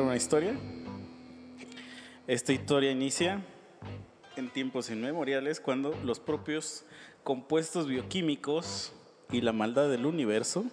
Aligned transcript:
una 0.00 0.16
historia. 0.16 0.54
Esta 2.26 2.52
historia 2.52 2.90
inicia 2.90 3.42
en 4.36 4.48
tiempos 4.48 4.88
inmemoriales 4.90 5.60
cuando 5.60 5.94
los 6.04 6.20
propios 6.20 6.84
compuestos 7.24 7.86
bioquímicos 7.86 8.92
y 9.30 9.40
la 9.42 9.52
maldad 9.52 9.90
del 9.90 10.06
universo 10.06 10.64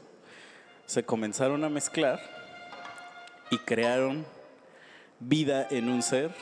se 0.85 1.03
comenzaron 1.03 1.63
a 1.63 1.69
mezclar 1.69 2.19
y 3.51 3.57
crearon 3.57 4.25
vida 5.19 5.67
en 5.69 5.89
un 5.89 6.01
ser 6.01 6.33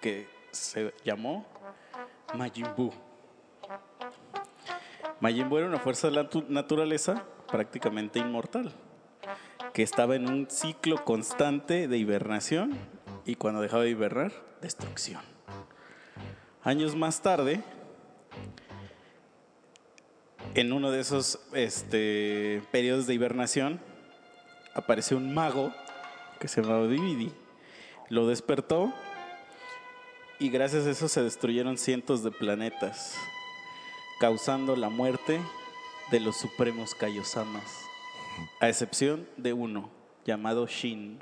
que 0.00 0.28
se 0.52 0.94
llamó 1.04 1.46
Majin 2.34 2.66
Buu. 2.76 2.92
Era 5.20 5.66
una 5.66 5.78
fuerza 5.80 6.08
de 6.08 6.14
la 6.14 6.28
tu- 6.28 6.44
naturaleza 6.48 7.24
prácticamente 7.50 8.18
inmortal 8.20 8.72
que 9.78 9.84
estaba 9.84 10.16
en 10.16 10.28
un 10.28 10.50
ciclo 10.50 11.04
constante 11.04 11.86
de 11.86 11.98
hibernación 11.98 12.76
y 13.24 13.36
cuando 13.36 13.60
dejaba 13.60 13.84
de 13.84 13.90
hibernar, 13.90 14.32
destrucción. 14.60 15.22
Años 16.64 16.96
más 16.96 17.22
tarde, 17.22 17.62
en 20.54 20.72
uno 20.72 20.90
de 20.90 20.98
esos 20.98 21.38
este, 21.52 22.60
periodos 22.72 23.06
de 23.06 23.14
hibernación, 23.14 23.78
apareció 24.74 25.16
un 25.16 25.32
mago 25.32 25.72
que 26.40 26.48
se 26.48 26.60
llamaba 26.60 26.88
Dividi. 26.88 27.30
Lo 28.08 28.26
despertó 28.26 28.92
y 30.40 30.48
gracias 30.48 30.86
a 30.86 30.90
eso 30.90 31.06
se 31.06 31.22
destruyeron 31.22 31.78
cientos 31.78 32.24
de 32.24 32.32
planetas, 32.32 33.14
causando 34.18 34.74
la 34.74 34.88
muerte 34.88 35.40
de 36.10 36.18
los 36.18 36.36
supremos 36.36 36.96
Kaiosamas 36.96 37.87
a 38.60 38.68
excepción 38.68 39.28
de 39.36 39.52
uno 39.52 39.90
llamado 40.24 40.66
Shin. 40.66 41.18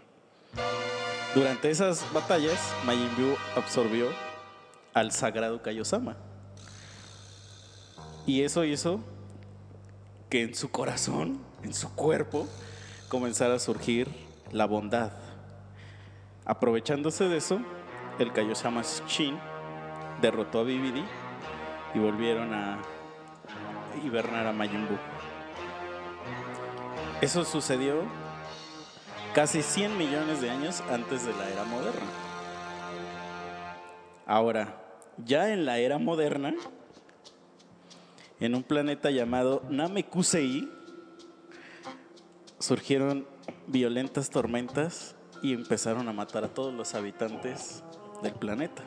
Durante 1.34 1.70
esas 1.70 2.10
batallas, 2.12 2.58
Majin 2.84 3.10
Buu 3.16 3.36
absorbió 3.56 4.08
al 4.94 5.12
sagrado 5.12 5.62
Kaiosama. 5.62 6.16
Y 8.26 8.42
eso 8.42 8.64
hizo 8.64 9.00
que 10.30 10.42
en 10.42 10.54
su 10.54 10.70
corazón, 10.70 11.38
en 11.62 11.74
su 11.74 11.94
cuerpo, 11.94 12.48
comenzara 13.08 13.56
a 13.56 13.58
surgir 13.58 14.08
la 14.50 14.66
bondad. 14.66 15.12
Aprovechándose 16.44 17.28
de 17.28 17.36
eso, 17.36 17.60
el 18.18 18.32
Kaiosama 18.32 18.82
Shin 19.06 19.38
derrotó 20.22 20.60
a 20.60 20.64
Bibidi 20.64 21.04
y 21.94 21.98
volvieron 21.98 22.54
a 22.54 22.78
hibernar 24.04 24.46
a 24.46 24.52
Majin 24.52 24.86
Buu. 24.88 25.15
Eso 27.26 27.44
sucedió 27.44 28.04
casi 29.34 29.60
100 29.60 29.98
millones 29.98 30.40
de 30.40 30.48
años 30.48 30.80
antes 30.88 31.26
de 31.26 31.32
la 31.32 31.50
era 31.50 31.64
moderna. 31.64 32.06
Ahora, 34.24 34.80
ya 35.24 35.52
en 35.52 35.64
la 35.64 35.78
era 35.78 35.98
moderna, 35.98 36.54
en 38.38 38.54
un 38.54 38.62
planeta 38.62 39.10
llamado 39.10 39.64
Namekusei, 39.68 40.70
surgieron 42.60 43.26
violentas 43.66 44.30
tormentas 44.30 45.16
y 45.42 45.52
empezaron 45.52 46.08
a 46.08 46.12
matar 46.12 46.44
a 46.44 46.54
todos 46.54 46.72
los 46.72 46.94
habitantes 46.94 47.82
del 48.22 48.34
planeta, 48.34 48.84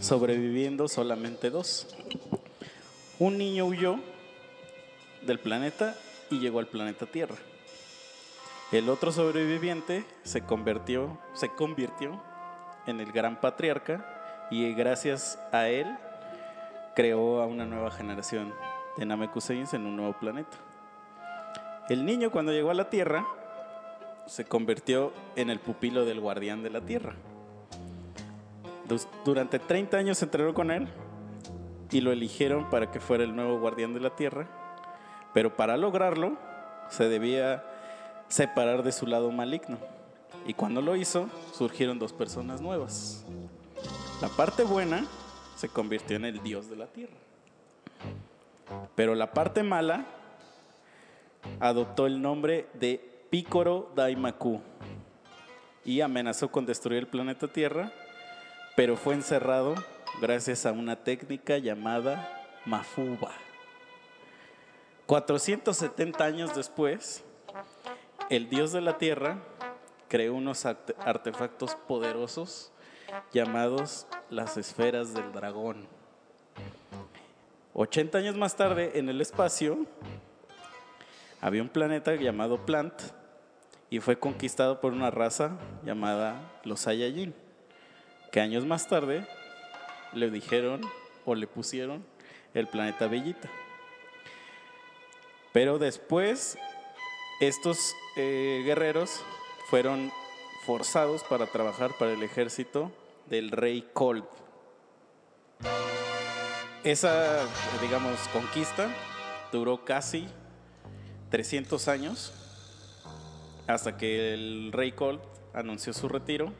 sobreviviendo 0.00 0.88
solamente 0.88 1.50
dos. 1.50 1.86
Un 3.20 3.38
niño 3.38 3.66
huyó 3.66 4.00
del 5.22 5.38
planeta 5.38 5.94
y 6.30 6.40
llegó 6.40 6.58
al 6.58 6.66
planeta 6.66 7.06
Tierra. 7.06 7.36
El 8.72 8.88
otro 8.88 9.10
sobreviviente 9.10 10.04
se 10.22 10.42
convirtió, 10.42 11.18
se 11.32 11.48
convirtió 11.48 12.22
en 12.86 13.00
el 13.00 13.10
gran 13.10 13.40
patriarca 13.40 14.46
y 14.48 14.72
gracias 14.74 15.40
a 15.50 15.68
él 15.68 15.88
creó 16.94 17.42
a 17.42 17.46
una 17.46 17.64
nueva 17.64 17.90
generación 17.90 18.54
de 18.96 19.06
Namekuseins 19.06 19.74
en 19.74 19.86
un 19.86 19.96
nuevo 19.96 20.12
planeta. 20.12 20.56
El 21.88 22.06
niño 22.06 22.30
cuando 22.30 22.52
llegó 22.52 22.70
a 22.70 22.74
la 22.74 22.90
Tierra 22.90 23.26
se 24.26 24.44
convirtió 24.44 25.12
en 25.34 25.50
el 25.50 25.58
pupilo 25.58 26.04
del 26.04 26.20
guardián 26.20 26.62
de 26.62 26.70
la 26.70 26.80
Tierra. 26.80 27.14
Durante 29.24 29.58
30 29.58 29.96
años 29.96 30.18
se 30.18 30.26
entrenó 30.26 30.54
con 30.54 30.70
él 30.70 30.86
y 31.90 32.02
lo 32.02 32.12
eligieron 32.12 32.70
para 32.70 32.92
que 32.92 33.00
fuera 33.00 33.24
el 33.24 33.34
nuevo 33.34 33.58
guardián 33.58 33.94
de 33.94 34.00
la 34.00 34.10
Tierra, 34.10 34.46
pero 35.34 35.56
para 35.56 35.76
lograrlo 35.76 36.36
se 36.88 37.08
debía 37.08 37.64
separar 38.30 38.82
de 38.82 38.92
su 38.92 39.06
lado 39.06 39.30
maligno. 39.30 39.76
Y 40.46 40.54
cuando 40.54 40.80
lo 40.80 40.96
hizo, 40.96 41.28
surgieron 41.52 41.98
dos 41.98 42.14
personas 42.14 42.62
nuevas. 42.62 43.26
La 44.22 44.28
parte 44.28 44.64
buena 44.64 45.04
se 45.56 45.68
convirtió 45.68 46.16
en 46.16 46.24
el 46.24 46.42
dios 46.42 46.70
de 46.70 46.76
la 46.76 46.86
tierra. 46.86 47.16
Pero 48.94 49.14
la 49.14 49.32
parte 49.32 49.62
mala 49.62 50.06
adoptó 51.58 52.06
el 52.06 52.22
nombre 52.22 52.66
de 52.74 53.26
Picoro 53.30 53.92
Daimaku 53.94 54.60
y 55.84 56.00
amenazó 56.00 56.50
con 56.50 56.66
destruir 56.66 57.00
el 57.00 57.06
planeta 57.06 57.48
Tierra, 57.48 57.92
pero 58.76 58.96
fue 58.96 59.14
encerrado 59.14 59.74
gracias 60.20 60.66
a 60.66 60.72
una 60.72 60.96
técnica 60.96 61.58
llamada 61.58 62.28
Mafuba. 62.64 63.32
470 65.06 66.24
años 66.24 66.54
después, 66.54 67.24
el 68.30 68.48
dios 68.48 68.72
de 68.72 68.80
la 68.80 68.96
tierra 68.96 69.38
creó 70.08 70.34
unos 70.34 70.64
arte- 70.64 70.94
artefactos 71.00 71.74
poderosos 71.86 72.72
llamados 73.32 74.06
las 74.30 74.56
esferas 74.56 75.12
del 75.14 75.32
dragón. 75.32 75.86
80 77.74 78.18
años 78.18 78.36
más 78.36 78.56
tarde, 78.56 78.92
en 78.98 79.08
el 79.08 79.20
espacio, 79.20 79.86
había 81.40 81.62
un 81.62 81.68
planeta 81.68 82.14
llamado 82.14 82.64
Plant 82.66 82.94
y 83.88 84.00
fue 84.00 84.18
conquistado 84.18 84.80
por 84.80 84.92
una 84.92 85.10
raza 85.10 85.56
llamada 85.84 86.40
los 86.64 86.80
Saiyajin, 86.80 87.34
que 88.30 88.40
años 88.40 88.64
más 88.64 88.86
tarde 88.88 89.26
le 90.12 90.30
dijeron 90.30 90.80
o 91.24 91.34
le 91.34 91.46
pusieron 91.46 92.04
el 92.54 92.66
planeta 92.68 93.06
Bellita. 93.06 93.48
Pero 95.52 95.78
después 95.78 96.58
estos 97.40 97.96
eh, 98.16 98.62
guerreros 98.64 99.22
fueron 99.70 100.12
forzados 100.66 101.24
para 101.24 101.46
trabajar 101.46 101.96
para 101.98 102.12
el 102.12 102.22
ejército 102.22 102.92
del 103.30 103.50
rey 103.50 103.88
Cold. 103.94 104.24
Esa, 106.84 107.46
digamos, 107.80 108.18
conquista 108.28 108.88
duró 109.52 109.84
casi 109.84 110.28
300 111.30 111.88
años 111.88 112.32
hasta 113.66 113.96
que 113.96 114.34
el 114.34 114.70
rey 114.72 114.92
Cold 114.92 115.20
anunció 115.54 115.94
su 115.94 116.08
retiro 116.08 116.52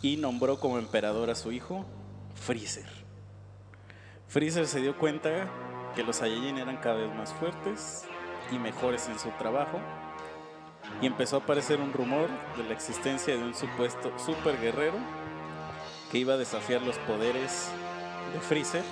y 0.00 0.16
nombró 0.16 0.60
como 0.60 0.78
emperador 0.78 1.28
a 1.28 1.34
su 1.34 1.52
hijo 1.52 1.84
Freezer. 2.34 2.88
Freezer 4.28 4.66
se 4.66 4.80
dio 4.80 4.96
cuenta 4.96 5.50
que 5.94 6.02
los 6.02 6.16
Saiyajin 6.16 6.58
eran 6.58 6.78
cada 6.78 6.96
vez 6.96 7.14
más 7.14 7.32
fuertes 7.34 8.06
y 8.50 8.58
mejores 8.58 9.08
en 9.08 9.18
su 9.18 9.30
trabajo 9.30 9.78
y 11.00 11.06
empezó 11.06 11.36
a 11.36 11.40
aparecer 11.40 11.80
un 11.80 11.92
rumor 11.92 12.28
de 12.56 12.64
la 12.64 12.72
existencia 12.72 13.36
de 13.36 13.42
un 13.42 13.54
supuesto 13.54 14.12
super 14.18 14.60
guerrero 14.60 14.96
que 16.10 16.18
iba 16.18 16.34
a 16.34 16.36
desafiar 16.36 16.82
los 16.82 16.96
poderes 16.98 17.68
de 18.32 18.40
Freezer. 18.40 18.82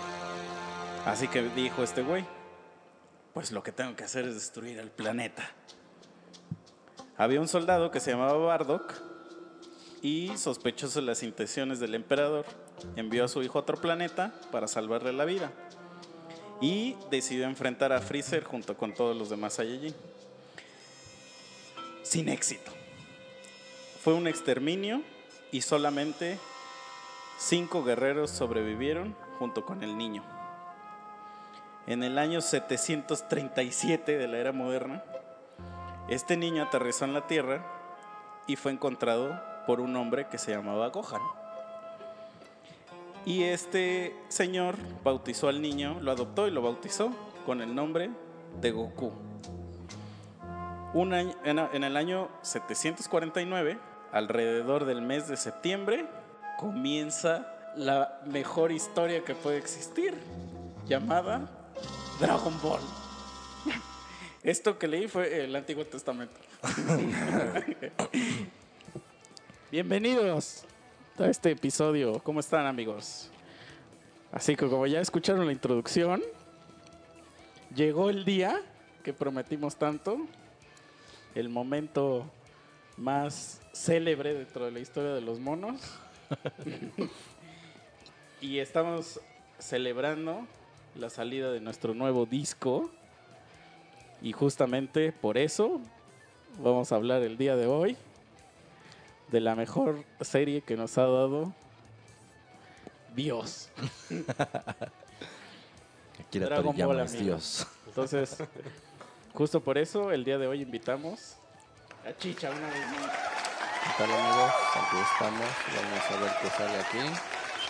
Así 1.04 1.28
que 1.28 1.42
dijo 1.42 1.82
este 1.82 2.02
güey, 2.02 2.24
pues 3.32 3.52
lo 3.52 3.62
que 3.62 3.72
tengo 3.72 3.96
que 3.96 4.04
hacer 4.04 4.26
es 4.26 4.34
destruir 4.34 4.78
el 4.78 4.90
planeta. 4.90 5.50
Había 7.16 7.40
un 7.40 7.48
soldado 7.48 7.90
que 7.90 8.00
se 8.00 8.10
llamaba 8.10 8.36
Bardock 8.36 8.94
y 10.02 10.36
sospechoso 10.36 11.00
de 11.00 11.06
las 11.06 11.22
intenciones 11.22 11.80
del 11.80 11.94
emperador, 11.94 12.44
envió 12.96 13.24
a 13.24 13.28
su 13.28 13.42
hijo 13.42 13.58
a 13.58 13.62
otro 13.62 13.78
planeta 13.78 14.32
para 14.52 14.68
salvarle 14.68 15.12
la 15.12 15.24
vida 15.24 15.50
y 16.60 16.96
decidió 17.10 17.44
enfrentar 17.44 17.92
a 17.92 18.00
Freezer 18.00 18.44
junto 18.44 18.76
con 18.76 18.94
todos 18.94 19.16
los 19.16 19.28
demás 19.28 19.54
Saiyajin. 19.54 19.94
Sin 22.02 22.28
éxito. 22.28 22.72
Fue 24.02 24.14
un 24.14 24.26
exterminio 24.26 25.02
y 25.50 25.62
solamente 25.62 26.38
cinco 27.38 27.84
guerreros 27.84 28.30
sobrevivieron 28.30 29.16
junto 29.38 29.64
con 29.64 29.82
el 29.82 29.98
niño. 29.98 30.22
En 31.86 32.02
el 32.02 32.18
año 32.18 32.40
737 32.40 34.16
de 34.16 34.28
la 34.28 34.38
era 34.38 34.52
moderna, 34.52 35.04
este 36.08 36.36
niño 36.36 36.64
aterrizó 36.64 37.04
en 37.04 37.14
la 37.14 37.26
Tierra 37.26 37.64
y 38.46 38.56
fue 38.56 38.72
encontrado 38.72 39.40
por 39.66 39.80
un 39.80 39.94
hombre 39.96 40.28
que 40.28 40.38
se 40.38 40.52
llamaba 40.52 40.88
Gohan. 40.88 41.45
Y 43.26 43.42
este 43.42 44.14
señor 44.28 44.76
bautizó 45.02 45.48
al 45.48 45.60
niño, 45.60 45.98
lo 46.00 46.12
adoptó 46.12 46.46
y 46.46 46.52
lo 46.52 46.62
bautizó 46.62 47.10
con 47.44 47.60
el 47.60 47.74
nombre 47.74 48.08
de 48.60 48.70
Goku. 48.70 49.12
Un 50.94 51.12
año- 51.12 51.34
en, 51.44 51.82
el 51.82 51.96
año 51.96 52.28
749, 52.42 53.78
alrededor 54.12 54.84
del 54.84 55.02
mes 55.02 55.26
de 55.26 55.36
septiembre, 55.36 56.06
comienza 56.56 57.52
la 57.74 58.20
mejor 58.26 58.70
historia 58.70 59.24
que 59.24 59.34
puede 59.34 59.58
existir, 59.58 60.14
llamada 60.86 61.50
Dragon 62.20 62.54
Ball. 62.62 62.80
Esto 64.44 64.78
que 64.78 64.86
leí 64.86 65.08
fue 65.08 65.44
el 65.44 65.56
Antiguo 65.56 65.84
Testamento. 65.84 66.36
Bienvenidos 69.72 70.64
a 71.24 71.30
este 71.30 71.50
episodio. 71.50 72.20
¿Cómo 72.22 72.40
están 72.40 72.66
amigos? 72.66 73.30
Así 74.32 74.54
que 74.54 74.68
como 74.68 74.86
ya 74.86 75.00
escucharon 75.00 75.46
la 75.46 75.52
introducción, 75.52 76.22
llegó 77.74 78.10
el 78.10 78.24
día 78.24 78.60
que 79.02 79.12
prometimos 79.12 79.76
tanto, 79.76 80.18
el 81.34 81.48
momento 81.48 82.30
más 82.98 83.60
célebre 83.72 84.34
dentro 84.34 84.66
de 84.66 84.72
la 84.72 84.80
historia 84.80 85.12
de 85.12 85.22
los 85.22 85.40
monos. 85.40 85.80
y 88.40 88.58
estamos 88.58 89.20
celebrando 89.58 90.46
la 90.96 91.08
salida 91.08 91.50
de 91.50 91.60
nuestro 91.60 91.94
nuevo 91.94 92.26
disco. 92.26 92.90
Y 94.20 94.32
justamente 94.32 95.12
por 95.12 95.38
eso 95.38 95.80
vamos 96.62 96.92
a 96.92 96.96
hablar 96.96 97.22
el 97.22 97.38
día 97.38 97.56
de 97.56 97.66
hoy 97.66 97.96
de 99.28 99.40
la 99.40 99.54
mejor 99.54 100.04
serie 100.20 100.62
que 100.62 100.76
nos 100.76 100.96
ha 100.98 101.02
dado 101.02 101.52
Dios. 103.14 103.70
Akira 106.20 106.46
Dragon 106.46 106.76
Ball, 106.76 107.00
es. 107.00 107.12
Dios. 107.18 107.66
Entonces, 107.86 108.36
justo 109.32 109.60
por 109.60 109.78
eso 109.78 110.12
el 110.12 110.24
día 110.24 110.38
de 110.38 110.46
hoy 110.46 110.62
invitamos 110.62 111.36
a 112.06 112.16
Chicha 112.16 112.50
una 112.50 112.68
vez 112.68 112.86
más. 112.88 113.10
¿Qué 113.82 113.90
tal 113.98 114.10
amigos? 114.12 114.52
Aquí 114.74 114.96
estamos. 115.12 115.48
Vamos 115.76 116.10
a 116.10 116.16
ver 116.20 116.32
qué 116.42 116.48
sale 116.50 116.78
aquí. 116.80 116.98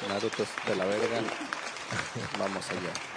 Naruto 0.08 0.42
es 0.42 0.48
de 0.66 0.76
la 0.76 0.84
verga. 0.84 1.20
Vamos 2.38 2.70
allá. 2.70 3.15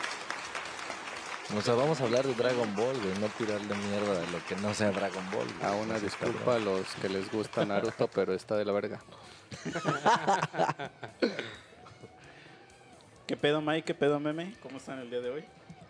O 1.57 1.61
sea, 1.61 1.73
vamos 1.73 1.99
a 1.99 2.03
hablar 2.03 2.25
de 2.27 2.35
Dragon 2.35 2.75
Ball, 2.75 2.95
güey, 2.99 3.17
no 3.19 3.27
tirarle 3.29 3.73
mierda 3.75 4.21
de 4.21 4.31
lo 4.31 4.45
que 4.45 4.55
no 4.57 4.71
sea 4.73 4.91
Dragon 4.91 5.23
Ball. 5.31 5.47
güey. 5.59 5.71
A 5.71 5.75
una 5.75 5.95
Así, 5.95 6.05
disculpa 6.05 6.55
a 6.55 6.59
los 6.59 6.93
que 6.95 7.09
les 7.09 7.31
gusta 7.31 7.65
Naruto, 7.65 8.07
pero 8.07 8.33
está 8.33 8.55
de 8.55 8.65
la 8.65 8.71
verga. 8.71 9.01
¿Qué 13.25 13.35
pedo 13.35 13.61
Mike? 13.61 13.83
¿Qué 13.83 13.93
pedo 13.95 14.19
Meme? 14.19 14.55
¿Cómo 14.61 14.77
están 14.77 14.99
el 14.99 15.09
día 15.09 15.21
de 15.21 15.29
hoy? 15.31 15.43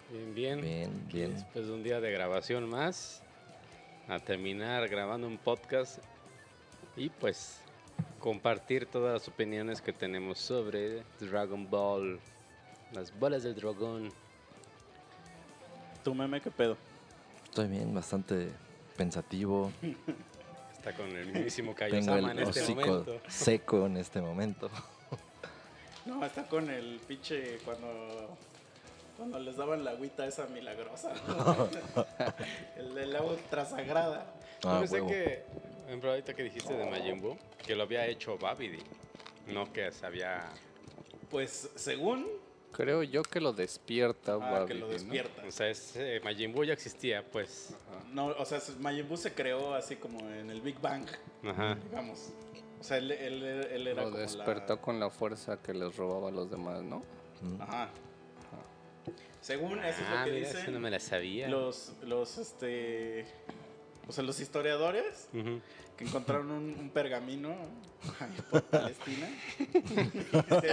Bien, 0.09 0.33
bien. 0.33 0.61
Bien, 0.61 1.07
bien. 1.07 1.33
Después 1.33 1.67
de 1.67 1.73
un 1.73 1.83
día 1.83 1.99
de 1.99 2.11
grabación 2.11 2.69
más, 2.69 3.21
a 4.07 4.19
terminar 4.19 4.87
grabando 4.87 5.27
un 5.27 5.37
podcast 5.37 5.99
y 6.95 7.09
pues 7.09 7.59
compartir 8.19 8.85
todas 8.85 9.13
las 9.13 9.27
opiniones 9.27 9.81
que 9.81 9.91
tenemos 9.93 10.39
sobre 10.39 11.03
Dragon 11.19 11.69
Ball, 11.69 12.19
las 12.93 13.17
bolas 13.19 13.43
del 13.43 13.55
dragón. 13.55 14.09
¿Tu 16.09 16.15
meme 16.15 16.41
qué 16.41 16.49
pedo? 16.49 16.75
Estoy 17.45 17.67
bien, 17.67 17.93
bastante 17.93 18.49
pensativo. 18.97 19.71
Está 20.75 20.91
con 20.95 21.07
el 21.15 21.27
mismísimo 21.31 21.75
Tengo 21.75 21.91
Kaiosama 21.91 22.31
el 22.31 22.39
en 22.39 22.47
este 22.47 22.61
hocico 22.61 22.79
momento. 22.81 23.21
seco 23.27 23.85
en 23.85 23.97
este 23.97 24.21
momento. 24.21 24.69
No, 26.05 26.25
está 26.25 26.47
con 26.47 26.67
el 26.71 26.99
pinche 27.07 27.59
cuando 27.63 28.35
cuando 29.17 29.37
les 29.39 29.55
daban 29.57 29.83
la 29.83 29.91
agüita 29.91 30.25
esa 30.25 30.47
milagrosa. 30.47 31.13
¿no? 31.27 31.69
el 32.77 32.95
del 32.95 33.15
agua 33.15 33.33
ultrasagrada. 33.33 34.25
Yo 34.63 34.69
Ah, 34.71 34.79
pensé 34.79 34.95
huevo. 34.95 35.09
que, 35.09 35.43
ejemplo, 35.85 36.09
ahorita 36.09 36.33
que 36.33 36.41
dijiste 36.43 36.73
de 36.73 36.89
Majin 36.89 37.21
Buu, 37.21 37.37
que 37.63 37.75
lo 37.75 37.83
había 37.83 38.07
hecho 38.07 38.35
Babidi, 38.39 38.79
no 39.45 39.71
que 39.71 39.91
se 39.91 40.03
había... 40.07 40.49
Pues 41.29 41.69
según 41.75 42.25
Creo 42.71 43.03
yo 43.03 43.23
que 43.23 43.41
lo 43.41 43.51
despierta, 43.51 44.37
ah, 44.41 44.65
que 44.67 44.73
lo 44.75 44.87
¿no? 44.87 44.93
despierta. 44.93 45.43
O 45.47 45.51
sea, 45.51 45.69
ese 45.69 46.19
Majin 46.23 46.53
Buu 46.53 46.63
ya 46.65 46.73
existía, 46.73 47.25
pues. 47.29 47.75
No, 48.13 48.27
o 48.27 48.45
sea, 48.45 48.59
Majin 48.79 49.07
Buu 49.07 49.17
se 49.17 49.33
creó 49.33 49.73
así 49.73 49.95
como 49.95 50.19
en 50.29 50.49
el 50.49 50.61
Big 50.61 50.79
Bang, 50.79 51.05
Ajá. 51.43 51.75
digamos. 51.89 52.29
O 52.79 52.83
sea, 52.83 52.97
él, 52.97 53.11
él, 53.11 53.43
él 53.43 53.87
era 53.87 54.03
Lo 54.03 54.09
como 54.09 54.17
despertó 54.19 54.75
la... 54.75 54.81
con 54.81 54.99
la 54.99 55.09
fuerza 55.09 55.61
que 55.61 55.73
les 55.73 55.95
robaba 55.97 56.29
a 56.29 56.31
los 56.31 56.49
demás, 56.49 56.81
¿no? 56.83 57.01
Mm. 57.41 57.61
Ajá. 57.61 57.89
Según 59.41 59.79
eso 59.79 60.01
es 60.01 60.07
Ah, 60.09 60.19
lo 60.19 60.25
que 60.25 60.31
mira, 60.37 60.47
dicen 60.47 60.61
eso 60.63 60.71
no 60.71 60.79
me 60.79 60.91
la 60.91 60.99
sabía. 60.99 61.47
los, 61.47 61.93
los, 62.03 62.37
este... 62.37 63.25
O 64.07 64.11
sea, 64.11 64.23
los 64.23 64.39
historiadores 64.39 65.27
Ujú. 65.33 65.59
Que 65.99 66.05
encontraron 66.05 66.49
un, 66.49 66.77
un 66.79 66.89
pergamino 66.91 67.53
ahí 68.21 68.41
por 68.49 68.63
Palestina. 68.63 69.27
se 70.61 70.71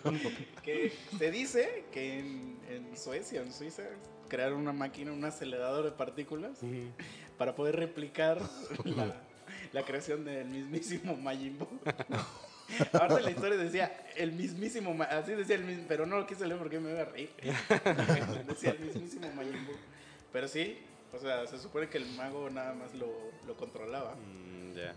dice, 0.10 0.40
que 0.62 0.92
se 1.18 1.30
dice 1.30 1.84
que 1.92 2.20
en, 2.20 2.58
en 2.70 2.96
Suecia, 2.96 3.42
en 3.42 3.52
Suiza, 3.52 3.82
crearon 4.26 4.60
una 4.60 4.72
máquina, 4.72 5.12
un 5.12 5.22
acelerador 5.26 5.84
de 5.84 5.90
partículas 5.90 6.58
para 7.36 7.54
poder 7.54 7.76
replicar 7.76 8.40
la, 8.84 9.14
la 9.74 9.82
creación 9.82 10.24
del 10.24 10.48
mismísimo 10.48 11.14
Majin 11.14 11.58
Buu. 11.58 11.68
Ahora 12.94 13.20
la 13.20 13.30
historia 13.30 13.58
decía 13.58 14.06
el 14.16 14.32
mismísimo, 14.32 14.96
así 15.02 15.32
decía 15.32 15.56
el 15.56 15.64
mismo, 15.64 15.84
pero 15.86 16.06
no 16.06 16.16
lo 16.16 16.26
quise 16.26 16.46
leer 16.46 16.58
porque 16.58 16.80
me 16.80 16.92
iba 16.92 17.02
a 17.02 17.04
reír. 17.04 17.30
decía 18.48 18.70
el 18.70 18.80
mismísimo 18.80 19.30
Majin 19.34 19.66
Buu. 19.66 19.76
Pero 20.32 20.48
sí, 20.48 20.78
o 21.12 21.18
sea, 21.18 21.46
se 21.46 21.58
supone 21.58 21.88
que 21.88 21.98
el 21.98 22.06
mago 22.16 22.48
nada 22.50 22.74
más 22.74 22.94
lo, 22.94 23.08
lo 23.46 23.56
controlaba. 23.56 24.14
Mm, 24.14 24.74
ya. 24.76 24.94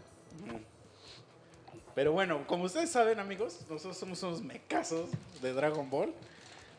Pero 1.95 2.11
bueno, 2.13 2.45
como 2.47 2.65
ustedes 2.65 2.89
saben, 2.89 3.19
amigos, 3.19 3.59
nosotros 3.69 3.97
somos 3.97 4.21
unos 4.23 4.41
mecazos 4.41 5.09
de 5.41 5.53
Dragon 5.53 5.89
Ball. 5.89 6.13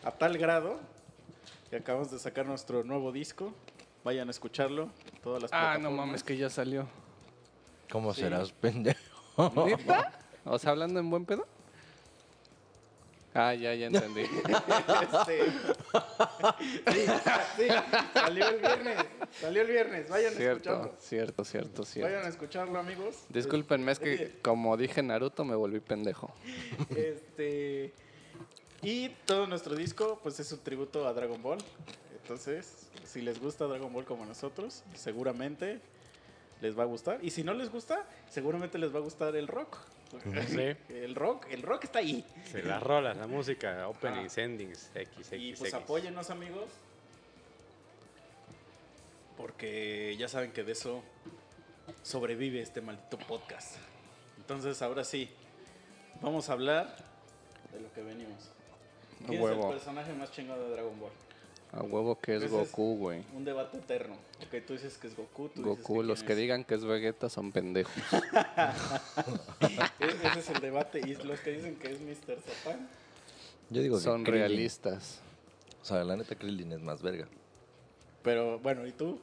A 0.04 0.10
tal 0.10 0.36
grado 0.38 0.80
que 1.70 1.76
acabamos 1.76 2.10
de 2.10 2.18
sacar 2.18 2.46
nuestro 2.46 2.82
nuevo 2.82 3.12
disco. 3.12 3.52
Vayan 4.04 4.28
a 4.28 4.30
escucharlo. 4.32 4.90
Todas 5.22 5.42
las 5.42 5.52
Ah, 5.52 5.78
no 5.80 5.90
mames, 5.90 6.24
que 6.24 6.36
ya 6.36 6.50
salió. 6.50 6.88
¿Cómo 7.90 8.12
Sí. 8.14 8.22
serás, 8.22 8.52
pendejo? 8.52 8.98
¿Neta? 9.66 10.12
O 10.44 10.58
sea, 10.58 10.70
hablando 10.72 10.98
en 10.98 11.08
buen 11.10 11.24
pedo. 11.24 11.46
Ah, 13.34 13.54
ya, 13.54 13.74
ya 13.74 13.86
entendí. 13.86 14.22
Este, 15.02 15.50
sí, 16.92 17.06
sí, 17.56 17.68
salió 18.12 18.48
el 18.48 18.58
viernes. 18.58 18.96
Salió 19.40 19.62
el 19.62 19.68
viernes. 19.68 20.08
Vayan 20.10 20.34
a 20.34 20.36
cierto, 20.36 20.70
escucharlo. 20.70 20.96
cierto, 20.98 21.44
cierto, 21.44 21.84
cierto. 21.84 22.12
Vayan 22.12 22.26
a 22.26 22.28
escucharlo, 22.28 22.78
amigos. 22.78 23.24
Discúlpenme, 23.30 23.92
es 23.92 23.98
que 23.98 24.12
Oye, 24.12 24.32
como 24.42 24.76
dije 24.76 25.02
Naruto 25.02 25.44
me 25.44 25.54
volví 25.54 25.80
pendejo. 25.80 26.32
Este. 26.90 27.92
Y 28.82 29.10
todo 29.26 29.46
nuestro 29.46 29.76
disco, 29.76 30.18
pues 30.22 30.38
es 30.40 30.52
un 30.52 30.58
tributo 30.58 31.06
a 31.06 31.12
Dragon 31.12 31.40
Ball. 31.40 31.58
Entonces, 32.20 32.88
si 33.04 33.22
les 33.22 33.40
gusta 33.40 33.66
Dragon 33.66 33.92
Ball 33.92 34.04
como 34.04 34.26
nosotros, 34.26 34.82
seguramente 34.94 35.80
les 36.60 36.78
va 36.78 36.82
a 36.82 36.86
gustar. 36.86 37.18
Y 37.22 37.30
si 37.30 37.44
no 37.44 37.54
les 37.54 37.70
gusta, 37.70 38.06
seguramente 38.28 38.78
les 38.78 38.94
va 38.94 38.98
a 38.98 39.02
gustar 39.02 39.36
el 39.36 39.48
rock. 39.48 39.78
Sí. 40.46 40.76
El 40.94 41.14
rock, 41.14 41.46
el 41.50 41.62
rock 41.62 41.84
está 41.84 42.00
ahí. 42.00 42.24
Sí, 42.44 42.62
las 42.62 42.82
rolas, 42.82 43.16
la 43.16 43.26
música, 43.26 43.88
openings, 43.88 44.36
endings, 44.38 44.90
X, 44.94 45.32
Y 45.32 45.50
pues 45.54 45.72
X. 45.72 45.74
apóyennos, 45.74 46.30
amigos. 46.30 46.68
Porque 49.36 50.14
ya 50.18 50.28
saben 50.28 50.52
que 50.52 50.62
de 50.62 50.72
eso 50.72 51.02
sobrevive 52.02 52.60
este 52.60 52.80
maldito 52.80 53.18
podcast. 53.18 53.76
Entonces, 54.36 54.82
ahora 54.82 55.04
sí, 55.04 55.30
vamos 56.20 56.48
a 56.50 56.52
hablar 56.52 56.94
de 57.72 57.80
lo 57.80 57.92
que 57.92 58.02
venimos. 58.02 58.50
¿Quién 59.26 59.42
es 59.42 59.50
el 59.50 59.60
personaje 59.60 60.12
más 60.12 60.30
chingón 60.32 60.58
de 60.58 60.68
Dragon 60.70 60.98
Ball? 61.00 61.12
A 61.72 61.82
huevo 61.82 62.18
que 62.20 62.36
es 62.36 62.50
Goku, 62.50 62.96
güey. 62.98 63.24
Un 63.34 63.44
debate 63.46 63.78
eterno. 63.78 64.14
Ok, 64.46 64.62
tú 64.66 64.74
dices 64.74 64.98
que 64.98 65.06
es 65.08 65.16
Goku. 65.16 65.48
Tú 65.48 65.62
Goku, 65.62 65.94
dices 65.94 66.06
los 66.06 66.18
quién 66.18 66.26
que 66.26 66.32
es. 66.34 66.38
digan 66.38 66.64
que 66.64 66.74
es 66.74 66.84
Vegeta 66.84 67.30
son 67.30 67.50
pendejos. 67.50 67.92
E- 69.60 69.78
Ese 70.00 70.38
es 70.40 70.50
el 70.50 70.60
debate. 70.60 71.00
Y 71.00 71.14
los 71.24 71.40
que 71.40 71.52
dicen 71.52 71.76
que 71.76 71.92
es 71.92 72.00
Mr. 72.00 72.38
Satan. 72.42 72.88
Yo 73.70 73.80
digo 73.80 73.96
que 73.96 74.02
son 74.02 74.22
Krillin. 74.22 74.40
realistas. 74.48 75.20
O 75.80 75.84
sea, 75.84 76.04
la 76.04 76.14
neta 76.16 76.34
Krillin 76.34 76.72
es 76.72 76.80
más 76.80 77.00
verga. 77.00 77.26
Pero 78.22 78.58
bueno, 78.58 78.86
¿y 78.86 78.92
tú? 78.92 79.18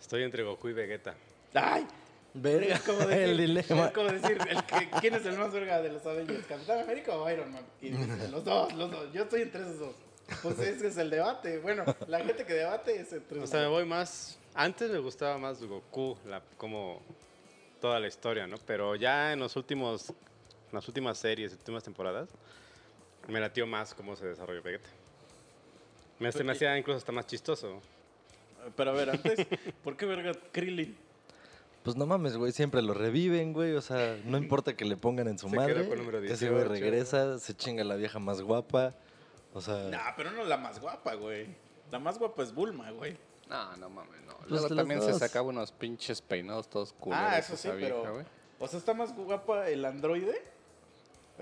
Estoy 0.00 0.22
entre 0.22 0.44
Goku 0.44 0.68
y 0.68 0.72
Vegeta. 0.74 1.14
¡Ay! 1.54 1.86
Verga, 2.34 2.76
Es 2.76 2.80
como 2.82 3.00
decir, 3.00 3.18
el 3.24 3.36
dilema. 3.36 3.86
es 3.86 3.92
como 3.92 4.08
decir 4.12 4.38
el 4.48 4.64
que- 4.64 4.88
¿quién 5.00 5.14
es 5.14 5.26
el 5.26 5.36
más 5.36 5.52
verga 5.52 5.82
de 5.82 5.90
los 5.92 6.06
Avengers? 6.06 6.46
¿Capitán 6.46 6.80
América 6.80 7.16
o 7.16 7.28
Iron 7.30 7.52
Man? 7.52 7.64
Y 7.82 7.90
dices, 7.90 8.30
los 8.30 8.44
dos, 8.44 8.72
los 8.74 8.90
dos. 8.90 9.12
Yo 9.12 9.24
estoy 9.24 9.42
entre 9.42 9.60
esos 9.62 9.78
dos. 9.80 9.94
Pues 10.42 10.58
ese 10.58 10.88
es 10.88 10.96
el 10.96 11.10
debate. 11.10 11.58
Bueno, 11.58 11.84
la 12.06 12.24
gente 12.24 12.44
que 12.44 12.54
debate 12.54 13.00
es 13.00 13.12
entre 13.12 13.40
O 13.40 13.46
sea, 13.46 13.60
me 13.60 13.68
voy 13.68 13.84
más... 13.84 14.38
Antes 14.54 14.90
me 14.90 14.98
gustaba 14.98 15.38
más 15.38 15.62
Goku, 15.62 16.16
la, 16.26 16.42
como 16.58 17.00
toda 17.80 17.98
la 17.98 18.06
historia, 18.08 18.46
¿no? 18.46 18.56
Pero 18.66 18.94
ya 18.96 19.32
en 19.32 19.40
los 19.40 19.56
últimos, 19.56 20.10
en 20.10 20.16
las 20.72 20.86
últimas 20.86 21.18
series, 21.18 21.52
últimas 21.52 21.82
temporadas, 21.82 22.28
me 23.28 23.40
latió 23.40 23.66
más 23.66 23.94
cómo 23.94 24.14
se 24.14 24.26
desarrolló 24.26 24.62
Vegeta. 24.62 24.88
Me, 26.18 26.30
se 26.30 26.44
me 26.44 26.52
hacía 26.52 26.76
incluso 26.76 26.98
hasta 26.98 27.12
más 27.12 27.26
chistoso. 27.26 27.80
Pero 28.76 28.90
a 28.90 28.94
ver, 28.94 29.10
antes, 29.10 29.46
¿por 29.82 29.96
qué 29.96 30.06
verga 30.06 30.32
Krillin? 30.52 30.96
Pues 31.82 31.96
no 31.96 32.06
mames, 32.06 32.36
güey, 32.36 32.52
siempre 32.52 32.80
lo 32.80 32.94
reviven, 32.94 33.52
güey. 33.52 33.72
O 33.72 33.80
sea, 33.80 34.16
no 34.24 34.38
importa 34.38 34.76
que 34.76 34.84
le 34.84 34.96
pongan 34.96 35.26
en 35.26 35.38
su 35.38 35.48
Se 35.48 35.56
madre. 35.56 35.74
quedó 35.74 35.88
con 35.88 35.98
número 35.98 36.18
Ese 36.18 36.48
güey 36.48 36.62
18. 36.62 36.68
regresa, 36.68 37.38
se 37.40 37.54
chinga 37.56 37.82
la 37.82 37.96
vieja 37.96 38.20
más 38.20 38.40
guapa. 38.40 38.94
O 39.54 39.60
sea, 39.60 39.74
Nah, 39.90 40.12
pero 40.16 40.30
no 40.30 40.44
la 40.44 40.56
más 40.56 40.80
guapa, 40.80 41.14
güey. 41.14 41.54
La 41.90 41.98
más 41.98 42.18
guapa 42.18 42.42
es 42.42 42.54
Bulma, 42.54 42.90
güey. 42.90 43.16
No, 43.48 43.76
no 43.76 43.90
mames, 43.90 44.22
no. 44.22 44.36
Pues 44.38 44.50
Luego 44.50 44.74
también 44.74 45.02
se 45.02 45.12
sacaba 45.14 45.48
unos 45.48 45.72
pinches 45.72 46.22
peinados 46.22 46.68
todos 46.68 46.92
culeros. 46.94 47.24
Ah, 47.28 47.38
eso 47.38 47.56
sí, 47.56 47.68
esa 47.68 47.76
vieja, 47.76 47.94
pero. 48.00 48.12
güey. 48.14 48.26
O 48.58 48.68
sea, 48.68 48.78
está 48.78 48.94
más 48.94 49.14
guapa 49.14 49.68
el 49.68 49.84
androide. 49.84 50.42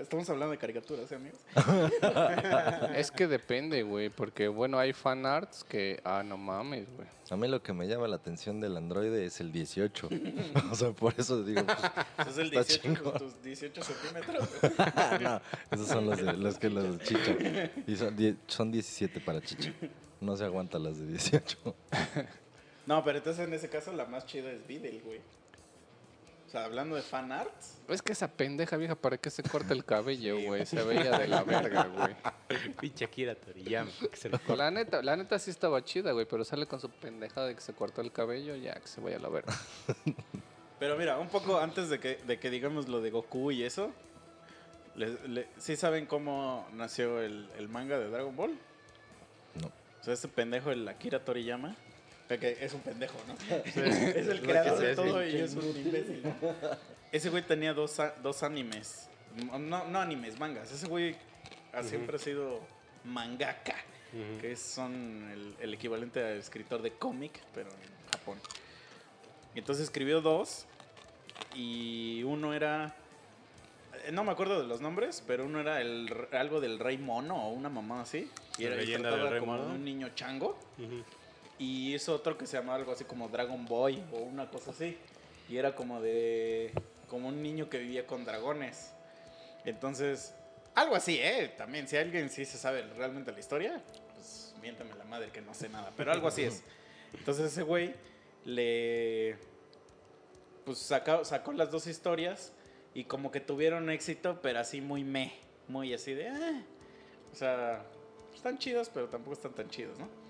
Estamos 0.01 0.29
hablando 0.29 0.51
de 0.51 0.57
caricaturas, 0.57 1.11
¿eh, 1.11 1.15
amigos? 1.15 1.39
Es 2.95 3.11
que 3.11 3.27
depende, 3.27 3.83
güey, 3.83 4.09
porque 4.09 4.47
bueno, 4.47 4.79
hay 4.79 4.93
fan 4.93 5.25
arts 5.25 5.63
que, 5.63 6.01
ah, 6.03 6.23
no 6.25 6.37
mames, 6.37 6.87
güey. 6.95 7.07
a 7.29 7.35
mí 7.37 7.47
lo 7.47 7.61
que 7.61 7.71
me 7.73 7.87
llama 7.87 8.07
la 8.07 8.15
atención 8.15 8.59
del 8.59 8.77
androide 8.77 9.25
es 9.25 9.39
el 9.39 9.51
18. 9.51 10.09
o 10.71 10.75
sea, 10.75 10.91
por 10.91 11.13
eso 11.17 11.43
digo, 11.43 11.61
pues, 12.15 12.27
es 12.29 12.37
el 12.37 12.47
Está 12.53 12.63
18, 12.63 12.81
chingón. 12.81 13.13
tus, 13.13 13.33
tus 13.33 13.43
18 13.43 13.81
centímetros. 13.83 14.49
no, 15.21 15.41
esos 15.71 15.87
son 15.87 16.05
los, 16.07 16.17
de, 16.17 16.33
los 16.33 16.57
que 16.57 16.69
los 16.69 16.97
de 16.97 17.05
chicha. 17.05 17.71
Y 17.87 17.95
son, 17.95 18.15
die- 18.15 18.37
son 18.47 18.71
17 18.71 19.19
para 19.21 19.41
chicha. 19.41 19.71
No 20.19 20.35
se 20.35 20.43
aguanta 20.45 20.77
las 20.79 20.99
de 20.99 21.07
18. 21.07 21.57
No, 22.85 23.03
pero 23.03 23.17
entonces 23.19 23.47
en 23.47 23.53
ese 23.53 23.69
caso 23.69 23.91
la 23.93 24.05
más 24.05 24.25
chida 24.25 24.51
es 24.51 24.65
Videl, 24.67 25.01
güey. 25.05 25.21
O 26.51 26.53
sea, 26.53 26.65
hablando 26.65 26.97
de 26.97 27.01
fan 27.01 27.31
arts. 27.31 27.79
Es 27.87 28.01
que 28.01 28.11
esa 28.11 28.27
pendeja 28.27 28.75
vieja, 28.75 28.95
¿para 28.95 29.17
qué 29.17 29.29
se 29.29 29.41
corta 29.41 29.73
el 29.73 29.85
cabello, 29.85 30.37
güey? 30.41 30.65
Se 30.65 30.83
veía 30.83 31.17
de 31.17 31.29
la 31.29 31.43
verga, 31.45 31.83
güey. 31.85 32.13
Pinche 32.77 33.05
Akira 33.05 33.35
Toriyama. 33.35 33.89
que 34.11 34.17
se 34.17 34.27
lo- 34.27 34.37
La 34.57 34.69
neta, 34.69 35.01
la 35.01 35.15
neta 35.15 35.39
sí 35.39 35.49
estaba 35.49 35.81
chida, 35.85 36.11
güey, 36.11 36.25
pero 36.25 36.43
sale 36.43 36.65
con 36.65 36.81
su 36.81 36.89
pendejada 36.89 37.47
de 37.47 37.55
que 37.55 37.61
se 37.61 37.71
cortó 37.73 38.01
el 38.01 38.11
cabello, 38.11 38.53
ya 38.57 38.73
que 38.73 38.87
se 38.87 38.99
vaya 38.99 39.15
a 39.15 39.19
la 39.21 39.29
verga. 39.29 39.53
Pero 40.77 40.97
mira, 40.97 41.17
un 41.19 41.29
poco 41.29 41.57
antes 41.57 41.89
de 41.89 41.99
que, 42.01 42.15
de 42.15 42.37
que 42.37 42.49
digamos 42.49 42.89
lo 42.89 42.99
de 43.01 43.11
Goku 43.11 43.51
y 43.51 43.63
eso. 43.63 43.93
le- 44.95 45.25
le- 45.29 45.47
¿Sí 45.57 45.77
saben 45.77 46.05
cómo 46.07 46.67
nació 46.73 47.21
el, 47.21 47.47
el 47.57 47.69
manga 47.69 47.97
de 47.97 48.09
Dragon 48.09 48.35
Ball? 48.35 48.57
No. 49.61 49.67
O 49.67 50.03
sea, 50.03 50.15
ese 50.15 50.27
pendejo, 50.27 50.71
el 50.71 50.85
Akira 50.87 51.23
Toriyama. 51.23 51.77
Es 52.35 52.73
un 52.73 52.81
pendejo, 52.81 53.17
¿no? 53.27 53.35
es 53.65 54.27
el 54.27 54.41
creador 54.41 54.79
que 54.79 54.85
de 54.87 54.95
todo 54.95 55.25
y 55.25 55.35
es 55.35 55.53
un 55.55 55.65
imbécil. 55.77 56.23
Ese 57.11 57.29
güey 57.29 57.43
tenía 57.43 57.73
dos, 57.73 57.97
dos 58.23 58.43
animes. 58.43 59.09
No, 59.59 59.87
no 59.87 59.99
animes, 59.99 60.39
mangas. 60.39 60.71
Ese 60.71 60.87
güey 60.87 61.15
ha- 61.73 61.83
siempre 61.83 62.15
ha 62.15 62.19
sido 62.19 62.59
mangaka. 63.05 63.75
Que 64.41 64.55
son 64.57 65.29
el, 65.31 65.55
el 65.61 65.73
equivalente 65.73 66.21
al 66.21 66.37
escritor 66.37 66.81
de 66.81 66.91
cómic, 66.91 67.39
pero 67.53 67.69
en 67.69 68.11
Japón. 68.11 68.37
Y 69.55 69.59
entonces 69.59 69.85
escribió 69.85 70.19
dos, 70.21 70.65
y 71.55 72.21
uno 72.23 72.53
era 72.53 72.93
eh, 74.05 74.11
no 74.11 74.23
me 74.25 74.31
acuerdo 74.31 74.59
de 74.61 74.67
los 74.67 74.81
nombres, 74.81 75.23
pero 75.25 75.45
uno 75.45 75.61
era 75.61 75.79
el, 75.81 76.13
algo 76.33 76.59
del 76.59 76.77
rey 76.79 76.97
mono 76.97 77.47
o 77.47 77.49
una 77.51 77.69
mamá 77.69 78.01
así. 78.01 78.29
Y 78.57 78.63
La 78.63 78.67
era 78.69 78.75
leyenda 78.77 79.11
del 79.15 79.29
rey 79.29 79.39
como 79.39 79.53
mono. 79.53 79.69
de 79.69 79.75
un 79.75 79.85
niño 79.85 80.09
chango. 80.15 80.57
Y 81.61 81.93
hizo 81.93 82.15
otro 82.15 82.39
que 82.39 82.47
se 82.47 82.57
llamaba 82.57 82.79
algo 82.79 82.91
así 82.91 83.03
como 83.03 83.29
Dragon 83.29 83.63
Boy 83.67 84.03
o 84.11 84.17
una 84.17 84.49
cosa 84.49 84.71
así. 84.71 84.97
Y 85.47 85.57
era 85.57 85.75
como 85.75 86.01
de. 86.01 86.71
como 87.07 87.27
un 87.27 87.43
niño 87.43 87.69
que 87.69 87.77
vivía 87.77 88.07
con 88.07 88.25
dragones. 88.25 88.91
Entonces, 89.63 90.33
algo 90.73 90.95
así, 90.95 91.19
¿eh? 91.21 91.53
También, 91.55 91.87
si 91.87 91.97
alguien 91.97 92.31
sí 92.31 92.45
se 92.45 92.57
sabe 92.57 92.81
realmente 92.97 93.31
la 93.31 93.39
historia, 93.39 93.79
pues 94.15 94.55
miéntame 94.59 94.95
la 94.95 95.03
madre 95.03 95.29
que 95.29 95.41
no 95.41 95.53
sé 95.53 95.69
nada. 95.69 95.91
Pero 95.95 96.11
algo 96.11 96.29
así 96.29 96.41
es. 96.41 96.63
Entonces 97.13 97.51
ese 97.51 97.61
güey 97.61 97.93
le. 98.43 99.37
Pues 100.65 100.79
sacó, 100.79 101.23
sacó 101.25 101.53
las 101.53 101.69
dos 101.69 101.85
historias 101.85 102.53
y 102.95 103.03
como 103.03 103.29
que 103.29 103.39
tuvieron 103.39 103.91
éxito, 103.91 104.39
pero 104.41 104.57
así 104.59 104.81
muy 104.81 105.03
meh. 105.03 105.31
Muy 105.67 105.93
así 105.93 106.15
de. 106.15 106.27
"Ah". 106.27 106.63
O 107.31 107.35
sea, 107.35 107.83
están 108.33 108.57
chidos, 108.57 108.89
pero 108.91 109.09
tampoco 109.09 109.33
están 109.33 109.53
tan 109.53 109.69
chidos, 109.69 109.99
¿no? 109.99 110.20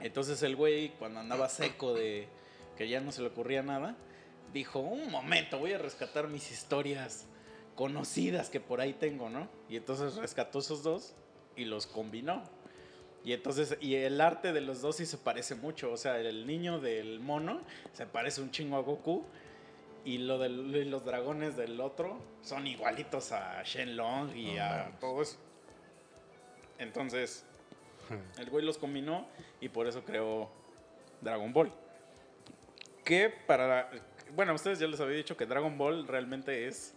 Entonces 0.00 0.42
el 0.42 0.56
güey, 0.56 0.90
cuando 0.90 1.20
andaba 1.20 1.48
seco 1.48 1.94
de 1.94 2.28
que 2.76 2.88
ya 2.88 3.00
no 3.00 3.12
se 3.12 3.22
le 3.22 3.28
ocurría 3.28 3.62
nada, 3.62 3.96
dijo, 4.52 4.80
un 4.80 5.10
momento, 5.10 5.58
voy 5.58 5.72
a 5.72 5.78
rescatar 5.78 6.28
mis 6.28 6.50
historias 6.50 7.26
conocidas 7.74 8.50
que 8.50 8.60
por 8.60 8.80
ahí 8.80 8.92
tengo, 8.92 9.30
¿no? 9.30 9.48
Y 9.68 9.76
entonces 9.76 10.16
rescató 10.16 10.60
esos 10.60 10.82
dos 10.82 11.14
y 11.56 11.64
los 11.64 11.86
combinó. 11.86 12.42
Y 13.24 13.32
entonces, 13.32 13.78
y 13.80 13.94
el 13.94 14.20
arte 14.20 14.52
de 14.52 14.60
los 14.60 14.82
dos 14.82 14.96
sí 14.96 15.06
se 15.06 15.16
parece 15.16 15.54
mucho. 15.54 15.90
O 15.90 15.96
sea, 15.96 16.20
el 16.20 16.46
niño 16.46 16.78
del 16.78 17.20
mono 17.20 17.62
se 17.92 18.06
parece 18.06 18.42
un 18.42 18.50
chingo 18.50 18.76
a 18.76 18.80
Goku. 18.80 19.24
Y 20.04 20.18
lo 20.18 20.38
de 20.38 20.50
los 20.50 21.06
dragones 21.06 21.56
del 21.56 21.80
otro 21.80 22.18
son 22.42 22.66
igualitos 22.66 23.32
a 23.32 23.62
Shenlong 23.62 24.36
y 24.36 24.54
No 24.56 24.62
a 24.62 24.90
todos. 25.00 25.38
Entonces, 26.78 27.46
el 28.38 28.50
güey 28.50 28.64
los 28.64 28.78
combinó 28.78 29.26
y 29.60 29.68
por 29.68 29.86
eso 29.86 30.04
creó 30.04 30.50
Dragon 31.20 31.52
Ball. 31.52 31.70
Que 33.04 33.32
para... 33.46 33.66
la- 33.68 33.90
bueno, 34.34 34.52
a 34.52 34.54
ustedes 34.54 34.78
ya 34.78 34.86
les 34.86 34.98
había 35.00 35.16
dicho 35.16 35.36
que 35.36 35.46
Dragon 35.46 35.76
Ball 35.78 36.06
realmente 36.08 36.66
es 36.66 36.94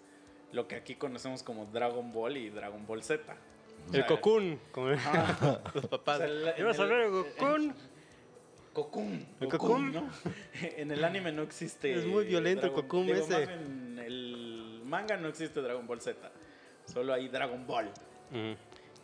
lo 0.51 0.67
que 0.67 0.75
aquí 0.75 0.95
conocemos 0.95 1.43
como 1.43 1.65
Dragon 1.65 2.11
Ball 2.13 2.37
y 2.37 2.49
Dragon 2.49 2.85
Ball 2.87 3.03
Z. 3.03 3.21
O 3.33 3.87
El 3.87 3.91
sea, 3.93 4.07
Cocoon, 4.07 4.59
como 4.71 4.89
Ajá. 4.89 5.61
los 5.73 5.87
papás. 5.87 6.15
O 6.15 6.19
sea, 6.19 6.27
el- 6.27 6.53
¿Ibas 6.59 6.79
a 6.79 6.83
el 6.85 6.91
el- 6.91 7.11
Cocoon? 7.11 7.75
Cocoon. 8.73 9.25
¿El 9.39 9.47
Cocoon, 9.49 9.91
Cocoon? 9.91 9.93
¿no? 9.93 10.09
En 10.77 10.91
el 10.91 11.03
anime 11.03 11.31
no 11.31 11.41
existe. 11.43 11.93
Es 11.93 12.05
muy 12.05 12.25
violento 12.25 12.67
el 12.67 12.71
Dragon- 12.71 12.81
Cocoon 12.83 13.05
digo, 13.07 13.19
ese. 13.19 13.45
más 13.45 13.49
En 13.49 13.99
el 13.99 14.81
manga 14.85 15.17
no 15.17 15.27
existe 15.27 15.61
Dragon 15.61 15.85
Ball 15.85 15.99
Z. 16.01 16.31
Solo 16.85 17.13
hay 17.13 17.27
Dragon 17.27 17.65
Ball. 17.67 17.91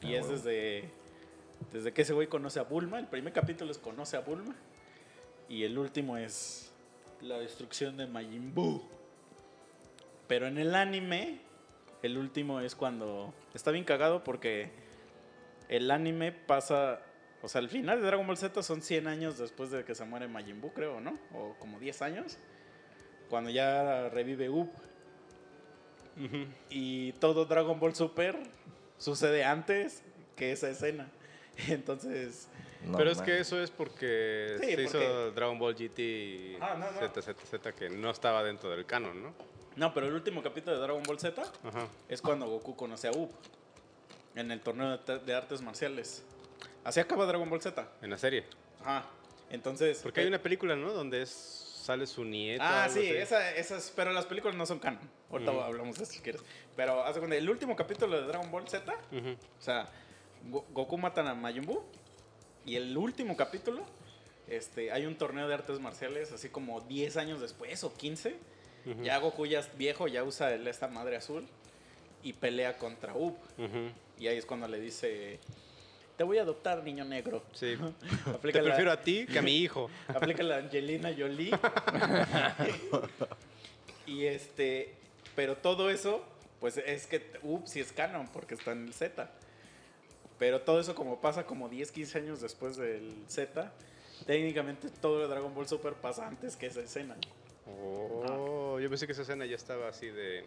Y 0.02 0.14
es 0.16 0.28
desde, 0.30 0.90
desde 1.72 1.94
que 1.94 2.04
ese 2.04 2.14
güey 2.14 2.28
conoce 2.28 2.60
a 2.60 2.64
Bulma. 2.64 3.00
El 3.00 3.08
primer 3.08 3.34
capítulo 3.34 3.72
es 3.72 3.78
conoce 3.78 4.18
a 4.18 4.22
Bulma. 4.22 4.56
Y 5.50 5.64
el 5.64 5.78
último 5.78 6.18
es 6.18 6.72
la 7.22 7.38
destrucción 7.40 7.98
de 7.98 8.08
Majin 8.08 8.54
Buu. 8.54 8.82
Pero 10.28 10.48
en 10.48 10.58
el 10.58 10.74
anime, 10.76 11.40
el 12.02 12.18
último 12.18 12.60
es 12.60 12.76
cuando... 12.76 13.34
Está 13.54 13.72
bien 13.72 13.84
cagado 13.84 14.24
porque 14.24 14.72
el 15.70 15.92
anime 15.92 16.32
pasa... 16.32 17.02
O 17.42 17.50
sea, 17.50 17.60
el 17.60 17.70
final 17.70 18.00
de 18.00 18.08
Dragon 18.08 18.26
Ball 18.26 18.38
Z 18.38 18.64
son 18.64 18.82
100 18.82 19.08
años 19.08 19.38
después 19.38 19.70
de 19.70 19.84
que 19.84 19.96
se 19.96 20.06
muere 20.06 20.28
Majin 20.28 20.62
Buu, 20.62 20.72
creo, 20.72 21.02
¿no? 21.02 21.20
O 21.34 21.56
como 21.60 21.80
10 21.80 22.02
años. 22.02 22.38
Cuando 23.30 23.50
ya 23.50 24.10
revive 24.10 24.50
Up. 24.50 24.72
Y 26.70 27.14
todo 27.14 27.46
Dragon 27.46 27.80
Ball 27.80 27.96
Super 27.96 28.38
sucede 28.98 29.44
antes 29.44 30.04
que 30.36 30.52
esa 30.52 30.70
escena. 30.70 31.10
Entonces, 31.70 32.48
No 32.86 32.98
Pero 32.98 33.12
es 33.12 33.22
que 33.22 33.40
eso 33.40 33.62
es 33.62 33.72
porque 33.72 34.58
Sí, 34.60 34.66
se 34.66 34.72
porque- 34.72 34.84
hizo 34.84 35.32
Dragon 35.32 35.58
Ball 35.58 35.74
GT 35.76 36.00
y 36.00 36.58
Ah, 36.60 36.76
no, 36.78 36.92
no. 36.92 37.00
Z, 37.00 37.22
Z, 37.22 37.46
Z, 37.46 37.72
que 37.74 37.90
no 37.90 38.10
estaba 38.12 38.44
dentro 38.44 38.70
del 38.70 38.86
canon, 38.86 39.22
¿no? 39.24 39.34
no, 39.76 39.94
pero 39.94 40.08
el 40.08 40.14
último 40.14 40.44
capítulo 40.44 40.76
de 40.76 40.82
Dragon 40.82 41.02
Ball 41.04 41.20
Z 41.20 41.42
Ajá. 41.42 41.88
es 42.10 42.22
cuando 42.22 42.46
Goku 42.48 42.76
conoce 42.76 43.08
a 43.08 43.12
Up 43.12 43.32
en 44.36 44.52
el 44.52 44.60
torneo 44.62 44.92
de, 44.92 44.98
te- 44.98 45.20
de 45.20 45.34
artes 45.34 45.62
marciales. 45.62 46.24
Así 46.84 47.00
acaba 47.00 47.26
Dragon 47.26 47.50
Ball 47.50 47.62
Z. 47.62 47.88
En 48.02 48.10
la 48.10 48.18
serie. 48.18 48.44
Ajá. 48.82 49.06
Entonces. 49.50 50.00
Porque 50.04 50.22
hay 50.22 50.28
una 50.28 50.42
película, 50.42 50.76
¿no? 50.76 50.92
Donde 50.92 51.22
es, 51.22 51.30
sale 51.30 52.06
su 52.08 52.24
nieto. 52.26 52.64
Ah, 52.66 52.88
sí, 52.90 53.00
esa, 53.08 53.52
esas, 53.56 53.92
pero 53.96 54.12
las 54.12 54.26
películas 54.26 54.56
no 54.58 54.66
son 54.66 54.80
canon. 54.80 55.10
Ahorita 55.32 55.52
Ujú. 55.52 55.62
hablamos 55.62 55.98
de 55.98 56.04
eso 56.04 56.12
si 56.14 56.20
quieres. 56.20 56.42
Pero 56.76 57.04
haz 57.04 57.18
cuenta, 57.18 57.36
el 57.38 57.50
último 57.50 57.76
capítulo 57.76 58.20
de 58.20 58.28
Dragon 58.28 58.52
Ball 58.52 58.68
Z, 58.68 58.92
Ujú. 59.12 59.30
o 59.30 59.62
sea, 59.62 59.88
Goku 60.50 60.98
matan 60.98 61.28
a 61.28 61.34
Majin 61.36 61.66
Buu. 61.66 61.84
Y 62.66 62.76
el 62.76 62.96
último 62.98 63.36
capítulo, 63.36 63.84
este, 64.48 64.92
hay 64.92 65.06
un 65.06 65.16
torneo 65.16 65.48
de 65.48 65.54
artes 65.54 65.80
marciales, 65.80 66.32
así 66.32 66.50
como 66.50 66.82
10 66.82 67.18
años 67.18 67.42
después 67.42 67.84
o 67.84 67.94
15. 67.94 68.36
Ujú. 68.86 69.04
Ya 69.04 69.18
Goku 69.18 69.46
ya 69.46 69.60
es 69.60 69.78
viejo, 69.78 70.08
ya 70.08 70.24
usa 70.24 70.54
el- 70.54 70.68
esta 70.68 70.88
madre 70.88 71.16
azul 71.18 71.48
y 72.24 72.34
pelea 72.34 72.78
contra 72.78 73.14
Up. 73.16 73.38
Y 74.20 74.28
ahí 74.28 74.38
es 74.38 74.46
cuando 74.46 74.68
le 74.68 74.80
dice, 74.80 75.40
te 76.18 76.24
voy 76.24 76.38
a 76.38 76.42
adoptar, 76.44 76.84
niño 76.84 77.04
negro. 77.06 77.44
Sí. 77.54 77.76
Aplica 78.28 78.60
Te 78.60 78.62
la- 78.64 78.70
prefiero 78.70 78.92
a 78.92 79.02
ti 79.02 79.26
que 79.26 79.40
a 79.40 79.42
mi 79.42 79.58
hijo. 79.58 79.90
Aplica 80.08 80.44
la 80.44 80.58
Angelina 80.58 81.14
Jolie. 81.18 81.52
y 84.06 84.26
este, 84.26 84.94
pero 85.36 85.58
todo 85.58 85.90
eso, 85.90 86.24
pues 86.60 86.78
es 86.78 87.08
que, 87.08 87.26
ups, 87.42 87.72
sí 87.72 87.80
es 87.80 87.92
canon, 87.92 88.28
porque 88.28 88.56
está 88.56 88.72
en 88.72 88.88
el 88.88 88.94
Z. 88.94 89.30
Pero 90.40 90.62
todo 90.62 90.80
eso 90.80 90.96
como 90.96 91.22
pasa 91.22 91.46
como 91.46 91.70
10, 91.70 91.92
15 91.92 92.18
años 92.18 92.42
después 92.42 92.76
del 92.76 93.24
Z, 93.28 93.72
técnicamente 94.26 94.90
todo 94.90 95.20
de 95.20 95.28
Dragon 95.28 95.54
Ball 95.54 95.68
Super 95.68 95.94
pasa 95.94 96.28
antes 96.28 96.56
que 96.56 96.68
esa 96.68 96.82
escena. 96.82 97.16
Oh, 97.66 98.80
yo 98.80 98.90
pensé 98.90 99.06
que 99.06 99.14
esa 99.14 99.22
escena 99.22 99.46
ya 99.46 99.56
estaba 99.56 99.88
así 99.88 100.08
de. 100.08 100.44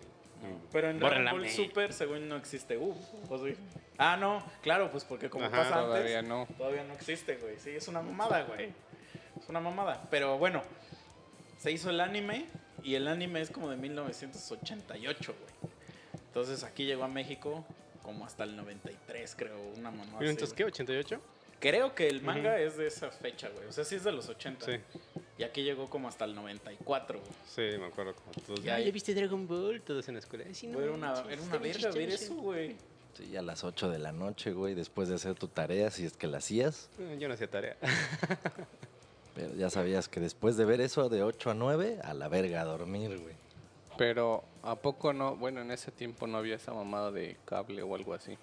Pero 0.73 0.91
en 0.91 0.99
Dragon 0.99 1.25
Ball. 1.39 1.49
Super, 1.49 1.93
según 1.93 2.29
no 2.29 2.37
existe 2.37 2.77
U. 2.77 2.95
¿o 3.29 3.39
sí? 3.39 3.57
Ah, 3.99 4.17
no, 4.17 4.45
claro, 4.63 4.91
pues 4.91 5.05
porque 5.05 5.31
como 5.31 5.47
Ajá, 5.47 5.57
pasa 5.57 5.81
Todavía 5.81 6.19
antes, 6.19 6.29
no. 6.29 6.47
todavía 6.59 6.85
no 6.85 6.93
existe, 6.93 7.37
güey. 7.37 7.59
Sí, 7.59 7.71
es 7.71 7.89
una 7.89 8.03
mamada, 8.03 8.43
güey. 8.43 8.73
Es 9.41 9.49
una 9.49 9.61
mamada. 9.61 10.07
Pero 10.11 10.37
bueno, 10.37 10.63
se 11.59 11.71
hizo 11.73 11.89
el 11.89 12.01
anime 12.01 12.47
y 12.83 12.95
el 12.95 13.09
anime 13.09 13.41
es 13.41 13.51
como 13.51 13.71
de 13.71 13.77
1988, 13.77 15.35
güey. 15.39 15.73
Entonces 16.27 16.65
aquí 16.65 16.85
llegó 16.85 17.05
a 17.05 17.09
México 17.09 17.65
como 18.07 18.25
hasta 18.25 18.45
el 18.45 18.57
93, 18.57 19.35
creo, 19.37 19.61
una. 19.77 19.91
Mira, 19.91 20.05
así, 20.19 20.27
Entonces. 20.29 20.53
¿qué? 20.55 20.65
¿88? 20.65 21.21
Creo 21.61 21.95
que 21.95 22.07
el 22.09 22.23
manga 22.23 22.59
es 22.61 22.77
de 22.77 22.87
esa 22.87 23.11
fecha, 23.11 23.49
güey. 23.51 23.67
O 23.67 23.73
sea, 23.73 23.85
sí 23.85 23.95
es 23.97 24.05
de 24.05 24.13
los 24.13 24.29
80. 24.29 24.65
Sí. 24.67 24.73
Y 25.39 25.43
aquí 25.43 25.63
llegó 25.63 25.89
como 25.91 26.07
hasta 26.09 26.25
el 26.27 26.35
94, 26.35 27.19
güey. 27.19 27.31
Sí, 27.47 27.79
me 27.79 27.87
acuerdo. 27.87 28.15
Como 28.15 28.33
todos, 28.47 28.63
Ya, 28.63 28.77
"Ah, 28.77 28.81
ya 28.81 28.91
viste 28.91 29.15
Dragon 29.15 29.47
Ball? 29.47 29.81
Todos 29.83 30.07
en 30.09 30.15
la 30.15 30.21
escuela. 30.21 30.45
"Ay, 30.47 30.55
sí, 30.55 30.67
no 30.67 30.75
Güey, 30.75 30.87
Era 30.87 30.95
una, 30.95 31.13
era 31.31 31.43
una 31.43 31.59
verga 31.59 31.91
ver 31.91 32.09
chistoso". 32.11 32.33
eso, 32.33 32.35
güey. 32.35 32.77
Sí, 33.15 33.35
a 33.37 33.43
las 33.43 33.65
8 33.65 33.89
de 33.91 33.99
la 33.99 34.13
noche, 34.13 34.53
güey, 34.53 34.75
después 34.75 35.09
de 35.09 35.15
hacer 35.15 35.35
tu 35.35 35.49
tarea, 35.49 35.91
si 35.91 36.05
es 36.05 36.15
que 36.17 36.27
la 36.27 36.39
hacías. 36.39 36.91
Eh, 36.99 37.17
Yo 37.19 37.29
no 37.29 37.35
hacía 37.35 37.49
tarea. 37.51 37.77
Pero 39.35 39.55
ya 39.55 39.69
sabías 39.71 40.09
que 40.09 40.21
después 40.21 40.57
de 40.57 40.65
ver 40.67 40.81
eso 40.81 41.09
de 41.09 41.23
8 41.23 41.51
a 41.51 41.55
9, 41.55 41.99
a 42.03 42.15
la 42.15 42.29
verga 42.29 42.61
a 42.63 42.65
dormir, 42.65 43.19
güey. 43.19 43.35
Pero 43.99 44.45
¿a 44.63 44.77
poco 44.77 45.13
no? 45.13 45.37
Bueno, 45.37 45.61
en 45.63 45.71
ese 45.71 45.91
tiempo 45.91 46.27
no 46.27 46.39
había 46.39 46.57
esa 46.57 46.73
mamada 46.75 47.11
de 47.11 47.37
cable 47.45 47.83
o 47.83 47.95
algo 47.95 48.15
así. 48.15 48.37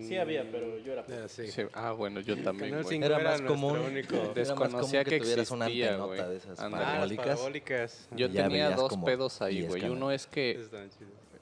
Sí 0.00 0.16
había, 0.16 0.42
pero 0.50 0.76
yo 0.78 0.92
era 0.92 1.02
pobre. 1.04 1.16
Era 1.18 1.26
así. 1.26 1.52
Sí, 1.52 1.62
Ah, 1.72 1.92
bueno, 1.92 2.18
yo 2.20 2.34
también. 2.42 2.70
Canal 2.70 2.82
güey. 2.84 2.94
cinco 2.96 3.06
Era 3.06 3.20
era 3.20 3.30
más 3.30 3.42
común, 3.42 3.78
único- 3.78 4.14
era 4.16 4.24
más 4.26 4.34
Desconocía 4.34 5.04
común 5.04 5.04
que 5.04 5.20
tuvieras 5.20 5.50
una 5.52 5.64
existía, 5.66 5.86
antenota 5.90 6.14
güey. 6.16 6.28
de 6.30 6.36
esas. 6.36 6.58
Ah, 6.60 6.70
parabólicas. 6.70 7.26
parabólicas. 7.26 8.08
Yo 8.16 8.26
Ya 8.26 8.42
tenía 8.44 8.70
dos 8.72 8.96
pedos 9.04 9.40
ahí, 9.40 9.58
10 9.58 9.68
güey. 9.68 9.88
Uno 9.88 10.10
es 10.10 10.26
que 10.26 10.60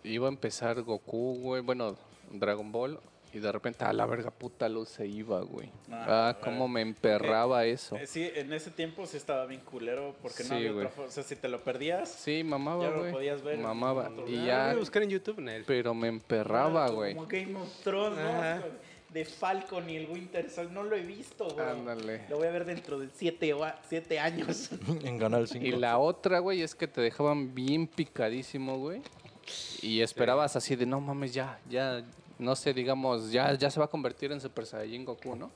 iba 0.05 0.27
a 0.27 0.31
empezar 0.31 0.83
Goku, 0.83 1.39
güey. 1.41 1.63
Bueno, 1.63 1.97
Dragon 2.31 2.71
Ball. 2.73 3.01
Y 3.37 3.39
de 3.39 3.53
repente, 3.53 3.85
a 3.85 3.93
la 3.93 4.07
verga 4.07 4.31
puta 4.31 4.67
luz 4.67 4.89
se 4.89 5.07
iba, 5.07 5.41
güey. 5.43 5.69
Ah, 5.91 6.29
Ah, 6.31 6.37
cómo 6.43 6.61
güey. 6.61 6.71
me 6.73 6.81
emperraba 6.81 7.67
eso. 7.67 7.97
Eh, 7.97 8.07
Sí, 8.07 8.31
en 8.35 8.51
ese 8.55 8.71
tiempo 8.71 9.05
sí 9.07 9.19
estaba 9.19 9.45
bien 9.45 9.61
culero 9.61 10.15
porque 10.23 10.43
no 10.45 10.49
Sí, 10.49 10.55
había 10.55 10.73
güey. 10.73 10.85
otra 10.87 10.95
forma. 10.97 11.09
O 11.11 11.13
sea, 11.13 11.23
si 11.23 11.37
te 11.37 11.49
lo 11.49 11.61
perdías, 11.63 12.09
Sí, 12.11 12.43
mamaba, 12.43 12.83
Ya 12.85 12.89
no 12.91 12.95
lo 12.97 13.01
güey. 13.03 13.13
podías 13.13 13.43
ver 13.43 13.59
Mamaba. 13.59 14.11
Y 14.27 14.47
ya, 14.47 14.69
Ah, 14.69 14.71
a 14.71 14.75
buscar 14.77 15.03
en 15.03 15.11
YouTube, 15.11 15.39
Nel. 15.41 15.65
pero 15.67 15.93
me 15.93 16.09
emperraba, 16.09 16.89
güey. 16.89 17.15
Como 17.15 17.27
Game 17.29 17.55
of 17.57 17.69
Thrones, 17.85 18.19
¿no? 18.19 18.29
Ajá. 18.31 18.63
De 19.11 19.25
Falcon 19.27 19.89
y 19.91 19.97
el 19.97 20.09
Winter 20.11 20.49
Soldier. 20.51 20.73
No 20.75 20.83
lo 20.85 20.97
he 20.97 21.03
visto, 21.03 21.47
güey. 21.49 21.67
Ándale. 21.69 22.23
Lo 22.31 22.39
voy 22.39 22.47
a 22.49 22.51
ver 22.51 22.65
dentro 22.65 22.99
de 22.99 23.09
siete, 23.15 23.55
siete 23.89 24.19
años. 24.19 24.71
en 25.05 25.19
Canal 25.19 25.47
5. 25.47 25.65
Y 25.65 25.73
la 25.73 25.99
otra, 25.99 26.39
güey, 26.39 26.63
es 26.63 26.75
que 26.75 26.89
te 26.89 27.03
dejaban 27.03 27.55
bien 27.55 27.87
picadísimo, 27.87 28.79
güey. 28.79 29.03
Y 29.83 30.01
esperabas 30.01 30.57
así 30.57 30.75
de, 30.75 30.87
no 30.87 31.01
mames, 31.01 31.33
ya, 31.35 31.61
ya, 31.69 32.03
no 32.39 32.57
sé, 32.57 32.73
digamos, 32.73 33.31
ya, 33.31 33.55
ya 33.55 33.71
se 33.71 33.79
va 33.79 33.87
a 33.87 33.91
convertir 33.91 34.33
en 34.33 34.41
Super 34.41 34.67
Saiyajin 34.67 35.05
Goku, 35.05 35.37
¿no? 35.37 35.51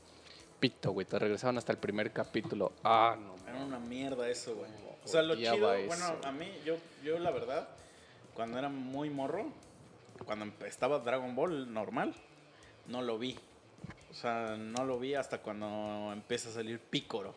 pito, 0.61 0.93
güey. 0.93 1.07
Te 1.07 1.19
regresaban 1.19 1.59
hasta 1.59 1.73
el 1.73 1.79
primer 1.79 2.13
capítulo. 2.13 2.73
Ah, 2.85 3.17
no. 3.19 3.35
Era 3.51 3.65
una 3.65 3.79
mierda 3.81 4.29
eso, 4.29 4.55
güey. 4.55 4.71
O 5.03 5.09
sea, 5.09 5.23
lo 5.23 5.35
chido, 5.35 5.73
eso. 5.73 5.87
bueno, 5.89 6.17
a 6.23 6.31
mí, 6.31 6.47
yo, 6.65 6.77
yo 7.03 7.19
la 7.19 7.31
verdad, 7.31 7.69
cuando 8.35 8.59
era 8.59 8.69
muy 8.69 9.09
morro, 9.09 9.47
cuando 10.27 10.47
estaba 10.67 10.99
Dragon 10.99 11.35
Ball 11.35 11.73
normal, 11.73 12.15
no 12.87 13.01
lo 13.01 13.19
vi. 13.19 13.37
O 14.11 14.15
sea, 14.15 14.57
no 14.57 14.85
lo 14.85 14.99
vi 14.99 15.15
hasta 15.15 15.39
cuando 15.39 16.11
empieza 16.13 16.51
a 16.51 16.53
salir 16.53 16.79
Pícoro. 16.79 17.35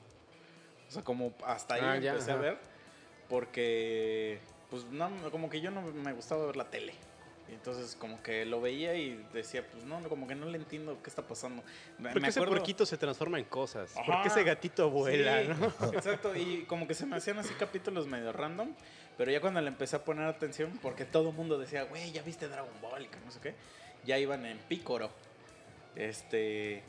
O 0.89 0.91
sea, 0.91 1.03
como 1.03 1.34
hasta 1.45 1.75
ahí 1.75 1.82
Ah, 1.84 1.97
ya, 1.97 2.12
empecé 2.12 2.32
a 2.34 2.36
ver, 2.36 2.58
porque, 3.29 4.39
pues, 4.69 4.84
no, 4.86 5.10
como 5.32 5.49
que 5.49 5.62
yo 5.62 5.71
no 5.71 5.82
me 5.82 6.12
gustaba 6.13 6.45
ver 6.45 6.58
la 6.58 6.69
tele. 6.69 6.93
Entonces, 7.54 7.96
como 8.00 8.22
que 8.22 8.46
lo 8.46 8.60
veía 8.62 8.96
y 8.96 9.26
decía, 9.34 9.66
pues, 9.70 9.84
no, 9.86 10.02
como 10.10 10.28
que 10.28 10.36
no 10.36 10.46
le 10.48 10.58
entiendo 10.58 10.98
qué 11.04 11.10
está 11.10 11.22
pasando. 11.22 11.63
Me, 11.98 12.12
¿Por 12.12 12.22
qué 12.22 12.30
ese 12.30 12.39
acuerdo- 12.39 12.56
porquito 12.58 12.86
se 12.86 12.98
transforma 12.98 13.39
en 13.39 13.46
cosas? 13.46 13.92
¿Por 13.94 14.12
Ajá. 14.12 14.22
qué 14.24 14.28
ese 14.30 14.44
gatito 14.44 14.89
vuela, 14.89 15.42
Sí, 15.42 15.48
no? 15.50 15.66
Exacto, 15.94 16.36
y 16.36 16.66
como 16.66 16.88
que 16.88 16.94
se 16.94 17.06
me 17.06 17.16
hacían 17.16 17.38
así 17.39 17.54
capítulos 17.54 18.08
medio 18.08 18.32
random, 18.34 18.74
pero 19.18 19.32
ya 19.32 19.39
cuando 19.42 19.62
le 19.62 19.68
empecé 19.68 19.96
a 19.96 20.04
poner 20.04 20.26
atención, 20.26 20.78
porque 20.82 21.06
todo 21.06 21.30
el 21.30 21.36
mundo 21.36 21.58
decía, 21.58 21.84
güey, 21.84 22.12
ya 22.12 22.22
viste 22.24 22.48
Dragon 22.48 22.74
Ball 22.82 23.04
y 23.04 23.08
que 23.08 23.18
no 23.24 23.32
sé 23.32 23.39
qué, 23.39 23.56
ya 24.06 24.18
iban 24.18 24.46
en 24.46 24.58
Pícoro. 24.58 25.10
Este. 25.96 26.84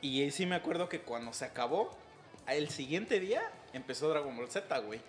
Y 0.00 0.30
sí 0.30 0.46
me 0.46 0.54
acuerdo 0.54 0.88
que 0.88 1.00
cuando 1.00 1.32
se 1.32 1.44
acabó, 1.44 1.96
el 2.46 2.68
siguiente 2.70 3.18
día 3.20 3.42
empezó 3.72 4.08
Dragon 4.08 4.36
Ball 4.36 4.50
Z, 4.50 4.78
güey. 4.78 5.00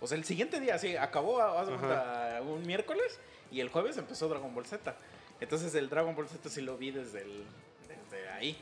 O 0.00 0.06
sea, 0.06 0.18
el 0.18 0.24
siguiente 0.24 0.60
día, 0.60 0.78
sí, 0.78 0.94
acabó 0.96 1.40
Ajá. 1.40 1.64
cuenta, 1.64 2.40
un 2.42 2.66
miércoles 2.66 3.18
y 3.50 3.60
el 3.60 3.68
jueves 3.68 3.96
empezó 3.96 4.28
Dragon 4.28 4.54
Ball 4.54 4.66
Z. 4.66 4.94
Entonces 5.40 5.74
el 5.74 5.88
Dragon 5.88 6.14
Ball 6.14 6.28
Z 6.28 6.48
sí 6.48 6.62
lo 6.62 6.76
vi 6.76 6.90
desde, 6.90 7.22
el, 7.22 7.44
desde 7.88 8.28
ahí. 8.30 8.56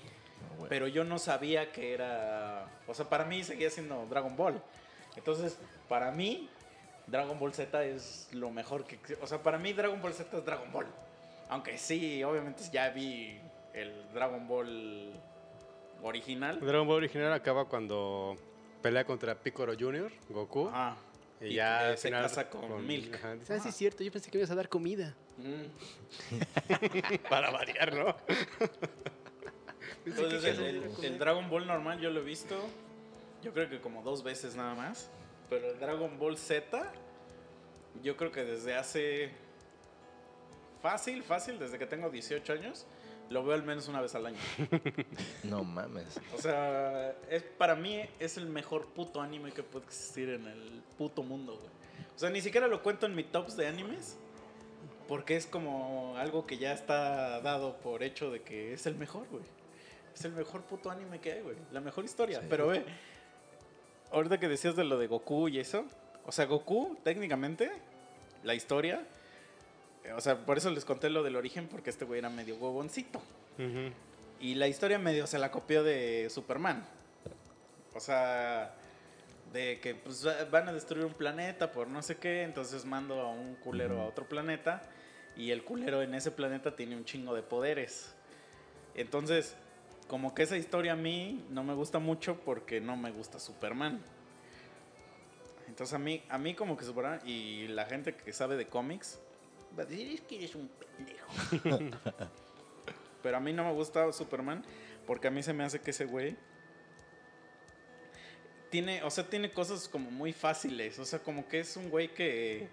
güey. 0.56 0.68
Pero 0.68 0.88
yo 0.88 1.04
no 1.04 1.18
sabía 1.18 1.72
que 1.72 1.94
era. 1.94 2.66
O 2.86 2.94
sea, 2.94 3.08
para 3.08 3.24
mí 3.24 3.42
seguía 3.44 3.70
siendo 3.70 4.06
Dragon 4.06 4.36
Ball. 4.36 4.60
Entonces, 5.16 5.58
para 5.88 6.10
mí, 6.10 6.48
Dragon 7.06 7.38
Ball 7.38 7.54
Z 7.54 7.84
es 7.84 8.28
lo 8.32 8.50
mejor 8.50 8.84
que. 8.84 8.98
O 9.22 9.26
sea, 9.26 9.42
para 9.42 9.58
mí, 9.58 9.72
Dragon 9.72 10.00
Ball 10.00 10.12
Z 10.12 10.36
es 10.36 10.44
Dragon 10.44 10.70
Ball. 10.72 10.86
Aunque 11.48 11.78
sí, 11.78 12.24
obviamente 12.24 12.62
ya 12.72 12.90
vi 12.90 13.38
el 13.72 13.92
Dragon 14.12 14.46
Ball 14.48 15.12
original. 16.02 16.60
Dragon 16.60 16.86
Ball 16.86 16.96
original 16.96 17.32
acaba 17.32 17.66
cuando 17.66 18.36
pelea 18.82 19.04
contra 19.04 19.34
Piccolo 19.34 19.74
Jr., 19.78 20.10
Goku. 20.28 20.68
Ajá. 20.68 20.96
Y 21.50 21.54
ya 21.54 21.90
que 21.92 21.96
se 21.96 22.08
final 22.08 22.22
casa 22.22 22.48
con 22.50 22.86
Milk. 22.86 23.14
Ajá, 23.14 23.34
dice, 23.34 23.52
ah, 23.52 23.56
sí 23.56 23.60
Ajá. 23.60 23.68
es 23.68 23.76
cierto, 23.76 24.02
yo 24.04 24.12
pensé 24.12 24.30
que 24.30 24.38
me 24.38 24.42
ibas 24.42 24.50
a 24.50 24.54
dar 24.54 24.68
comida. 24.68 25.14
Mm. 25.38 27.18
Para 27.28 27.50
variar, 27.50 27.94
¿no? 27.94 28.16
Entonces, 30.06 30.44
el, 30.58 30.64
el- 30.64 31.04
el 31.04 31.18
Dragon 31.18 31.48
Ball 31.48 31.66
normal 31.66 31.98
yo 32.00 32.10
lo 32.10 32.20
he 32.20 32.24
visto, 32.24 32.56
yo 33.42 33.52
creo 33.52 33.68
que 33.68 33.80
como 33.80 34.02
dos 34.02 34.22
veces 34.22 34.54
nada 34.54 34.74
más. 34.74 35.08
Pero 35.50 35.70
el 35.70 35.78
Dragon 35.78 36.18
Ball 36.18 36.36
Z, 36.36 36.90
yo 38.02 38.16
creo 38.16 38.30
que 38.32 38.44
desde 38.44 38.74
hace. 38.74 39.30
Fácil, 40.82 41.22
fácil, 41.22 41.58
desde 41.58 41.78
que 41.78 41.86
tengo 41.86 42.10
18 42.10 42.52
años, 42.52 42.86
lo 43.30 43.44
veo 43.44 43.54
al 43.54 43.62
menos 43.62 43.88
una 43.88 44.00
vez 44.00 44.14
al 44.14 44.26
año. 44.26 44.38
No 45.44 45.62
mames. 45.62 46.20
O 46.34 46.40
sea, 46.40 47.14
es, 47.30 47.42
para 47.42 47.74
mí 47.74 48.00
es 48.18 48.36
el 48.36 48.46
mejor 48.46 48.86
puto 48.86 49.20
anime 49.20 49.52
que 49.52 49.62
puede 49.62 49.84
existir 49.86 50.30
en 50.30 50.46
el 50.46 50.82
puto 50.96 51.22
mundo, 51.22 51.56
güey. 51.56 51.68
O 52.14 52.18
sea, 52.18 52.30
ni 52.30 52.40
siquiera 52.40 52.66
lo 52.66 52.82
cuento 52.82 53.06
en 53.06 53.14
mi 53.14 53.24
tops 53.24 53.56
de 53.56 53.66
animes. 53.66 54.16
Porque 55.08 55.36
es 55.36 55.46
como 55.46 56.16
algo 56.16 56.46
que 56.46 56.56
ya 56.56 56.72
está 56.72 57.40
dado 57.42 57.76
por 57.76 58.02
hecho 58.02 58.30
de 58.30 58.40
que 58.40 58.72
es 58.72 58.86
el 58.86 58.94
mejor, 58.94 59.26
güey. 59.30 59.44
Es 60.14 60.24
el 60.24 60.32
mejor 60.32 60.62
puto 60.62 60.90
anime 60.90 61.20
que 61.20 61.32
hay, 61.32 61.40
güey. 61.42 61.56
La 61.72 61.80
mejor 61.80 62.04
historia. 62.04 62.40
Sí. 62.40 62.46
Pero 62.48 62.68
ve, 62.68 62.84
ahorita 64.10 64.40
que 64.40 64.48
decías 64.48 64.76
de 64.76 64.84
lo 64.84 64.96
de 64.98 65.06
Goku 65.06 65.48
y 65.48 65.58
eso. 65.58 65.84
O 66.24 66.32
sea, 66.32 66.46
Goku, 66.46 66.96
técnicamente, 67.02 67.70
la 68.44 68.54
historia. 68.54 69.06
O 70.16 70.20
sea, 70.20 70.36
por 70.44 70.58
eso 70.58 70.70
les 70.70 70.84
conté 70.84 71.08
lo 71.10 71.22
del 71.22 71.36
origen, 71.36 71.66
porque 71.68 71.90
este 71.90 72.04
güey 72.04 72.18
era 72.18 72.28
medio 72.30 72.56
huevoncito. 72.56 73.18
Ujú. 73.58 73.90
Y 74.40 74.54
la 74.56 74.68
historia 74.68 74.98
medio 74.98 75.26
se 75.26 75.38
la 75.38 75.50
copió 75.50 75.82
de 75.82 76.28
Superman. 76.30 76.84
O 77.94 78.00
sea, 78.00 78.74
de 79.52 79.78
que 79.80 79.94
pues, 79.94 80.26
va- 80.26 80.44
van 80.50 80.68
a 80.68 80.72
destruir 80.72 81.06
un 81.06 81.14
planeta 81.14 81.72
por 81.72 81.86
no 81.88 82.02
sé 82.02 82.16
qué, 82.16 82.42
entonces 82.42 82.84
mando 82.84 83.20
a 83.20 83.30
un 83.30 83.54
culero 83.56 84.00
a 84.00 84.04
otro 84.06 84.28
planeta 84.28 84.82
y 85.36 85.50
el 85.52 85.64
culero 85.64 86.02
en 86.02 86.14
ese 86.14 86.30
planeta 86.30 86.76
tiene 86.76 86.96
un 86.96 87.04
chingo 87.04 87.34
de 87.34 87.42
poderes. 87.42 88.12
Entonces, 88.94 89.56
como 90.08 90.34
que 90.34 90.42
esa 90.42 90.56
historia 90.56 90.92
a 90.92 90.96
mí 90.96 91.44
no 91.50 91.64
me 91.64 91.72
gusta 91.74 91.98
mucho 91.98 92.36
porque 92.44 92.80
no 92.80 92.96
me 92.96 93.10
gusta 93.10 93.38
Superman. 93.38 94.00
Entonces 95.68 95.94
a 95.94 95.98
mí, 95.98 96.22
a 96.28 96.36
mí 96.38 96.54
como 96.54 96.76
que 96.76 96.84
Superman 96.84 97.20
y 97.24 97.68
la 97.68 97.86
gente 97.86 98.14
que 98.14 98.32
sabe 98.32 98.56
de 98.56 98.66
cómics 98.66 99.18
va 99.78 99.82
a 99.82 99.86
decir 99.86 100.22
que 100.22 100.36
eres 100.36 100.54
un 100.54 100.68
pendejo. 100.68 101.88
Pero 103.22 103.36
a 103.36 103.40
mí 103.40 103.52
no 103.52 103.64
me 103.64 103.72
gusta 103.72 104.12
Superman 104.12 104.64
porque 105.06 105.28
a 105.28 105.30
mí 105.30 105.42
se 105.42 105.52
me 105.52 105.64
hace 105.64 105.80
que 105.80 105.90
ese 105.90 106.04
güey 106.04 106.36
tiene, 108.70 109.02
o 109.02 109.10
sea, 109.10 109.28
tiene 109.28 109.50
cosas 109.50 109.88
como 109.88 110.10
muy 110.10 110.32
fáciles, 110.32 110.98
o 110.98 111.04
sea, 111.04 111.20
como 111.20 111.48
que 111.48 111.60
es 111.60 111.76
un 111.76 111.90
güey 111.90 112.12
que 112.12 112.68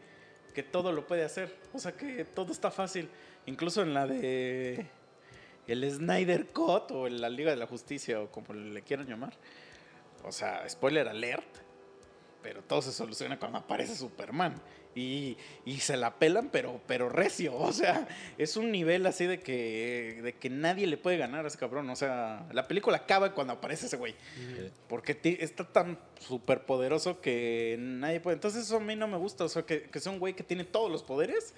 que 0.51 0.63
todo 0.63 0.91
lo 0.91 1.07
puede 1.07 1.23
hacer, 1.23 1.55
o 1.73 1.79
sea, 1.79 1.93
que 1.93 2.25
todo 2.25 2.51
está 2.51 2.71
fácil, 2.71 3.09
incluso 3.45 3.81
en 3.81 3.93
la 3.93 4.05
de 4.05 4.85
el 5.67 5.89
Snyder 5.89 6.47
Cut 6.47 6.91
o 6.91 7.07
en 7.07 7.21
la 7.21 7.29
Liga 7.29 7.51
de 7.51 7.57
la 7.57 7.67
Justicia 7.67 8.21
o 8.21 8.29
como 8.29 8.53
le 8.53 8.81
quieran 8.81 9.07
llamar. 9.07 9.33
O 10.23 10.31
sea, 10.31 10.67
spoiler 10.69 11.07
alert, 11.07 11.47
pero 12.43 12.61
todo 12.61 12.81
se 12.81 12.91
soluciona 12.91 13.39
cuando 13.39 13.59
aparece 13.59 13.95
Superman. 13.95 14.61
Y, 14.93 15.37
y 15.65 15.79
se 15.79 15.95
la 15.95 16.15
pelan, 16.15 16.49
pero, 16.51 16.81
pero 16.87 17.09
recio. 17.09 17.55
O 17.55 17.73
sea, 17.73 18.07
es 18.37 18.57
un 18.57 18.71
nivel 18.71 19.05
así 19.05 19.25
de 19.25 19.39
que, 19.39 20.19
de 20.23 20.33
que 20.33 20.49
nadie 20.49 20.87
le 20.87 20.97
puede 20.97 21.17
ganar 21.17 21.45
a 21.45 21.47
ese 21.47 21.57
cabrón. 21.57 21.89
O 21.89 21.95
sea, 21.95 22.47
la 22.51 22.67
película 22.67 22.97
acaba 22.97 23.33
cuando 23.33 23.53
aparece 23.53 23.85
ese 23.85 23.97
güey. 23.97 24.15
Porque 24.87 25.17
está 25.39 25.65
tan 25.65 25.97
súper 26.19 26.65
poderoso 26.65 27.21
que 27.21 27.77
nadie 27.79 28.19
puede. 28.19 28.35
Entonces, 28.35 28.63
eso 28.63 28.77
a 28.77 28.79
mí 28.81 28.95
no 28.95 29.07
me 29.07 29.17
gusta. 29.17 29.45
O 29.45 29.49
sea, 29.49 29.63
que, 29.63 29.83
que 29.83 29.99
sea 29.99 30.11
un 30.11 30.19
güey 30.19 30.33
que 30.33 30.43
tiene 30.43 30.65
todos 30.65 30.91
los 30.91 31.03
poderes 31.03 31.53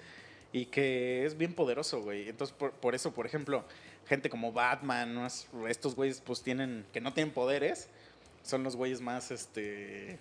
y 0.52 0.66
que 0.66 1.26
es 1.26 1.36
bien 1.36 1.52
poderoso, 1.52 2.00
güey. 2.00 2.28
Entonces, 2.28 2.54
por, 2.56 2.70
por 2.72 2.94
eso, 2.94 3.12
por 3.12 3.26
ejemplo, 3.26 3.64
gente 4.06 4.30
como 4.30 4.52
Batman, 4.52 5.26
estos 5.68 5.96
güeyes, 5.96 6.20
pues 6.20 6.42
tienen, 6.42 6.86
que 6.92 7.00
no 7.00 7.12
tienen 7.12 7.34
poderes, 7.34 7.88
son 8.44 8.62
los 8.62 8.76
güeyes 8.76 9.00
más, 9.00 9.32
este. 9.32 10.18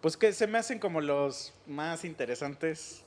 Pues 0.00 0.16
que 0.16 0.32
se 0.32 0.46
me 0.46 0.58
hacen 0.58 0.78
como 0.78 1.00
los 1.00 1.52
más 1.66 2.04
interesantes 2.04 3.02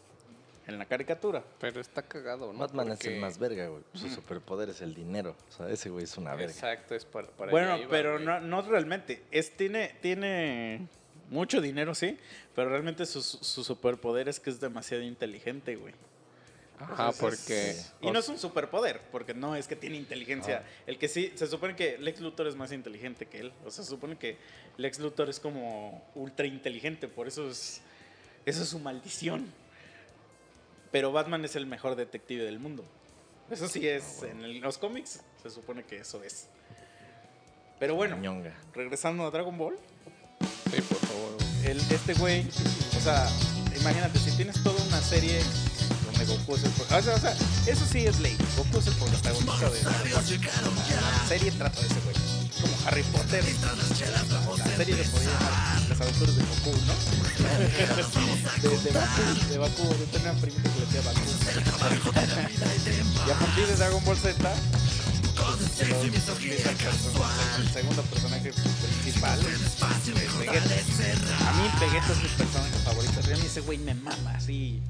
en 0.68 0.78
la 0.78 0.86
caricatura. 0.86 1.44
Pero 1.60 1.80
está 1.80 2.02
cagado, 2.02 2.52
¿no? 2.52 2.60
Batman 2.60 2.92
es 2.92 3.06
el 3.06 3.20
más 3.20 3.38
verga, 3.38 3.68
güey. 3.68 3.84
Su 3.94 4.10
superpoder 4.10 4.70
es 4.70 4.82
el 4.82 4.94
dinero. 4.94 5.36
O 5.50 5.52
sea, 5.52 5.70
ese 5.70 5.90
güey 5.90 6.04
es 6.04 6.18
una 6.18 6.36
verga. 6.36 6.52
Exacto, 6.52 6.96
es 6.96 7.06
para, 7.06 7.28
para 7.30 7.52
Bueno, 7.52 7.78
iba, 7.78 7.90
pero 7.90 8.20
no, 8.20 8.40
no 8.40 8.62
realmente. 8.62 9.24
Es, 9.32 9.56
tiene, 9.56 9.96
tiene 10.02 10.88
mucho 11.30 11.62
dinero, 11.62 11.96
sí, 11.96 12.18
pero 12.56 12.70
realmente 12.70 13.06
su, 13.06 13.22
su 13.22 13.64
superpoder 13.64 14.28
es 14.28 14.40
que 14.40 14.50
es 14.50 14.60
demasiado 14.60 15.04
inteligente, 15.04 15.76
güey. 15.76 15.94
Ajá, 16.84 17.12
porque... 17.20 17.76
Y 18.02 18.12
no 18.12 18.20
es 18.20 18.28
un 18.30 18.38
superpoder, 18.38 19.02
porque 19.12 19.34
no 19.34 19.56
es 19.56 19.68
que 19.68 19.76
tiene 19.76 19.98
inteligencia. 19.98 20.64
El 20.88 20.98
que 20.98 21.08
sí, 21.08 21.32
se 21.36 21.48
supone 21.48 21.76
que 21.76 21.98
Lex 21.98 22.20
Luthor 22.22 22.48
es 22.48 22.56
más 22.56 22.72
inteligente 22.72 23.28
que 23.28 23.40
él. 23.40 23.54
O 23.66 23.72
sea, 23.72 23.84
se 23.84 23.90
supone 23.90 24.18
que 24.18 24.38
Lex 24.78 25.00
Luthor 25.00 25.30
es 25.30 25.40
como 25.40 26.04
ultra 26.16 26.46
inteligente, 26.48 27.08
por 27.08 27.28
eso 27.28 27.50
es, 27.50 27.82
eso 28.46 28.64
es 28.64 28.70
su 28.70 28.80
maldición. 28.80 29.52
Pero 30.92 31.12
Batman 31.12 31.46
es 31.46 31.56
el 31.56 31.66
mejor 31.66 31.96
detective 31.96 32.44
del 32.44 32.60
mundo. 32.60 32.84
Eso 33.50 33.68
sí 33.68 33.88
es, 33.88 34.24
en 34.24 34.42
el- 34.44 34.60
los 34.60 34.78
cómics 34.78 35.22
se 35.42 35.50
supone 35.50 35.84
que 35.84 35.98
eso 35.98 36.24
es. 36.24 36.48
Pero 37.80 37.96
bueno, 37.96 38.18
Ñonga. 38.18 38.54
regresando 38.74 39.26
a 39.26 39.32
Dragon 39.32 39.58
Ball, 39.58 39.76
Sí, 40.74 40.82
por 40.82 40.98
favor. 41.00 41.38
el, 41.66 41.78
este 41.80 42.14
güey, 42.14 42.48
o 42.96 43.00
sea, 43.02 43.28
imagínate, 43.80 44.20
si 44.20 44.36
tienes 44.38 44.62
toda 44.64 44.82
una 44.86 45.02
serie 45.02 45.40
donde 46.26 46.44
Goku 46.44 46.56
es 46.56 46.64
el 46.64 46.72
pro- 46.72 46.86
o 46.98 47.02
sea, 47.02 47.16
o 47.16 47.20
sea, 47.20 47.36
eso 47.68 47.86
sí 47.92 48.06
es 48.06 48.20
ley. 48.20 48.38
Goku 48.58 48.78
es 48.80 48.88
el 48.88 48.94
protagonista 48.94 49.70
de. 49.70 49.84
La 49.84 51.28
serie 51.28 51.52
trata 51.52 51.80
de 51.82 51.88
ese 51.88 52.00
güey. 52.02 52.16
Como 52.62 52.74
Harry 52.88 53.04
Potter. 53.04 53.44
La 53.44 54.76
serie 54.78 54.96
se 54.98 55.10
podría 55.10 55.32
llamar 55.32 55.82
Las 55.90 56.02
aventuras 56.02 56.36
de 56.36 56.44
Goku, 56.44 56.72
¿no? 56.86 56.94
De, 58.62 58.70
de 58.70 58.92
Baku, 58.92 59.50
de 59.50 59.58
Baku, 59.58 59.84
yo 59.84 60.06
tenía 60.12 60.32
un 60.32 60.40
primito 60.42 60.70
que 60.74 60.80
le 60.80 60.86
decía 60.86 61.02
Baku. 61.02 61.22
y 63.28 63.32
a 63.32 63.36
partir 63.36 63.68
de 63.68 63.76
Dragon 63.76 64.04
Ball 64.06 64.18
Z, 64.18 64.54
el 67.58 67.70
segundo 67.74 68.02
personaje 68.04 68.54
principal 68.54 69.40
es 69.40 70.38
Vegeta. 70.38 70.76
A 71.48 71.54
mí 71.54 71.64
Vegeta 71.80 72.12
es 72.14 72.18
mi 72.22 72.30
personaje 72.38 72.78
favorito. 72.84 73.20
A 73.20 73.38
mí 73.38 73.46
ese 73.46 73.62
güey 73.62 73.78
me 73.80 73.94
mama, 73.96 74.34
así 74.36 74.82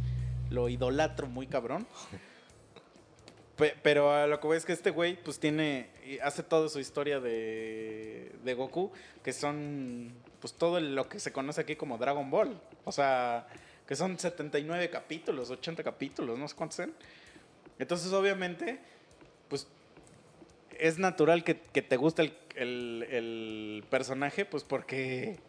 lo 0.52 0.70
idolatro 0.70 1.28
muy 1.28 1.48
cabrón. 1.48 1.88
Pe- 3.58 3.76
pero 3.82 4.12
a 4.14 4.28
lo 4.28 4.40
que 4.40 4.48
voy 4.48 4.58
es 4.58 4.66
que 4.66 4.74
este 4.74 4.92
güey, 4.92 5.22
pues 5.22 5.40
tiene. 5.40 5.90
Hace 6.24 6.44
toda 6.44 6.70
su 6.70 6.80
historia 6.80 7.20
de, 7.20 8.32
de 8.44 8.54
Goku, 8.54 8.92
que 9.24 9.34
son. 9.34 10.14
Pues 10.40 10.54
todo 10.54 10.80
lo 10.80 11.08
que 11.08 11.20
se 11.20 11.32
conoce 11.32 11.62
aquí 11.62 11.76
como 11.76 11.98
Dragon 11.98 12.30
Ball. 12.32 12.60
O 12.86 12.92
sea, 12.92 13.48
que 13.88 13.96
son 13.96 14.18
79 14.18 14.90
capítulos, 14.90 15.50
80 15.50 15.84
capítulos, 15.84 16.38
no 16.40 16.48
sé 16.48 16.56
cuántos 16.56 16.78
sean. 16.78 16.94
Entonces, 17.78 18.12
obviamente, 18.14 18.80
pues 19.48 19.68
es 20.80 20.98
natural 20.98 21.44
que, 21.44 21.54
te 21.56 21.98
guste 21.98 22.34
el, 22.56 23.04
el- 23.04 23.84
personaje, 23.90 24.46
pues 24.46 24.64
porque 24.64 25.40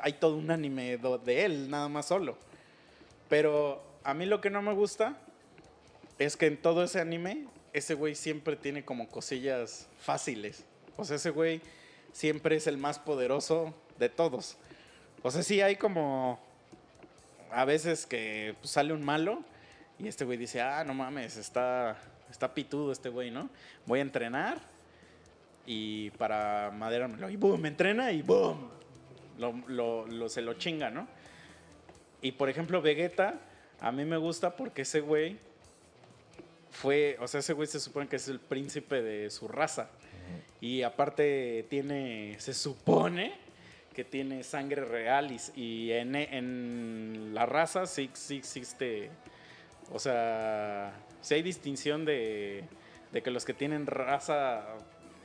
hay 0.00 0.12
todo 0.14 0.36
un 0.36 0.50
anime 0.50 0.96
de 0.98 1.44
él, 1.44 1.68
nada 1.70 1.88
más 1.88 2.06
solo. 2.06 2.38
Pero 3.28 3.82
a 4.08 4.14
mí 4.14 4.24
lo 4.24 4.40
que 4.40 4.48
no 4.50 4.62
me 4.62 4.72
gusta 4.72 5.16
es 6.18 6.36
que 6.36 6.46
en 6.46 6.56
todo 6.56 6.82
ese 6.82 6.98
anime, 7.00 7.46
ese 7.74 7.92
güey 7.94 8.14
siempre 8.14 8.56
tiene 8.56 8.82
como 8.84 9.08
cosillas 9.08 9.86
fáciles. 10.00 10.64
O 10.96 11.04
sea, 11.04 11.16
ese 11.16 11.28
güey 11.30 11.60
siempre 12.12 12.56
es 12.56 12.66
el 12.66 12.78
más 12.78 12.98
poderoso 12.98 13.74
de 13.98 14.08
todos. 14.08 14.56
O 15.22 15.30
sea, 15.30 15.42
sí 15.42 15.60
hay 15.60 15.76
como 15.76 16.40
a 17.50 17.64
veces 17.66 18.06
que 18.06 18.54
pues, 18.60 18.70
sale 18.70 18.92
un 18.94 19.04
malo 19.04 19.44
y 19.98 20.08
este 20.08 20.24
güey 20.24 20.38
dice, 20.38 20.62
ah, 20.62 20.84
no 20.84 20.94
mames, 20.94 21.36
está, 21.36 21.98
está 22.30 22.54
pitudo 22.54 22.92
este 22.92 23.10
güey, 23.10 23.30
¿no? 23.30 23.50
Voy 23.84 23.98
a 23.98 24.02
entrenar 24.02 24.58
y 25.66 26.10
para 26.12 26.70
maderármelo. 26.74 27.28
Y 27.28 27.36
boom, 27.36 27.66
entrena 27.66 28.10
y 28.10 28.22
boom, 28.22 28.70
lo, 29.38 29.52
lo- 29.66 30.06
lo- 30.06 30.28
se 30.30 30.40
lo 30.40 30.54
chinga, 30.54 30.90
¿no? 30.90 31.06
Y 32.22 32.32
por 32.32 32.48
ejemplo, 32.48 32.80
Vegeta, 32.82 33.38
a 33.80 33.92
mí 33.92 34.04
me 34.04 34.16
gusta 34.16 34.56
porque 34.56 34.82
ese 34.82 35.00
güey 35.00 35.38
fue, 36.70 37.16
o 37.20 37.28
sea, 37.28 37.40
ese 37.40 37.52
güey 37.52 37.66
se 37.66 37.80
supone 37.80 38.08
que 38.08 38.16
es 38.16 38.28
el 38.28 38.40
príncipe 38.40 39.02
de 39.02 39.30
su 39.30 39.48
raza. 39.48 39.90
Y 40.60 40.82
aparte 40.82 41.66
tiene, 41.70 42.36
se 42.40 42.52
supone 42.52 43.34
que 43.94 44.04
tiene 44.04 44.42
sangre 44.42 44.84
real 44.84 45.30
y, 45.32 45.40
y 45.60 45.92
en, 45.92 46.14
en 46.14 47.30
la 47.32 47.46
raza 47.46 47.86
sí, 47.86 48.10
sí 48.12 48.36
existe, 48.36 49.10
o 49.92 49.98
sea, 49.98 50.92
sí 51.20 51.34
hay 51.34 51.42
distinción 51.42 52.04
de, 52.04 52.64
de 53.12 53.22
que 53.22 53.30
los 53.30 53.44
que 53.44 53.54
tienen 53.54 53.86
raza, 53.86 54.64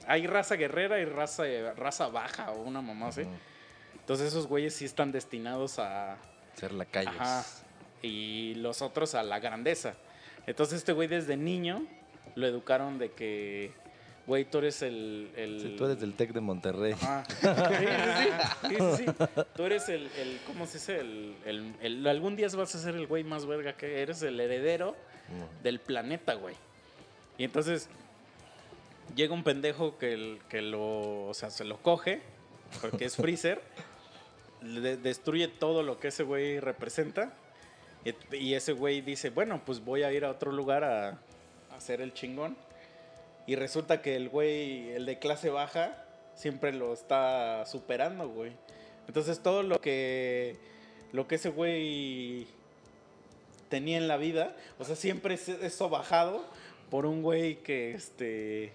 hay 0.08 0.28
raza 0.28 0.56
guerrera 0.56 1.00
y 1.00 1.06
raza, 1.06 1.44
raza 1.76 2.08
baja 2.08 2.52
o 2.52 2.62
una 2.62 2.82
mamá 2.82 3.08
así. 3.08 3.24
Entonces 3.96 4.28
esos 4.28 4.48
güeyes 4.48 4.76
sí 4.76 4.86
están 4.86 5.12
destinados 5.12 5.80
a, 5.80 6.18
Ser 6.56 6.72
lacayos. 6.72 7.16
Ajá. 7.20 7.44
Y 8.04 8.54
los 8.56 8.82
otros 8.84 9.16
a 9.16 9.24
la 9.24 9.40
grandeza. 9.40 9.96
Entonces 10.46 10.78
este 10.80 10.92
güey 10.94 11.08
desde 11.08 11.36
niño 11.38 11.88
lo 12.36 12.46
educaron 12.46 13.00
de 13.00 13.12
que, 13.12 13.72
güey, 14.28 14.44
tú 14.46 14.58
eres 14.60 14.82
el... 14.82 15.32
el- 15.38 15.62
Sí, 15.62 15.76
tú 15.78 15.86
eres 15.86 16.00
del 16.02 16.14
TEC 16.14 16.34
de 16.34 16.42
Monterrey. 16.42 16.92
Ajá. 16.94 17.24
Sí, 18.70 18.76
sí, 18.98 19.06
sí. 19.06 19.06
Tú 19.56 19.64
eres 19.64 19.88
el, 19.90 20.08
el- 20.18 20.40
¿cómo 20.46 20.66
se 20.68 20.74
dice? 20.80 21.00
El, 21.00 21.36
el- 21.82 22.06
algún 22.08 22.36
día 22.36 22.48
vas 22.56 22.76
a 22.76 22.78
ser 22.80 22.96
el 22.96 23.08
güey 23.08 23.24
más 23.24 23.46
verga 23.46 23.74
que 23.74 24.02
eres 24.02 24.22
el 24.22 24.40
heredero 24.40 24.96
del 25.64 25.80
planeta, 25.80 26.34
güey. 26.36 26.56
Y 27.38 27.46
entonces 27.46 27.88
llega 29.16 29.34
un 29.34 29.44
pendejo 29.44 29.98
que, 29.98 30.14
el- 30.14 30.40
que 30.50 30.62
lo, 30.62 31.26
o 31.28 31.34
sea, 31.34 31.50
se 31.50 31.64
lo 31.64 31.78
coge, 31.78 32.22
porque 32.82 33.06
es 33.06 33.16
Freezer, 33.16 33.62
le 34.62 34.98
destruye 34.98 35.48
todo 35.48 35.84
lo 35.84 36.00
que 36.00 36.10
ese 36.10 36.24
güey 36.24 36.60
representa. 36.60 37.34
Y, 38.32 38.54
ese 38.54 38.74
güey 38.74 39.02
dice, 39.02 39.30
bueno, 39.30 39.62
pues 39.66 39.84
voy 39.84 40.04
a 40.04 40.12
ir 40.12 40.26
a 40.26 40.32
otro 40.32 40.52
lugar 40.52 40.84
a, 40.84 41.10
a 41.72 41.76
hacer 41.76 42.02
el 42.02 42.14
chingón. 42.14 42.58
Y 43.48 43.56
resulta 43.56 44.02
que 44.02 44.16
el 44.16 44.30
güey, 44.30 44.92
el 44.92 45.06
de 45.06 45.20
clase 45.20 45.50
baja, 45.50 46.04
siempre 46.36 46.74
lo 46.74 46.94
está 46.94 47.66
superando, 47.66 48.28
güey. 48.30 48.54
Entonces 49.08 49.42
todo 49.42 49.64
lo 49.64 49.82
que, 49.82 50.58
lo 51.12 51.28
que 51.28 51.36
ese 51.36 51.50
güey 51.50 52.48
tenía 53.70 53.98
en 53.98 54.08
la 54.08 54.18
vida, 54.18 54.56
o 54.80 54.86
sea, 54.86 54.96
siempre 54.96 55.34
es 55.34 55.50
eso 55.50 55.90
bajado 55.90 56.46
por 56.90 57.06
un 57.06 57.22
güey 57.22 57.56
que, 57.64 57.94
este, 57.94 58.72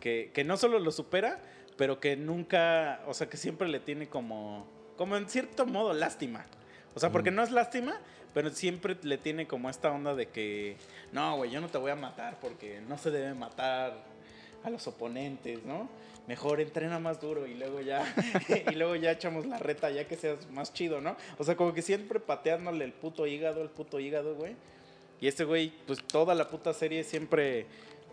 que, 0.00 0.30
que 0.32 0.44
no 0.44 0.56
solo 0.56 0.78
lo 0.78 0.92
supera, 0.92 1.40
pero 1.76 2.00
que 2.00 2.16
nunca, 2.16 3.02
o 3.06 3.14
sea, 3.14 3.28
que 3.28 3.36
siempre 3.36 3.68
le 3.68 3.80
tiene 3.80 4.08
como, 4.08 4.66
como 4.96 5.16
en 5.16 5.28
cierto 5.28 5.66
modo 5.66 5.92
lástima. 5.92 6.46
O 6.94 7.00
sea, 7.00 7.10
porque 7.12 7.30
no 7.30 7.42
es 7.42 7.50
lástima, 7.50 8.00
pero 8.32 8.50
siempre 8.50 8.96
le 9.02 9.18
tiene 9.18 9.46
como 9.46 9.68
esta 9.68 9.90
onda 9.90 10.14
de 10.14 10.28
que, 10.28 10.76
no, 11.12 11.36
güey, 11.36 11.50
yo 11.50 11.60
no 11.60 11.68
te 11.68 11.78
voy 11.78 11.90
a 11.90 11.96
matar 11.96 12.38
porque 12.40 12.80
no 12.88 12.96
se 12.98 13.10
debe 13.10 13.34
matar 13.34 13.94
a 14.62 14.70
los 14.70 14.86
oponentes, 14.86 15.64
¿no? 15.64 15.88
Mejor 16.26 16.60
entrena 16.60 16.98
más 16.98 17.20
duro 17.20 17.46
y 17.46 17.54
luego 17.54 17.80
ya, 17.80 18.04
y 18.70 18.74
luego 18.74 18.94
ya 18.94 19.12
echamos 19.12 19.46
la 19.46 19.58
reta 19.58 19.90
ya 19.90 20.06
que 20.06 20.16
seas 20.16 20.48
más 20.50 20.72
chido, 20.72 21.00
¿no? 21.00 21.16
O 21.38 21.44
sea, 21.44 21.56
como 21.56 21.72
que 21.72 21.82
siempre 21.82 22.20
pateándole 22.20 22.84
el 22.84 22.92
puto 22.92 23.26
hígado, 23.26 23.62
el 23.62 23.70
puto 23.70 23.98
hígado, 23.98 24.34
güey. 24.34 24.54
Y 25.20 25.26
este 25.26 25.44
güey, 25.44 25.72
pues 25.86 26.02
toda 26.06 26.34
la 26.34 26.48
puta 26.48 26.72
serie 26.72 27.04
siempre, 27.04 27.66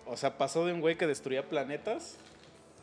o 0.06 0.18
sea, 0.18 0.38
pasó 0.38 0.66
de 0.66 0.74
un 0.74 0.82
güey 0.82 0.98
que 0.98 1.08
destruía 1.08 1.48
planetas 1.48 2.18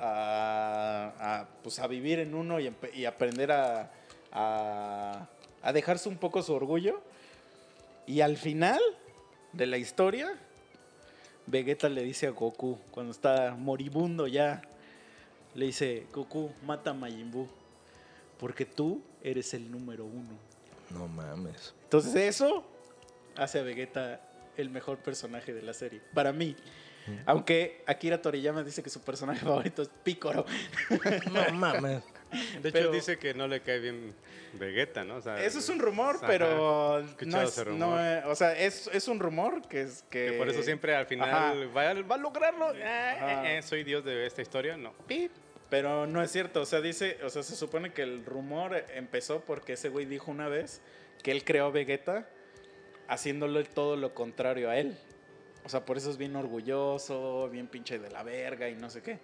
a, 0.00 1.46
pues, 1.62 1.78
a 1.78 1.86
vivir 1.86 2.18
en 2.20 2.34
uno 2.34 2.58
y 2.60 3.04
aprender 3.04 3.52
a, 3.52 3.90
a, 4.32 5.28
a 5.62 5.72
dejarse 5.72 6.08
un 6.08 6.16
poco 6.16 6.42
su 6.42 6.54
orgullo. 6.54 7.02
Y 8.06 8.20
al 8.20 8.36
final 8.36 8.80
de 9.52 9.66
la 9.66 9.78
historia, 9.78 10.32
Vegeta 11.46 11.88
le 11.88 12.02
dice 12.02 12.26
a 12.26 12.30
Goku, 12.30 12.78
cuando 12.90 13.12
está 13.12 13.54
moribundo 13.58 14.26
ya, 14.26 14.62
le 15.54 15.66
dice, 15.66 16.06
Goku, 16.12 16.50
mata 16.64 16.90
a 16.90 16.94
Majin 16.94 17.30
Buu, 17.30 17.48
porque 18.38 18.64
tú 18.64 19.02
eres 19.22 19.54
el 19.54 19.70
número 19.70 20.04
uno. 20.04 20.38
No 20.90 21.08
mames. 21.08 21.74
Entonces 21.84 22.14
eso 22.16 22.64
hace 23.36 23.58
a 23.58 23.62
Vegeta 23.62 24.20
el 24.56 24.70
mejor 24.70 24.98
personaje 24.98 25.52
de 25.52 25.62
la 25.62 25.74
serie, 25.74 26.00
para 26.12 26.32
mí. 26.32 26.56
Aunque 27.26 27.82
Akira 27.86 28.20
Toriyama 28.20 28.62
dice 28.62 28.82
que 28.82 28.90
su 28.90 29.00
personaje 29.00 29.40
favorito 29.44 29.82
es 29.82 29.90
Picoro. 30.02 30.44
No 31.32 31.54
mames. 31.54 32.02
De 32.62 32.68
hecho, 32.68 32.90
dice 32.90 33.18
que 33.18 33.34
no 33.34 33.46
le 33.48 33.60
cae 33.60 33.78
bien 33.80 34.14
Vegeta, 34.54 35.04
¿no? 35.04 35.16
O 35.16 35.20
sea, 35.20 35.42
Eso 35.44 35.58
es 35.58 35.68
un 35.68 35.78
rumor, 35.80 36.16
Ajá. 36.16 36.26
pero 36.28 37.02
no 37.26 37.40
es, 37.42 37.64
rumor. 37.64 37.98
no, 37.98 38.30
o 38.30 38.34
sea, 38.34 38.56
es, 38.56 38.88
es 38.92 39.08
un 39.08 39.18
rumor 39.18 39.66
que 39.68 39.82
es 39.82 40.04
que, 40.10 40.26
Que 40.30 40.32
por 40.38 40.48
eso 40.48 40.62
siempre 40.62 40.94
al 40.94 41.06
final 41.06 41.28
va, 41.76 41.90
a- 41.90 42.02
va 42.02 42.14
a 42.14 42.18
lograrlo. 42.18 42.72
Eh, 42.72 42.78
eh, 42.82 43.56
eh, 43.58 43.62
soy 43.62 43.82
Dios 43.84 44.04
de 44.04 44.26
esta 44.26 44.42
historia. 44.42 44.76
No. 44.76 44.92
Pip. 45.06 45.32
Pero 45.70 46.06
no 46.06 46.22
es 46.22 46.30
cierto, 46.30 46.60
o 46.60 46.66
sea, 46.66 46.80
dice, 46.80 47.18
o 47.24 47.30
sea, 47.30 47.42
se 47.42 47.56
supone 47.56 47.92
que 47.92 48.02
el 48.02 48.24
rumor 48.24 48.84
empezó 48.94 49.40
porque 49.40 49.72
ese 49.72 49.88
güey 49.88 50.04
dijo 50.06 50.30
una 50.30 50.46
vez 50.48 50.80
que 51.22 51.32
él 51.32 51.42
creó 51.42 51.72
Vegeta 51.72 52.28
haciéndole 53.08 53.64
todo 53.64 53.96
lo 53.96 54.14
contrario 54.14 54.70
a 54.70 54.76
él. 54.78 54.96
O 55.64 55.68
sea, 55.68 55.84
por 55.84 55.96
eso 55.96 56.10
es 56.10 56.18
bien 56.18 56.36
orgulloso, 56.36 57.48
bien 57.50 57.66
pinche 57.66 57.98
de 57.98 58.10
la 58.10 58.22
verga 58.22 58.68
y 58.68 58.74
no 58.76 58.90
sé 58.90 59.02
qué. 59.02 59.18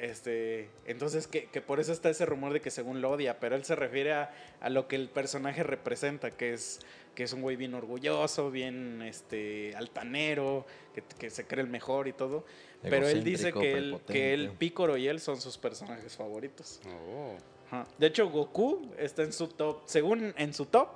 Este, 0.00 0.70
entonces 0.86 1.26
que, 1.26 1.46
que 1.46 1.60
por 1.60 1.80
eso 1.80 1.92
está 1.92 2.08
ese 2.08 2.24
rumor 2.24 2.52
de 2.52 2.60
que 2.60 2.70
según 2.70 3.00
lo 3.00 3.10
odia, 3.10 3.40
pero 3.40 3.56
él 3.56 3.64
se 3.64 3.74
refiere 3.74 4.12
a, 4.12 4.32
a 4.60 4.70
lo 4.70 4.86
que 4.86 4.94
el 4.94 5.08
personaje 5.08 5.64
representa, 5.64 6.30
que 6.30 6.52
es, 6.52 6.78
que 7.16 7.24
es 7.24 7.32
un 7.32 7.42
güey 7.42 7.56
bien 7.56 7.74
orgulloso, 7.74 8.52
bien 8.52 9.02
este, 9.02 9.74
altanero, 9.74 10.66
que, 10.94 11.02
que 11.18 11.30
se 11.30 11.48
cree 11.48 11.64
el 11.64 11.70
mejor 11.70 12.06
y 12.06 12.12
todo. 12.12 12.44
Pero 12.80 13.08
él 13.08 13.24
dice 13.24 13.52
que 13.52 13.72
él, 13.72 13.98
que 14.06 14.34
él. 14.34 14.52
Pícoro 14.56 14.96
y 14.96 15.08
él 15.08 15.18
son 15.18 15.40
sus 15.40 15.58
personajes 15.58 16.16
favoritos. 16.16 16.80
Oh. 16.86 17.34
Ajá. 17.66 17.84
De 17.98 18.06
hecho, 18.06 18.30
Goku 18.30 18.92
está 18.98 19.24
en 19.24 19.32
su 19.32 19.48
top, 19.48 19.82
según 19.86 20.32
en 20.36 20.54
su 20.54 20.66
top, 20.66 20.90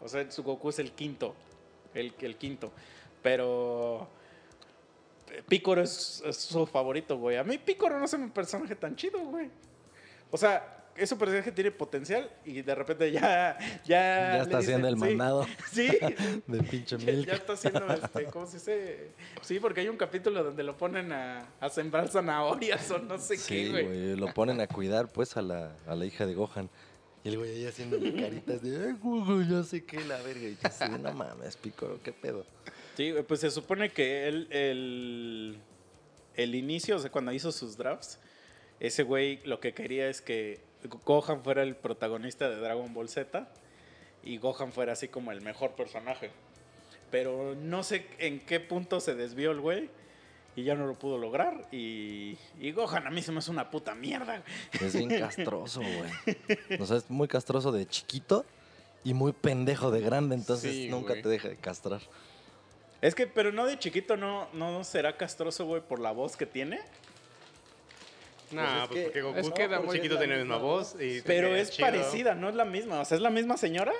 o 0.00 0.08
sea, 0.08 0.30
su 0.30 0.42
Goku 0.42 0.70
es 0.70 0.78
el 0.78 0.92
quinto, 0.92 1.34
el, 1.92 2.14
el 2.20 2.36
quinto, 2.36 2.72
pero 3.22 4.08
Pícoro 5.48 5.82
es, 5.82 6.22
es 6.24 6.36
su 6.36 6.66
favorito, 6.66 7.16
güey. 7.18 7.36
A 7.36 7.44
mí 7.44 7.58
Pícoro 7.58 7.98
no 7.98 8.04
es 8.04 8.12
un 8.14 8.30
personaje 8.30 8.74
tan 8.76 8.94
chido, 8.96 9.18
güey. 9.20 9.50
O 10.30 10.36
sea, 10.36 10.72
es 10.96 11.12
un 11.12 11.18
personaje 11.18 11.44
que 11.44 11.52
tiene 11.52 11.70
potencial 11.70 12.30
y 12.44 12.62
de 12.62 12.74
repente 12.74 13.12
ya... 13.12 13.58
Ya, 13.84 14.36
Ya 14.36 14.42
está 14.42 14.58
haciendo 14.58 14.88
el 14.88 14.94
sí, 14.94 15.00
mandado 15.00 15.46
Sí, 15.70 15.88
del 16.46 16.64
pinche 16.64 16.96
ya, 16.98 17.06
Milk. 17.12 17.26
ya 17.26 17.34
está 17.34 17.52
haciendo, 17.52 17.86
este, 17.92 18.24
¿cómo 18.24 18.46
se 18.46 18.56
dice? 18.58 19.10
Sí, 19.42 19.60
porque 19.60 19.82
hay 19.82 19.88
un 19.88 19.96
capítulo 19.98 20.42
donde 20.42 20.62
lo 20.62 20.76
ponen 20.76 21.12
a, 21.12 21.46
a 21.60 21.68
sembrar 21.68 22.08
zanahorias 22.08 22.90
o 22.90 22.98
no 22.98 23.18
sé 23.18 23.36
Sí, 23.36 23.46
qué, 23.64 23.70
güey. 23.70 23.84
güey. 23.86 24.16
Lo 24.16 24.32
ponen 24.32 24.60
a 24.60 24.66
cuidar, 24.66 25.08
pues, 25.12 25.36
a 25.36 25.42
la, 25.42 25.76
a 25.86 25.94
la 25.94 26.04
hija 26.06 26.24
de 26.26 26.34
Gohan. 26.34 26.70
Y 27.24 27.28
el 27.28 27.38
güey 27.38 27.50
ahí 27.56 27.66
haciendo 27.66 27.98
caritas 27.98 28.62
de, 28.62 28.94
yo 29.48 29.64
sé 29.64 29.84
qué, 29.84 30.00
la 30.04 30.16
verga. 30.22 30.46
Y 30.48 30.52
yo 30.52 30.58
así, 30.62 30.84
no 31.00 31.12
mames, 31.12 31.56
Picoro, 31.56 31.98
qué 32.02 32.12
pedo. 32.12 32.46
Sí, 32.96 33.12
pues 33.28 33.40
se 33.40 33.50
supone 33.50 33.90
que 33.90 34.26
él, 34.28 34.48
el, 34.50 35.58
el 36.34 36.54
inicio, 36.54 36.96
o 36.96 36.98
sea, 36.98 37.10
cuando 37.10 37.32
hizo 37.32 37.52
sus 37.52 37.76
drafts, 37.76 38.18
ese 38.80 39.02
güey 39.02 39.40
lo 39.44 39.60
que 39.60 39.74
quería 39.74 40.08
es 40.08 40.20
que 40.22 40.60
Gohan 41.04 41.42
fuera 41.42 41.62
el 41.62 41.76
protagonista 41.76 42.48
de 42.48 42.56
Dragon 42.56 42.92
Ball 42.94 43.08
Z 43.08 43.48
y 44.22 44.38
Gohan 44.38 44.72
fuera 44.72 44.92
así 44.92 45.08
como 45.08 45.30
el 45.32 45.40
mejor 45.42 45.74
personaje. 45.74 46.30
Pero 47.10 47.54
no 47.54 47.82
sé 47.82 48.06
en 48.18 48.40
qué 48.40 48.60
punto 48.60 49.00
se 49.00 49.14
desvió 49.14 49.50
el 49.52 49.60
güey 49.60 49.88
y 50.56 50.64
ya 50.64 50.74
no 50.74 50.86
lo 50.86 50.94
pudo 50.94 51.18
lograr. 51.18 51.68
Y, 51.70 52.36
y 52.60 52.72
Gohan 52.72 53.06
a 53.06 53.10
mí 53.10 53.22
se 53.22 53.30
me 53.30 53.38
hace 53.38 53.50
una 53.50 53.70
puta 53.70 53.94
mierda. 53.94 54.42
Es 54.80 54.96
bien 54.96 55.10
castroso, 55.20 55.80
güey. 55.82 56.78
O 56.80 56.86
sea, 56.86 56.96
es 56.96 57.10
muy 57.10 57.28
castroso 57.28 57.72
de 57.72 57.86
chiquito 57.86 58.44
y 59.04 59.14
muy 59.14 59.32
pendejo 59.32 59.90
de 59.90 60.00
grande, 60.00 60.34
entonces 60.34 60.72
Sí, 60.72 60.88
nunca 60.88 61.10
güey. 61.10 61.22
te 61.22 61.28
deja 61.28 61.48
de 61.48 61.56
castrar. 61.56 62.00
Es 63.06 63.14
que, 63.14 63.26
pero 63.28 63.52
no 63.52 63.66
de 63.66 63.78
chiquito, 63.78 64.16
no, 64.16 64.48
no 64.52 64.82
será 64.82 65.16
castroso, 65.16 65.64
güey, 65.64 65.80
por 65.80 66.00
la 66.00 66.10
voz 66.10 66.36
que 66.36 66.44
tiene. 66.46 66.80
Nah, 68.50 68.82
es 68.84 68.88
pues 68.88 68.98
que- 68.98 69.04
porque 69.04 69.22
Goku 69.22 69.38
es 69.38 69.50
que 69.50 69.52
chiquito 69.92 70.20
es 70.20 70.28
la 70.28 70.36
misma 70.36 70.56
voz. 70.56 70.96
Y 71.00 71.20
Pero 71.22 71.54
es 71.54 71.70
chido. 71.70 71.86
parecida, 71.86 72.34
no 72.34 72.48
es 72.48 72.54
la 72.54 72.64
misma. 72.64 73.00
O 73.00 73.04
sea, 73.04 73.16
es 73.16 73.22
la 73.22 73.30
misma 73.30 73.56
señora, 73.56 73.92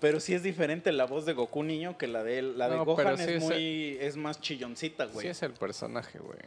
pero 0.00 0.20
sí 0.20 0.34
es 0.34 0.42
diferente 0.42 0.92
la 0.92 1.06
voz 1.06 1.24
de 1.24 1.32
Goku 1.34 1.62
niño 1.62 1.96
que 1.96 2.06
la 2.06 2.22
de 2.24 2.38
él. 2.40 2.58
La 2.58 2.68
de 2.68 2.76
No, 2.76 2.84
Gohan 2.84 3.18
es 3.20 3.44
sí 3.44 3.96
es- 4.00 4.16
más 4.16 4.40
chilloncita, 4.40 5.06
Sí 5.06 5.12
güey. 5.12 5.28
es 5.28 5.42
el 5.42 5.52
personaje, 5.52 6.18
güey. 6.18 6.38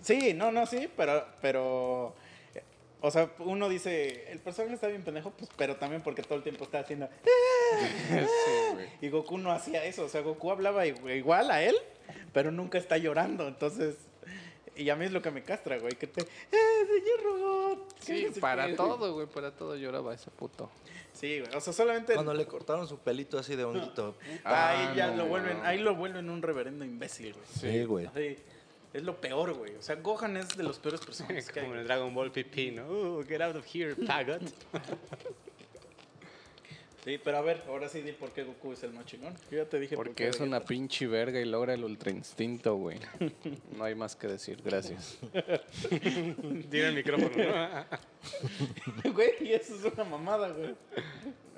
Sí, 0.00 0.34
no, 0.34 0.52
no, 0.52 0.66
sí, 0.66 0.88
pero, 0.96 1.26
pero, 1.40 2.14
o 3.02 3.10
sea, 3.10 3.30
uno 3.40 3.68
dice, 3.68 4.30
el 4.32 4.38
personaje 4.38 4.74
está 4.74 4.86
bien 4.88 5.02
pendejo, 5.04 5.30
pues, 5.32 5.50
pero 5.56 5.76
también 5.76 6.02
porque 6.02 6.22
todo 6.22 6.36
el 6.36 6.42
tiempo 6.42 6.64
está 6.64 6.78
haciendo, 6.80 7.08
sí, 7.24 8.74
güey. 8.74 8.88
y 9.00 9.08
Goku 9.08 9.38
no 9.38 9.52
hacía 9.52 9.84
eso, 9.84 10.04
o 10.04 10.08
sea, 10.08 10.20
Goku 10.22 10.50
hablaba 10.50 10.86
igual 10.86 11.50
a 11.50 11.62
él, 11.62 11.76
pero 12.32 12.50
nunca 12.50 12.78
está 12.78 12.96
llorando, 12.98 13.46
entonces, 13.48 13.96
y 14.76 14.88
a 14.90 14.96
mí 14.96 15.04
es 15.04 15.12
lo 15.12 15.20
que 15.20 15.30
me 15.30 15.42
castra, 15.42 15.78
güey, 15.78 15.94
que 15.94 16.06
te, 16.06 16.22
¡eh, 16.22 16.26
señor 16.86 17.22
robot! 17.24 17.94
Sí, 18.00 18.24
no 18.28 18.34
sé 18.34 18.40
para 18.40 18.66
qué". 18.68 18.74
todo, 18.74 19.12
güey, 19.14 19.26
para 19.26 19.50
todo 19.52 19.76
lloraba 19.76 20.14
ese 20.14 20.30
puto. 20.30 20.70
Sí, 21.12 21.40
güey, 21.40 21.54
o 21.54 21.60
sea, 21.60 21.72
solamente, 21.72 22.14
Cuando 22.14 22.32
le 22.34 22.46
cortaron 22.46 22.88
su 22.88 22.98
pelito 22.98 23.38
así 23.38 23.54
de 23.54 23.64
honguito. 23.64 24.16
ahí 24.44 24.86
Ah, 24.88 24.94
ya 24.96 25.06
no, 25.08 25.16
lo 25.18 25.22
no. 25.24 25.28
vuelven, 25.28 25.58
ahí 25.64 25.78
lo 25.78 25.94
vuelven 25.94 26.30
un 26.30 26.40
reverendo 26.42 26.84
imbécil, 26.84 27.34
güey. 27.34 27.44
Sí, 27.60 27.84
güey. 27.84 28.08
Sí, 28.16 28.36
es 28.92 29.02
lo 29.02 29.20
peor, 29.20 29.54
güey, 29.54 29.74
o 29.76 29.82
sea, 29.82 29.96
Gohan 29.96 30.36
es 30.36 30.56
de 30.56 30.62
los 30.62 30.78
peores 30.78 31.00
personajes 31.06 31.50
que 31.50 31.60
hay. 31.60 31.66
Como 31.66 31.74
en 31.74 31.80
el 31.80 31.86
Dragon 31.86 32.14
Ball 32.14 32.30
PP, 32.30 32.72
¿no? 32.72 32.86
Uh, 32.86 33.24
get 33.26 33.40
out 33.40 33.56
of 33.56 33.66
here, 33.66 33.94
faggot. 33.94 34.42
Sí, 37.04 37.18
pero 37.18 37.38
a 37.38 37.40
ver, 37.40 37.60
ahora 37.66 37.88
sí 37.88 38.00
di 38.00 38.12
por 38.12 38.30
qué 38.30 38.44
Goku 38.44 38.74
es 38.74 38.84
el 38.84 38.92
más 38.92 39.04
chingón. 39.06 39.34
Yo 39.50 39.58
ya 39.58 39.68
te 39.68 39.80
dije 39.80 39.96
por 39.96 40.06
Porque 40.06 40.22
qué 40.22 40.30
es 40.30 40.38
una 40.38 40.60
pinche 40.60 41.08
verga 41.08 41.40
y 41.40 41.44
logra 41.44 41.74
el 41.74 41.82
ultra 41.82 42.12
instinto, 42.12 42.76
güey. 42.76 43.00
No 43.76 43.82
hay 43.82 43.96
más 43.96 44.14
que 44.14 44.28
decir, 44.28 44.62
gracias. 44.62 45.18
Tiene 46.70 46.88
el 46.88 46.94
micrófono, 46.94 47.30
¿no? 49.02 49.12
Güey, 49.12 49.32
y 49.40 49.52
eso 49.52 49.74
es 49.74 49.92
una 49.92 50.04
mamada, 50.04 50.50
güey. 50.50 50.76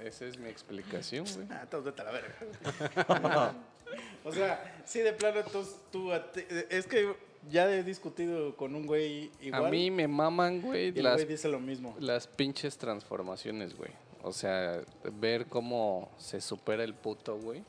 Esa 0.02 0.24
es 0.24 0.38
mi 0.38 0.48
explicación, 0.48 1.26
güey. 1.34 1.46
Ah, 1.50 1.68
vete 1.70 2.00
a 2.00 2.04
la 2.04 2.10
verga. 2.10 3.54
O 4.24 4.32
sea, 4.32 4.82
sí, 4.84 5.00
de 5.00 5.12
plano, 5.12 5.40
entonces 5.40 5.76
tú... 5.90 6.10
Es 6.70 6.86
que 6.86 7.14
ya 7.50 7.70
he 7.70 7.82
discutido 7.82 8.56
con 8.56 8.74
un 8.74 8.86
güey 8.86 9.30
igual. 9.40 9.66
A 9.66 9.70
mí 9.70 9.90
me 9.90 10.08
maman, 10.08 10.60
güey, 10.60 10.86
y 10.94 10.98
el 10.98 11.04
las, 11.04 11.14
güey 11.14 11.26
dice 11.26 11.48
lo 11.48 11.60
mismo. 11.60 11.94
las 11.98 12.26
pinches 12.26 12.78
transformaciones, 12.78 13.76
güey. 13.76 13.90
O 14.22 14.32
sea, 14.32 14.80
ver 15.20 15.46
cómo 15.46 16.10
se 16.18 16.40
supera 16.40 16.84
el 16.84 16.94
puto, 16.94 17.38
güey. 17.38 17.62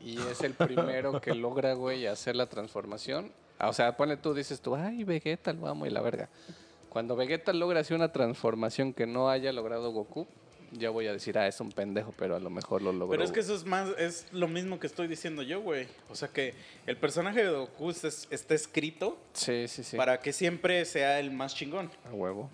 Y 0.00 0.16
es 0.18 0.42
el 0.42 0.54
primero 0.54 1.20
que 1.20 1.34
logra, 1.34 1.74
güey, 1.74 2.06
hacer 2.06 2.36
la 2.36 2.46
transformación. 2.46 3.32
O 3.60 3.72
sea, 3.72 3.96
ponle 3.96 4.16
tú, 4.16 4.34
dices 4.34 4.60
tú, 4.60 4.76
ay, 4.76 5.02
Vegeta, 5.02 5.52
lo 5.52 5.66
amo 5.66 5.86
y 5.86 5.90
la 5.90 6.00
verga. 6.00 6.28
Cuando 6.88 7.16
Vegeta 7.16 7.52
logra 7.52 7.80
hacer 7.80 7.96
una 7.96 8.12
transformación 8.12 8.92
que 8.92 9.06
no 9.06 9.28
haya 9.28 9.52
logrado 9.52 9.90
Goku, 9.90 10.28
ya 10.72 10.90
voy 10.90 11.06
a 11.06 11.12
decir, 11.12 11.38
ah, 11.38 11.46
es 11.46 11.60
un 11.60 11.70
pendejo, 11.72 12.12
pero 12.18 12.36
a 12.36 12.40
lo 12.40 12.50
mejor 12.50 12.82
lo 12.82 12.92
logró. 12.92 13.10
Pero 13.12 13.24
es 13.24 13.32
que 13.32 13.40
eso 13.40 13.54
es 13.54 13.64
más, 13.64 13.88
es 13.98 14.26
lo 14.32 14.48
mismo 14.48 14.78
que 14.78 14.86
estoy 14.86 15.06
diciendo 15.08 15.42
yo, 15.42 15.60
güey. 15.60 15.86
O 16.10 16.14
sea 16.14 16.28
que 16.28 16.54
el 16.86 16.96
personaje 16.96 17.44
de 17.44 17.50
Goku 17.50 17.90
es- 17.90 18.28
está 18.30 18.54
escrito 18.54 19.18
Sí, 19.32 19.66
sí, 19.68 19.82
sí. 19.82 19.96
para 19.96 20.20
que 20.20 20.32
siempre 20.32 20.84
sea 20.84 21.18
el 21.20 21.30
más 21.30 21.54
chingón. 21.54 21.90
A 22.04 22.12
huevo. 22.12 22.50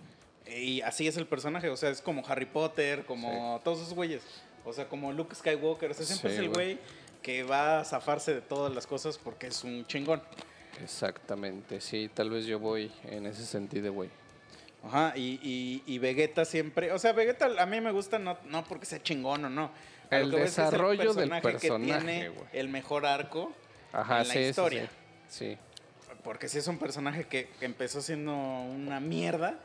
Y 0.46 0.80
así 0.82 1.08
es 1.08 1.16
el 1.16 1.26
personaje, 1.26 1.68
o 1.70 1.76
sea, 1.76 1.90
es 1.90 2.00
como 2.02 2.22
Harry 2.26 2.46
Potter, 2.46 3.04
como 3.06 3.60
todos 3.64 3.80
esos 3.80 3.94
güeyes. 3.94 4.22
O 4.64 4.72
sea, 4.72 4.88
como 4.88 5.12
Luke 5.12 5.34
Skywalker, 5.34 5.90
o 5.90 5.94
sea, 5.94 6.06
siempre 6.06 6.32
es 6.32 6.38
el 6.38 6.48
güey 6.50 6.78
que 7.22 7.42
va 7.42 7.80
a 7.80 7.84
zafarse 7.84 8.34
de 8.34 8.40
todas 8.42 8.74
las 8.74 8.86
cosas 8.86 9.18
porque 9.18 9.46
es 9.46 9.64
un 9.64 9.86
chingón. 9.86 10.22
Exactamente, 10.82 11.80
sí, 11.80 12.10
tal 12.12 12.30
vez 12.30 12.46
yo 12.46 12.58
voy 12.58 12.90
en 13.04 13.26
ese 13.26 13.44
sentido, 13.46 13.92
güey. 13.92 14.10
Ajá, 14.86 15.12
y, 15.16 15.40
y, 15.42 15.82
y 15.86 15.98
Vegeta 15.98 16.44
siempre, 16.44 16.92
o 16.92 16.98
sea, 16.98 17.12
Vegeta 17.12 17.48
a 17.58 17.66
mí 17.66 17.80
me 17.80 17.90
gusta 17.90 18.18
no, 18.18 18.36
no 18.46 18.64
porque 18.64 18.86
sea 18.86 19.02
chingón 19.02 19.44
o 19.46 19.50
no. 19.50 19.70
El 20.10 20.30
que 20.30 20.36
es 20.36 20.54
que 20.54 20.62
desarrollo 20.62 21.14
del 21.14 21.30
que 21.30 21.40
personaje, 21.40 21.84
tiene 21.84 22.28
güey. 22.28 22.46
el 22.52 22.68
mejor 22.68 23.06
arco 23.06 23.52
Ajá, 23.92 24.20
en 24.22 24.28
la 24.28 24.34
sí, 24.34 24.40
sí, 24.42 24.48
historia. 24.50 24.88
sí. 25.28 25.48
Sí. 25.50 25.58
Porque 26.22 26.48
si 26.48 26.58
es 26.58 26.66
un 26.68 26.78
personaje 26.78 27.24
que, 27.24 27.48
que 27.58 27.64
empezó 27.66 28.00
siendo 28.00 28.32
una 28.34 28.98
mierda 29.00 29.58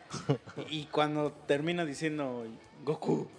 y 0.69 0.85
cuando 0.85 1.31
termina 1.31 1.85
diciendo 1.85 2.45
Goku, 2.83 3.29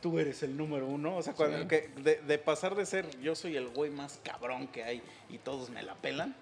tú 0.00 0.18
eres 0.20 0.42
el 0.44 0.56
número 0.56 0.86
uno, 0.86 1.16
o 1.16 1.22
sea, 1.22 1.32
cuando, 1.34 1.58
Sí. 1.62 1.66
que 1.66 1.90
de, 2.02 2.16
de 2.20 2.38
pasar 2.38 2.74
de 2.76 2.86
ser 2.86 3.18
yo 3.20 3.34
soy 3.34 3.56
el 3.56 3.68
güey 3.68 3.90
más 3.90 4.20
cabrón 4.22 4.68
que 4.68 4.84
hay 4.84 5.02
y 5.28 5.38
todos 5.38 5.70
me 5.70 5.82
la 5.82 5.94
pelan, 5.96 6.36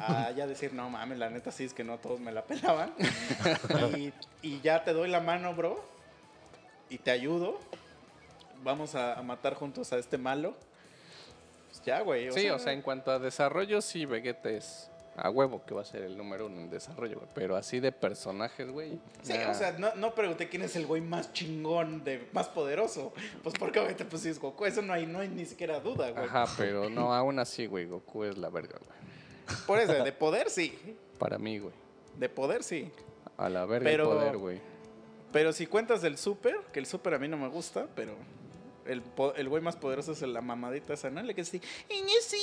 a 0.00 0.30
ya 0.32 0.46
decir, 0.46 0.72
no 0.72 0.88
mames, 0.90 1.18
la 1.18 1.30
neta 1.30 1.50
sí 1.50 1.64
es 1.64 1.74
que 1.74 1.84
no 1.84 1.98
todos 1.98 2.20
me 2.20 2.32
la 2.32 2.44
pelaban. 2.44 2.92
y, 3.96 4.12
y 4.42 4.60
ya 4.60 4.84
te 4.84 4.92
doy 4.92 5.08
la 5.08 5.20
mano, 5.20 5.54
bro, 5.54 5.84
y 6.88 6.98
te 6.98 7.10
ayudo. 7.10 7.58
Vamos 8.62 8.94
a, 8.94 9.18
a 9.18 9.22
matar 9.22 9.54
juntos 9.54 9.92
a 9.92 9.98
este 9.98 10.18
malo. 10.18 10.54
Pues 11.68 11.82
ya, 11.84 12.00
güey. 12.00 12.32
Sí, 12.32 12.48
o 12.48 12.58
sea, 12.58 12.72
en 12.72 12.82
cuanto 12.82 13.10
a 13.10 13.18
desarrollo, 13.18 13.80
sí, 13.80 14.06
Vegeta 14.06 14.50
es 14.50 14.90
a 15.16 15.30
huevo 15.30 15.64
que 15.64 15.74
va 15.74 15.82
a 15.82 15.84
ser 15.84 16.02
el 16.02 16.16
número 16.16 16.46
uno 16.46 16.60
en 16.60 16.70
desarrollo, 16.70 17.16
güey. 17.16 17.28
Pero 17.34 17.56
así 17.56 17.80
de 17.80 17.92
personajes, 17.92 18.70
güey. 18.70 18.98
Sí, 19.22 19.32
nah. 19.32 19.50
o 19.50 19.54
sea, 19.54 19.72
no, 19.72 19.94
no 19.94 20.14
pregunté 20.14 20.48
quién 20.48 20.62
es 20.62 20.76
el 20.76 20.86
güey 20.86 21.00
más 21.00 21.32
chingón, 21.32 22.02
de, 22.04 22.28
más 22.32 22.48
poderoso. 22.48 23.12
Pues 23.42 23.54
porque 23.58 23.78
obviamente 23.78 24.04
pues 24.04 24.22
sí 24.22 24.28
es 24.28 24.38
Goku, 24.38 24.66
eso 24.66 24.82
no 24.82 24.92
hay, 24.92 25.06
no 25.06 25.20
hay 25.20 25.28
ni 25.28 25.44
siquiera 25.46 25.80
duda, 25.80 26.10
güey. 26.10 26.24
Ajá, 26.24 26.46
pero 26.56 26.90
no, 26.90 27.14
aún 27.14 27.38
así, 27.38 27.66
güey, 27.66 27.86
Goku 27.86 28.24
es 28.24 28.36
la 28.36 28.50
verga, 28.50 28.78
güey. 28.78 29.13
Por 29.66 29.78
eso, 29.78 29.92
de 30.04 30.12
poder 30.12 30.50
sí, 30.50 30.78
Para 31.18 31.38
mí, 31.38 31.58
güey. 31.58 31.74
de 32.18 32.28
poder 32.28 32.62
sí. 32.62 32.90
A 33.36 33.48
la 33.48 33.64
verga 33.66 33.90
Pero- 33.90 34.04
el 34.12 34.18
poder, 34.18 34.36
güey. 34.38 34.60
Pero 35.32 35.52
si 35.52 35.66
cuentas 35.66 36.00
del 36.02 36.16
super, 36.16 36.56
que 36.72 36.78
el 36.78 36.86
super 36.86 37.14
a 37.14 37.18
mí 37.18 37.26
no 37.26 37.36
me 37.36 37.48
gusta, 37.48 37.88
pero 37.96 38.14
el, 38.86 39.02
el 39.36 39.48
güey 39.48 39.60
más 39.62 39.74
poderoso 39.76 40.12
es 40.12 40.22
la 40.22 40.40
mamadita 40.40 40.94
esa, 40.94 41.10
¿no? 41.10 41.20
Le 41.22 41.34
que 41.34 41.44
sí, 41.44 41.60
"En 41.88 42.06
sí, 42.22 42.40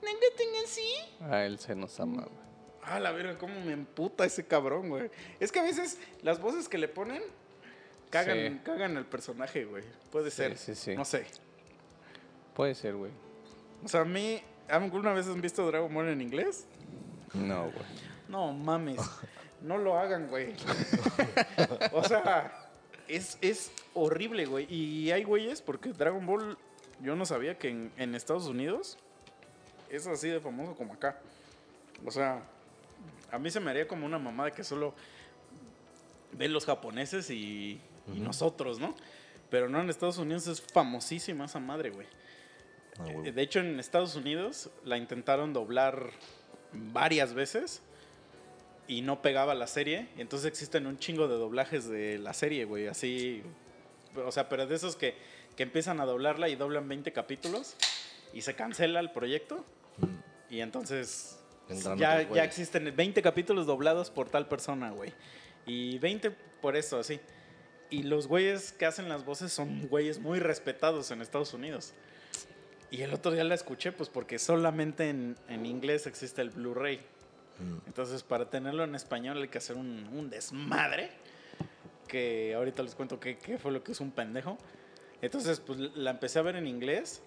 tenga 0.00 0.66
sí. 0.66 0.94
A 1.30 1.44
él 1.44 1.58
se 1.58 1.74
nos 1.74 2.00
ama, 2.00 2.22
güey. 2.22 2.42
Ah, 2.84 2.98
la 2.98 3.12
verga, 3.12 3.36
cómo 3.38 3.60
me 3.60 3.72
emputa 3.72 4.24
ese 4.24 4.44
cabrón, 4.46 4.88
güey. 4.88 5.10
Es 5.38 5.52
que 5.52 5.60
a 5.60 5.62
veces 5.62 5.98
las 6.22 6.40
voces 6.40 6.68
que 6.68 6.78
le 6.78 6.88
ponen 6.88 7.22
cagan, 8.10 8.54
Sí. 8.54 8.60
cagan 8.64 8.96
al 8.96 9.06
personaje, 9.06 9.64
güey. 9.66 9.84
Puede 10.10 10.30
Sí, 10.30 10.36
ser. 10.38 10.56
sí, 10.58 10.74
sí. 10.74 10.96
No 10.96 11.04
sé. 11.04 11.26
Puede 12.54 12.74
ser, 12.74 12.94
güey. 12.94 13.10
O 13.84 13.88
sea, 13.88 14.00
a 14.00 14.04
mí, 14.04 14.40
¿alguna 14.68 15.12
vez 15.12 15.26
han 15.26 15.40
visto 15.40 15.66
Dragon 15.66 15.92
Ball 15.92 16.08
en 16.08 16.20
inglés? 16.20 16.66
No, 17.34 17.64
güey. 17.64 17.84
No 18.28 18.52
mames. 18.52 19.00
No 19.62 19.78
lo 19.78 19.96
hagan, 19.96 20.26
güey. 20.26 20.54
o 21.92 22.02
sea, 22.02 22.52
es, 23.06 23.38
es 23.40 23.70
horrible, 23.94 24.44
güey. 24.46 24.66
Y 24.68 25.12
hay 25.12 25.22
güeyes, 25.22 25.62
porque 25.62 25.92
Dragon 25.92 26.26
Ball, 26.26 26.58
yo 27.00 27.14
no 27.14 27.24
sabía 27.24 27.56
que 27.56 27.68
en, 27.68 27.92
en 27.96 28.16
Estados 28.16 28.48
Unidos 28.48 28.98
es 29.88 30.08
así 30.08 30.28
de 30.28 30.40
famoso 30.40 30.74
como 30.74 30.94
acá. 30.94 31.20
O 32.04 32.10
sea, 32.10 32.42
a 33.30 33.38
mí 33.38 33.50
se 33.52 33.60
me 33.60 33.70
haría 33.70 33.86
como 33.86 34.04
una 34.04 34.18
mamada 34.18 34.50
que 34.50 34.64
solo 34.64 34.94
ven 36.32 36.52
los 36.52 36.66
japoneses 36.66 37.30
y, 37.30 37.80
y 38.12 38.18
nosotros, 38.18 38.80
¿no? 38.80 38.96
Pero 39.50 39.68
no, 39.68 39.80
en 39.80 39.90
Estados 39.90 40.18
Unidos 40.18 40.46
es 40.46 40.60
famosísima 40.60 41.44
esa 41.44 41.60
madre, 41.60 41.90
güey. 41.90 42.06
Ah. 42.98 43.06
Eh, 43.24 43.32
De 43.32 43.42
hecho, 43.42 43.60
en 43.60 43.78
Estados 43.80 44.16
Unidos 44.16 44.70
la 44.84 44.96
intentaron 44.96 45.52
doblar 45.52 46.10
varias 46.72 47.34
veces 47.34 47.82
y 48.88 49.02
no 49.02 49.22
pegaba 49.22 49.54
la 49.54 49.66
serie. 49.66 50.08
Y 50.16 50.20
entonces 50.20 50.48
existen 50.48 50.86
un 50.86 50.98
chingo 50.98 51.28
de 51.28 51.34
doblajes 51.34 51.88
de 51.88 52.18
la 52.18 52.32
serie, 52.32 52.64
güey. 52.64 52.86
Así. 52.86 53.42
O 54.26 54.32
sea, 54.32 54.48
pero 54.48 54.66
de 54.66 54.74
esos 54.74 54.96
que, 54.96 55.14
que 55.56 55.62
empiezan 55.62 56.00
a 56.00 56.04
doblarla 56.04 56.48
y 56.48 56.56
doblan 56.56 56.88
20 56.88 57.12
capítulos 57.12 57.76
y 58.32 58.42
se 58.42 58.54
cancela 58.54 59.00
el 59.00 59.10
proyecto. 59.10 59.64
Y 60.50 60.60
entonces 60.60 61.38
ya, 61.96 62.28
ya 62.30 62.44
existen 62.44 62.94
20 62.94 63.22
capítulos 63.22 63.66
doblados 63.66 64.10
por 64.10 64.28
tal 64.28 64.48
persona, 64.48 64.90
güey. 64.90 65.12
Y 65.66 65.98
20 65.98 66.30
por 66.60 66.76
eso, 66.76 66.98
así. 66.98 67.20
Y 67.90 68.02
los 68.02 68.26
güeyes 68.26 68.72
que 68.72 68.86
hacen 68.86 69.08
las 69.08 69.24
voces 69.24 69.52
son 69.52 69.86
güeyes 69.88 70.18
muy 70.18 70.38
respetados 70.38 71.10
en 71.10 71.20
Estados 71.22 71.54
Unidos. 71.54 71.92
Y 72.92 73.00
el 73.00 73.14
otro 73.14 73.32
día 73.32 73.42
la 73.42 73.54
escuché, 73.54 73.90
pues 73.90 74.10
porque 74.10 74.38
solamente 74.38 75.08
en, 75.08 75.34
en 75.48 75.64
inglés 75.64 76.06
existe 76.06 76.42
el 76.42 76.50
Blu-ray. 76.50 76.98
Mm. 77.58 77.78
Entonces, 77.86 78.22
para 78.22 78.50
tenerlo 78.50 78.84
en 78.84 78.94
español 78.94 79.40
hay 79.40 79.48
que 79.48 79.56
hacer 79.56 79.76
un, 79.76 80.08
un 80.12 80.28
desmadre. 80.28 81.10
Que 82.06 82.52
ahorita 82.54 82.82
les 82.82 82.94
cuento 82.94 83.18
qué, 83.18 83.38
qué 83.38 83.56
fue 83.56 83.72
lo 83.72 83.82
que 83.82 83.92
es 83.92 84.00
un 84.00 84.10
pendejo. 84.10 84.58
Entonces, 85.22 85.58
pues 85.58 85.78
la 85.78 86.10
empecé 86.10 86.38
a 86.38 86.42
ver 86.42 86.56
en 86.56 86.66
inglés. 86.66 87.22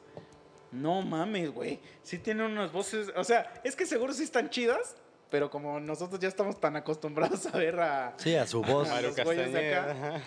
No 0.72 1.02
mames, 1.02 1.50
güey. 1.52 1.80
Sí 2.04 2.20
tiene 2.20 2.46
unas 2.46 2.72
voces. 2.72 3.12
O 3.16 3.24
sea, 3.24 3.52
es 3.64 3.76
que 3.76 3.88
seguro 3.88 4.14
sí 4.14 4.22
están 4.22 4.52
chidas. 4.52 4.96
pero 5.30 5.50
como 5.50 5.80
nosotros 5.80 6.20
ya 6.20 6.28
estamos 6.28 6.60
tan 6.62 6.76
acostumbrados 6.76 7.46
a 7.48 7.58
ver 7.58 7.80
a... 7.80 8.14
Sí, 8.18 8.36
a 8.36 8.46
su 8.46 8.62
voz. 8.62 8.88
a 8.90 8.94
Mario 8.94 9.10
los 9.10 9.16
de 9.52 9.76
acá. 9.76 10.22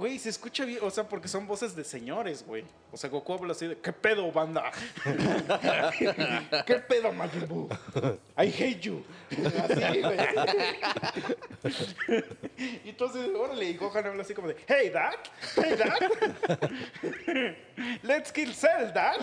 Güey, 0.00 0.18
se 0.18 0.30
escucha 0.30 0.64
bien, 0.64 0.78
o 0.80 0.90
sea, 0.90 1.06
porque 1.06 1.28
son 1.28 1.46
voces 1.46 1.76
de 1.76 1.84
señores, 1.84 2.42
güey. 2.46 2.64
O 2.90 2.96
sea, 2.96 3.10
Goku 3.10 3.34
habla 3.34 3.52
así 3.52 3.66
de, 3.66 3.76
¿qué 3.76 3.92
pedo, 3.92 4.32
banda? 4.32 4.72
¿Qué 6.66 6.76
pedo, 6.76 7.12
Majin? 7.12 7.68
I 8.38 8.46
hate 8.46 8.80
you. 8.80 9.04
Así, 9.28 10.00
güey. 10.00 10.18
y 12.82 12.88
entonces, 12.88 13.28
órale, 13.36 13.66
y 13.66 13.76
Gohan 13.76 14.06
habla 14.06 14.22
así 14.22 14.32
como 14.32 14.48
de, 14.48 14.56
hey, 14.66 14.88
dad, 14.88 15.12
hey, 15.56 15.76
dad. 15.76 15.98
Let's 18.02 18.32
kill 18.32 18.54
Cell, 18.54 18.94
dad. 18.94 19.20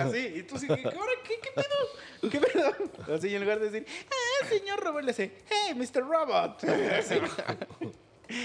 Así, 0.00 0.32
y 0.36 0.42
tú 0.44 0.58
sí, 0.58 0.66
¿qué, 0.66 0.82
ahora 0.82 1.12
qué, 1.24 1.34
qué 1.42 1.50
pedo? 1.54 2.30
¿Qué 2.30 2.40
pedo? 2.40 3.14
Así, 3.14 3.34
en 3.34 3.42
lugar 3.42 3.60
de 3.60 3.68
decir, 3.68 3.86
ah, 4.08 4.46
señor 4.48 4.82
Robot, 4.82 5.02
le 5.02 5.12
dice, 5.12 5.30
hey, 5.50 5.74
Mr. 5.74 6.08
Robot. 6.08 6.62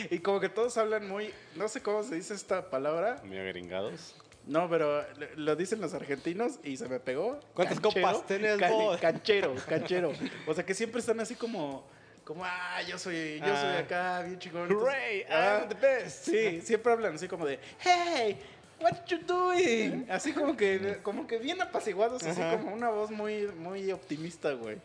Y 0.09 0.19
como 0.19 0.39
que 0.39 0.49
todos 0.49 0.77
hablan 0.77 1.07
muy, 1.07 1.34
no 1.55 1.67
sé 1.67 1.82
cómo 1.82 2.03
se 2.03 2.15
dice 2.15 2.34
esta 2.34 2.69
palabra. 2.69 3.21
Muy 3.23 3.38
agringados. 3.38 4.15
No, 4.47 4.67
pero 4.69 5.05
lo 5.36 5.55
dicen 5.55 5.82
los 5.82 5.93
argentinos 5.93 6.59
y 6.63 6.75
se 6.77 6.89
me 6.89 6.99
pegó. 6.99 7.39
¿Cuántas 7.53 7.79
copas 7.79 8.25
tenés 8.25 8.59
vos? 8.69 8.99
Canchero, 8.99 9.53
canchero. 9.69 10.11
O 10.47 10.53
sea 10.53 10.65
que 10.65 10.73
siempre 10.73 10.99
están 10.99 11.19
así 11.19 11.36
como, 11.36 11.86
como, 12.23 12.43
ah, 12.43 12.82
yo 12.88 12.97
soy, 12.97 13.39
yo 13.39 13.45
soy 13.55 13.69
Ah. 13.69 13.79
acá, 13.79 14.21
bien 14.23 14.39
chingón. 14.39 14.71
Hooray, 14.71 15.25
Ah, 15.29 15.59
I'm 15.61 15.69
the 15.69 15.75
best. 15.75 16.25
Sí, 16.25 16.61
siempre 16.61 16.91
hablan 16.91 17.13
así 17.15 17.27
como 17.27 17.45
de, 17.45 17.59
hey, 17.79 18.36
what 18.82 19.05
you 19.07 19.19
doing? 19.19 20.07
Así 20.09 20.34
como 20.34 20.57
que, 20.57 20.97
como 21.03 21.27
que 21.27 21.38
bien 21.38 21.61
apaciguados, 21.61 22.23
así 22.23 22.41
como 22.41 22.73
una 22.73 22.89
voz 22.89 23.11
muy, 23.11 23.45
muy 23.47 23.91
optimista, 23.91 24.53
güey. 24.53 24.77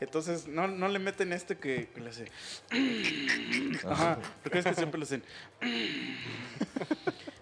Entonces, 0.00 0.46
no, 0.46 0.68
no 0.68 0.88
le 0.88 0.98
meten 0.98 1.32
este 1.32 1.56
que, 1.56 1.88
que 1.94 2.00
le 2.00 2.10
hace. 2.10 2.26
Ajá, 3.88 4.18
porque 4.42 4.58
es 4.58 4.64
que 4.64 4.74
siempre 4.74 4.98
le 4.98 5.04
hacen. 5.04 5.22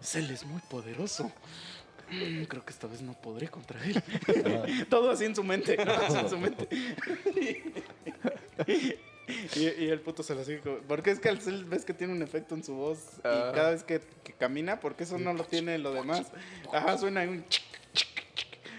Cell 0.01 0.31
es 0.31 0.45
muy 0.45 0.61
poderoso. 0.63 1.33
Creo 2.49 2.65
que 2.65 2.71
esta 2.71 2.87
vez 2.87 3.03
no 3.03 3.15
podré 3.15 3.49
contra 3.49 3.83
él. 3.85 4.87
Todo 4.89 5.11
así 5.11 5.25
en 5.25 5.35
su 5.35 5.43
mente. 5.43 5.77
todo 5.77 6.07
así 6.07 6.19
en 6.19 6.29
su 6.29 6.39
mente. 6.39 6.69
Y, 9.57 9.85
y 9.85 9.89
el 9.89 10.01
puto 10.01 10.23
se 10.23 10.35
lo 10.35 10.45
sigue. 10.45 10.61
Porque 10.87 11.11
es 11.11 11.19
que 11.19 11.31
al 11.31 11.41
Cell 11.41 11.65
ves 11.65 11.87
que 11.87 11.95
tiene 11.95 12.13
un 12.13 12.23
efecto 12.23 12.55
en 12.55 12.63
su 12.63 12.75
voz. 12.75 12.99
Ah. 13.25 13.49
Y 13.51 13.55
cada 13.55 13.71
vez 13.71 13.83
que, 13.83 14.01
que 14.23 14.35
camina, 14.35 14.81
porque 14.81 15.05
eso 15.05 15.19
no 15.19 15.33
lo 15.33 15.45
tiene 15.45 15.79
lo 15.79 15.93
demás. 15.93 16.31
Ajá, 16.73 16.99
suena 16.99 17.23
un. 17.23 17.43
chic. 17.49 17.65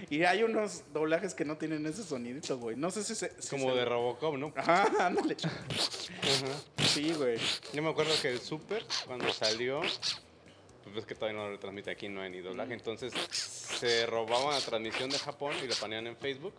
Y 0.09 0.23
hay 0.23 0.43
unos 0.43 0.83
doblajes 0.93 1.33
que 1.33 1.45
no 1.45 1.57
tienen 1.57 1.85
ese 1.85 2.03
sonidito, 2.03 2.57
güey. 2.57 2.75
No 2.75 2.91
sé 2.91 3.03
si 3.03 3.15
se. 3.15 3.31
si 3.41 3.49
Como 3.49 3.71
se- 3.71 3.77
de 3.79 3.85
Robocop, 3.85 4.35
¿no? 4.37 4.53
Ajá, 4.55 4.85
ándale. 5.07 5.35
Ajá. 5.43 6.83
Sí, 6.85 7.13
güey. 7.13 7.37
Yo 7.73 7.81
me 7.83 7.89
acuerdo 7.89 8.13
que 8.21 8.29
el 8.29 8.39
Super, 8.39 8.85
cuando 9.07 9.31
salió, 9.33 9.81
pues 10.83 10.95
ves 10.95 11.05
que 11.05 11.15
todavía 11.15 11.39
no 11.41 11.49
lo 11.49 11.59
transmite 11.59 11.91
aquí, 11.91 12.07
no 12.09 12.21
hay 12.21 12.29
ni 12.29 12.39
doblaje. 12.41 12.73
Entonces 12.73 13.13
se 13.31 14.05
robaban 14.05 14.51
la 14.53 14.61
transmisión 14.61 15.09
de 15.09 15.17
Japón 15.19 15.53
y 15.63 15.67
lo 15.67 15.75
ponían 15.75 16.05
en 16.07 16.15
Facebook, 16.15 16.53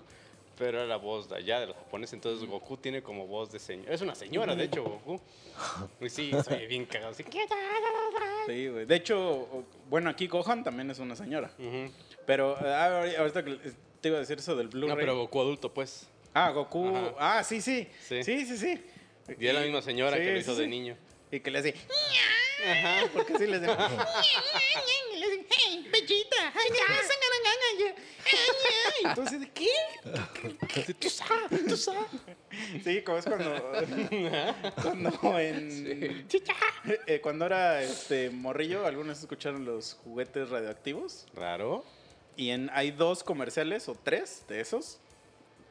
pero 0.59 0.79
era 0.79 0.87
la 0.87 0.97
voz 0.97 1.29
de 1.29 1.37
allá, 1.37 1.61
de 1.61 1.67
los 1.69 1.77
japoneses. 1.77 2.15
Entonces 2.15 2.49
Goku 2.49 2.77
tiene 2.79 3.03
como 3.03 3.27
voz 3.27 3.53
de 3.53 3.59
señora. 3.59 3.93
Es 3.95 4.01
una 4.01 4.15
señora, 4.15 4.55
de 4.55 4.65
hecho, 4.65 4.83
Goku. 4.83 5.21
Y 6.01 6.09
sí, 6.09 6.31
soy 6.45 6.67
bien 6.67 6.85
cagado. 6.87 7.13
Así. 7.13 7.25
Sí, 8.47 8.69
güey. 8.69 8.87
De 8.87 8.97
hecho, 8.97 9.65
bueno, 9.89 10.11
aquí 10.11 10.27
Gohan 10.29 10.63
también 10.65 10.91
es 10.91 10.99
una 10.99 11.17
señora. 11.17 11.51
Ujú. 11.59 11.91
Pero 12.27 12.57
ah, 12.61 12.89
ahori- 13.05 13.17
ahorita 13.17 13.45
te 14.01 14.09
iba 14.09 14.17
a 14.19 14.21
decir 14.21 14.39
eso 14.39 14.55
del 14.57 14.69
Blu-ray. 14.69 14.89
No, 14.91 14.97
pero 14.97 15.17
Goku 15.17 15.41
adulto, 15.41 15.73
pues. 15.73 16.09
Ah, 16.35 16.51
Goku. 16.51 16.89
Ajá. 16.95 17.39
Ah, 17.39 17.45
sí, 17.45 17.61
sí. 17.61 17.89
Sí, 18.07 18.23
Sí. 18.23 18.45
sí, 18.47 18.59
sí. 18.59 18.85
Y 19.39 19.47
es 19.47 19.55
la 19.55 19.61
misma 19.61 19.83
señora 19.83 20.17
Sí, 20.17 20.23
que 20.23 20.31
lo 20.31 20.37
sí, 20.37 20.41
hizo 20.43 20.55
sí. 20.55 20.61
de 20.61 20.67
niño. 20.69 20.97
Y 21.31 21.41
que 21.41 21.51
le 21.51 21.59
hace. 21.59 21.75
Ajá, 22.65 23.07
porque 23.13 23.39
sí 23.39 23.47
le 23.47 23.57
hace. 23.57 23.67
le 23.67 23.73
hace, 23.73 25.47
hey, 25.49 25.89
Bellita. 25.93 26.37
Entonces, 29.05 29.41
¿de 29.41 29.51
qué? 29.51 29.69
Tú 30.99 31.11
sabes, 31.11 31.67
tú 31.67 31.77
sabes. 31.77 32.03
Sí, 32.85 33.03
como 33.03 33.19
es 33.19 33.25
cuando. 33.25 33.73
cuando 34.83 35.39
en. 35.39 36.27
eh, 37.07 37.21
cuando 37.23 37.47
era 37.47 37.83
este 37.83 38.31
morrillo, 38.31 38.87
algunos 38.87 39.19
escucharon 39.21 39.65
los 39.65 39.95
juguetes 40.05 40.49
radioactivos. 40.51 41.27
Raro. 41.35 41.85
Y 42.37 42.51
en, 42.51 42.71
hay 42.73 42.91
dos 42.91 43.25
comerciales 43.25 43.89
o 43.89 43.95
tres 43.95 44.45
de 44.49 44.61
esos 44.61 44.99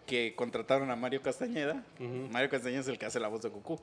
que 0.07 0.33
contrataron 0.35 0.91
a 0.91 0.95
Mario 0.95 1.21
Castañeda. 1.21 1.83
Mario 2.31 2.49
Castañeda 2.49 2.81
es 2.81 2.87
el 2.87 2.97
que 2.97 3.05
hace 3.05 3.19
la 3.19 3.27
voz 3.27 3.41
de 3.41 3.49
Goku. 3.49 3.79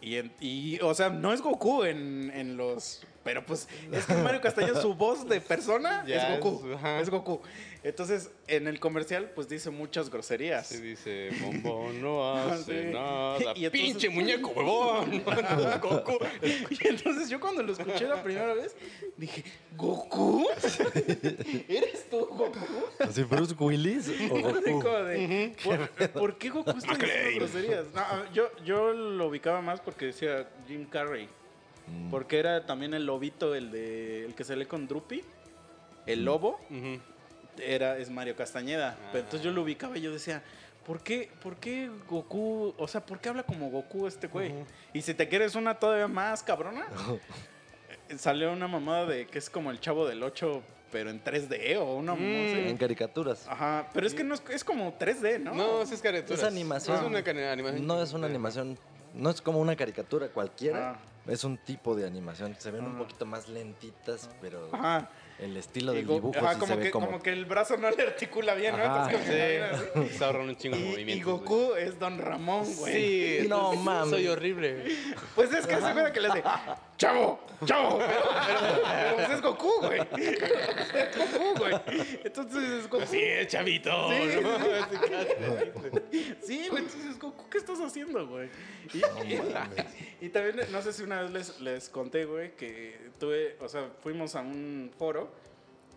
Y, 0.00 0.16
en- 0.16 0.32
y, 0.40 0.80
o 0.80 0.94
sea, 0.94 1.10
no 1.10 1.32
es 1.32 1.40
Goku 1.40 1.84
en, 1.84 2.30
en 2.34 2.56
los... 2.56 3.02
Pero 3.22 3.44
pues 3.44 3.68
es 3.92 4.06
que 4.06 4.14
Mario 4.14 4.40
Castañeda, 4.40 4.80
su 4.80 4.94
voz 4.94 5.28
de 5.28 5.40
persona 5.42 6.02
Ya 6.06 6.34
es 6.34 6.40
Goku. 6.40 6.66
es- 7.00 7.10
Goku. 7.10 7.40
Entonces, 7.82 8.30
en 8.46 8.66
el 8.68 8.78
comercial, 8.78 9.30
pues 9.34 9.48
dice 9.48 9.70
muchas 9.70 10.10
groserías. 10.10 10.66
Se 10.66 10.80
dice, 10.82 11.30
bombón 11.40 12.00
no 12.02 12.34
hace 12.38 12.88
Sí. 12.88 12.92
nada. 12.92 13.38
Y 13.38 13.64
entonces- 13.64 13.70
Pinche 13.70 14.08
muñeco, 14.10 14.48
huevón. 14.50 15.22
Goku. 15.82 16.18
Y 16.70 16.88
entonces 16.88 17.28
yo 17.30 17.40
cuando 17.40 17.62
lo 17.62 17.72
escuché 17.72 18.06
la 18.06 18.22
primera 18.22 18.54
vez, 18.54 18.74
dije, 19.16 19.44
¿Goku? 19.76 20.46
¿Eres 21.68 22.08
tú, 22.10 22.26
Goku? 22.26 22.58
¿Así 22.98 23.22
Bruce 23.22 23.54
Willis 23.58 24.08
o 24.30 24.38
Goku? 24.40 24.62
como 24.82 24.98
de, 25.04 25.54
¿por, 25.64 26.10
por 26.12 26.38
qué 26.38 26.48
Goku 26.50 26.70
está 26.70 26.94
diciendo 26.94 27.36
groserías? 27.36 27.84
No, 27.94 28.00
a- 28.00 28.30
yo, 28.32 28.50
yo 28.64 28.92
lo 28.92 29.26
ubicaba 29.28 29.60
más 29.62 29.80
porque 29.80 30.06
decía 30.06 30.48
Jim 30.66 30.84
Carrey. 30.86 31.28
Mm. 31.86 32.10
Porque 32.10 32.38
era 32.38 32.66
también 32.66 32.94
el 32.94 33.06
lobito, 33.06 33.54
el 33.54 33.70
de 33.70 34.24
el 34.26 34.34
que 34.34 34.44
sale 34.44 34.66
con 34.66 34.86
Drupi. 34.88 35.22
El 36.06 36.24
lobo 36.24 36.60
Ujú. 36.70 36.98
era, 37.62 37.98
es 37.98 38.10
Mario 38.10 38.34
Castañeda. 38.36 38.96
Ah. 38.98 39.08
Pero 39.12 39.24
entonces 39.24 39.42
yo 39.44 39.52
lo 39.52 39.62
ubicaba 39.62 39.96
y 39.98 40.00
yo 40.00 40.12
decía, 40.12 40.42
¿por 40.86 41.00
qué, 41.02 41.30
¿por 41.42 41.56
qué 41.56 41.90
Goku? 42.08 42.74
O 42.78 42.88
sea, 42.88 43.04
¿por 43.04 43.20
qué 43.20 43.28
habla 43.28 43.42
como 43.42 43.70
Goku 43.70 44.06
este 44.06 44.26
güey? 44.28 44.52
Y 44.92 45.02
si 45.02 45.14
te 45.14 45.28
quieres 45.28 45.54
una 45.54 45.74
todavía 45.74 46.08
más 46.08 46.42
cabrona, 46.42 46.86
eh, 48.08 48.18
salió 48.18 48.52
una 48.52 48.66
mamada 48.68 49.06
de 49.06 49.26
que 49.26 49.38
es 49.38 49.50
como 49.50 49.70
el 49.70 49.78
chavo 49.80 50.06
del 50.06 50.22
8, 50.22 50.62
pero 50.90 51.10
en 51.10 51.22
3D 51.22 51.76
o 51.78 51.94
una 51.96 52.12
así. 52.14 52.22
En 52.24 52.76
caricaturas. 52.76 53.46
Ajá, 53.48 53.88
pero 53.92 54.06
es 54.06 54.14
que 54.14 54.24
no 54.24 54.34
es, 54.34 54.42
es 54.50 54.64
como 54.64 54.98
3D, 54.98 55.38
¿no? 55.40 55.54
No, 55.54 55.86
sí 55.86 55.94
es 55.94 56.00
caricatura. 56.02 56.36
Es 56.38 56.44
animación. 56.44 56.96
Es 56.96 57.02
una 57.02 57.20
cari- 57.22 57.44
animación. 57.52 57.86
No 57.86 58.02
es 58.02 58.12
una 58.12 58.26
animación, 58.26 58.78
no 59.14 59.30
es 59.30 59.40
como 59.40 59.60
una 59.60 59.76
caricatura 59.76 60.28
cualquiera. 60.28 60.92
Ah. 60.92 60.98
Es 61.30 61.44
un 61.44 61.58
tipo 61.58 61.94
de 61.94 62.06
animación. 62.06 62.56
Se 62.58 62.72
ven 62.72 62.84
un 62.84 62.98
poquito 62.98 63.24
más 63.24 63.48
lentitas, 63.48 64.28
pero 64.40 64.68
Ajá. 64.72 65.08
El 65.40 65.56
estilo 65.56 65.92
Y 65.92 65.96
del 65.96 66.06
dibujo 66.06 66.38
ajá, 66.38 66.54
sí 66.54 66.60
como, 66.60 66.72
se 66.74 66.78
ve 66.78 66.84
que, 66.84 66.90
como... 66.90 67.06
como 67.06 67.22
que 67.22 67.30
el 67.32 67.44
brazo 67.46 67.76
no 67.76 67.90
le 67.90 68.02
articula 68.02 68.54
bien, 68.54 68.76
¿no? 68.76 68.82
Ajá. 68.84 69.10
Entonces, 69.10 69.20
como 69.20 69.24
que 69.24 69.78
está 69.78 69.94
bien 69.96 70.06
así. 70.08 70.14
Se 70.18 70.24
ahorran 70.24 70.48
un 70.48 70.56
chingo 70.56 70.76
de 70.76 70.82
Y, 70.82 70.84
y 70.86 70.90
movimientos. 70.90 71.24
güey. 71.26 71.38
Goku 71.40 71.74
es 71.76 71.98
Don 71.98 72.18
Ramón, 72.18 72.74
güey. 72.76 72.92
Sí, 72.94 73.38
No 73.48 73.56
entonces, 73.72 73.84
mames. 73.84 74.10
Soy 74.10 74.28
horrible. 74.28 74.84
Pues 75.34 75.52
es 75.52 75.66
que 75.66 75.76
se 75.76 75.84
acuerda 75.86 76.12
que 76.12 76.20
le 76.20 76.28
hace 76.28 76.42
¡Chavo! 76.98 77.40
¡Chavo! 77.64 77.98
Pero, 77.98 78.12
pero- 78.20 78.82
pero, 78.82 79.16
pues 79.16 79.30
es 79.30 79.40
Goku, 79.40 79.72
güey. 79.80 80.00
Es 80.00 81.16
Goku, 81.16 81.58
güey. 81.58 81.74
Entonces 82.24 82.62
es 82.70 82.88
Goku. 82.90 83.06
Sí, 83.06 83.20
es 83.22 83.46
chavito. 83.48 83.90
Sí, 84.10 84.40
¿no? 84.42 84.50
Sí, 86.42 86.66
güey, 86.70 86.82
entonces 86.84 87.18
Goku, 87.18 87.48
¿qué 87.48 87.58
estás 87.58 87.80
haciendo, 87.80 88.26
güey? 88.26 88.48
Y, 88.92 88.98
y- 88.98 89.40
y 90.22 90.28
también, 90.28 90.60
no 90.70 90.82
sé 90.82 90.92
si 90.92 91.02
una 91.02 91.22
vez 91.22 91.30
les, 91.30 91.60
les 91.60 91.88
conté, 91.88 92.24
güey, 92.26 92.54
que 92.56 93.09
tuve, 93.20 93.56
o 93.60 93.68
sea, 93.68 93.88
fuimos 94.02 94.34
a 94.34 94.40
un 94.40 94.90
foro 94.98 95.30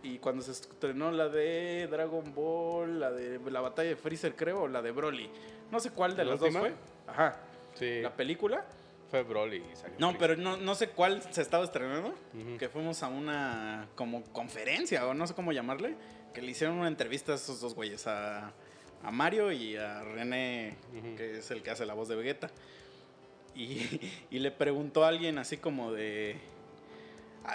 y 0.03 0.19
cuando 0.19 0.43
se 0.43 0.51
estrenó 0.51 1.11
la 1.11 1.30
de 1.30 1.88
Dragon 1.89 2.34
Ball, 2.36 2.99
la 2.99 3.09
de 3.11 3.39
la 3.49 3.61
batalla 3.61 3.89
de 3.89 3.95
Freezer, 3.95 4.36
creo, 4.36 4.63
o 4.63 4.67
la 4.67 4.82
de 4.84 4.91
Broly. 4.91 5.30
No 5.71 5.80
sé 5.80 5.89
cuál 5.89 6.15
de 6.15 6.26
¿La 6.26 6.32
las 6.32 6.39
dos 6.41 6.51
fue. 6.55 6.74
Ajá. 7.07 7.39
Sí, 7.74 8.01
La 8.01 8.13
película. 8.15 8.65
fue 9.09 9.24
Broly. 9.24 9.63
y 9.71 9.76
salió 9.76 9.95
No, 9.97 10.09
Freezer. 10.11 10.19
pero 10.38 10.41
no, 10.41 10.57
no 10.57 10.76
sé 10.76 10.89
cuál 10.89 11.24
se 11.34 11.41
estaba 11.41 11.63
estrenando. 11.63 12.13
Que 12.59 12.69
fuimos 12.69 13.01
a 13.01 13.07
una 13.07 13.88
como 13.95 14.21
conferencia 14.26 15.07
o 15.07 15.13
no 15.13 15.26
sé 15.26 15.34
cómo 15.34 15.51
llamarle. 15.53 15.95
Que 16.34 16.41
le 16.41 16.51
hicieron 16.51 16.78
una 16.78 16.88
entrevista 16.89 17.32
a 17.32 17.36
esos 17.36 17.61
dos 17.61 17.74
güeyes, 17.74 18.05
a, 18.07 18.51
a 19.03 19.11
Mario 19.11 19.51
y 19.51 19.76
a 19.78 20.03
René, 20.03 20.76
que 21.15 21.38
es 21.38 21.49
el 21.51 21.61
que 21.63 21.71
hace 21.71 21.86
la 21.86 21.93
voz 21.93 22.07
de 22.09 22.15
Vegeta. 22.15 22.49
Y, 23.55 23.99
y 24.32 24.39
le 24.39 24.51
preguntó 24.51 25.05
a 25.05 25.07
alguien 25.07 25.38
así 25.38 25.57
como 25.57 25.91
de... 25.93 26.36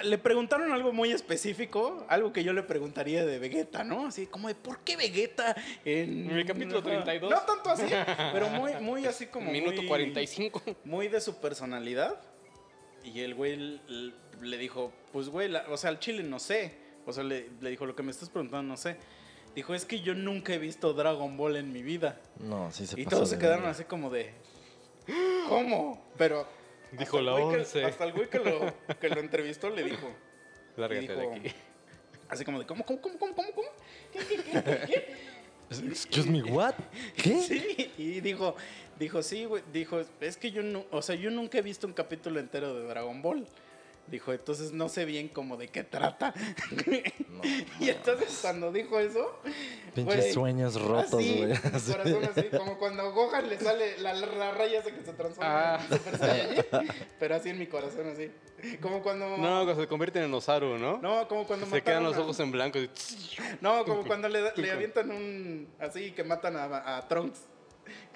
Le 0.05 0.19
preguntaron 0.19 0.71
algo 0.73 0.93
muy 0.93 1.13
específico, 1.13 2.05
algo 2.09 2.33
que 2.33 2.45
yo 2.45 2.53
le 2.53 2.63
preguntaría 2.63 3.25
de 3.25 3.39
Vegeta, 3.39 3.85
¿no? 3.85 4.07
Así 4.07 4.27
como 4.27 4.49
de, 4.49 4.55
¿por 4.55 4.81
qué 4.81 4.97
Vegeta 4.97 5.57
en... 5.85 6.31
En 6.31 6.39
el 6.39 6.45
capítulo 6.47 6.83
32. 6.83 7.31
No 7.31 7.41
tanto 7.41 7.71
así, 7.71 7.87
pero 8.33 8.49
muy, 8.51 8.75
muy 8.81 9.07
así 9.07 9.27
como... 9.27 9.51
Minuto 9.53 9.77
muy- 9.81 9.89
45. 9.89 10.63
muy 10.85 11.09
de 11.09 11.21
su 11.23 11.41
personalidad. 11.41 12.21
Y 13.03 13.21
el 13.21 13.35
güey 13.35 13.81
le 14.43 14.59
dijo, 14.59 14.93
pues 15.13 15.31
güey, 15.31 15.49
la- 15.49 15.65
o 15.71 15.77
sea, 15.79 15.89
al 15.91 15.99
chile 16.01 16.23
no 16.23 16.39
sé. 16.39 16.75
O 17.07 17.13
sea, 17.13 17.25
le, 17.25 17.49
le 17.63 17.71
dijo, 17.71 17.87
lo 17.87 17.97
que 17.97 18.03
me 18.03 18.11
estás 18.11 18.29
preguntando 18.29 18.69
no 18.69 18.77
sé. 18.77 18.97
Dijo, 19.55 19.75
es 19.75 19.87
que 19.87 20.01
yo 20.01 20.15
nunca 20.15 20.53
he 20.53 20.59
visto 20.59 20.93
Dragon 20.93 21.37
Ball 21.39 21.57
en 21.57 21.73
mi 21.73 21.83
vida. 21.83 22.21
No, 22.41 22.71
sí 22.71 22.87
se 22.87 23.01
Y 23.01 23.05
pasó 23.05 23.17
todos 23.17 23.31
se 23.31 23.39
quedaron 23.39 23.65
así 23.67 23.85
como 23.85 24.11
de. 24.11 24.35
¿Cómo? 25.49 26.05
Pero. 26.19 26.47
Dijo 26.93 27.19
hasta 27.19 27.31
la 27.31 27.37
que- 27.37 27.43
11. 27.43 27.85
hasta 27.85 28.05
el 28.05 28.13
güey 28.13 28.29
que 28.29 28.39
lo, 28.39 28.75
que 29.01 29.09
lo 29.09 29.21
entrevistó 29.21 29.71
le 29.71 29.85
dijo. 29.85 30.11
Lárgate 30.77 31.01
dijo- 31.09 31.15
de 31.21 31.35
aquí. 31.37 31.55
Así 32.29 32.45
como 32.45 32.59
de, 32.59 32.67
¿cómo, 32.67 32.85
cómo, 32.85 33.01
cómo, 33.01 33.19
cómo, 33.19 33.35
cómo? 33.35 33.53
cómo? 33.53 33.69
¿Qué, 34.13 34.19
qué, 34.21 34.37
qué, 34.37 34.63
qué, 34.63 34.87
qué? 34.87 35.17
Excuse 35.89 36.29
me, 36.31 36.43
what? 36.45 36.75
¿Qué? 37.17 37.41
Sí, 37.43 37.93
y 37.99 38.21
dijo, 38.21 38.55
dijo, 38.99 39.23
sí, 39.23 39.45
güey, 39.45 39.63
dijo, 39.73 40.01
es 40.21 40.37
que 40.37 40.51
yo 40.51 40.63
no, 40.63 40.85
o 40.91 41.03
sea, 41.03 41.15
yo 41.15 41.31
nunca 41.31 41.59
he 41.59 41.63
visto 41.63 41.87
un 41.87 41.93
capítulo 41.93 42.41
entero 42.41 42.75
de 42.75 42.87
Dragon 42.87 43.21
Ball. 43.21 43.47
Dijo, 44.11 44.33
entonces 44.33 44.73
no 44.73 44.89
sé 44.89 45.05
bien 45.05 45.29
cómo 45.29 45.57
de 45.57 45.69
qué 45.69 45.85
trata. 45.85 46.33
No, 47.29 47.43
y 47.81 47.89
entonces 47.91 48.39
cuando 48.43 48.73
dijo 48.73 48.99
eso, 48.99 49.39
Pinches 49.95 50.35
sueños 50.35 50.81
rotos, 50.81 51.13
güey. 51.23 51.47
mi 51.47 51.55
corazón 51.57 52.25
así, 52.25 52.43
como 52.57 52.79
cuando 52.79 53.03
a 53.03 53.11
Gohan 53.11 53.49
le 53.49 53.59
sale 53.61 53.99
la, 53.99 54.13
la 54.15 54.51
raya 54.53 54.81
esa 54.81 54.91
que 54.91 55.05
se 55.05 55.13
transforma 55.13 55.75
Ah. 55.77 55.81
en 55.89 55.99
Super 55.99 56.19
Saiyajin, 56.19 56.65
pero 57.21 57.35
así 57.37 57.51
en 57.51 57.59
mi 57.61 57.67
corazón 57.69 58.09
así. 58.09 58.31
Como 58.81 59.03
cuando 59.05 59.29
No, 59.37 59.65
cuando 59.65 59.77
se 59.81 59.87
convierten 59.87 60.25
en 60.25 60.35
Osaru, 60.35 60.79
¿no? 60.79 60.99
no, 60.99 61.29
como 61.29 61.45
cuando 61.47 61.67
se 61.67 61.81
quedan 61.83 62.03
los 62.03 62.17
a- 62.17 62.21
ojos 62.23 62.41
en 62.41 62.51
blanco. 62.51 62.79
y- 62.79 62.91
No, 63.61 63.85
como 63.85 64.05
cuando 64.05 64.29
le, 64.29 64.51
le 64.57 64.71
avientan 64.73 65.11
un. 65.13 65.69
Así 65.79 66.11
que 66.13 66.25
matan 66.25 66.57
a, 66.57 66.97
a 66.97 67.07
Trunks. 67.07 67.39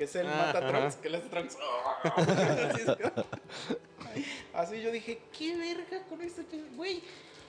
Que 0.02 0.06
es 0.06 0.16
el 0.16 0.26
Ah, 0.26 0.52
mata. 0.52 0.66
Trunks, 0.66 0.96
que 0.96 1.08
le 1.10 1.18
hace 1.18 1.28
Trunks. 1.28 1.56
así, 4.52 4.82
yo 4.82 4.90
dije, 4.90 5.20
¿qué 5.38 5.56
verga 5.56 6.04
con 6.08 6.20
este 6.22 6.42
güey? 6.74 7.04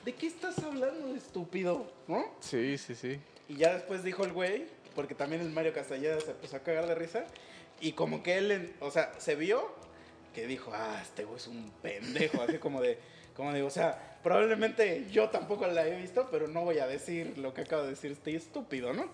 ¿De 0.06 0.14
qué 0.14 0.28
estás 0.28 0.60
hablando, 0.60 1.16
estúpido? 1.16 1.92
¿No? 2.08 2.24
Sí, 2.42 2.78
sí, 2.78 2.94
sí. 2.94 3.20
Y 3.50 3.56
ya 3.56 3.74
después 3.74 4.04
dijo 4.04 4.24
el 4.24 4.34
güey, 4.34 4.68
porque 4.94 5.16
también 5.16 5.42
el 5.42 5.50
Mario 5.50 5.74
Castañeda 5.74 6.22
se 6.22 6.30
empezó 6.30 6.58
a 6.58 6.60
cagar 6.60 6.86
de 6.86 6.94
risa. 6.94 7.26
Y 7.82 7.94
como 7.94 8.22
que 8.22 8.38
él, 8.38 8.76
o 8.82 8.92
sea, 8.92 9.12
se 9.18 9.34
vio 9.34 9.74
que 10.36 10.46
dijo, 10.46 10.72
ah, 10.76 11.00
este 11.02 11.24
güey 11.24 11.38
es 11.38 11.48
un 11.48 11.72
pendejo. 11.82 12.40
Así 12.44 12.60
como 12.60 12.82
de, 12.82 13.00
como 13.36 13.54
digo, 13.54 13.68
o 13.68 13.72
sea, 13.72 14.18
probablemente 14.24 15.08
yo 15.12 15.30
tampoco 15.30 15.68
la 15.68 15.88
he 15.88 16.00
visto, 16.00 16.28
pero 16.32 16.48
no 16.48 16.62
voy 16.62 16.80
a 16.80 16.88
decir 16.88 17.38
lo 17.38 17.54
que 17.54 17.62
acaba 17.62 17.84
de 17.84 17.90
decir 17.90 18.12
este 18.12 18.36
estúpido, 18.36 18.94
¿no? 18.94 19.10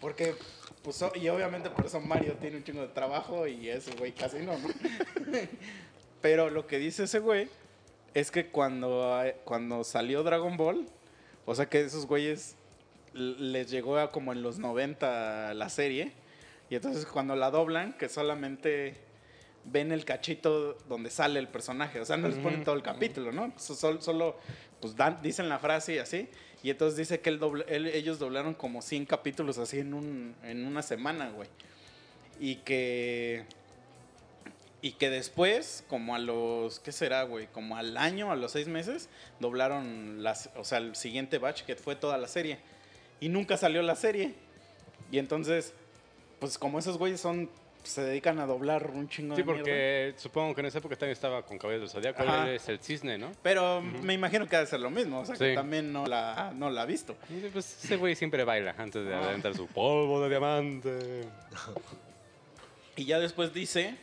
Porque, 0.00 0.34
pues, 0.82 1.04
y 1.14 1.28
obviamente 1.28 1.70
por 1.70 1.86
eso 1.86 2.00
Mario 2.00 2.34
tiene 2.40 2.58
un 2.58 2.64
chingo 2.64 2.82
de 2.82 2.88
trabajo 2.88 3.46
y 3.46 3.68
ese 3.68 3.92
güey 3.96 4.12
casi 4.12 4.38
no, 4.38 4.56
¿no? 4.58 4.68
pero 6.20 6.50
lo 6.50 6.66
que 6.66 6.78
dice 6.78 7.04
ese 7.04 7.18
güey 7.18 7.48
es 8.14 8.30
que 8.30 8.46
cuando, 8.46 9.22
cuando 9.44 9.84
salió 9.84 10.22
Dragon 10.22 10.56
Ball, 10.56 10.86
o 11.44 11.54
sea 11.54 11.66
que 11.66 11.82
esos 11.82 12.06
güeyes 12.06 12.56
les 13.16 13.70
llegó 13.70 13.98
a 13.98 14.10
como 14.10 14.32
en 14.32 14.42
los 14.42 14.58
90 14.58 15.54
la 15.54 15.68
serie. 15.68 16.12
Y 16.68 16.74
entonces 16.74 17.06
cuando 17.06 17.36
la 17.36 17.50
doblan, 17.50 17.96
que 17.96 18.08
solamente 18.08 18.96
ven 19.66 19.92
el 19.92 20.04
cachito 20.04 20.74
donde 20.88 21.10
sale 21.10 21.38
el 21.40 21.48
personaje. 21.48 22.00
O 22.00 22.04
sea, 22.04 22.16
no 22.16 22.28
les 22.28 22.38
ponen 22.38 22.64
todo 22.64 22.74
el 22.74 22.82
capítulo, 22.82 23.32
¿no? 23.32 23.52
So- 23.58 23.74
sol- 23.74 24.00
solo, 24.02 24.38
pues 24.80 24.96
dan, 24.96 25.20
dicen 25.22 25.48
la 25.48 25.58
frase 25.58 25.94
y 25.94 25.98
así. 25.98 26.28
Y 26.62 26.70
entonces 26.70 26.96
dice 26.96 27.20
que 27.20 27.30
él 27.30 27.38
doble- 27.40 27.64
él- 27.68 27.86
ellos 27.88 28.18
doblaron 28.18 28.54
como 28.54 28.80
100 28.82 29.06
capítulos 29.06 29.58
así 29.58 29.78
en, 29.80 29.94
un, 29.94 30.34
en 30.42 30.66
una 30.66 30.82
semana, 30.82 31.30
güey. 31.30 31.48
Y 32.40 32.56
que... 32.56 33.44
Y 34.82 34.92
que 34.92 35.10
después, 35.10 35.84
como 35.88 36.14
a 36.14 36.18
los, 36.18 36.78
¿qué 36.80 36.92
será, 36.92 37.22
güey? 37.24 37.48
Como 37.48 37.76
al 37.76 37.96
año, 37.96 38.30
a 38.30 38.36
los 38.36 38.52
seis 38.52 38.68
meses, 38.68 39.08
doblaron 39.40 40.22
las, 40.22 40.50
o 40.54 40.64
sea, 40.64 40.78
el 40.78 40.94
siguiente 40.94 41.38
batch 41.38 41.62
que 41.62 41.74
fue 41.74 41.96
toda 41.96 42.18
la 42.18 42.28
serie. 42.28 42.58
Y 43.18 43.28
nunca 43.30 43.56
salió 43.56 43.82
la 43.82 43.96
serie. 43.96 44.34
Y 45.10 45.18
entonces, 45.18 45.72
pues 46.38 46.56
como 46.58 46.78
esos 46.78 46.98
güeyes 46.98 47.20
son, 47.20 47.50
se 47.88 48.02
dedican 48.02 48.38
a 48.38 48.46
doblar 48.46 48.90
un 48.90 49.08
chingo 49.08 49.34
Sí, 49.34 49.42
de 49.42 49.44
mierda. 49.46 49.60
porque 49.62 50.14
supongo 50.16 50.54
que 50.54 50.60
en 50.60 50.66
esa 50.66 50.78
época 50.78 50.96
también 50.96 51.12
estaba 51.12 51.42
con 51.44 51.58
Cabello 51.58 51.80
del 51.80 51.88
Zodíaco. 51.90 52.22
Él 52.22 52.48
es 52.54 52.68
el 52.68 52.78
cisne, 52.80 53.18
¿no? 53.18 53.32
Pero 53.42 53.80
me 53.82 54.14
imagino 54.14 54.46
que 54.48 54.56
ha 54.56 54.60
de 54.60 54.66
ser 54.66 54.80
lo 54.80 54.90
mismo, 54.90 55.20
o 55.20 55.24
sea, 55.26 55.36
que 55.36 55.50
Sí. 55.50 55.54
también 55.54 55.92
no 55.92 56.06
la, 56.06 56.52
no 56.54 56.70
la 56.70 56.82
ha 56.82 56.86
visto. 56.86 57.16
Pues 57.52 57.84
ese 57.84 57.96
güey 57.96 58.14
siempre 58.14 58.44
baila 58.44 58.74
antes 58.78 59.04
de 59.04 59.14
Ah. 59.14 59.28
aventar 59.28 59.54
su 59.54 59.66
polvo 59.66 60.20
de 60.22 60.28
diamante. 60.28 61.24
Y 62.96 63.04
ya 63.04 63.18
después 63.18 63.52
dice 63.52 63.96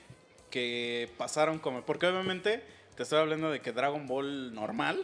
que 0.50 1.10
pasaron 1.18 1.60
como. 1.60 1.82
Porque 1.82 2.06
obviamente 2.08 2.62
te 2.96 3.04
estoy 3.04 3.20
hablando 3.20 3.50
de 3.50 3.60
que 3.60 3.72
Dragon 3.72 4.06
Ball 4.08 4.54
normal 4.54 5.04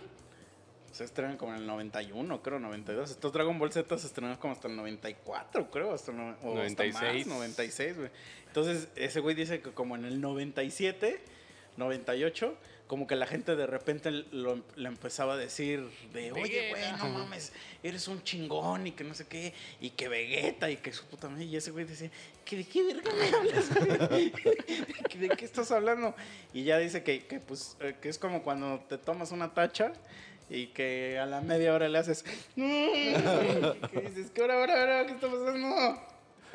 se 0.91 1.03
estrenó 1.03 1.37
como 1.37 1.53
en 1.53 1.59
el 1.61 1.67
91, 1.67 2.41
creo, 2.41 2.59
92. 2.59 3.11
Estos 3.11 3.31
Dragon 3.33 3.57
Ball 3.59 3.71
Z 3.71 3.97
se 3.97 4.07
estrenó 4.07 4.39
como 4.39 4.53
hasta 4.53 4.67
el 4.67 4.75
94, 4.75 5.69
creo, 5.71 5.93
hasta, 5.93 6.11
el 6.11 6.17
no- 6.17 6.29
o 6.29 6.57
hasta 6.59 6.83
96. 6.85 7.27
más, 7.27 7.35
96, 7.35 7.97
güey. 7.97 8.09
Entonces, 8.47 8.87
ese 8.95 9.19
güey 9.19 9.35
dice 9.35 9.61
que 9.61 9.71
como 9.71 9.95
en 9.95 10.05
el 10.05 10.19
97, 10.21 11.21
98, 11.77 12.57
como 12.87 13.05
que 13.05 13.15
la 13.15 13.27
gente 13.27 13.55
de 13.55 13.67
repente 13.67 14.09
lo, 14.09 14.63
le 14.75 14.87
empezaba 14.87 15.33
a 15.33 15.37
decir 15.37 15.87
de, 16.11 16.31
oye, 16.31 16.69
güey, 16.71 16.91
no 16.97 17.07
mames, 17.09 17.53
eres 17.83 18.07
un 18.07 18.23
chingón 18.23 18.87
y 18.87 18.93
que 18.93 19.03
no 19.03 19.13
sé 19.13 19.27
qué, 19.27 19.53
y 19.79 19.91
que 19.91 20.07
Vegeta 20.07 20.71
y 20.71 20.77
que 20.77 20.91
su 20.91 21.05
puta 21.05 21.29
madre. 21.29 21.45
Y 21.45 21.55
ese 21.55 21.69
güey 21.69 21.85
decía, 21.85 22.09
¿que 22.43 22.57
¿de 22.57 22.65
qué 22.65 22.81
verga 22.81 23.11
me 23.13 23.27
hablas, 23.37 23.69
¿De 25.19 25.29
qué 25.37 25.45
estás 25.45 25.71
hablando? 25.71 26.15
Y 26.51 26.63
ya 26.63 26.79
dice 26.79 27.03
que, 27.03 27.25
que, 27.27 27.39
pues, 27.39 27.77
eh, 27.79 27.95
que 28.01 28.09
es 28.09 28.17
como 28.17 28.41
cuando 28.41 28.79
te 28.89 28.97
tomas 28.97 29.31
una 29.31 29.53
tacha 29.53 29.93
y 30.49 30.67
que 30.67 31.19
a 31.19 31.25
la 31.25 31.41
media 31.41 31.73
hora 31.73 31.87
le 31.89 31.97
haces, 31.97 32.25
"Mm", 32.55 32.63
que 33.91 34.01
dices, 34.01 34.31
¿qué 34.31 34.41
hora, 34.41 34.57
hora, 34.59 34.83
hora? 34.83 35.05
¿Qué 35.05 35.13
está 35.13 35.27
pasando? 35.27 36.01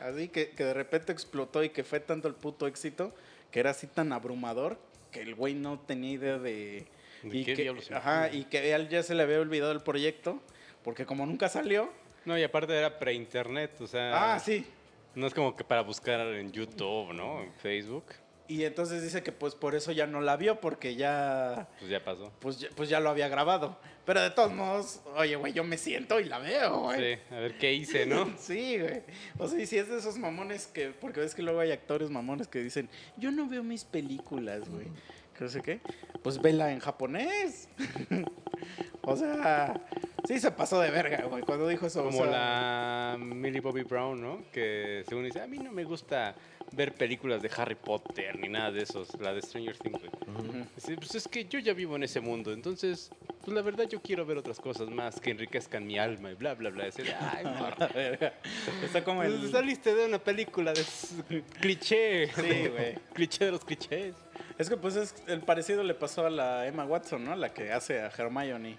Así 0.01 0.29
que, 0.29 0.51
que 0.51 0.65
de 0.65 0.75
repente 0.75 1.13
explotó 1.13 1.63
y 1.63 1.71
que 1.71 1.85
fue 1.85 2.01
tanto 2.01 2.29
el 2.29 2.35
puto 2.35 2.67
éxito 2.67 3.15
que 3.51 3.61
era 3.61 3.71
así 3.71 3.87
tan 3.87 4.13
abrumador 4.13 4.79
que 5.11 5.23
el 5.23 5.35
güey 5.35 5.55
no 5.55 5.79
tenía 5.79 6.11
idea 6.13 6.39
de... 6.39 6.87
¿De 7.23 7.39
y 7.39 7.45
qué 7.45 7.55
que, 7.55 7.95
ajá, 7.95 8.31
y 8.33 8.45
que 8.45 8.59
a 8.59 8.77
él 8.77 8.89
ya 8.89 9.03
se 9.03 9.15
le 9.15 9.23
había 9.23 9.41
olvidado 9.41 9.73
el 9.73 9.81
proyecto 9.81 10.43
porque 10.83 11.07
como 11.07 11.25
nunca 11.25 11.49
salió... 11.49 11.91
No, 12.25 12.37
y 12.39 12.43
aparte 12.43 12.77
era 12.77 12.99
pre-internet, 12.99 13.81
o 13.81 13.87
sea. 13.87 14.35
Ah, 14.35 14.39
sí. 14.39 14.67
No 15.15 15.27
es 15.27 15.35
como 15.35 15.55
que 15.55 15.63
para 15.63 15.83
buscar 15.83 16.21
en 16.21 16.51
YouTube, 16.53 17.13
¿no? 17.13 17.43
En 17.43 17.53
Facebook. 17.53 18.05
Y 18.47 18.65
entonces 18.65 19.03
dice 19.03 19.23
que 19.23 19.33
pues 19.33 19.55
por 19.55 19.75
eso 19.75 19.91
ya 19.93 20.07
no 20.07 20.21
la 20.21 20.37
vio 20.37 20.61
porque 20.61 20.97
ya... 20.97 21.69
Pues 21.79 21.91
ya 21.91 22.05
pasó. 22.05 22.31
Pues 22.41 22.59
ya, 22.59 22.69
pues 22.75 22.91
ya 22.91 23.01
lo 23.01 23.09
había 23.09 23.29
grabado. 23.29 23.79
Pero 24.05 24.21
de 24.21 24.31
todos 24.31 24.53
modos, 24.53 25.01
oye, 25.17 25.35
güey, 25.37 25.55
yo 25.55 25.65
me 25.65 25.79
siento 25.79 26.21
y 26.21 26.25
la 26.25 26.39
veo, 26.39 26.81
güey. 26.81 27.15
Sí, 27.15 27.21
a 27.31 27.37
ver 27.37 27.57
qué 27.59 27.73
hice, 27.73 28.05
¿no? 28.05 28.35
Sí, 28.39 28.79
güey. 28.79 29.03
O 29.39 29.49
sea, 29.49 29.59
y 29.59 29.67
si 29.67 29.79
es 29.79 29.89
de 29.89 29.99
esos 29.99 30.19
mamones 30.19 30.67
que. 30.67 30.91
Porque 30.91 31.21
ves 31.21 31.35
que 31.35 31.43
luego 31.43 31.61
hay 31.61 31.73
actores 31.73 32.11
mamones 32.11 32.47
que 32.47 32.59
dicen, 32.59 32.91
yo 33.17 33.31
no 33.31 33.49
veo 33.49 33.63
mis 33.63 33.85
películas, 33.85 34.69
güey. 34.69 34.89
Que 35.37 35.45
no 35.45 35.51
sé 35.51 35.63
qué. 35.63 35.81
Pues 36.23 36.41
vela 36.43 36.71
en 36.71 36.81
japonés. 36.81 37.71
o 39.03 39.17
sea, 39.17 39.81
sí 40.27 40.39
se 40.41 40.51
pasó 40.51 40.81
de 40.81 40.91
verga, 40.91 41.23
güey, 41.25 41.43
cuando 41.43 41.69
dijo 41.69 41.87
eso. 41.87 42.01
o 42.03 42.05
Como 42.05 42.25
sea, 42.25 42.31
la 42.31 43.17
Millie 43.19 43.61
Bobby 43.61 43.83
Brown, 43.83 44.21
¿no? 44.21 44.45
Que 44.53 45.05
según 45.09 45.25
dice, 45.25 45.41
a 45.41 45.47
mí 45.47 45.59
no 45.59 45.73
me 45.73 45.85
gusta 45.85 46.35
ver 46.73 46.95
películas 46.95 47.43
de 47.43 47.51
Harry 47.57 47.75
Potter 47.77 48.39
ni 48.39 48.49
nada 48.49 48.73
de 48.73 48.83
esos, 48.83 49.09
la 49.21 49.33
de 49.33 49.43
Stranger 49.43 49.77
Things, 49.79 50.01
güey. 50.01 50.65
Dice, 50.75 50.97
pues 50.97 51.15
es 51.15 51.29
que 51.29 51.45
yo 51.45 51.59
ya 51.59 51.73
vivo 51.73 51.95
en 51.97 52.03
ese 52.03 52.21
mundo, 52.21 52.53
entonces, 52.53 53.11
pues 53.43 53.55
la 53.55 53.63
verdad 53.63 53.85
yo 53.89 54.01
quiero 54.01 54.25
ver 54.27 54.39
otras 54.39 54.59
cosas 54.59 54.89
más 54.91 55.21
que 55.21 55.31
enriquezcan 55.31 55.87
mi 55.87 55.99
alma 55.99 56.31
y 56.33 56.35
bla, 56.35 56.55
bla, 56.55 56.71
bla. 56.71 56.87
Dice, 56.87 57.05
ay, 57.21 57.45
morra. 57.59 57.89
verga. 57.89 58.35
Está 58.83 59.05
como 59.05 59.23
el. 59.23 59.51
Saliste 59.53 59.95
de 59.95 60.07
una 60.07 60.19
película 60.19 60.73
de 60.73 61.43
cliché. 61.61 62.29
Sí, 62.35 62.69
güey. 62.69 62.95
cliché 63.13 63.45
de 63.45 63.53
los 63.53 63.65
clichés. 63.65 64.15
Es 64.59 64.69
que 64.69 64.77
pues 64.77 64.97
es, 64.97 65.15
el 65.27 65.41
parecido 65.41 65.83
le 65.83 65.95
pasó 65.95 66.27
a 66.27 66.31
la 66.31 66.67
Emma 66.67 66.85
Watson, 66.85 67.25
¿no? 67.25 67.37
La 67.37 67.53
que 67.53 67.73
hace 67.73 68.01
a 68.01 68.07
Hermione. 68.07 68.79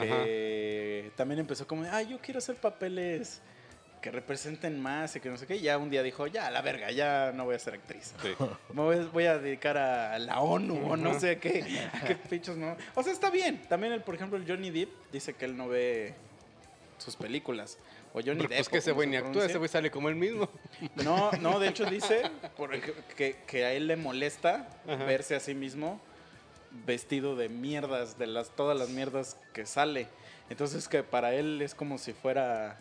Que 0.00 1.12
también 1.16 1.40
empezó 1.40 1.66
como, 1.66 1.84
ah, 1.90 2.02
yo 2.02 2.18
quiero 2.20 2.38
hacer 2.38 2.56
papeles 2.56 3.40
que 4.00 4.10
representen 4.10 4.80
más 4.80 5.14
y 5.16 5.20
que 5.20 5.28
no 5.28 5.36
sé 5.36 5.46
qué. 5.46 5.56
Y 5.56 5.62
ya 5.62 5.78
un 5.78 5.90
día 5.90 6.02
dijo, 6.02 6.26
ya, 6.26 6.50
la 6.50 6.62
verga, 6.62 6.90
ya 6.90 7.32
no 7.34 7.44
voy 7.44 7.54
a 7.54 7.58
ser 7.58 7.74
actriz. 7.74 8.14
Sí. 8.22 8.30
Me 8.72 8.82
voy, 8.82 9.08
voy 9.12 9.24
a 9.26 9.38
dedicar 9.38 9.76
a 9.76 10.18
la 10.18 10.40
ONU 10.40 10.92
o 10.92 10.96
no 10.96 11.18
sé 11.18 11.38
qué. 11.38 11.88
A 11.92 12.00
qué 12.06 12.16
pinchos 12.16 12.56
no. 12.56 12.76
O 12.94 13.02
sea, 13.02 13.12
está 13.12 13.30
bien. 13.30 13.62
También, 13.68 13.92
el, 13.92 14.02
por 14.02 14.14
ejemplo, 14.14 14.38
el 14.38 14.46
Johnny 14.46 14.70
Depp 14.70 14.90
dice 15.12 15.34
que 15.34 15.44
él 15.44 15.56
no 15.56 15.68
ve 15.68 16.14
sus 16.98 17.16
películas. 17.16 17.78
O 18.12 18.20
Johnny 18.20 18.46
Depp. 18.46 18.56
Pues 18.56 18.68
que 18.68 18.78
ese 18.78 18.92
güey 18.92 19.06
se 19.06 19.10
ni 19.10 19.16
actúa, 19.16 19.46
ese 19.46 19.58
güey 19.58 19.68
sale 19.68 19.90
como 19.90 20.08
él 20.08 20.16
mismo. 20.16 20.48
No, 21.04 21.30
no, 21.40 21.60
de 21.60 21.68
hecho 21.70 21.84
dice 21.84 22.22
que, 23.16 23.36
que 23.46 23.64
a 23.64 23.72
él 23.72 23.86
le 23.86 23.96
molesta 23.96 24.68
Ajá. 24.86 25.04
verse 25.04 25.34
a 25.36 25.40
sí 25.40 25.54
mismo 25.54 26.00
vestido 26.86 27.36
de 27.36 27.48
mierdas, 27.48 28.18
de 28.18 28.26
las 28.26 28.50
todas 28.50 28.78
las 28.78 28.90
mierdas 28.90 29.36
que 29.52 29.66
sale. 29.66 30.08
Entonces 30.48 30.88
que 30.88 31.02
para 31.02 31.34
él 31.34 31.62
es 31.62 31.74
como 31.74 31.98
si 31.98 32.12
fuera 32.12 32.78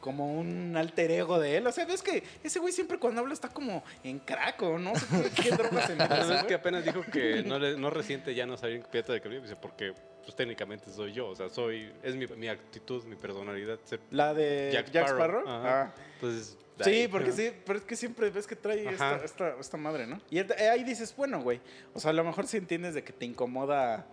como 0.00 0.38
un 0.38 0.76
alter 0.76 1.10
ego 1.10 1.40
de 1.40 1.56
él. 1.56 1.66
O 1.66 1.72
sea, 1.72 1.84
ves 1.84 2.02
que 2.02 2.22
ese 2.44 2.58
güey 2.58 2.72
siempre 2.72 2.98
cuando 2.98 3.22
habla 3.22 3.34
está 3.34 3.48
como 3.48 3.82
en 4.04 4.20
craco, 4.20 4.78
¿no? 4.78 4.94
sé 4.94 5.06
qué, 5.34 5.50
drogas 5.50 5.86
se 5.86 5.96
mete 5.96 6.14
es 6.14 6.44
que 6.44 6.54
apenas 6.54 6.84
dijo 6.84 7.02
que 7.02 7.42
no, 7.46 7.58
le, 7.58 7.76
no 7.76 7.90
resiente 7.90 8.34
ya 8.34 8.46
no 8.46 8.56
salir 8.56 8.76
en 8.76 8.82
Pirata 8.84 9.12
del 9.12 9.22
Caribe, 9.22 9.42
dice, 9.42 9.56
porque 9.56 9.94
pues 10.22 10.36
técnicamente 10.36 10.90
soy 10.90 11.12
yo, 11.12 11.28
o 11.28 11.34
sea, 11.34 11.48
soy, 11.48 11.92
es 12.02 12.14
mi, 12.14 12.26
mi 12.26 12.48
actitud, 12.48 13.04
mi 13.04 13.16
personalidad 13.16 13.78
La 14.10 14.34
de 14.34 14.70
Jack, 14.72 15.08
Sparrow. 15.08 15.42
Ajá. 15.46 15.82
Ah. 15.82 15.94
Entonces, 16.14 16.56
de 16.56 16.65
Sí, 16.80 16.90
ahí, 16.90 17.08
porque 17.08 17.28
¿no? 17.28 17.36
sí, 17.36 17.52
pero 17.64 17.78
es 17.78 17.84
que 17.84 17.96
siempre 17.96 18.30
ves 18.30 18.46
que 18.46 18.56
trae 18.56 18.88
esta, 18.88 19.16
Ajá. 19.16 19.24
esta, 19.24 19.56
esta 19.58 19.76
madre, 19.76 20.06
¿no? 20.06 20.20
Y 20.30 20.38
eh, 20.38 20.68
ahí 20.70 20.84
dices, 20.84 21.14
bueno, 21.16 21.40
güey, 21.42 21.60
o 21.94 22.00
sea, 22.00 22.10
a 22.10 22.14
lo 22.14 22.24
mejor 22.24 22.46
sí 22.46 22.56
entiendes 22.58 22.94
de 22.94 23.02
que 23.02 23.12
te 23.12 23.24
incomoda, 23.24 24.06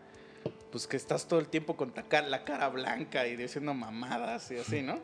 pues 0.72 0.88
que 0.88 0.96
estás 0.96 1.28
todo 1.28 1.40
el 1.40 1.48
tiempo 1.48 1.76
con 1.76 1.94
la 1.96 2.44
cara 2.44 2.70
blanca 2.70 3.28
y 3.28 3.36
diciendo 3.36 3.74
mamadas 3.74 4.50
y 4.52 4.58
así, 4.58 4.82
¿no? 4.82 5.00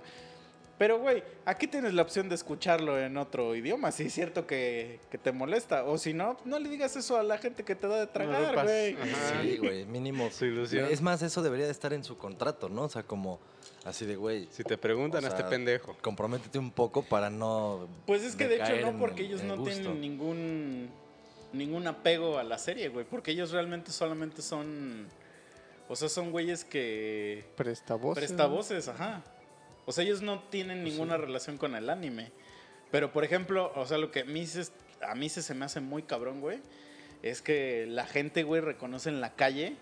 Pero, 0.79 0.97
güey, 0.97 1.21
aquí 1.43 1.67
tienes 1.67 1.93
la 1.93 2.01
opción 2.01 2.29
de 2.29 2.35
escucharlo 2.35 2.97
en 2.97 3.17
otro 3.17 3.53
idioma, 3.53 3.91
si 3.91 4.03
es 4.03 4.13
cierto 4.13 4.47
que, 4.47 5.01
que 5.11 5.17
te 5.17 5.33
molesta. 5.33 5.83
O 5.83 5.97
si 5.97 6.13
no, 6.13 6.37
no 6.45 6.57
le 6.57 6.69
digas 6.69 6.95
eso 6.95 7.17
a 7.17 7.23
la 7.23 7.37
gente 7.37 7.65
que 7.65 7.75
te 7.75 7.85
da 7.85 7.99
de 7.99 8.07
tragar, 8.07 8.63
güey. 8.63 8.95
Sí, 9.41 9.57
güey, 9.57 9.85
mínimo. 9.85 10.29
Su 10.31 10.45
ilusión. 10.45 10.87
Es 10.89 11.01
más, 11.01 11.21
eso 11.21 11.43
debería 11.43 11.65
de 11.65 11.73
estar 11.73 11.91
en 11.91 12.05
su 12.05 12.17
contrato, 12.17 12.69
¿no? 12.69 12.83
O 12.83 12.89
sea, 12.89 13.03
como 13.03 13.41
así 13.85 14.05
de, 14.05 14.15
güey, 14.15 14.47
Si 14.51 14.63
te 14.63 14.77
preguntan 14.77 15.23
O 15.23 15.27
a 15.27 15.29
este 15.29 15.43
pendejo. 15.45 15.95
comprométete 16.01 16.59
un 16.59 16.71
poco 16.71 17.03
para 17.03 17.29
no. 17.29 17.87
Pues 18.05 18.23
es 18.23 18.35
que 18.35 18.47
de 18.47 18.55
hecho 18.55 18.91
no, 18.91 18.97
porque 18.99 19.21
el- 19.21 19.27
ellos 19.27 19.41
en 19.41 19.47
no 19.47 19.57
gusto. 19.57 19.73
tienen 19.75 20.01
ningún 20.01 20.89
ningún 21.51 21.87
apego 21.87 22.37
a 22.37 22.43
la 22.43 22.57
serie, 22.59 22.89
güey, 22.89 23.05
porque 23.05 23.31
ellos 23.31 23.51
realmente 23.51 23.91
solamente 23.91 24.41
son 24.43 25.07
o 25.87 25.95
sea, 25.95 26.07
son 26.07 26.31
güeyes 26.31 26.63
que 26.63 27.43
Presta 27.55 27.95
voz. 27.95 28.15
presta 28.15 28.45
voces, 28.45 28.87
ajá. 28.87 29.23
O 29.87 29.91
sea, 29.91 30.03
ellos 30.03 30.21
no 30.21 30.43
tienen 30.49 30.83
Pues 30.83 30.93
ninguna 30.93 31.17
relación 31.17 31.57
con 31.57 31.73
el 31.75 31.89
anime. 31.89 32.31
Pero 32.91 33.11
por 33.11 33.23
ejemplo, 33.23 33.71
o 33.75 33.85
sea, 33.87 33.97
lo 33.97 34.11
que 34.11 34.19
a 34.19 34.25
mí 34.25 34.45
se, 34.45 34.65
a 35.01 35.15
mí 35.15 35.29
se, 35.29 35.41
se 35.41 35.55
me 35.55 35.65
hace 35.65 35.79
muy 35.79 36.03
cabrón, 36.03 36.41
güey, 36.41 36.59
es 37.23 37.41
que 37.41 37.87
la 37.87 38.05
gente, 38.05 38.43
güey, 38.43 38.61
reconoce 38.61 39.09
en 39.09 39.19
la 39.19 39.33
calle 39.33 39.75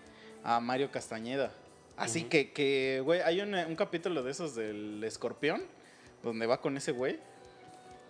a 0.44 0.60
Mario 0.60 0.90
Castañeda. 0.90 1.52
Así 1.98 2.24
que, 2.24 2.52
que, 2.52 3.00
güey, 3.04 3.20
hay 3.22 3.40
un, 3.40 3.54
un 3.54 3.76
capítulo 3.76 4.22
de 4.22 4.30
esos 4.30 4.54
del 4.54 5.02
escorpión, 5.04 5.62
donde 6.22 6.46
va 6.46 6.60
con 6.60 6.76
ese 6.76 6.92
güey, 6.92 7.18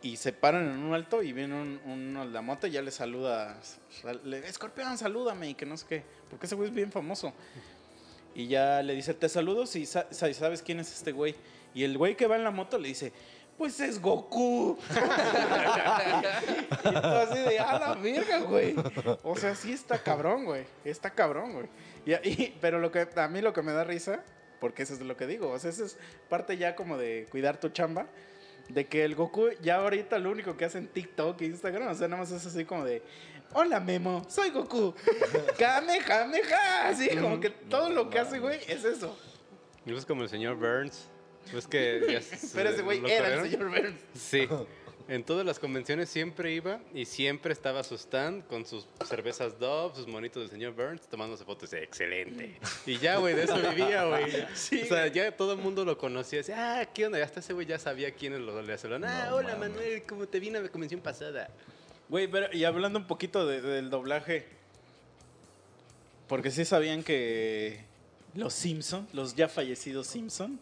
y 0.03 0.16
se 0.16 0.32
paran 0.32 0.64
en 0.70 0.78
un 0.78 0.95
alto 0.95 1.22
y 1.22 1.32
viene 1.32 1.55
un, 1.61 1.80
uno 1.84 2.24
de 2.26 2.30
la 2.32 2.41
moto 2.43 2.66
y 2.66 2.70
ya 2.70 2.82
le 2.82 2.91
saluda, 2.91 3.59
sal- 4.01 4.20
le, 4.24 4.47
escorpión, 4.47 4.97
salúdame 4.99 5.51
y 5.51 5.55
que 5.55 5.66
no 5.66 5.76
sé 5.76 5.86
qué, 5.89 6.03
porque 6.30 6.47
ese 6.47 6.55
güey 6.55 6.68
es 6.68 6.74
bien 6.74 6.93
famoso. 6.93 7.32
Y 8.34 8.47
ya 8.47 8.82
le 8.82 8.95
dice, 8.95 9.14
te 9.14 9.28
saludo 9.28 9.66
si 9.66 9.86
sa- 9.86 10.07
sa- 10.12 10.32
sabes 10.32 10.62
quién 10.62 10.78
es 10.80 10.93
este 10.93 11.11
güey. 11.12 11.34
Y 11.74 11.82
el 11.84 11.99
güey 11.99 12.16
que 12.16 12.26
va 12.28 12.36
en 12.36 12.45
la 12.45 12.51
moto 12.53 12.78
le 12.78 12.89
dice, 12.89 13.12
pues 13.57 13.80
es 13.80 14.01
Goku. 14.01 14.78
y 16.84 16.91
tú 16.93 16.99
así 17.07 17.39
de, 17.41 17.59
a 17.59 17.78
la 17.78 17.95
verga, 17.95 18.39
güey. 18.41 18.76
O 19.24 19.36
sea, 19.36 19.55
sí 19.55 19.72
está 19.72 19.99
cabrón, 19.99 20.45
güey. 20.45 20.64
Está 20.84 21.11
cabrón, 21.11 21.53
güey. 21.55 21.66
Y, 22.25 22.29
y- 22.29 22.59
pero 22.61 22.81
lo 22.81 22.91
que, 22.91 23.07
a 23.15 23.29
mí 23.29 23.41
lo 23.41 23.53
que 23.53 23.63
me 23.63 23.73
da 23.73 23.85
risa, 23.85 24.23
porque 24.61 24.83
eso 24.85 24.95
es 24.95 25.01
lo 25.01 25.17
que 25.17 25.27
digo, 25.27 25.51
o 25.51 25.59
sea, 25.59 25.71
eso 25.71 25.85
es 25.85 25.97
parte 26.29 26.57
ya 26.57 26.75
como 26.75 26.97
de 26.97 27.27
cuidar 27.31 27.61
tu 27.61 27.69
chamba, 27.69 28.07
de 28.69 28.87
que 28.87 29.05
el 29.05 29.15
Goku 29.15 29.49
ya 29.63 29.77
ahorita 29.77 30.19
lo 30.19 30.31
único 30.31 30.57
que 30.57 30.65
hace 30.65 30.79
en 30.79 30.89
TikTok 30.89 31.41
e 31.43 31.47
Instagram, 31.47 31.89
o 31.89 31.95
sea, 31.95 32.09
nada 32.09 32.23
más 32.23 32.31
es 32.33 32.45
así 32.47 32.65
como 32.65 32.85
de, 32.85 33.03
hola 33.55 33.81
Memo, 33.81 34.25
soy 34.29 34.51
Goku. 34.51 34.95
Kamehameha. 35.59 36.89
Así 36.89 37.09
como 37.17 37.41
que 37.41 37.51
todo 37.51 37.91
lo 37.91 38.11
que 38.11 38.19
hace, 38.19 38.39
güey, 38.39 38.61
es 38.69 38.85
eso. 38.85 39.19
Y 39.87 39.95
es 39.95 40.05
como 40.05 40.23
el 40.23 40.29
señor 40.29 40.57
Burns. 40.57 41.07
Es 41.55 41.67
que 41.67 42.03
ya 42.11 42.21
se- 42.37 42.55
Pero 42.57 42.71
ese 42.71 42.83
güey 42.83 43.01
¿lo 43.01 43.09
era 43.09 43.35
el 43.43 43.51
señor 43.51 43.69
Burns. 43.71 44.01
Sí. 44.15 44.49
En 45.09 45.25
todas 45.25 45.47
las 45.47 45.59
convenciones 45.59 46.11
siempre 46.11 46.53
iba 46.53 46.81
y 46.93 47.07
siempre 47.07 47.55
estaba 47.55 47.83
su 47.83 47.95
stand 47.95 48.47
con 48.47 48.67
sus 48.67 48.87
cervezas 49.09 49.59
Dove, 49.59 49.95
sus 49.97 50.07
monitos 50.07 50.43
del 50.43 50.51
señor 50.51 50.75
Burns, 50.75 51.09
tomándose 51.09 51.45
fotos. 51.47 51.73
Excelente. 51.73 52.59
Y 52.85 52.99
ya, 52.99 53.17
güey, 53.17 53.35
de 53.35 53.45
eso 53.45 53.57
vivía, 53.57 54.05
güey. 54.05 54.31
Sí, 54.55 54.83
o 54.83 54.87
sea, 54.87 55.07
ya 55.07 55.35
todo 55.35 55.53
el 55.55 55.59
mundo 55.61 55.87
lo 55.87 55.97
conocía. 55.97 56.41
Decía, 56.41 56.81
ah, 56.81 56.85
¿qué 56.85 57.07
onda? 57.07 57.25
Hasta 57.25 57.41
ese 57.41 57.55
güey 57.55 57.67
ya 57.67 57.79
sabía 57.79 58.11
quiénes 58.15 58.41
los 58.41 58.63
le 58.67 58.75
hacían. 58.75 59.03
Ah, 59.03 59.29
No 59.31 59.37
hola. 59.37 59.57
Manuel, 59.57 60.03
¿cómo 60.07 60.27
te 60.29 60.39
vine 60.41 60.59
a 60.59 60.61
la 60.61 60.69
convención 60.69 61.01
pasada? 61.01 61.49
Güey, 62.11 62.29
pero 62.29 62.55
y 62.55 62.65
hablando 62.65 62.99
un 62.99 63.07
poquito 63.07 63.47
de- 63.47 63.63
del 63.63 63.89
doblaje, 63.89 64.47
porque 66.27 66.51
sí 66.51 66.65
sabían 66.67 67.03
que 67.03 67.81
los 68.35 68.53
Simpson, 68.53 69.09
los 69.15 69.35
ya 69.35 69.49
fallecidos 69.49 70.07
Simpson, 70.07 70.61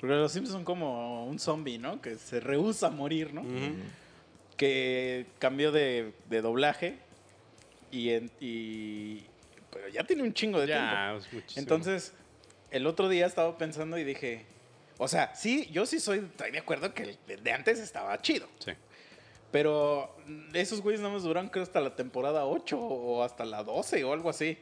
porque 0.00 0.14
los 0.14 0.32
Simpson 0.32 0.52
son 0.56 0.64
como 0.64 1.26
un 1.26 1.38
zombie, 1.38 1.78
¿no? 1.78 2.00
Que 2.00 2.16
se 2.16 2.40
rehúsa 2.40 2.88
a 2.88 2.90
morir, 2.90 3.32
¿no? 3.32 3.42
Que 4.56 5.26
cambió 5.38 5.72
de, 5.72 6.12
de 6.28 6.40
doblaje 6.42 6.98
y, 7.90 8.10
en- 8.10 8.30
y- 8.40 9.22
pero 9.72 9.88
ya 9.88 10.04
tiene 10.04 10.22
un 10.22 10.32
chingo 10.32 10.60
de 10.60 10.66
tiempo. 10.66 10.84
Ya, 10.84 11.14
es 11.16 11.32
muchísimo. 11.32 11.60
Entonces, 11.62 12.12
el 12.70 12.86
otro 12.86 13.08
día 13.08 13.26
estaba 13.26 13.58
pensando 13.58 13.98
y 13.98 14.04
dije, 14.04 14.46
o 14.98 15.08
sea, 15.08 15.34
sí, 15.34 15.68
yo 15.72 15.86
sí 15.86 15.98
soy, 15.98 16.18
estoy 16.18 16.52
de 16.52 16.58
acuerdo 16.58 16.94
que 16.94 17.16
el 17.28 17.42
de 17.42 17.52
antes 17.52 17.80
estaba 17.80 18.20
chido. 18.22 18.46
Sí. 18.60 18.72
Pero 19.50 20.14
esos 20.52 20.80
güeyes 20.80 21.00
nada 21.00 21.14
más 21.14 21.22
duran 21.24 21.48
creo 21.48 21.62
hasta 21.64 21.80
la 21.80 21.94
temporada 21.96 22.44
8 22.44 22.78
o 22.78 23.22
hasta 23.24 23.44
la 23.44 23.62
12 23.64 24.04
o 24.04 24.12
algo 24.12 24.30
así. 24.30 24.56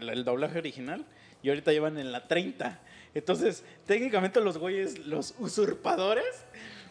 El, 0.00 0.08
el 0.10 0.24
doblaje 0.24 0.58
original. 0.58 1.04
Y 1.42 1.48
ahorita 1.50 1.72
llevan 1.72 1.98
en 1.98 2.12
la 2.12 2.26
30. 2.26 2.80
Entonces, 3.18 3.64
técnicamente 3.86 4.40
los 4.40 4.58
güeyes, 4.58 4.98
los 5.06 5.34
usurpadores, 5.38 6.26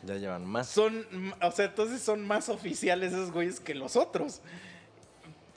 Ya 0.04 0.16
llevan 0.16 0.46
más. 0.46 0.68
son, 0.68 1.06
o 1.42 1.52
sea, 1.52 1.66
entonces 1.66 2.02
son 2.02 2.26
más 2.26 2.50
oficiales 2.50 3.14
esos 3.14 3.32
güeyes 3.32 3.60
que 3.60 3.76
los 3.76 3.96
otros. 3.96 4.42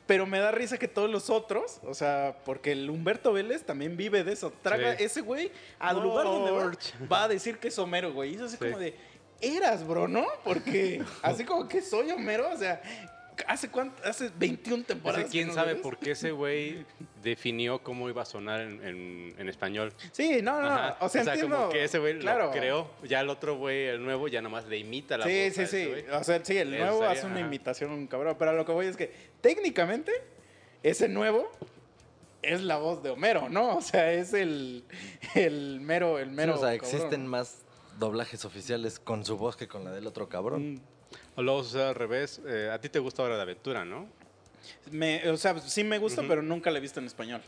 Pero 0.07 0.25
me 0.27 0.39
da 0.39 0.51
risa 0.53 0.79
que 0.79 0.89
todos 0.89 1.11
los 1.11 1.29
otros, 1.29 1.81
o 1.85 1.93
sea, 1.93 2.37
porque 2.47 2.73
el 2.73 2.89
Humberto 2.89 3.33
Vélez 3.33 3.65
también 3.65 3.97
vive 3.97 4.25
de 4.25 4.33
eso. 4.33 4.53
Traga 4.63 4.97
Sí. 4.97 5.05
ese 5.05 5.21
güey 5.21 5.53
al 5.79 6.01
lugar 6.03 6.25
donde 6.25 6.51
va, 6.51 6.73
va 7.13 7.25
a 7.25 7.29
decir 7.29 7.59
que 7.59 7.69
es 7.69 7.79
Homero, 7.79 8.13
güey. 8.15 8.33
Y 8.33 8.37
es 8.37 8.41
así 8.43 8.57
Sí. 8.59 8.65
como 8.65 8.79
de, 8.79 8.95
eras, 9.43 9.87
bro, 9.87 10.09
¿no? 10.09 10.25
Porque 10.45 11.03
así 11.23 11.45
como 11.45 11.69
que 11.69 11.83
soy 11.83 12.11
Homero, 12.11 12.51
o 12.51 12.57
sea, 12.57 12.81
¿hace 13.47 13.71
cuánto? 13.71 14.03
Hace 14.05 14.31
21 14.39 14.85
temporadas. 14.85 15.25
Ese, 15.27 15.33
¿Quién 15.33 15.49
no 15.49 15.55
sabe 15.55 15.75
ves. 15.75 15.83
por 15.83 15.99
qué 15.99 16.13
ese 16.13 16.31
güey 16.33 16.85
definió 17.23 17.83
cómo 17.83 18.09
iba 18.09 18.23
a 18.23 18.25
sonar 18.25 18.61
en, 18.61 18.83
en- 18.85 19.35
en 19.39 19.49
español? 19.49 19.93
Sí, 20.13 20.41
no, 20.43 20.61
no, 20.61 20.67
Ajá. 20.69 20.97
o 21.01 21.09
sea, 21.09 21.23
entiendo. 21.23 21.57
como 21.57 21.69
que 21.71 21.85
ese 21.85 21.99
güey 21.99 22.19
claro. 22.19 22.47
lo 22.47 22.51
creó. 22.53 22.91
Ya 23.05 23.21
el 23.21 23.29
otro 23.29 23.57
güey, 23.57 23.87
el 23.87 24.03
nuevo, 24.05 24.29
ya 24.29 24.41
nomás 24.43 24.67
le 24.67 24.79
imita 24.79 25.17
la 25.19 25.27
Sí, 25.27 25.45
voz. 25.47 25.55
sí, 25.55 25.67
sí. 25.67 25.87
güey. 25.87 26.09
O 26.11 26.25
sea, 26.25 26.45
sí, 26.45 26.57
el 26.57 26.71
nuevo 26.71 27.03
hace 27.05 27.27
una 27.27 27.37
ajá. 27.37 27.47
imitación 27.47 27.91
un 27.93 28.07
cabrón. 28.07 28.37
Pero 28.39 28.53
lo 28.55 28.65
que 28.65 28.73
voy 28.73 28.87
es 28.87 28.97
que 28.97 29.13
técnicamente 29.41 30.13
ese 30.83 31.09
nuevo 31.09 31.51
es 32.43 32.61
la 32.63 32.77
voz 32.79 33.03
de 33.03 33.11
Homero, 33.11 33.49
¿no? 33.49 33.77
O 33.79 33.83
sea, 33.83 34.13
es 34.13 34.33
el, 34.33 34.85
el 35.35 35.81
mero, 35.81 36.19
el 36.19 36.29
Sí, 36.31 36.35
mero. 36.35 36.55
o 36.55 36.59
sea, 36.59 36.69
cabrón. 36.79 36.85
existen 36.95 37.27
más 37.27 37.63
doblajes 37.99 38.45
oficiales 38.45 39.01
con 39.01 39.25
su 39.25 39.37
voz 39.37 39.57
que 39.57 39.67
con 39.67 39.83
la 39.85 39.91
del 39.91 40.07
otro 40.07 40.29
cabrón. 40.29 40.75
Mm. 40.75 40.81
O 41.39 41.43
luego 41.43 41.63
sucede 41.63 41.85
al 41.85 41.95
revés. 41.95 42.41
eh, 42.49 42.69
a 42.73 42.81
ti 42.81 42.89
te 42.89 42.99
gusta 42.99 43.23
Hora 43.23 43.37
de 43.37 43.43
Aventura, 43.43 43.85
¿no? 43.85 44.09
Me, 44.91 45.29
o 45.31 45.37
sea, 45.37 45.57
sí 45.61 45.85
me 45.85 45.99
gusta, 45.99 46.23
pero 46.27 46.43
nunca 46.43 46.69
la 46.73 46.79
he 46.79 46.81
visto 46.81 46.99
en 46.99 47.07
español. 47.07 47.41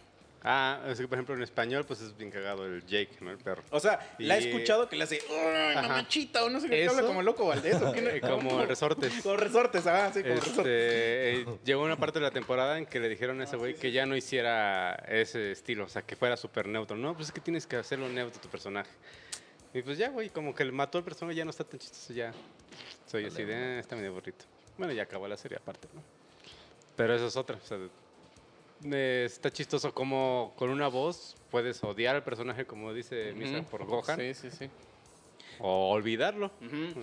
Ah, 0.45 0.80
es 0.86 0.99
que 1.01 1.09
por 1.09 1.16
ejemplo 1.18 1.34
en 1.34 1.43
español, 1.43 1.84
pues 1.84 2.01
es 2.01 2.16
bien 2.16 2.30
cagado 2.30 2.64
el 2.64 2.86
Jake, 2.86 3.11
¿no? 3.20 3.32
El 3.32 3.38
perro. 3.38 3.62
O 3.70 3.80
sea, 3.80 3.99
la 4.18 4.38
he 4.38 4.43
Y- 4.43 4.47
escuchado 4.49 4.88
que 4.88 4.95
le 4.97 5.03
hace, 5.05 5.20
¡ay, 5.28 5.74
Ajá. 5.76 5.82
mamachita! 5.88 6.45
O 6.45 6.49
no 6.51 6.61
sé 6.61 6.68
qué, 6.68 6.76
que 6.76 6.84
Eso- 6.84 6.93
habla 6.95 7.07
como 7.09 7.20
loco 7.22 7.47
Valdés. 7.49 7.82
¿o 7.82 7.93
quién- 7.93 8.07
Eh, 8.14 8.20
como 8.20 8.64
resortes. 8.64 9.12
Como 9.24 9.36
resortes, 9.36 9.84
ah, 9.88 10.11
sí, 10.14 10.22
como 10.22 10.34
resortes. 10.36 10.59
Este, 10.59 11.41
eh, 11.43 11.47
llegó 11.64 11.82
una 11.82 11.97
parte 11.97 12.20
de 12.20 12.26
la 12.26 12.30
temporada 12.30 12.78
en 12.78 12.86
que 12.86 13.01
le 13.01 13.09
dijeron 13.09 13.41
a 13.41 13.45
ese 13.45 13.57
güey 13.57 13.74
que 13.74 13.91
ya 13.91 14.07
no 14.07 14.16
hiciera 14.16 14.95
ese 15.09 15.51
estilo, 15.51 15.84
o 15.84 15.88
sea, 15.88 16.03
que 16.03 16.14
fuera 16.14 16.36
súper 16.36 16.68
neutro. 16.68 16.97
No, 16.97 17.14
pues 17.14 17.26
es 17.28 17.32
que 17.32 17.41
tienes 17.41 17.66
que 17.66 17.74
hacerlo 17.76 18.09
neutro 18.09 18.41
tu 18.41 18.49
personaje. 18.49 18.91
Y 19.73 19.83
pues 19.83 19.99
ya, 19.99 20.09
güey, 20.11 20.31
como 20.31 20.55
que 20.55 20.64
le 20.64 20.73
mató 20.73 20.99
al 20.99 21.05
personaje, 21.05 21.37
ya 21.37 21.45
no 21.45 21.51
está 21.51 21.64
tan 21.64 21.79
chistoso, 21.79 22.12
ya. 22.12 22.33
Soy 23.07 23.25
así 23.27 23.45
de, 23.45 23.53
"Eh, 23.55 23.79
está 23.81 23.97
medio 23.97 24.12
burrito. 24.12 24.45
Bueno, 24.79 24.93
ya 24.93 25.03
acabó 25.05 25.29
la 25.29 25.37
serie 25.37 25.59
aparte, 25.59 25.89
¿no? 25.95 26.03
Pero 26.97 27.14
eso 27.14 27.27
es 27.27 27.37
otra, 27.37 27.57
o 27.57 27.66
sea, 27.66 27.79
eh, 28.85 29.23
está 29.27 29.51
chistoso 29.53 29.93
como 29.95 30.55
con 30.57 30.71
una 30.71 30.89
voz 30.89 31.37
puedes 31.51 31.83
odiar 31.85 32.16
al 32.16 32.25
personaje, 32.25 32.64
como 32.66 32.93
dice 32.93 33.33
Misa, 33.35 33.59
Ujú. 33.61 33.66
por 33.71 33.85
Gohan, 33.87 34.18
Sí, 34.18 34.35
sí, 34.35 34.51
sí. 34.51 34.71
o 35.59 35.91
olvidarlo. 35.91 36.51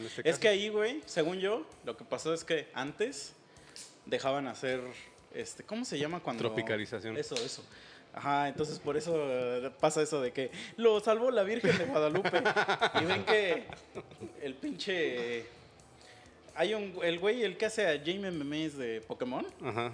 Este 0.05 0.29
Es 0.29 0.39
que 0.39 0.47
ahí, 0.47 0.69
güey, 0.69 1.01
según 1.05 1.37
yo, 1.39 1.65
lo 1.85 1.95
que 1.97 2.03
pasó 2.03 2.33
es 2.33 2.43
que 2.43 2.69
antes 2.73 3.33
dejaban 4.05 4.47
hacer, 4.47 4.81
este, 5.33 5.63
¿cómo 5.63 5.85
se 5.85 5.97
llama 5.99 6.19
cuando? 6.19 6.41
Tropicalización. 6.43 7.17
Eso, 7.17 7.35
eso. 7.35 7.63
Ajá, 8.17 8.47
entonces 8.47 8.79
por 8.79 8.97
eso 8.97 9.13
eh, 9.15 9.71
pasa 9.79 10.01
eso 10.01 10.19
de 10.21 10.31
que 10.33 10.49
lo 10.75 10.99
salvó 10.99 11.29
la 11.31 11.43
Virgen 11.43 11.77
de 11.77 11.85
Guadalupe. 11.85 12.41
y 13.01 13.05
ven 13.05 13.23
que 13.25 13.63
el 14.41 14.53
pinche... 14.55 15.45
Hay 16.55 16.73
un, 16.73 16.97
el 17.03 17.19
güey, 17.19 17.43
el 17.43 17.55
que 17.57 17.67
hace 17.67 17.85
a 17.87 18.01
Jaime 18.03 18.31
Memes 18.31 18.75
de 18.77 19.01
Pokémon, 19.01 19.45
Ajá. 19.63 19.91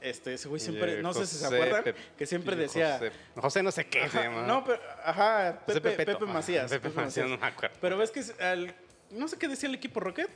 este, 0.00 0.34
ese 0.34 0.46
güey 0.48 0.60
siempre, 0.60 1.02
no 1.02 1.12
sé 1.12 1.26
si 1.26 1.36
se 1.36 1.46
acuerdan, 1.46 1.82
que 2.16 2.26
siempre 2.26 2.54
decía... 2.54 3.00
José 3.34 3.64
no 3.64 3.72
sé 3.72 3.86
qué 3.88 4.08
se 4.08 4.22
llama. 4.22 4.46
no, 4.46 4.62
pero, 4.64 4.80
ajá, 5.04 5.60
Pepe. 5.66 5.90
Pepe 5.92 6.24
Macías. 6.26 6.70
Pepe 6.70 6.90
Macías, 6.90 7.28
no 7.28 7.36
me 7.36 7.46
acuerdo. 7.46 7.76
Pero 7.80 7.98
ves 7.98 8.12
que 8.12 8.22
al- 8.40 8.72
no 9.10 9.26
sé 9.26 9.36
qué 9.36 9.48
decía 9.48 9.68
el 9.68 9.74
equipo 9.74 9.98
Rocket. 9.98 10.30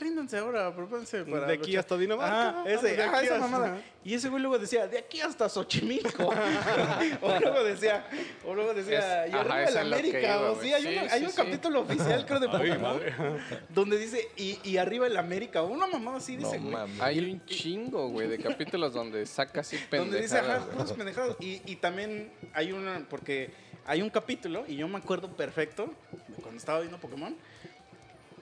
Ríndanse 0.00 0.38
ahora, 0.38 0.74
propónganse 0.74 1.24
para 1.24 1.46
De 1.46 1.54
aquí 1.54 1.66
luchar". 1.72 1.80
hasta 1.80 1.96
Dinamarca. 1.96 2.48
Ajá, 2.60 2.70
ese, 2.70 2.96
De 2.96 3.02
aquí 3.02 3.26
esa 3.26 3.34
hasta- 3.34 3.38
mamada. 3.38 3.82
Y 4.04 4.14
ese 4.14 4.28
güey 4.28 4.40
luego 4.40 4.58
decía, 4.58 4.86
de 4.86 4.98
aquí 4.98 5.20
hasta 5.20 5.48
Xochimilco. 5.48 6.28
o 7.22 7.38
luego 7.40 7.64
decía, 7.64 8.06
o 8.46 8.54
luego 8.54 8.74
decía, 8.74 9.24
Es- 9.26 9.32
y 9.32 9.36
arriba 9.36 9.54
ajá, 9.62 9.72
que 9.72 9.78
América. 9.78 10.20
iba, 10.20 10.50
o 10.52 10.60
sí, 10.62 10.72
hay, 10.72 10.82
Sí, 10.82 10.88
un, 10.88 10.94
sí, 10.94 11.00
hay 11.10 11.22
un 11.24 11.30
sí. 11.30 11.36
capítulo 11.36 11.80
oficial, 11.80 12.24
creo, 12.26 12.40
de 12.40 12.46
Ay, 12.52 12.52
Pokémon, 12.52 12.80
madre. 12.82 13.14
donde 13.68 13.98
dice, 13.98 14.28
y, 14.36 14.58
y 14.64 14.76
arriba 14.76 15.06
el 15.06 15.16
América. 15.16 15.62
Una 15.62 15.86
mamada 15.86 16.18
así 16.18 16.36
No 16.36 16.48
dice, 16.50 16.58
güey. 16.58 16.76
Hay 17.00 17.18
un 17.18 17.44
chingo, 17.46 18.08
güey, 18.08 18.28
de 18.28 18.38
capítulos 18.38 18.92
donde 18.94 19.26
saca 19.26 19.60
así 19.60 19.76
Donde 19.90 20.20
dice, 20.22 20.38
ajá, 20.38 20.46
pendejadas. 20.46 20.74
puras 20.74 20.92
pendejadas. 20.92 21.36
Y, 21.40 21.60
y 21.66 21.76
también 21.76 22.32
hay 22.54 22.72
una, 22.72 23.04
porque 23.10 23.50
hay 23.84 24.00
un 24.02 24.10
capítulo, 24.10 24.64
y 24.68 24.76
yo 24.76 24.86
me 24.88 24.98
acuerdo 24.98 25.34
perfecto, 25.36 25.86
de 26.28 26.34
cuando 26.42 26.58
estaba 26.58 26.80
viendo 26.80 26.98
Pokémon, 26.98 27.34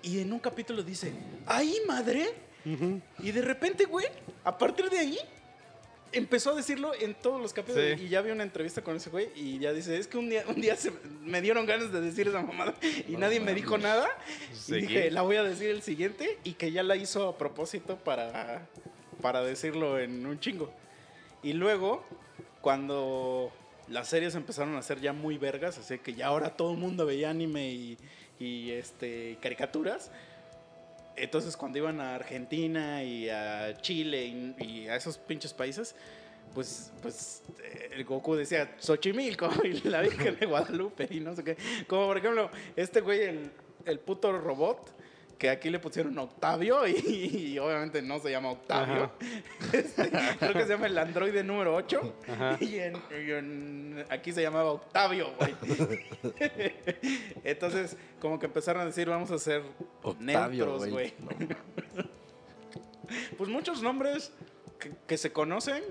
y 0.06 0.20
en 0.20 0.32
un 0.32 0.38
capítulo 0.38 0.82
dice, 0.82 1.12
¡ay, 1.46 1.76
madre! 1.86 2.30
Y 3.20 3.30
de 3.32 3.42
repente, 3.42 3.84
güey, 3.84 4.06
a 4.42 4.56
partir 4.56 4.88
de 4.90 4.98
ahí, 4.98 5.18
empezó 6.12 6.50
a 6.50 6.54
decirlo 6.54 6.92
en 6.98 7.14
todos 7.14 7.40
los 7.40 7.52
capítulos. 7.52 7.98
Sí. 7.98 8.04
Y 8.06 8.08
ya 8.08 8.22
vi 8.22 8.30
una 8.30 8.42
entrevista 8.42 8.82
con 8.82 8.96
ese 8.96 9.10
güey, 9.10 9.28
y 9.36 9.58
ya 9.58 9.72
dice, 9.72 9.98
es 9.98 10.06
que 10.08 10.16
un 10.18 10.28
día, 10.30 10.44
un 10.48 10.60
día 10.60 10.74
se- 10.76 10.92
me 11.22 11.40
dieron 11.42 11.66
ganas 11.66 11.92
de 11.92 12.00
decir 12.00 12.26
esa 12.28 12.40
mamada, 12.42 12.74
y 13.08 13.16
nadie 13.16 13.38
me 13.40 13.52
dijo 13.54 13.76
nada. 13.78 14.08
Y 14.52 14.56
Seguí. 14.56 14.80
dije, 14.86 15.10
la 15.10 15.22
voy 15.22 15.36
a 15.36 15.42
decir 15.44 15.70
el 15.70 15.82
siguiente, 15.82 16.38
y 16.44 16.54
que 16.54 16.72
ya 16.72 16.82
la 16.82 16.96
hizo 16.96 17.28
a 17.28 17.36
propósito 17.38 17.96
para, 17.98 18.66
para 19.20 19.42
decirlo 19.42 19.98
en 20.00 20.24
un 20.26 20.40
chingo. 20.40 20.72
Y 21.42 21.52
luego, 21.52 22.04
cuando 22.60 23.52
las 23.88 24.08
series 24.08 24.34
empezaron 24.34 24.74
a 24.76 24.82
ser 24.82 25.00
ya 25.00 25.12
muy 25.12 25.38
vergas, 25.38 25.78
así 25.78 25.98
que 25.98 26.14
ya 26.14 26.26
ahora 26.26 26.56
todo 26.56 26.72
el 26.72 26.78
mundo 26.78 27.06
veía 27.06 27.30
anime 27.30 27.68
y, 27.70 27.98
y, 28.38 28.70
este, 28.70 29.38
caricaturas. 29.40 30.10
Entonces, 31.16 31.56
cuando 31.56 31.78
iban 31.78 32.00
a 32.00 32.14
Argentina 32.14 33.02
y 33.02 33.30
a 33.30 33.74
Chile 33.80 34.26
y, 34.26 34.64
y 34.64 34.88
a 34.88 34.96
esos 34.96 35.16
pinches 35.16 35.54
países, 35.54 35.94
pues, 36.56 36.90
pues 37.02 37.42
el 37.92 38.04
Goku 38.04 38.34
decía 38.34 38.74
Xochimilco 38.78 39.50
y 39.64 39.88
la 39.88 40.00
Virgen 40.00 40.38
de 40.38 40.46
Guadalupe 40.46 41.06
y 41.10 41.20
no 41.20 41.34
sé 41.36 41.44
qué. 41.44 41.56
Como 41.86 42.06
por 42.06 42.18
ejemplo, 42.18 42.50
este 42.76 43.00
güey, 43.00 43.22
el, 43.24 43.50
el 43.84 43.98
puto 43.98 44.32
robot, 44.32 44.95
que 45.38 45.50
aquí 45.50 45.68
le 45.68 45.78
pusieron 45.78 46.18
Octavio 46.18 46.86
y, 46.86 46.94
y 47.54 47.58
obviamente 47.58 48.00
no 48.00 48.18
se 48.18 48.30
llama 48.30 48.50
Octavio. 48.52 49.10
Este, 49.72 50.10
creo 50.38 50.52
que 50.52 50.62
se 50.62 50.68
llama 50.68 50.86
el 50.86 50.96
androide 50.96 51.42
número 51.42 51.74
8 51.74 52.14
y, 52.60 52.76
en, 52.78 52.94
y 53.10 53.30
en- 53.32 54.04
aquí 54.08 54.32
se 54.32 54.40
llamaba 54.42 54.70
Octavio, 54.72 55.32
güey. 55.38 55.54
Entonces, 57.44 57.96
como 58.20 58.38
que 58.38 58.46
empezaron 58.46 58.82
a 58.82 58.86
decir, 58.86 59.08
vamos 59.08 59.30
a 59.30 59.34
hacer 59.34 59.62
Octavio, 60.02 60.66
neutros, 60.66 60.88
güey. 60.90 61.14
No. 61.18 62.06
Pues 63.38 63.48
muchos 63.48 63.82
nombres 63.82 64.32
que, 64.80 64.90
que 65.06 65.16
se 65.16 65.30
conocen 65.32 65.82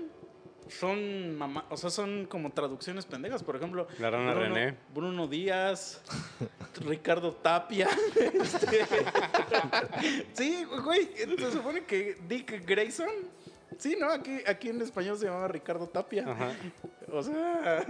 son 0.68 1.36
mamá, 1.36 1.64
o 1.70 1.76
sea, 1.76 1.90
son 1.90 2.26
como 2.26 2.50
traducciones 2.50 3.06
pendejas. 3.06 3.42
Por 3.42 3.56
ejemplo, 3.56 3.86
La 3.98 4.10
rana 4.10 4.32
Bruno, 4.34 4.54
René. 4.54 4.76
Bruno 4.94 5.26
Díaz, 5.28 6.02
Ricardo 6.80 7.32
Tapia. 7.32 7.88
este, 8.16 8.86
sí, 10.32 10.64
güey, 10.84 11.08
se 11.38 11.52
supone 11.52 11.84
que 11.84 12.16
Dick 12.28 12.66
Grayson. 12.66 13.08
Sí, 13.78 13.96
¿no? 14.00 14.10
Aquí, 14.10 14.38
aquí 14.46 14.70
en 14.70 14.80
español 14.80 15.18
se 15.18 15.26
llama 15.26 15.48
Ricardo 15.48 15.86
Tapia. 15.86 16.24
Ajá. 16.30 16.52
O 17.12 17.22
sea, 17.22 17.84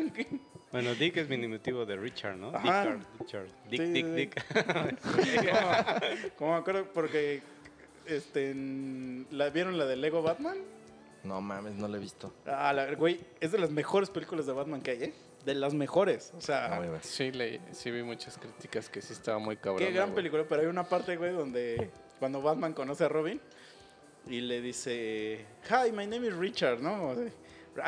Bueno, 0.73 0.95
Dick 0.95 1.17
es 1.19 1.29
diminutivo 1.29 1.87
de 1.87 1.97
Richard, 1.97 2.37
¿no? 2.37 2.49
Ajá. 2.49 2.99
Richard. 3.21 3.47
Dick, 3.71 3.81
Sí, 3.81 3.93
Dick, 3.93 4.07
sí, 4.07 4.13
Dick. 4.13 4.45
como, 5.47 6.35
como 6.37 6.53
me 6.53 6.59
acuerdo 6.59 6.87
porque 6.93 7.41
este, 8.07 8.55
la, 9.31 9.51
¿vieron 9.51 9.79
la 9.79 9.87
de 9.87 9.97
Lego 9.97 10.23
Batman? 10.23 10.57
No 11.27 11.41
mames, 11.41 11.75
no 11.75 11.89
lo 11.89 11.97
he 11.97 12.01
visto. 12.01 12.33
Ah, 12.47 12.73
la, 12.73 12.95
güey, 12.95 13.21
es 13.41 13.53
de 13.53 13.59
las 13.59 13.71
mejores 13.71 14.11
películas 14.11 14.47
de 14.47 14.53
Batman 14.53 14.81
que 14.81 14.91
hay, 14.93 15.03
¿eh? 15.05 15.15
De 15.45 15.55
las 15.55 15.75
mejores. 15.75 16.33
O 16.37 16.41
sea, 16.41 16.81
No. 16.81 16.99
Sí, 17.03 17.31
le, 17.33 17.61
sí 17.73 17.91
vi 17.91 18.03
muchas 18.03 18.37
críticas 18.39 18.89
que 18.89 19.01
sí 19.01 19.13
estaba 19.13 19.39
muy 19.39 19.57
cabrón. 19.57 19.79
qué 19.79 19.93
gran 19.93 20.13
película. 20.13 20.45
Pero 20.49 20.63
hay 20.63 20.67
una 20.69 20.85
parte, 20.85 21.17
güey, 21.17 21.33
donde 21.33 21.91
cuando 22.19 22.43
Batman 22.43 22.73
conoce 22.73 23.05
a 23.05 23.09
Robin 23.09 23.41
y 24.27 24.41
le 24.41 24.61
dice, 24.61 25.45
Hi, 25.71 25.93
my 25.93 26.07
name 26.07 26.27
is 26.29 26.35
Richard, 26.37 26.81
¿no? 26.81 27.11
O 27.11 27.15
sea, 27.15 27.31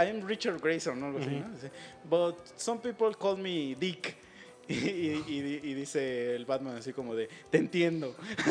I'm 0.05 0.27
Richard 0.27 0.61
Grayson, 0.61 1.01
¿no? 1.01 1.07
Algo 1.07 1.19
así, 1.19 1.31
¿no? 1.31 1.49
Dice, 1.51 1.71
But 2.09 2.37
some 2.57 2.81
people 2.81 3.13
call 3.19 3.39
me 3.39 3.75
Dick. 3.75 4.17
Y, 4.69 4.75
y- 4.75 5.25
y- 5.27 5.61
y 5.71 5.75
dice 5.75 6.35
el 6.37 6.45
Batman 6.47 6.77
así 6.77 6.93
como 6.93 7.15
de, 7.15 7.29
te 7.51 7.59
entiendo. 7.59 8.15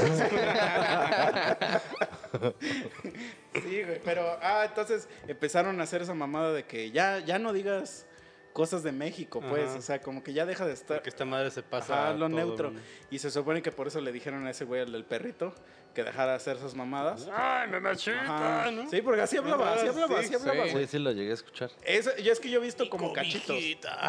sí, 3.54 3.84
güey, 3.84 4.02
pero, 4.04 4.38
ah, 4.42 4.66
entonces 4.68 5.08
empezaron 5.28 5.80
a 5.80 5.84
hacer 5.84 6.02
esa 6.02 6.14
mamada 6.14 6.54
de 6.54 6.66
que 6.66 6.92
ya, 6.92 7.20
ya 7.20 7.40
no 7.40 7.54
digas 7.54 8.06
cosas 8.54 8.82
de 8.82 8.92
México, 8.92 9.40
pues, 9.48 9.70
Ajá. 9.70 9.78
o 9.78 9.82
sea, 9.82 10.02
como 10.02 10.24
que 10.24 10.34
ya 10.34 10.46
deja 10.48 10.66
de 10.66 10.74
estar... 10.74 10.98
Porque 10.98 11.10
esta 11.10 11.26
madre 11.26 11.52
se 11.52 11.62
pasa. 11.62 12.06
Ajá, 12.10 12.14
lo 12.14 12.28
todo 12.28 12.30
neutro. 12.30 12.74
Y 13.12 13.20
se 13.20 13.30
supone 13.30 13.62
que 13.62 13.72
por 13.72 13.86
eso 13.88 14.02
le 14.02 14.12
dijeron 14.12 14.48
a 14.48 14.50
ese 14.50 14.66
güey, 14.66 14.82
al 14.82 14.92
del 14.92 15.06
perrito, 15.06 15.54
que 15.98 16.04
dejara 16.04 16.34
de 16.34 16.36
hacer 16.36 16.58
esas 16.58 16.76
mamadas. 16.76 17.28
¡Ay, 17.34 17.72
nanachita! 17.72 18.62
Ajá. 18.62 18.70
¿no? 18.70 18.88
Sí, 18.88 19.02
porque 19.02 19.22
así 19.22 19.36
hablaba, 19.36 19.74
así 19.74 19.88
hablaba, 19.88 20.22
sí, 20.22 20.26
así 20.26 20.36
hablaba, 20.36 20.70
sí. 20.70 20.78
Sí, 20.78 20.88
sí 20.92 21.00
lo 21.00 21.12
llegué 21.12 21.32
a 21.32 21.34
escuchar. 21.34 21.72
Eso, 21.84 22.16
yo 22.18 22.32
es 22.32 22.40
que 22.40 22.52
yo 22.52 22.60
he 22.60 22.62
visto 22.62 22.88
como 22.88 23.12
cachitos. 23.14 23.58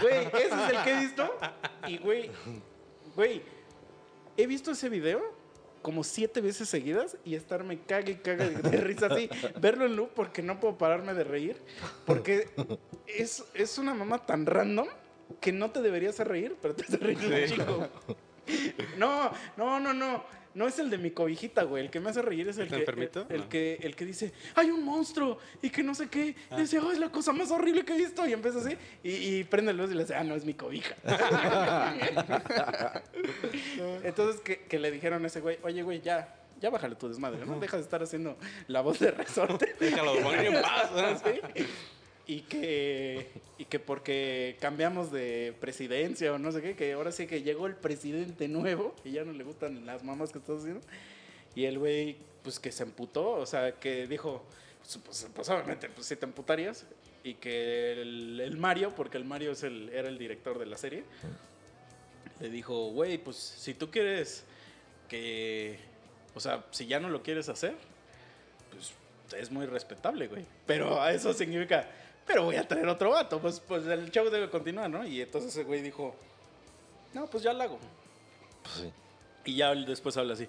Güey, 0.02 0.26
ese 0.26 0.48
es 0.48 0.70
el 0.70 0.82
que 0.84 0.90
he 0.90 1.00
visto. 1.00 1.38
Y, 1.88 1.96
güey, 1.96 2.30
güey, 3.16 3.40
he 4.36 4.46
visto 4.46 4.72
ese 4.72 4.90
video 4.90 5.34
como 5.80 6.04
siete 6.04 6.42
veces 6.42 6.68
seguidas 6.68 7.16
y 7.24 7.36
estarme 7.36 7.80
cague 7.80 8.12
y 8.12 8.16
cague 8.16 8.50
de 8.50 8.76
risa 8.76 9.06
así. 9.06 9.30
Verlo 9.58 9.86
en 9.86 9.96
loop 9.96 10.10
porque 10.10 10.42
no 10.42 10.60
puedo 10.60 10.76
pararme 10.76 11.14
de 11.14 11.24
reír. 11.24 11.56
Porque 12.04 12.50
es, 13.06 13.44
es 13.54 13.78
una 13.78 13.94
mamá 13.94 14.26
tan 14.26 14.44
random 14.44 14.88
que 15.40 15.52
no 15.52 15.70
te 15.70 15.80
deberías 15.80 16.18
reír, 16.18 16.54
pero 16.60 16.74
te 16.74 16.84
hace 16.84 16.98
reír 16.98 17.18
un 17.18 17.46
chingo. 17.46 17.88
No, 18.98 19.30
no, 19.56 19.80
no, 19.80 19.94
no. 19.94 20.37
No 20.58 20.66
es 20.66 20.76
el 20.80 20.90
de 20.90 20.98
mi 20.98 21.12
cobijita, 21.12 21.62
güey. 21.62 21.84
El 21.84 21.90
que 21.90 22.00
me 22.00 22.10
hace 22.10 22.20
reír 22.20 22.48
es 22.48 22.58
el 22.58 22.64
¿Está 22.64 22.92
que, 22.92 23.10
el, 23.28 23.40
No. 23.42 23.48
que 23.48 23.78
el 23.80 23.94
que 23.94 24.04
dice, 24.04 24.32
hay 24.56 24.72
un 24.72 24.84
monstruo 24.84 25.38
y 25.62 25.70
que 25.70 25.84
no 25.84 25.94
sé 25.94 26.08
qué. 26.08 26.34
Y 26.50 26.56
dice, 26.56 26.80
oh, 26.80 26.90
es 26.90 26.98
la 26.98 27.12
cosa 27.12 27.32
más 27.32 27.52
horrible 27.52 27.84
que 27.84 27.94
he 27.94 27.96
visto. 27.96 28.26
Y 28.26 28.32
empieza 28.32 28.58
así 28.58 28.76
y, 29.04 29.10
y 29.38 29.44
prende 29.44 29.72
luz 29.72 29.92
y 29.92 29.94
le 29.94 30.02
dice, 30.02 30.16
ah, 30.16 30.24
no, 30.24 30.34
es 30.34 30.44
mi 30.44 30.54
cobija. 30.54 30.96
Entonces 34.02 34.40
que, 34.40 34.62
que 34.64 34.80
le 34.80 34.90
dijeron 34.90 35.22
a 35.22 35.28
ese 35.28 35.40
güey, 35.40 35.58
oye, 35.62 35.82
güey, 35.82 36.00
ya, 36.00 36.34
ya 36.60 36.70
bájale 36.70 36.96
tu 36.96 37.08
desmadre, 37.08 37.46
¿no? 37.46 37.60
Deja 37.60 37.76
de 37.76 37.84
estar 37.84 38.02
haciendo 38.02 38.36
la 38.66 38.80
voz 38.80 38.98
de 38.98 39.12
resorte. 39.12 39.76
Déjalo 39.78 40.16
en 40.32 40.60
paz. 40.60 40.90
¿no? 40.92 41.18
Sí. 41.56 41.66
Y 42.28 42.42
que, 42.42 43.30
y 43.56 43.64
que 43.64 43.80
porque 43.80 44.56
cambiamos 44.60 45.10
de 45.10 45.54
presidencia 45.60 46.32
o 46.32 46.38
no 46.38 46.52
sé 46.52 46.62
qué, 46.62 46.76
que 46.76 46.92
ahora 46.92 47.10
sí 47.10 47.26
que 47.26 47.42
llegó 47.42 47.66
el 47.66 47.74
presidente 47.74 48.46
nuevo 48.48 48.94
y 49.02 49.12
ya 49.12 49.24
no 49.24 49.32
le 49.32 49.42
gustan 49.42 49.84
las 49.86 50.04
mamás 50.04 50.30
que 50.30 50.38
estás 50.38 50.60
haciendo. 50.60 50.82
Y 51.54 51.64
el 51.64 51.78
güey, 51.78 52.16
pues 52.42 52.60
que 52.60 52.70
se 52.70 52.82
emputó, 52.82 53.30
o 53.30 53.46
sea, 53.46 53.72
que 53.72 54.06
dijo, 54.06 54.44
pues, 54.80 54.98
pues, 55.04 55.28
pues, 55.34 55.48
obviamente, 55.48 55.88
pues 55.88 56.06
si 56.06 56.16
te 56.16 56.26
emputarías. 56.26 56.86
Y 57.24 57.34
que 57.34 58.00
el, 58.00 58.40
el 58.40 58.56
Mario, 58.56 58.94
porque 58.94 59.16
el 59.16 59.24
Mario 59.24 59.52
es 59.52 59.62
el, 59.62 59.88
era 59.88 60.08
el 60.08 60.18
director 60.18 60.58
de 60.58 60.66
la 60.66 60.76
serie, 60.76 61.04
le 62.40 62.50
dijo, 62.50 62.90
güey, 62.90 63.18
pues 63.18 63.36
si 63.36 63.74
tú 63.74 63.90
quieres 63.90 64.44
que, 65.08 65.78
o 66.34 66.40
sea, 66.40 66.64
si 66.70 66.86
ya 66.86 67.00
no 67.00 67.08
lo 67.08 67.22
quieres 67.22 67.48
hacer, 67.48 67.74
pues 68.70 68.92
es 69.40 69.50
muy 69.50 69.66
respetable, 69.66 70.28
güey. 70.28 70.44
Pero 70.66 71.06
eso 71.08 71.32
significa, 71.32 71.88
pero 72.28 72.44
voy 72.44 72.56
a 72.56 72.68
traer 72.68 72.86
otro 72.86 73.10
vato, 73.10 73.40
pues, 73.40 73.58
pues 73.58 73.86
el 73.86 74.10
show 74.10 74.28
debe 74.28 74.50
continuar, 74.50 74.90
¿no? 74.90 75.04
Y 75.04 75.22
entonces 75.22 75.50
ese 75.50 75.64
güey 75.64 75.80
dijo, 75.80 76.14
no, 77.14 77.26
pues 77.26 77.42
ya 77.42 77.54
lo 77.54 77.62
hago. 77.62 77.78
Pues 78.62 78.74
sí. 78.74 78.92
Y 79.46 79.56
ya 79.56 79.74
después 79.74 80.14
habla 80.18 80.34
así, 80.34 80.46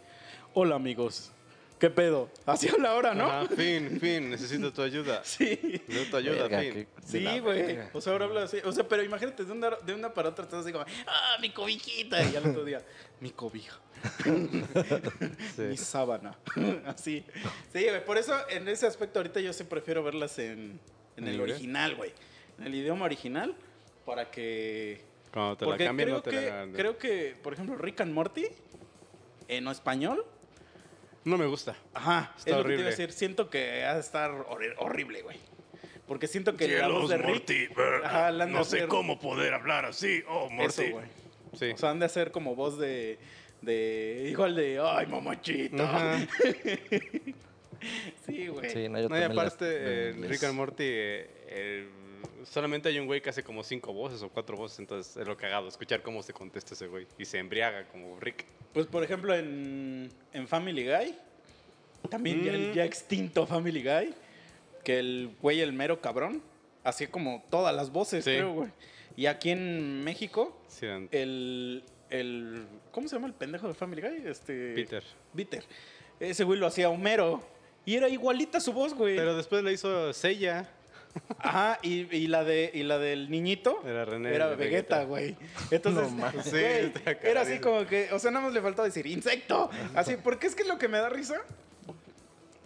hola 0.54 0.76
amigos, 0.76 1.32
¿qué 1.80 1.90
pedo? 1.90 2.30
Así 2.46 2.68
habla 2.68 2.92
ahora, 2.92 3.14
¿no? 3.14 3.26
Ajá, 3.26 3.48
fin, 3.48 3.98
fin, 3.98 4.30
necesito 4.30 4.74
tu 4.74 4.82
ayuda. 4.82 5.22
Sí. 5.24 5.58
Necesito 5.88 6.12
tu 6.12 6.18
ayuda, 6.18 6.48
Verga, 6.48 6.60
fin. 6.60 6.88
Sí, 7.06 7.40
güey. 7.40 7.80
O 7.94 8.02
sea, 8.02 8.12
ahora 8.12 8.26
habla 8.26 8.44
así. 8.44 8.58
O 8.66 8.74
sea, 8.74 8.86
pero 8.86 9.02
imagínate, 9.02 9.46
de 9.46 9.52
una, 9.52 9.70
de 9.70 9.94
una 9.94 10.14
para 10.14 10.30
otra 10.30 10.44
estás 10.44 10.66
así 10.66 10.74
como, 10.74 10.84
ah, 11.08 11.38
mi 11.40 11.52
cobijita. 11.52 12.22
Y 12.22 12.36
al 12.36 12.50
otro 12.50 12.66
día, 12.66 12.84
mi 13.22 13.32
cobija. 13.32 13.80
Mi 15.58 15.78
sábana. 15.78 16.38
así. 16.86 17.26
Sí, 17.74 17.84
güey. 17.84 18.06
Por 18.06 18.18
eso, 18.18 18.34
en 18.50 18.68
ese 18.68 18.88
aspecto, 18.88 19.20
ahorita 19.20 19.40
yo 19.40 19.54
sí 19.54 19.64
prefiero 19.64 20.04
verlas 20.04 20.40
en, 20.40 20.80
en 21.20 21.28
el 21.28 21.38
¿Libre? 21.38 21.54
original, 21.54 21.96
güey. 21.96 22.12
En 22.58 22.66
el 22.68 22.76
idioma 22.76 23.06
original, 23.06 23.56
para 24.06 24.30
que. 24.32 25.02
Cuando 25.32 25.58
te 25.58 25.66
la 25.66 25.72
Porque 25.72 25.86
cambian, 25.86 26.08
creo, 26.08 26.16
no 26.18 26.22
te 26.24 26.30
que, 26.32 26.36
la 26.42 26.42
hagan. 26.54 26.74
creo 26.74 26.98
que, 26.98 27.36
por 27.44 27.54
ejemplo, 27.54 27.76
Rick 27.78 28.02
and 28.02 28.14
Morty, 28.14 28.48
en 29.48 29.68
español, 29.68 30.26
No 31.26 31.38
me 31.38 31.46
gusta. 31.46 31.76
Ajá, 31.94 32.34
Está 32.38 32.52
es 32.52 32.58
lo 32.58 32.64
que 32.64 32.70
te 32.70 32.74
iba 32.74 32.82
a 32.82 32.86
horrible. 32.86 32.86
decir. 32.90 33.12
Siento 33.12 33.50
que 33.50 33.84
ha 33.84 33.94
de 33.94 34.00
estar 34.00 34.32
horri- 34.32 34.74
horrible, 34.80 35.22
güey. 35.22 35.38
Porque 36.08 36.28
siento 36.28 36.58
que 36.58 36.68
la 36.80 36.88
voz 36.88 37.08
de 37.10 37.18
Rick... 37.20 37.72
Ajá, 38.04 38.32
la 38.32 38.46
han 38.46 38.54
de 38.54 38.58
hacer- 38.60 38.88
poder 38.88 39.54
hablar 39.54 39.86
así. 39.86 40.24
Oh, 40.28 40.50
Eso, 40.60 40.82
güey. 40.90 41.06
Sí. 41.54 41.66
O 41.72 41.78
sea, 41.78 41.92
han 41.92 42.00
de 42.00 42.06
hacer 42.06 42.32
como 42.32 42.56
voz 42.56 42.80
de, 42.80 43.20
de 43.62 44.28
igual 44.32 44.56
de, 44.56 44.80
ay, 44.84 45.06
mamachita. 45.06 45.84
Ajá. 45.84 46.28
Sí, 48.26 48.48
güey. 48.48 48.70
Sí, 48.70 48.90
no, 48.90 49.00
yo 49.00 49.10
No, 49.10 49.18
y 49.18 49.20
las 49.22 49.32
aparte, 49.32 49.66
eh, 49.68 50.12
inglés. 50.16 50.32
Rick 50.32 50.44
and 50.44 50.56
Morty, 50.56 50.84
eh, 50.86 51.30
el- 51.50 52.46
solamente 52.46 52.90
hay 52.90 53.00
un 53.00 53.06
güey 53.06 53.22
que 53.22 53.30
hace 53.30 53.44
como 53.44 53.64
cinco 53.64 53.94
voces 53.94 54.22
o 54.22 54.30
cuatro 54.30 54.58
voces, 54.58 54.80
entonces 54.80 55.16
es 55.18 55.28
lo 55.28 55.38
cagado, 55.38 55.68
escuchar 55.68 56.02
cómo 56.02 56.22
se 56.24 56.34
contesta 56.34 56.74
ese 56.74 56.88
güey. 56.88 57.08
Y 57.18 57.26
se 57.26 57.38
embriaga 57.38 57.88
como 57.88 58.20
Rick. 58.20 58.46
Pues 58.74 58.86
por 58.88 59.04
ejemplo 59.04 59.34
en, 59.36 60.10
en 60.34 60.48
Family 60.48 60.86
Guy, 60.86 61.16
también 62.10 62.44
ya, 62.44 62.52
el 62.54 62.72
Mm. 62.72 62.74
ya 62.74 62.86
extinto 62.86 63.46
Family 63.46 63.84
Guy, 63.84 64.14
que 64.84 65.00
el 65.00 65.32
güey, 65.42 65.62
el 65.62 65.74
mero 65.74 66.02
cabrón, 66.02 66.42
hacía 66.84 67.10
como 67.10 67.44
todas 67.50 67.76
las 67.76 67.92
voces, 67.92 68.24
Sí. 68.24 68.32
creo, 68.32 68.54
güey. 68.54 68.70
Y 69.16 69.26
aquí 69.26 69.50
en 69.50 70.04
México, 70.04 70.58
Sí, 70.68 70.86
el, 71.12 71.84
el. 72.10 72.66
¿Cómo 72.92 73.08
se 73.10 73.16
llama 73.16 73.28
el 73.28 73.34
pendejo 73.34 73.68
de 73.68 73.74
Family 73.74 74.02
Guy? 74.02 74.24
Este. 74.26 74.74
Peter. 74.76 75.04
Peter. 75.36 75.64
Ese 76.22 76.44
güey 76.46 76.58
lo 76.60 76.68
hacía 76.68 76.90
Homero. 76.90 77.42
Y 77.90 77.96
era 77.96 78.08
igualita 78.08 78.60
su 78.60 78.72
voz, 78.72 78.94
güey. 78.94 79.16
Pero 79.16 79.36
después 79.36 79.64
le 79.64 79.74
hizo 79.74 80.14
Sella. 80.14 80.70
Ajá, 81.40 81.80
y, 81.82 82.16
y 82.16 82.28
la 82.28 82.44
de 82.44 82.70
y 82.72 82.84
la 82.84 83.00
del 83.00 83.32
niñito 83.32 83.82
Era 83.84 84.06
René. 84.06 84.36
era 84.36 84.50
Vegeta, 84.50 85.06
güey. 85.06 85.36
Entonces, 85.72 86.12
No. 86.12 86.32
Sí, 86.44 86.92
era 87.24 87.42
así 87.42 87.58
como 87.58 87.88
que, 87.88 88.10
o 88.14 88.20
sea, 88.20 88.30
nada 88.30 88.46
más 88.46 88.54
le 88.54 88.62
faltaba 88.62 88.88
decir 88.88 89.08
insecto. 89.08 89.72
Así, 89.96 90.18
porque 90.24 90.46
es 90.46 90.54
que 90.54 90.66
lo 90.66 90.78
que 90.78 90.88
me 90.88 91.00
da 91.00 91.10
risa 91.10 91.42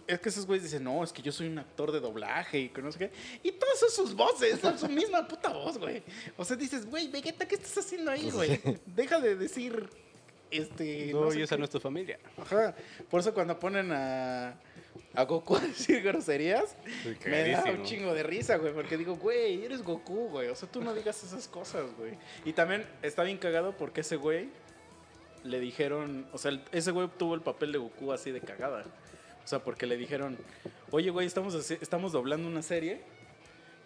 es 0.06 0.20
que 0.20 0.28
esos 0.28 0.44
güeyes 0.44 0.64
dicen, 0.64 0.84
no, 0.84 1.02
es 1.02 1.10
que 1.10 1.22
yo 1.22 1.32
soy 1.32 1.46
un 1.46 1.58
actor 1.58 1.90
de 1.90 2.00
doblaje 2.00 2.58
y 2.58 2.68
que 2.68 2.82
no 2.82 2.92
sé 2.92 2.98
qué. 2.98 3.10
Y 3.42 3.52
todas 3.52 3.78
son 3.78 3.90
sus 3.90 4.14
voces, 4.14 4.60
son 4.60 4.78
su 4.78 4.90
misma 4.90 5.26
puta 5.26 5.48
voz, 5.48 5.78
güey. 5.78 6.02
O 6.36 6.44
sea, 6.44 6.54
dices, 6.54 6.84
güey, 6.84 7.08
Vegeta, 7.08 7.48
¿qué 7.48 7.54
estás 7.54 7.78
haciendo 7.78 8.10
ahí, 8.10 8.30
güey? 8.30 8.60
Deja 8.84 9.18
de 9.20 9.36
decir, 9.36 9.88
este... 10.50 11.12
No, 11.14 11.30
sé 11.30 11.38
y 11.38 11.42
esa 11.44 11.54
qué. 11.54 11.60
no 11.60 11.64
es 11.64 11.70
tu 11.70 11.80
familia. 11.80 12.18
Ajá. 12.36 12.74
Por 13.08 13.20
eso 13.20 13.32
cuando 13.32 13.58
ponen 13.58 13.90
a, 13.90 14.54
a 15.14 15.24
Goku 15.24 15.56
a 15.56 15.60
decir 15.60 16.02
groserías, 16.02 16.76
Sí, 17.02 17.16
me 17.26 17.50
da 17.50 17.64
un 17.64 17.84
chingo 17.84 18.14
de 18.14 18.22
risa, 18.22 18.56
güey. 18.56 18.72
Porque 18.72 18.96
digo, 18.96 19.16
güey, 19.16 19.64
eres 19.64 19.82
Goku, 19.82 20.28
güey. 20.28 20.48
O 20.48 20.54
sea, 20.54 20.68
tú 20.68 20.82
no 20.82 20.92
digas 20.94 21.22
esas 21.22 21.46
cosas, 21.48 21.86
güey. 21.96 22.14
Y 22.44 22.52
también 22.52 22.84
está 23.02 23.22
bien 23.22 23.38
cagado 23.38 23.76
porque 23.76 24.00
ese 24.00 24.16
güey 24.16 24.48
le 25.44 25.60
dijeron, 25.60 26.26
o 26.32 26.38
sea, 26.38 26.60
ese 26.72 26.90
güey 26.90 27.08
tuvo 27.18 27.34
el 27.34 27.42
papel 27.42 27.72
de 27.72 27.78
Goku 27.78 28.12
así 28.12 28.30
de 28.30 28.40
cagada. 28.40 28.84
O 29.44 29.46
sea, 29.46 29.60
porque 29.60 29.86
le 29.86 29.96
dijeron, 29.96 30.36
oye, 30.90 31.10
güey, 31.10 31.26
estamos, 31.26 31.54
estamos 31.70 32.12
doblando 32.12 32.48
una 32.48 32.62
serie. 32.62 33.00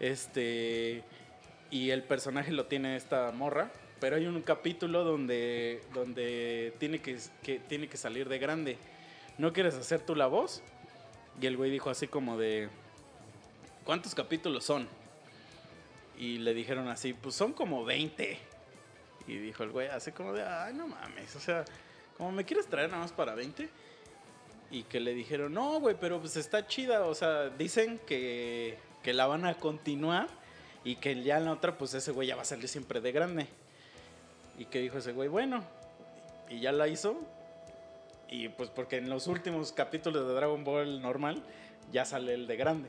Este. 0.01 1.03
Y 1.70 1.91
el 1.91 2.03
personaje 2.05 2.53
lo 2.53 2.66
tiene 2.66 2.97
esta 2.97 3.31
morra. 3.33 3.70
Pero 4.01 4.16
hay 4.16 4.26
un 4.26 4.41
capítulo 4.43 5.03
donde, 5.03 5.83
donde 5.93 6.72
tiene, 6.79 7.01
que, 7.01 7.18
que, 7.43 7.59
tiene 7.59 7.89
que 7.89 7.97
salir 7.97 8.29
de 8.29 8.39
grande. 8.39 8.79
¿No 9.39 9.53
quieres 9.53 9.74
hacer 9.74 10.01
tú 10.01 10.14
la 10.14 10.29
voz? 10.29 10.62
Y 11.41 11.47
el 11.47 11.57
güey 11.57 11.70
dijo 11.70 11.91
así 11.91 12.09
como 12.09 12.36
de... 12.36 12.68
¿Cuántos 13.84 14.14
capítulos 14.14 14.64
son? 14.64 14.89
Y 16.18 16.39
le 16.39 16.53
dijeron 16.53 16.89
así, 16.89 17.12
pues 17.14 17.34
son 17.34 17.53
como 17.53 17.84
20. 17.84 18.39
Y 19.28 19.36
dijo 19.36 19.62
el 19.62 19.70
güey 19.70 19.89
así 19.89 20.11
como 20.12 20.32
de, 20.32 20.43
ay, 20.43 20.74
no 20.74 20.89
mames. 20.89 21.36
O 21.36 21.41
sea, 21.41 21.64
como 22.16 22.32
me 22.32 22.45
quieres 22.45 22.66
traer 22.66 22.91
nada 22.91 23.03
más 23.03 23.12
para 23.12 23.34
20. 23.34 23.68
Y 24.70 24.82
que 24.82 25.01
le 25.01 25.14
dijeron, 25.14 25.55
no, 25.55 25.80
güey, 25.80 25.97
pero 25.99 26.20
pues 26.20 26.36
está 26.36 26.66
chida. 26.66 27.07
O 27.07 27.14
sea, 27.14 27.51
dicen 27.51 28.01
que, 28.05 28.78
que 29.03 29.14
la 29.14 29.26
van 29.26 29.47
a 29.47 29.55
continuar. 29.55 30.28
Y 30.84 30.97
que 30.97 31.22
ya 31.22 31.39
en 31.39 31.45
la 31.45 31.53
otra, 31.53 31.78
pues 31.78 31.95
ese 31.95 32.11
güey 32.11 32.28
ya 32.28 32.36
va 32.36 32.43
a 32.43 32.47
salir 32.47 32.68
siempre 32.68 33.01
de 33.01 33.12
grande. 33.12 33.47
Y 34.59 34.64
que 34.64 34.80
dijo 34.80 34.99
ese 34.99 35.12
güey, 35.12 35.28
bueno. 35.28 35.64
Y 36.49 36.61
ya 36.61 36.72
la 36.72 36.89
hizo. 36.89 37.16
Y 38.31 38.49
pues 38.49 38.70
porque 38.70 38.97
en 38.97 39.09
los 39.09 39.26
últimos 39.26 39.72
capítulos 39.72 40.26
de 40.26 40.35
Dragon 40.35 40.62
Ball 40.64 41.01
normal 41.01 41.43
ya 41.93 42.05
sale 42.05 42.35
el 42.35 42.47
de 42.47 42.57
grande. 42.57 42.89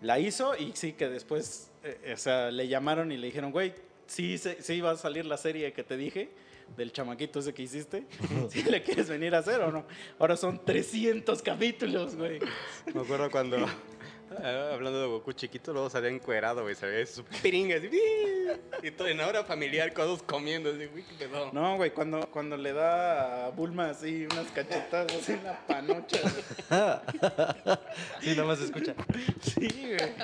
La 0.00 0.18
hizo 0.18 0.56
y 0.56 0.72
sí 0.74 0.92
que 0.92 1.08
después, 1.08 1.70
eh, 1.82 2.12
o 2.14 2.16
sea, 2.16 2.50
le 2.50 2.68
llamaron 2.68 3.10
y 3.10 3.16
le 3.16 3.26
dijeron, 3.26 3.50
güey, 3.50 3.74
sí, 4.06 4.38
sí 4.38 4.80
va 4.80 4.92
a 4.92 4.96
salir 4.96 5.26
la 5.26 5.36
serie 5.36 5.72
que 5.72 5.84
te 5.84 5.96
dije 5.96 6.30
del 6.76 6.92
chamaquito 6.92 7.40
ese 7.40 7.54
que 7.54 7.62
hiciste. 7.62 8.04
Si 8.50 8.62
le 8.62 8.82
quieres 8.82 9.08
venir 9.08 9.34
a 9.34 9.38
hacer 9.38 9.60
o 9.60 9.72
no. 9.72 9.84
Ahora 10.18 10.36
son 10.36 10.64
300 10.64 11.42
capítulos, 11.42 12.16
güey. 12.16 12.40
Me 12.94 13.00
acuerdo 13.00 13.30
cuando, 13.30 13.56
eh, 14.42 14.70
hablando 14.74 15.00
de 15.00 15.06
Goku 15.08 15.32
chiquito, 15.32 15.72
luego 15.72 15.90
salía 15.90 16.10
encuerado, 16.10 16.62
güey. 16.62 16.74
Salía 16.74 17.04
su 17.06 17.24
piringa 17.24 17.76
así. 17.76 17.90
Y 18.82 18.90
todo 18.90 19.08
en 19.08 19.20
hora 19.20 19.44
familiar, 19.44 19.92
todos 19.92 20.22
comiendo. 20.22 20.70
Así, 20.70 20.86
güey, 20.86 21.04
qué 21.18 21.28
pedo. 21.28 21.50
No, 21.52 21.76
güey, 21.76 21.90
cuando, 21.90 22.28
cuando 22.30 22.56
le 22.56 22.72
da 22.72 23.46
a 23.46 23.50
Bulma 23.50 23.90
así 23.90 24.26
unas 24.30 24.46
cachetadas 24.52 25.28
en 25.28 25.44
la 25.44 25.66
panocha. 25.66 26.18
güey. 26.20 26.34
Sí, 28.20 28.30
nada 28.30 28.44
más 28.44 28.58
se 28.58 28.64
escucha. 28.66 28.94
Sí, 29.42 29.68
güey. 29.96 30.14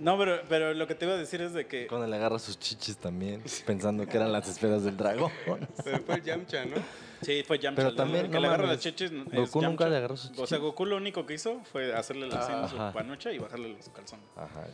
No, 0.00 0.16
pero, 0.18 0.40
pero 0.48 0.72
lo 0.72 0.86
que 0.86 0.94
te 0.94 1.04
iba 1.04 1.14
a 1.14 1.18
decir 1.18 1.42
es 1.42 1.52
de 1.52 1.66
que... 1.66 1.86
Cuando 1.86 2.06
le 2.06 2.16
agarra 2.16 2.38
sus 2.38 2.58
chichis 2.58 2.96
también, 2.96 3.42
pensando 3.66 4.06
que 4.06 4.16
eran 4.16 4.32
las 4.32 4.48
esferas 4.48 4.82
del 4.82 4.96
dragón. 4.96 5.30
Pero 5.84 5.98
fue 6.00 6.14
el 6.14 6.22
Yamcha, 6.22 6.64
¿no? 6.64 6.76
Sí, 7.20 7.42
fue 7.46 7.58
Yamcha. 7.58 7.82
Pero 7.82 7.94
también, 7.94 8.24
el 8.24 8.30
que 8.30 8.34
no 8.36 8.40
le 8.40 8.46
agarra 8.46 8.62
mames, 8.64 8.76
las 8.76 8.82
chichis. 8.96 9.12
es 9.12 9.52
Goku 9.52 9.60
nunca 9.60 9.86
le 9.90 9.96
agarró 9.98 10.16
sus 10.16 10.38
O 10.38 10.46
sea, 10.46 10.56
Goku 10.56 10.86
lo 10.86 10.96
único 10.96 11.26
que 11.26 11.34
hizo 11.34 11.60
fue 11.70 11.94
hacerle 11.94 12.28
la 12.28 12.38
así 12.40 12.50
en 12.50 12.68
su 12.70 12.76
panocha 12.94 13.30
y 13.30 13.38
bajarle 13.38 13.68
los 13.74 13.88
calzones. 13.90 14.24
Ajá. 14.36 14.66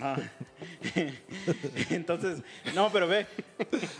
Ajá. 0.00 0.30
Entonces, 1.90 2.42
no, 2.74 2.90
pero 2.92 3.08
ve, 3.08 3.26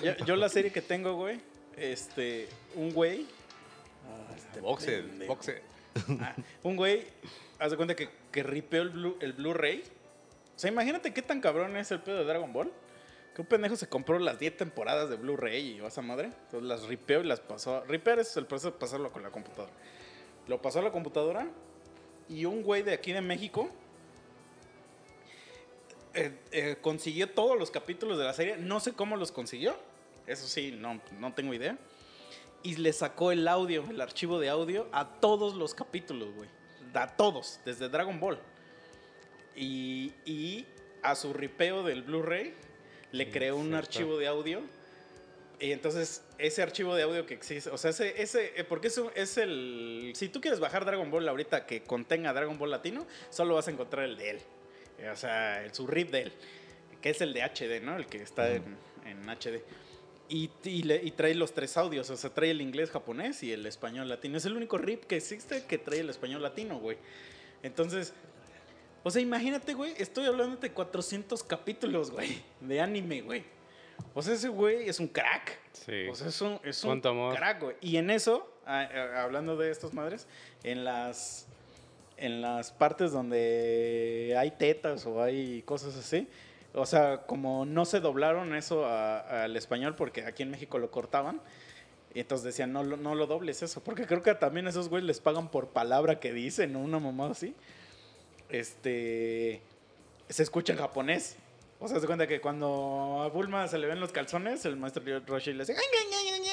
yo, 0.02 0.14
yo 0.24 0.36
la 0.36 0.48
serie 0.48 0.70
que 0.70 0.82
tengo, 0.82 1.14
güey, 1.16 1.40
este, 1.76 2.48
un 2.76 2.92
güey, 2.92 3.26
ah, 4.06 4.34
este 4.36 4.60
Boxe, 4.60 5.02
boxe. 5.26 5.62
Ah, 6.20 6.34
un 6.62 6.76
güey, 6.76 7.04
haz 7.58 7.70
de 7.72 7.76
cuenta 7.76 7.94
que, 7.96 8.08
que 8.30 8.42
ripeó 8.42 8.82
el, 8.82 8.92
Blu- 8.92 9.16
el 9.20 9.32
Blu-ray. 9.32 9.82
O 10.54 10.58
sea, 10.58 10.70
imagínate 10.70 11.12
qué 11.12 11.22
tan 11.22 11.40
cabrón 11.40 11.76
es 11.76 11.90
el 11.90 12.00
pedo 12.00 12.18
de 12.18 12.24
Dragon 12.24 12.52
Ball. 12.52 12.72
Que 13.34 13.42
un 13.42 13.48
pendejo 13.48 13.74
se 13.74 13.88
compró 13.88 14.18
las 14.20 14.38
10 14.38 14.56
temporadas 14.56 15.10
de 15.10 15.16
Blu-ray 15.16 15.76
y 15.76 15.80
vas 15.80 15.98
a 15.98 16.02
madre. 16.02 16.26
Entonces 16.26 16.62
las 16.62 16.84
ripeó 16.84 17.20
y 17.20 17.24
las 17.24 17.40
pasó. 17.40 17.82
Ripear 17.84 18.20
es 18.20 18.36
el 18.36 18.46
proceso 18.46 18.70
de 18.70 18.78
pasarlo 18.78 19.10
con 19.10 19.22
la 19.24 19.30
computadora. 19.30 19.72
Lo 20.46 20.62
pasó 20.62 20.78
a 20.78 20.82
la 20.82 20.92
computadora 20.92 21.48
y 22.28 22.44
un 22.44 22.62
güey 22.62 22.82
de 22.82 22.92
aquí 22.92 23.12
de 23.12 23.20
México 23.20 23.70
eh, 26.14 26.38
eh, 26.52 26.76
consiguió 26.80 27.28
todos 27.30 27.58
los 27.58 27.72
capítulos 27.72 28.18
de 28.18 28.24
la 28.24 28.32
serie. 28.32 28.56
No 28.56 28.78
sé 28.78 28.92
cómo 28.92 29.16
los 29.16 29.32
consiguió. 29.32 29.74
Eso 30.28 30.46
sí, 30.46 30.70
no, 30.70 31.00
no 31.18 31.34
tengo 31.34 31.52
idea. 31.54 31.76
Y 32.62 32.76
le 32.76 32.92
sacó 32.92 33.32
el 33.32 33.48
audio, 33.48 33.84
el 33.90 34.00
archivo 34.00 34.38
de 34.38 34.48
audio 34.48 34.88
a 34.92 35.06
todos 35.20 35.54
los 35.54 35.74
capítulos, 35.74 36.32
güey. 36.34 36.48
A 36.94 37.16
todos, 37.16 37.60
desde 37.64 37.88
Dragon 37.88 38.20
Ball. 38.20 38.38
Y, 39.56 40.12
y 40.24 40.66
a 41.02 41.14
su 41.14 41.32
ripeo 41.32 41.82
del 41.82 42.02
Blu-ray 42.02 42.54
le 43.12 43.30
creó 43.30 43.56
un 43.56 43.68
cierto. 43.68 43.78
archivo 43.78 44.18
de 44.18 44.26
audio. 44.26 44.62
Y 45.60 45.70
entonces, 45.70 46.22
ese 46.38 46.62
archivo 46.62 46.94
de 46.96 47.04
audio 47.04 47.26
que 47.26 47.34
existe, 47.34 47.70
o 47.70 47.78
sea, 47.78 47.90
ese, 47.90 48.20
ese 48.20 48.52
eh, 48.56 48.64
porque 48.64 48.88
es, 48.88 48.98
un- 48.98 49.10
es 49.14 49.36
el. 49.38 50.12
Si 50.16 50.28
tú 50.28 50.40
quieres 50.40 50.58
bajar 50.60 50.84
Dragon 50.84 51.10
Ball 51.10 51.28
ahorita 51.28 51.64
que 51.66 51.82
contenga 51.84 52.32
Dragon 52.32 52.58
Ball 52.58 52.70
latino, 52.72 53.06
solo 53.30 53.54
vas 53.54 53.68
a 53.68 53.70
encontrar 53.70 54.04
el 54.04 54.16
de 54.16 54.30
él. 54.30 54.38
Eh, 54.98 55.08
O 55.10 55.16
sea, 55.16 55.64
el, 55.64 55.72
su 55.72 55.86
rip 55.86 56.10
de 56.10 56.22
él, 56.22 56.32
que 57.00 57.10
es 57.10 57.20
el 57.20 57.32
de 57.32 57.42
HD, 57.42 57.80
¿no? 57.82 57.96
El 57.96 58.06
que 58.06 58.18
está 58.20 58.50
en, 58.52 58.64
en 59.06 59.28
HD. 59.28 59.62
Y, 60.28 60.50
y 60.64 60.82
le- 60.82 61.02
y 61.04 61.12
trae 61.12 61.34
los 61.34 61.54
tres 61.54 61.76
audios, 61.76 62.10
o 62.10 62.16
sea, 62.16 62.30
trae 62.30 62.50
el 62.50 62.60
inglés 62.60 62.90
japonés 62.90 63.42
y 63.44 63.52
el 63.52 63.64
español 63.66 64.08
latino. 64.08 64.36
Es 64.38 64.44
el 64.46 64.56
único 64.56 64.76
rip 64.78 65.04
que 65.04 65.16
existe 65.16 65.64
que 65.66 65.78
trae 65.78 66.00
el 66.00 66.10
español 66.10 66.42
latino, 66.42 66.80
güey. 66.80 66.96
Entonces, 67.62 68.12
o 69.04 69.10
sea, 69.10 69.22
imagínate, 69.22 69.74
güey, 69.74 69.94
estoy 69.98 70.26
hablando 70.26 70.56
de 70.56 70.72
400 70.72 71.44
capítulos, 71.44 72.10
güey, 72.10 72.42
de 72.60 72.80
anime, 72.80 73.20
güey. 73.22 73.44
O 74.14 74.22
sea, 74.22 74.34
ese 74.34 74.48
güey 74.48 74.88
es 74.88 74.98
un 74.98 75.06
crack. 75.06 75.56
Sí. 75.72 76.08
O 76.10 76.14
sea, 76.16 76.26
es 76.28 76.40
un, 76.40 76.58
es 76.64 76.82
un 76.82 77.00
crack, 77.36 77.60
güey. 77.62 77.76
Y 77.80 77.96
en 77.98 78.10
eso, 78.10 78.50
ah, 78.66 78.88
ah, 78.92 79.22
hablando 79.22 79.56
de 79.56 79.70
estos 79.70 79.92
madres, 79.94 80.26
en 80.64 80.84
las, 80.84 81.46
en 82.16 82.40
las 82.40 82.72
partes 82.72 83.12
donde 83.12 84.34
hay 84.38 84.50
tetas 84.52 85.06
o 85.06 85.22
hay 85.22 85.62
cosas 85.62 85.96
así, 85.96 86.28
o 86.72 86.86
sea, 86.86 87.18
como 87.26 87.64
no 87.66 87.84
se 87.84 88.00
doblaron 88.00 88.54
eso 88.54 88.84
a- 88.86 89.44
al 89.44 89.56
español 89.56 89.94
porque 89.94 90.24
aquí 90.24 90.42
en 90.42 90.50
México 90.50 90.78
lo 90.78 90.90
cortaban, 90.90 91.40
y 92.14 92.20
entonces 92.20 92.44
decían, 92.44 92.72
no, 92.72 92.82
no 92.84 93.14
lo 93.14 93.26
dobles 93.26 93.62
eso, 93.62 93.82
porque 93.82 94.06
creo 94.06 94.22
que 94.22 94.34
también 94.34 94.66
esos 94.68 94.88
güeyes 94.88 95.06
les 95.06 95.20
pagan 95.20 95.48
por 95.50 95.68
palabra 95.68 96.20
que 96.20 96.32
dicen, 96.32 96.72
¿no? 96.72 96.80
Una 96.80 96.98
mamá 97.00 97.30
así. 97.30 97.54
Este, 98.48 99.60
se 100.28 100.42
escucha 100.42 100.72
en 100.72 100.78
japonés. 100.78 101.36
O 101.80 101.88
sea, 101.88 102.00
se 102.00 102.06
cuenta 102.06 102.26
que 102.26 102.40
cuando 102.40 103.20
a 103.22 103.28
Bulma 103.28 103.68
se 103.68 103.76
le 103.78 103.86
ven 103.86 104.00
los 104.00 104.10
calzones, 104.12 104.64
el 104.64 104.76
maestro 104.76 105.02
Roshi 105.26 105.52
le 105.52 105.64
hace... 105.64 105.72
"Ay, 105.72 105.78
ay, 106.00 106.14
ay, 106.14 106.28
ay, 106.32 106.48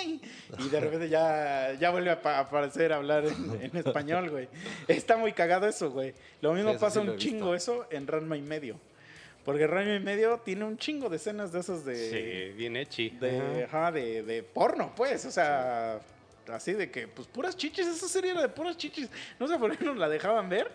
ay", 0.59 0.65
Y 0.65 0.69
de 0.69 0.79
repente 0.79 1.07
ya, 1.09 1.73
ya 1.79 1.89
vuelve 1.91 2.09
a 2.09 2.21
pa- 2.21 2.39
aparecer 2.39 2.91
a 2.91 2.97
hablar 2.97 3.25
en, 3.25 3.61
en 3.61 3.77
español, 3.77 4.29
güey. 4.29 4.49
Está 4.89 5.15
muy 5.15 5.31
cagado 5.31 5.67
eso, 5.67 5.89
güey. 5.91 6.13
Lo 6.41 6.53
mismo 6.53 6.71
Sí, 6.73 6.77
pasa 6.79 6.99
sí 6.99 7.05
lo 7.05 7.13
un 7.13 7.17
chingo 7.19 7.55
eso 7.55 7.87
en 7.91 8.07
Ranma 8.07 8.35
y 8.35 8.41
medio. 8.41 8.77
Porque 9.45 9.67
Ranma 9.67 9.95
y 9.95 9.99
medio 10.01 10.39
tiene 10.39 10.65
un 10.65 10.77
chingo 10.77 11.07
de 11.07 11.15
escenas 11.15 11.51
de 11.53 11.59
esas 11.61 11.85
de. 11.85 12.49
Sí, 12.49 12.57
bien 12.57 12.75
hechi. 12.75 13.11
de, 13.11 13.63
ajá, 13.65 13.91
de, 13.91 14.23
de 14.23 14.43
porno, 14.43 14.91
pues, 14.95 15.23
o 15.25 15.31
sea, 15.31 16.01
así 16.49 16.73
de 16.73 16.91
que, 16.91 17.07
pues, 17.07 17.27
puras 17.27 17.55
chichis, 17.55 17.87
esa 17.87 18.07
serie 18.09 18.31
era 18.31 18.41
de 18.41 18.49
puras 18.49 18.75
chichis. 18.75 19.07
No 19.39 19.47
sé 19.47 19.57
por 19.57 19.77
qué 19.77 19.85
nos 19.85 19.97
la 19.97 20.09
dejaban 20.09 20.49
ver, 20.49 20.69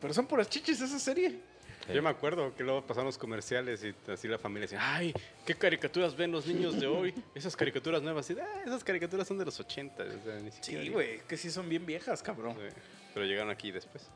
pero 0.00 0.12
son 0.14 0.26
puras 0.26 0.48
chichis 0.48 0.80
esa 0.80 0.98
serie. 0.98 1.38
Yo 1.92 2.02
me 2.02 2.10
acuerdo 2.10 2.54
que 2.54 2.62
luego 2.62 2.82
pasaban 2.86 3.06
los 3.06 3.18
comerciales 3.18 3.82
y 3.84 3.94
así 4.12 4.28
la 4.28 4.38
familia 4.38 4.62
decía, 4.66 4.78
ay, 4.94 5.12
¿qué 5.44 5.54
caricaturas 5.56 6.14
ven 6.16 6.30
los 6.30 6.46
niños 6.46 6.78
de 6.78 6.86
hoy? 6.86 7.12
Esas 7.34 7.56
caricaturas 7.56 8.00
nuevas. 8.00 8.30
Y, 8.30 8.34
ah, 8.38 8.62
esas 8.64 8.84
caricaturas 8.84 9.26
son 9.26 9.38
de 9.38 9.44
los 9.44 9.58
80. 9.58 10.02
O 10.04 10.06
sea, 10.24 10.34
ni 10.40 10.52
siquiera- 10.52 10.82
Sí, 10.84 10.88
güey, 10.90 11.20
que 11.26 11.36
sí 11.36 11.50
son 11.50 11.68
bien 11.68 11.84
viejas, 11.86 12.22
cabrón. 12.22 12.54
Sí, 12.56 12.74
Pero 13.14 13.26
llegaron 13.26 13.50
aquí 13.50 13.72
después. 13.72 14.06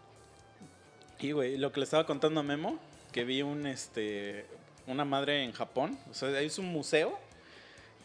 Y, 1.19 1.33
güey, 1.33 1.57
lo 1.57 1.73
que 1.73 1.81
le 1.81 1.85
estaba 1.85 2.07
contando 2.07 2.41
a 2.41 2.43
Memo, 2.45 2.79
que 3.11 3.25
vi 3.25 3.43
un, 3.43 3.67
este, 3.67 4.47
una 4.87 5.05
madre 5.05 5.43
en 5.43 5.53
Japón, 5.53 5.99
o 6.11 6.15
sea, 6.15 6.39
es 6.41 6.59
un 6.59 6.67
museo, 6.67 7.19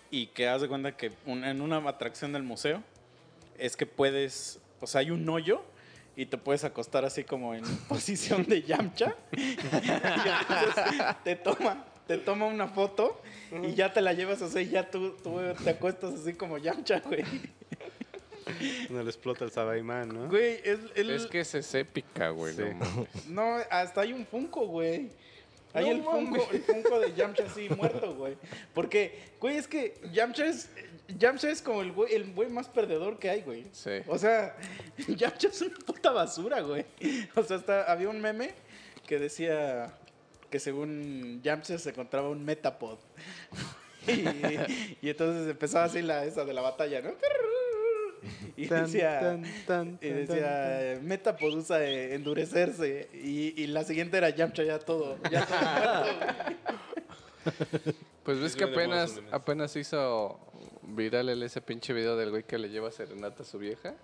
y 0.10 0.28
que 0.28 0.48
haz 0.48 0.62
de 0.62 0.68
cuenta 0.68 0.96
que 0.98 1.12
un- 1.26 1.44
en 1.44 1.62
una 1.62 1.78
atracción 1.88 2.32
del 2.34 2.44
museo, 2.44 2.82
es 3.58 3.76
que 3.76 3.86
puedes, 3.86 4.60
o 4.80 4.88
sea, 4.88 5.02
hay 5.02 5.12
un 5.12 5.28
hoyo, 5.30 5.62
y 6.20 6.26
te 6.26 6.38
puedes 6.38 6.66
acostar 6.66 7.06
así 7.06 7.24
como 7.24 7.56
en 7.56 7.64
posición 7.88 8.44
de 8.46 8.62
Yamcha, 8.62 9.16
y 9.32 9.52
entonces 9.56 11.16
te 11.24 11.36
toma, 11.38 11.86
te 12.08 12.18
toma 12.18 12.46
una 12.46 12.68
foto, 12.68 13.22
y 13.64 13.74
ya 13.74 13.94
te 13.94 14.02
la 14.02 14.12
llevas, 14.12 14.42
o 14.42 14.50
sea, 14.50 14.62
y 14.62 14.70
ya 14.70 14.92
tú, 14.92 15.12
tú 15.24 15.40
te 15.64 15.70
acuestas 15.70 16.16
así 16.16 16.34
como 16.34 16.58
Yamcha, 16.58 17.00
güey. 17.00 17.24
No 18.90 19.04
le 19.04 19.10
explota 19.10 19.46
el 19.46 19.52
Sabaimán, 19.52 20.10
¿no? 20.10 20.28
Güey, 20.28 20.60
es, 20.64 20.80
el- 20.96 21.12
Es 21.12 21.28
que 21.28 21.40
esa 21.42 21.60
es 21.60 21.74
épica, 21.76 22.30
güey. 22.30 22.56
Sí. 22.56 22.64
no 23.28 23.58
hasta 23.70 24.02
hay 24.02 24.12
un 24.12 24.26
Funko, 24.26 24.66
güey. 24.66 25.10
Hay 25.72 25.86
No 25.86 25.92
el, 25.92 26.04
Funko, 26.04 26.50
el 26.52 26.62
Funko 26.64 27.00
de 27.00 27.14
Yamcha 27.14 27.44
así 27.44 27.70
muerto, 27.70 28.16
güey. 28.16 28.38
Porque, 28.74 29.20
güey, 29.40 29.58
es 29.58 29.68
que 29.68 30.02
Yamcha 30.12 30.48
es, 30.48 30.72
Yamcha 31.18 31.50
es 31.50 31.62
como 31.62 31.82
el 31.82 31.92
güey, 31.92 32.14
el 32.14 32.34
güey 32.34 32.50
más 32.50 32.68
perdedor 32.68 33.18
que 33.18 33.30
hay, 33.30 33.42
güey. 33.42 33.66
Sí. 33.72 34.02
O 34.08 34.18
sea, 34.18 34.56
Yamcha 35.08 35.48
es 35.48 35.62
una 35.62 35.76
puta 35.86 36.12
basura, 36.12 36.62
güey. 36.62 36.86
O 37.36 37.44
sea, 37.44 37.58
hasta 37.58 37.92
había 37.92 38.10
un 38.10 38.22
meme 38.22 38.54
que 39.08 39.20
decía 39.20 39.94
que 40.50 40.60
según 40.60 41.42
Yamcha 41.44 41.78
se 41.78 41.90
encontraba 41.90 42.30
un 42.30 42.44
Metapod. 42.44 42.98
Y, 44.08 44.24
y 45.06 45.10
entonces 45.10 45.48
empezaba 45.52 45.84
así 45.84 46.02
la 46.02 46.24
esa 46.24 46.44
de 46.46 46.54
la 46.54 46.62
batalla, 46.62 47.02
¿no? 47.02 47.12
Y 48.56 48.66
decía, 48.66 49.40
y 50.02 50.10
decía 50.10 51.00
Metapod 51.04 51.54
usa 51.54 51.84
eh, 51.84 52.16
endurecerse. 52.16 53.10
Y, 53.14 53.62
y 53.62 53.68
la 53.68 53.84
siguiente 53.84 54.18
era 54.18 54.30
Yamcha 54.30 54.64
ya 54.64 54.80
todo. 54.80 55.18
Ya 55.30 55.46
todo. 55.46 56.06
Pues 58.24 58.40
ves 58.40 58.52
Es 58.52 58.58
que 58.58 58.64
apenas, 58.64 59.20
apenas 59.32 59.76
hizo 59.76 60.40
viral 60.96 61.30
el, 61.30 61.44
ese 61.44 61.62
pinche 61.62 61.94
video 61.94 62.16
del 62.18 62.30
güey 62.32 62.44
que 62.44 62.58
le 62.58 62.70
lleva 62.70 62.92
serenata 62.92 63.44
a 63.44 63.46
su 63.46 63.58
vieja. 63.58 63.96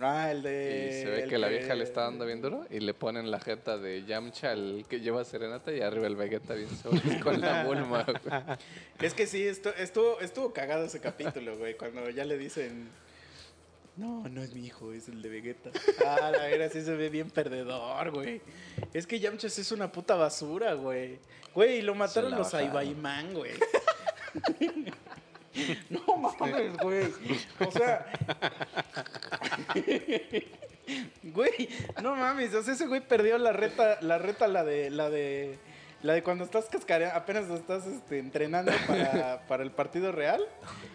Ah, 0.00 0.30
el 0.32 0.38
Y 0.38 0.42
de. 0.42 1.00
se 1.04 1.10
ve 1.10 1.28
que 1.28 1.38
la 1.38 1.48
vieja 1.48 1.74
le 1.74 1.84
está 1.84 2.02
dando 2.02 2.24
bien 2.26 2.40
duro 2.40 2.66
y 2.70 2.80
le 2.80 2.92
ponen 2.94 3.30
la 3.30 3.38
jeta 3.38 3.76
de 3.78 4.04
Yamcha 4.04 4.50
al 4.50 4.84
que 4.88 5.00
lleva 5.00 5.24
serenata 5.24 5.70
y 5.72 5.80
arriba 5.80 6.06
el 6.06 6.16
Vegeta 6.16 6.54
bien 6.54 6.70
sobres 6.76 7.02
con 7.22 7.40
la 7.40 7.64
Bulma. 7.64 8.04
güey. 8.04 8.58
Es 9.00 9.14
que 9.14 9.26
sí, 9.26 9.46
esto, 9.46 9.72
estuvo, 9.76 10.18
estuvo 10.20 10.52
cagado 10.52 10.86
ese 10.86 10.98
capítulo, 11.00 11.56
güey. 11.58 11.76
Cuando 11.76 12.08
ya 12.10 12.24
le 12.24 12.36
dicen. 12.38 12.88
No, 13.94 14.26
no 14.28 14.42
es 14.42 14.54
mi 14.54 14.64
hijo, 14.64 14.92
es 14.94 15.08
el 15.08 15.20
de 15.20 15.28
Vegeta. 15.28 15.70
Ah, 16.06 16.30
la 16.32 16.46
verdad 16.46 16.70
sí 16.72 16.80
se 16.80 16.96
ve 16.96 17.10
bien 17.10 17.30
perdedor, 17.30 18.10
güey. 18.10 18.40
Es 18.94 19.06
que 19.06 19.20
Yamcha 19.20 19.50
sí 19.50 19.60
es 19.60 19.70
una 19.70 19.92
puta 19.92 20.14
basura, 20.16 20.72
güey. 20.72 21.18
Güey, 21.54 21.78
y 21.78 21.82
lo 21.82 21.94
mataron 21.94 22.30
los. 22.32 22.54
Aibaimán, 22.54 23.34
güey. 23.34 23.52
No 25.90 26.16
mames, 26.16 26.76
güey. 26.78 27.12
O 27.60 27.70
sea. 27.70 28.06
Güey, 31.22 31.68
no 32.02 32.16
mames. 32.16 32.54
O 32.54 32.62
sea, 32.62 32.74
ese 32.74 32.86
güey 32.86 33.00
perdió 33.00 33.38
la 33.38 33.52
reta, 33.52 33.98
la 34.00 34.18
reta, 34.18 34.48
la 34.48 34.64
de, 34.64 34.90
la 34.90 35.10
de. 35.10 35.58
La 36.02 36.14
de 36.14 36.24
cuando 36.24 36.42
estás 36.42 36.64
cascareando, 36.64 37.16
apenas 37.16 37.48
estás 37.48 37.86
este, 37.86 38.18
entrenando 38.18 38.72
para, 38.88 39.46
para 39.46 39.62
el 39.62 39.70
partido 39.70 40.10
real 40.10 40.44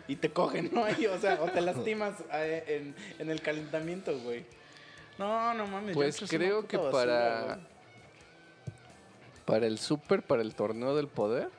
y 0.10 0.18
te 0.18 0.32
cogen, 0.32 0.70
¿no? 0.74 0.82
O 0.82 1.20
sea, 1.20 1.40
o 1.42 1.50
te 1.50 1.62
lastimas 1.62 2.16
eh, 2.34 2.64
en, 2.68 2.96
en 3.18 3.32
el 3.32 3.42
calentamiento, 3.42 4.20
güey. 4.20 4.46
No, 5.18 5.54
no 5.54 5.66
mames. 5.66 5.96
Pues 5.96 6.20
creo 6.28 6.68
que 6.68 6.76
basura, 6.76 6.92
para, 6.92 7.44
güey. 7.46 7.58
para 9.46 9.66
el 9.66 9.80
super, 9.80 10.24
para 10.24 10.42
el 10.42 10.54
torneo 10.56 10.94
del 10.94 11.08
poder, 11.08 11.50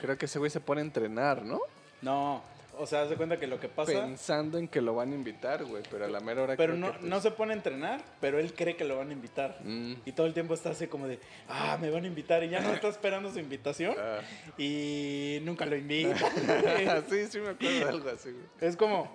creo 0.00 0.16
que 0.16 0.26
ese 0.26 0.38
güey 0.38 0.52
se 0.52 0.60
pone 0.60 0.80
a 0.80 0.84
entrenar, 0.84 1.42
¿no? 1.42 1.60
No, 2.06 2.42
o 2.78 2.86
sea, 2.86 3.02
haz 3.02 3.10
de 3.10 3.16
cuenta 3.16 3.36
que 3.38 3.46
lo 3.46 3.58
que 3.58 3.68
pasa. 3.68 3.92
Pensando 3.92 4.58
en 4.58 4.68
que 4.68 4.80
lo 4.80 4.94
van 4.94 5.10
a 5.12 5.14
invitar, 5.14 5.64
güey, 5.64 5.82
pero 5.90 6.04
a 6.04 6.08
la 6.08 6.20
mera 6.20 6.42
hora 6.42 6.56
Pero 6.56 6.74
creo 6.74 6.80
no, 6.86 6.92
que, 6.92 6.98
pues, 6.98 7.10
no 7.10 7.20
se 7.20 7.30
pone 7.32 7.52
a 7.52 7.56
entrenar, 7.56 8.00
pero 8.20 8.38
él 8.38 8.52
cree 8.54 8.76
que 8.76 8.84
lo 8.84 8.96
van 8.98 9.10
a 9.10 9.12
invitar. 9.12 9.58
mm, 9.64 9.94
Y 10.04 10.12
todo 10.12 10.26
el 10.26 10.34
tiempo 10.34 10.54
está 10.54 10.70
así 10.70 10.86
como 10.86 11.08
de, 11.08 11.18
ah, 11.48 11.78
me 11.80 11.90
van 11.90 12.04
a 12.04 12.06
invitar. 12.06 12.44
Y 12.44 12.50
ya 12.50 12.60
no 12.60 12.72
está 12.72 12.88
esperando 12.88 13.32
su 13.32 13.38
invitación. 13.40 13.94
ah. 13.98 14.20
Y 14.56 15.38
nunca 15.42 15.66
lo 15.66 15.74
invita. 15.76 16.16
sí, 17.10 17.26
sí 17.28 17.38
me 17.40 17.50
acuerdo 17.50 17.78
de 17.78 17.84
algo 17.84 18.10
así, 18.10 18.30
güey. 18.30 18.44
es 18.60 18.76
como 18.76 19.10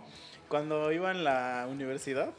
cuando 0.49 0.91
iba 0.91 1.11
en 1.11 1.23
la 1.23 1.65
universidad, 1.69 2.31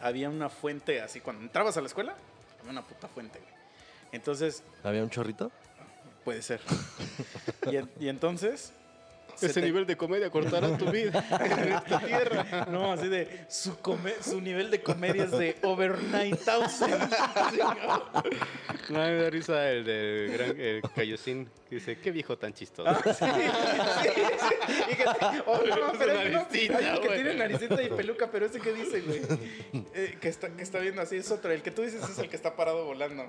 había 0.00 0.28
una 0.30 0.48
fuente 0.48 1.00
así. 1.00 1.20
Cuando 1.20 1.42
entrabas 1.42 1.76
a 1.76 1.80
la 1.80 1.86
escuela, 1.86 2.16
había 2.58 2.72
una 2.72 2.82
puta 2.82 3.06
fuente, 3.08 3.38
güey. 3.38 3.52
Entonces, 4.12 4.62
¿Había 4.82 5.02
un 5.02 5.10
chorrito? 5.10 5.52
puede 6.24 6.42
ser. 6.42 6.60
y 8.00 8.08
entonces. 8.08 8.72
Se 9.36 9.46
Ese 9.46 9.60
te- 9.60 9.66
nivel 9.66 9.86
de 9.86 9.96
comedia 9.96 10.30
cortará 10.30 10.76
tu 10.76 10.90
vida 10.90 11.24
en 11.40 11.72
esta 11.72 11.98
tierra. 12.00 12.66
No, 12.70 12.92
así 12.92 13.08
de 13.08 13.44
su, 13.48 13.78
come- 13.80 14.14
su 14.22 14.40
nivel 14.40 14.70
de 14.70 14.82
comedia 14.82 15.24
es 15.24 15.30
de 15.32 15.56
over 15.62 16.02
9000. 16.02 16.88
¿no? 18.90 18.98
No, 18.98 19.04
me 19.04 19.14
da 19.22 19.30
risa 19.30 19.70
el 19.70 19.84
del 19.84 20.30
gran 20.32 20.60
el 20.60 20.82
Cayosín 20.94 21.48
que 21.68 21.76
dice, 21.76 21.98
qué 21.98 22.10
viejo 22.10 22.36
tan 22.38 22.52
chistoso. 22.54 22.88
Ah, 22.88 23.00
sí, 23.04 23.24
sí, 23.24 24.12
sí. 24.38 24.92
Y 24.92 24.94
que, 24.96 25.04
oh, 25.46 25.60
no, 25.66 25.92
pero 25.98 26.14
naricita, 26.14 26.78
hay 26.78 26.86
uno 26.90 27.00
que 27.00 27.08
tiene 27.08 27.34
naricita 27.34 27.82
y 27.82 27.88
peluca, 27.90 28.30
pero 28.30 28.46
ese 28.46 28.60
que 28.60 28.72
dice, 28.72 29.00
güey. 29.00 29.20
Eh, 29.94 30.18
que, 30.20 30.28
está, 30.28 30.48
que 30.50 30.62
está 30.62 30.78
viendo 30.78 31.02
así, 31.02 31.16
es 31.16 31.30
otro. 31.30 31.50
El 31.50 31.62
que 31.62 31.70
tú 31.70 31.82
dices 31.82 32.02
es 32.08 32.18
el 32.18 32.28
que 32.28 32.36
está 32.36 32.54
parado 32.54 32.84
volando. 32.84 33.24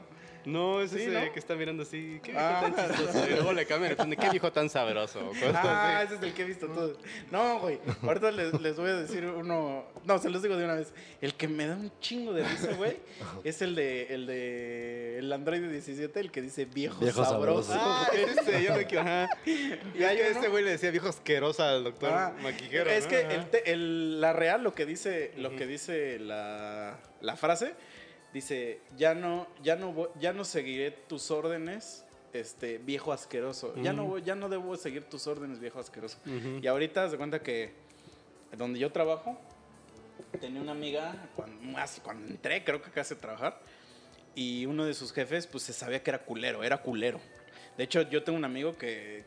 No, 0.45 0.79
es 0.81 0.93
ese 0.93 1.09
¿no? 1.09 1.33
que 1.33 1.39
está 1.39 1.55
mirando 1.55 1.83
así, 1.83 2.21
qué 2.23 2.31
viejo 2.31 2.45
Ah. 2.45 2.71
tan 2.73 2.95
chistoso. 2.95 3.27
Y 3.27 3.31
luego 3.31 3.51
le 3.53 3.65
cambian, 3.65 3.95
qué 3.95 4.29
viejo 4.29 4.51
tan 4.51 4.69
sabroso. 4.69 5.31
Ah, 5.53 5.99
así. 5.99 6.05
ese 6.05 6.15
es 6.15 6.23
el 6.23 6.33
que 6.33 6.41
he 6.43 6.45
visto 6.45 6.67
todos. 6.67 6.97
No, 7.31 7.59
güey. 7.59 7.79
Ahorita 8.03 8.31
les, 8.31 8.53
les 8.61 8.77
voy 8.77 8.91
a 8.91 8.95
decir 8.95 9.25
uno. 9.25 9.83
No, 10.05 10.19
se 10.19 10.29
los 10.29 10.41
digo 10.41 10.55
de 10.55 10.63
una 10.63 10.75
vez. 10.75 10.93
El 11.19 11.33
que 11.33 11.49
me 11.49 11.67
da 11.67 11.75
un 11.75 11.91
chingo 11.99 12.31
de 12.31 12.47
risa, 12.47 12.73
güey, 12.75 12.95
es 13.43 13.61
el 13.61 13.75
de 13.75 14.13
el 14.13 14.25
de 14.25 15.19
el 15.19 15.33
Android 15.47 15.71
17, 15.71 16.19
el 16.19 16.29
que 16.31 16.41
dice 16.41 16.65
viejo, 16.65 16.99
Viejo 16.99 17.23
sabroso. 17.23 17.71
sabroso. 17.71 17.89
Ah, 17.89 18.07
ese, 18.13 18.63
yo 18.63 18.75
me. 18.75 18.97
Ajá. 18.99 19.29
Y 19.45 19.71
uno- 19.95 20.09
ese 20.09 20.47
güey 20.49 20.63
le 20.65 20.71
decía 20.71 20.91
viejo 20.91 21.07
asqueroso 21.07 21.63
al 21.63 21.85
doctor 21.85 22.09
Ah, 22.11 22.33
Maquijero. 22.41 22.89
Es 22.89 23.05
¿no? 23.05 23.09
que 23.11 23.21
el 23.21 23.49
te- 23.49 23.71
el- 23.71 24.19
la 24.19 24.33
real, 24.33 24.61
lo 24.63 24.73
que 24.73 24.85
dice, 24.85 25.31
lo 25.37 25.55
que 25.55 25.65
dice 25.65 26.19
la, 26.19 26.99
la 27.21 27.35
frase, 27.37 27.75
dice, 28.33 28.81
ya 28.97 29.15
no, 29.15 29.47
ya 29.63 29.77
no, 29.77 30.09
ya 30.19 30.33
no 30.33 30.43
seguiré 30.43 30.91
tus 30.91 31.31
órdenes, 31.31 32.03
este, 32.33 32.77
viejo 32.79 33.13
asqueroso. 33.13 33.73
Ya 33.81 33.93
no, 33.93 34.03
voy- 34.05 34.23
ya 34.23 34.35
no 34.35 34.49
debo 34.49 34.75
seguir 34.75 35.03
tus 35.05 35.27
órdenes, 35.27 35.59
viejo 35.61 35.79
asqueroso. 35.79 36.17
Ujú. 36.25 36.59
Y 36.61 36.67
ahorita 36.67 37.09
se 37.09 37.15
cuenta 37.15 37.41
que 37.41 37.71
donde 38.57 38.79
yo 38.79 38.91
trabajo, 38.91 39.39
tenía 40.41 40.59
una 40.61 40.73
amiga, 40.73 41.15
cuando, 41.37 41.61
más 41.63 42.01
cuando 42.03 42.27
entré, 42.27 42.65
creo 42.65 42.81
que 42.81 42.89
acá 42.89 43.01
a 43.01 43.05
trabajar, 43.05 43.59
y 44.37 44.67
uno 44.67 44.85
de 44.85 44.93
sus 44.93 45.11
jefes, 45.13 45.47
pues 45.47 45.63
se 45.63 45.73
sabía 45.73 46.03
que 46.03 46.11
era 46.11 46.19
culero, 46.19 46.63
era 46.63 46.77
culero. 46.77 47.19
De 47.75 47.83
hecho, 47.83 48.03
yo 48.03 48.23
tengo 48.23 48.37
un 48.37 48.45
amigo 48.45 48.77
que, 48.77 49.25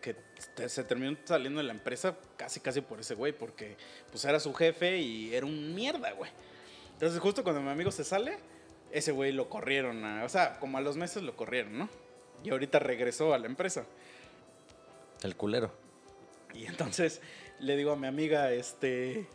se 0.69 0.85
terminó 0.85 1.17
saliendo 1.25 1.59
de 1.59 1.65
la 1.65 1.73
empresa 1.73 2.17
casi, 2.37 2.61
casi 2.61 2.81
por 2.81 3.01
ese 3.01 3.17
güey, 3.17 3.33
porque 3.33 3.77
pues 4.13 4.25
era 4.25 4.39
su 4.39 4.55
jefe 4.55 4.99
y 4.99 5.35
era 5.35 5.47
un 5.47 5.75
mierda, 5.75 6.13
güey. 6.13 6.31
Entonces, 6.93 7.19
justo 7.19 7.43
cuando 7.43 7.61
mi 7.61 7.71
amigo 7.71 7.91
se 7.91 8.05
sale, 8.05 8.39
ese 8.93 9.11
güey 9.11 9.33
lo 9.33 9.49
corrieron, 9.49 10.05
a- 10.05 10.25
o 10.25 10.29
sea, 10.29 10.61
como 10.61 10.79
a 10.79 10.81
los 10.81 10.97
meses 10.97 11.25
lo 11.25 11.35
corrieron, 11.35 11.77
¿no? 11.77 11.89
Y 12.45 12.51
ahorita 12.51 12.79
regresó 12.79 13.35
a 13.35 13.39
la 13.39 13.47
empresa. 13.47 13.87
El 15.25 15.35
culero. 15.35 15.73
Y 16.55 16.67
entonces 16.67 17.21
le 17.59 17.77
digo 17.77 17.91
a 17.91 17.97
mi 17.97 18.07
amiga, 18.07 18.53
este, 18.53 19.27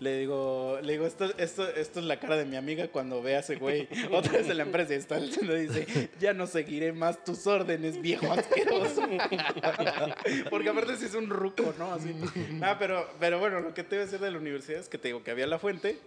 le 0.00 0.18
digo, 0.18 0.78
le 0.82 0.92
digo, 0.92 1.06
esto, 1.06 1.26
esto, 1.36 1.68
esto 1.68 2.00
es 2.00 2.06
la 2.06 2.18
cara 2.18 2.36
de 2.36 2.46
mi 2.46 2.56
amiga 2.56 2.88
cuando 2.88 3.22
ve 3.22 3.36
a 3.36 3.40
ese 3.40 3.56
güey 3.56 3.86
otra 4.12 4.32
vez 4.32 4.48
en 4.48 4.56
la 4.56 4.62
empresa 4.62 4.94
y 4.94 4.96
está, 4.96 5.18
le 5.18 5.60
dice, 5.60 6.10
ya 6.18 6.32
no 6.32 6.46
seguiré 6.46 6.92
más 6.92 7.22
tus 7.22 7.46
órdenes, 7.46 8.00
viejo 8.00 8.32
asqueroso. 8.32 9.02
Porque 10.50 10.70
aparte 10.70 10.96
sí 10.96 11.04
es 11.04 11.14
un 11.14 11.28
ruco, 11.28 11.74
¿no? 11.78 11.92
Así. 11.92 12.14
Ah, 12.62 12.76
pero, 12.78 13.08
pero 13.18 13.38
bueno, 13.38 13.60
lo 13.60 13.74
que 13.74 13.84
te 13.84 13.96
iba 13.96 14.02
a 14.02 14.06
decir 14.06 14.20
de 14.20 14.30
la 14.30 14.38
universidad 14.38 14.80
es 14.80 14.88
que 14.88 14.98
te 14.98 15.08
digo 15.08 15.22
que 15.22 15.30
había 15.30 15.46
la 15.46 15.58
fuente 15.58 15.98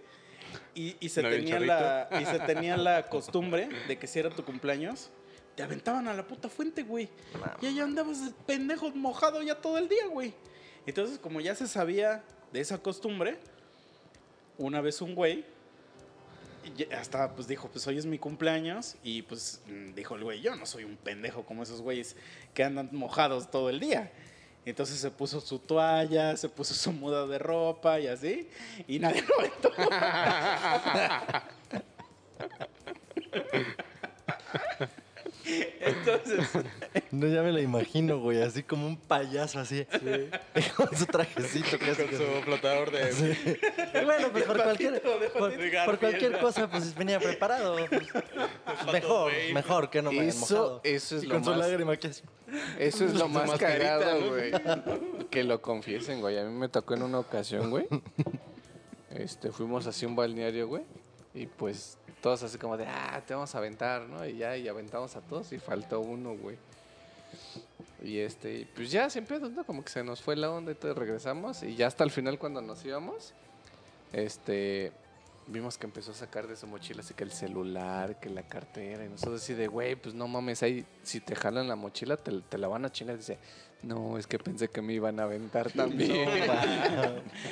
y, 0.74 0.96
y 1.00 1.08
se 1.08 1.22
No 1.22 1.30
tenía 1.30 1.60
la, 1.60 2.08
y 2.20 2.24
se 2.24 2.38
tenía 2.40 2.76
la 2.76 3.08
costumbre 3.08 3.68
de 3.88 3.98
que 3.98 4.06
si 4.06 4.18
era 4.18 4.30
tu 4.30 4.44
cumpleaños, 4.44 5.10
te 5.54 5.62
aventaban 5.62 6.08
a 6.08 6.14
la 6.14 6.26
puta 6.26 6.48
fuente, 6.48 6.82
güey. 6.82 7.08
Y 7.60 7.66
ahí 7.66 7.80
andabas 7.80 8.18
pendejo 8.46 8.90
mojado 8.90 9.42
ya 9.42 9.56
todo 9.56 9.78
el 9.78 9.88
día, 9.88 10.06
güey. 10.06 10.34
Entonces, 10.86 11.18
como 11.18 11.40
ya 11.40 11.54
se 11.54 11.66
sabía 11.66 12.24
de 12.52 12.60
esa 12.60 12.78
costumbre, 12.78 13.38
una 14.58 14.80
vez 14.80 15.00
un 15.00 15.14
güey 15.14 15.44
hasta 16.96 17.34
pues 17.34 17.46
dijo, 17.46 17.68
pues 17.68 17.86
hoy 17.86 17.98
es 17.98 18.06
mi 18.06 18.18
cumpleaños 18.18 18.96
y 19.02 19.22
pues 19.22 19.60
dijo 19.94 20.16
el 20.16 20.24
güey, 20.24 20.40
yo 20.40 20.56
no 20.56 20.66
soy 20.66 20.84
un 20.84 20.96
pendejo 20.96 21.44
como 21.44 21.62
esos 21.62 21.80
güeyes 21.80 22.16
que 22.54 22.64
andan 22.64 22.88
mojados 22.92 23.50
todo 23.50 23.70
el 23.70 23.80
día. 23.80 24.12
Entonces 24.64 24.98
se 24.98 25.10
puso 25.10 25.42
su 25.42 25.58
toalla, 25.58 26.38
se 26.38 26.48
puso 26.48 26.72
su 26.72 26.90
muda 26.90 27.26
de 27.26 27.38
ropa 27.38 28.00
y 28.00 28.06
así, 28.06 28.48
y 28.88 28.98
nadie 28.98 29.22
lo 29.22 29.38
aventó. 29.38 29.70
Entonces, 35.80 36.48
No, 37.10 37.26
ya 37.26 37.42
me 37.42 37.52
lo 37.52 37.60
imagino, 37.60 38.18
güey, 38.18 38.42
así 38.42 38.62
como 38.62 38.86
un 38.86 38.96
payaso 38.96 39.60
así. 39.60 39.86
Con 40.76 40.96
su 40.96 41.06
trajecito 41.06 41.78
que 41.78 41.90
hace 41.90 42.06
Con 42.06 42.18
su 42.18 42.24
flotador 42.44 42.90
de... 42.90 43.12
Sí. 43.12 43.36
Bueno, 44.04 44.28
pues 44.32 44.44
por 44.44 44.62
cualquier, 44.62 45.02
por, 45.02 45.98
cualquier 45.98 46.38
cosa, 46.38 46.68
pues 46.70 46.94
venía 46.94 47.18
preparado. 47.20 47.76
pues. 47.88 48.92
mejor, 48.92 49.32
mejor 49.52 49.90
que 49.90 50.02
no 50.02 50.12
me 50.12 50.28
Eso, 50.28 50.40
mojado. 50.40 50.80
eso 50.84 51.16
es 51.16 51.24
y 51.24 51.26
lo 51.26 51.34
con 51.34 51.44
su 51.44 51.50
más... 51.50 51.58
lágrima 51.60 51.96
que 51.96 52.08
así. 52.08 52.22
Eso 52.78 53.04
es 53.04 53.14
lo 53.14 53.20
Su 53.20 53.28
más 53.28 53.48
mascarita, 53.48 53.98
cagado, 53.98 54.20
¿no? 54.20 54.28
güey. 54.28 54.52
Que 55.30 55.44
lo 55.44 55.60
confiesen, 55.62 56.20
güey. 56.20 56.38
A 56.38 56.44
mí 56.44 56.52
me 56.52 56.68
tocó 56.68 56.94
en 56.94 57.02
una 57.02 57.18
ocasión, 57.18 57.70
güey. 57.70 57.86
Este, 59.14 59.52
fuimos 59.52 59.86
así 59.86 60.04
a 60.06 60.08
un 60.08 60.16
balneario, 60.16 60.66
güey. 60.66 60.82
Y 61.34 61.46
pues 61.46 61.98
todos 62.24 62.42
así 62.42 62.56
como 62.56 62.78
de, 62.78 62.86
ah, 62.86 63.22
te 63.26 63.34
vamos 63.34 63.54
a 63.54 63.58
aventar, 63.58 64.08
¿no? 64.08 64.26
Y 64.26 64.38
ya, 64.38 64.56
y 64.56 64.66
aventamos 64.66 65.14
a 65.14 65.20
todos 65.20 65.52
y 65.52 65.58
faltó 65.58 66.00
uno, 66.00 66.34
güey. 66.34 66.56
Y 68.02 68.18
este, 68.20 68.66
pues 68.74 68.90
ya 68.90 69.10
sin 69.10 69.26
pedos, 69.26 69.52
¿no? 69.52 69.62
Como 69.66 69.84
que 69.84 69.90
se 69.90 70.02
nos 70.02 70.22
fue 70.22 70.34
la 70.34 70.50
onda 70.50 70.72
y 70.72 70.74
todo, 70.74 70.94
regresamos. 70.94 71.62
Y 71.62 71.76
ya 71.76 71.86
hasta 71.86 72.02
el 72.02 72.10
final 72.10 72.38
cuando 72.38 72.62
nos 72.62 72.82
íbamos, 72.82 73.34
este, 74.14 74.90
vimos 75.48 75.76
que 75.76 75.84
empezó 75.84 76.12
a 76.12 76.14
sacar 76.14 76.46
de 76.46 76.56
su 76.56 76.66
mochila 76.66 77.02
así 77.02 77.12
que 77.12 77.24
el 77.24 77.30
celular, 77.30 78.18
que 78.18 78.30
la 78.30 78.44
cartera. 78.44 79.04
Y 79.04 79.10
nosotros 79.10 79.42
así 79.42 79.52
de, 79.52 79.66
güey, 79.66 79.94
pues 79.94 80.14
no 80.14 80.26
mames, 80.26 80.62
ahí 80.62 80.86
si 81.02 81.20
te 81.20 81.36
jalan 81.36 81.68
la 81.68 81.76
mochila 81.76 82.16
te, 82.16 82.40
te 82.40 82.56
la 82.56 82.68
van 82.68 82.86
a 82.86 82.90
chingar. 82.90 83.18
dice, 83.18 83.36
no, 83.86 84.18
es 84.18 84.26
que 84.26 84.38
pensé 84.38 84.68
que 84.68 84.82
me 84.82 84.92
iban 84.94 85.20
a 85.20 85.24
aventar 85.24 85.70
también. 85.72 86.28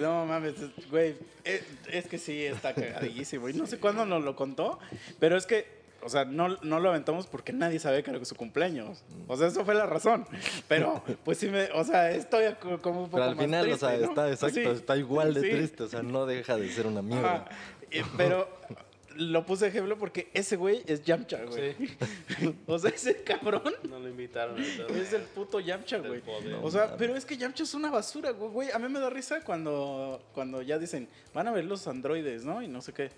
no 0.00 0.26
mames, 0.26 0.54
es- 0.60 0.90
güey, 0.90 1.14
es, 1.44 1.62
es 1.90 2.06
que 2.06 2.18
sí 2.18 2.44
está 2.44 2.74
cagadísimo. 2.74 3.48
Y 3.48 3.54
no 3.54 3.66
sé 3.66 3.78
cuándo 3.78 4.04
nos 4.04 4.22
lo 4.24 4.36
contó, 4.36 4.78
pero 5.18 5.36
es 5.36 5.46
que, 5.46 5.66
o 6.02 6.08
sea, 6.08 6.24
no, 6.24 6.48
no 6.62 6.80
lo 6.80 6.90
aventamos 6.90 7.26
porque 7.26 7.52
nadie 7.52 7.78
sabía 7.78 8.02
que 8.02 8.10
era 8.10 8.24
su 8.24 8.34
cumpleaños. 8.34 9.02
O 9.26 9.36
sea, 9.36 9.48
eso 9.48 9.64
fue 9.64 9.74
la 9.74 9.86
razón. 9.86 10.26
Pero, 10.68 11.02
pues 11.24 11.38
sí 11.38 11.48
me, 11.48 11.64
o 11.72 11.84
sea, 11.84 12.10
estoy 12.10 12.54
co- 12.60 12.80
como 12.82 13.00
un 13.04 13.06
poco 13.06 13.16
Pero 13.18 13.30
al 13.30 13.36
más 13.36 13.44
final, 13.44 13.64
triste, 13.64 13.86
o 13.86 13.88
sea, 13.88 13.98
¿no? 13.98 14.04
está 14.04 14.30
exacto, 14.30 14.54
Sí. 14.54 14.60
está 14.66 14.96
igual 14.96 15.34
de 15.34 15.40
Sí. 15.42 15.50
triste, 15.50 15.82
o 15.84 15.88
sea, 15.88 16.02
no 16.02 16.26
deja 16.26 16.56
de 16.56 16.68
ser 16.70 16.86
una 16.86 17.02
mierda. 17.02 17.34
Ajá. 17.36 17.48
Y- 17.90 18.02
Pero 18.16 18.48
lo 19.16 19.44
puse 19.46 19.66
de 19.66 19.70
ejemplo 19.70 19.98
porque 19.98 20.28
ese 20.34 20.56
güey 20.56 20.82
es 20.86 21.04
Yamcha, 21.04 21.44
güey. 21.44 21.74
o 22.66 22.78
sea, 22.78 22.90
ese 22.90 23.22
cabrón 23.22 23.74
No 23.88 23.98
lo 23.98 24.08
invitaron. 24.08 24.60
es 24.62 25.12
el 25.12 25.22
puto 25.22 25.60
Yamcha, 25.60 25.98
güey. 25.98 26.22
O 26.62 26.70
sea, 26.70 26.96
pero 26.96 27.16
es 27.16 27.24
que 27.24 27.36
Yamcha 27.36 27.62
es 27.62 27.74
una 27.74 27.90
basura, 27.90 28.30
güey, 28.30 28.50
güey. 28.50 28.70
A 28.70 28.78
mí 28.78 28.88
me 28.88 29.00
da 29.00 29.10
risa 29.10 29.42
cuando, 29.42 30.22
cuando 30.34 30.62
ya 30.62 30.78
dicen, 30.78 31.08
van 31.32 31.48
a 31.48 31.52
ver 31.52 31.64
los 31.64 31.86
androides, 31.86 32.44
¿no? 32.44 32.62
Y 32.62 32.68
no 32.68 32.80
sé 32.80 32.92
qué. 32.92 33.10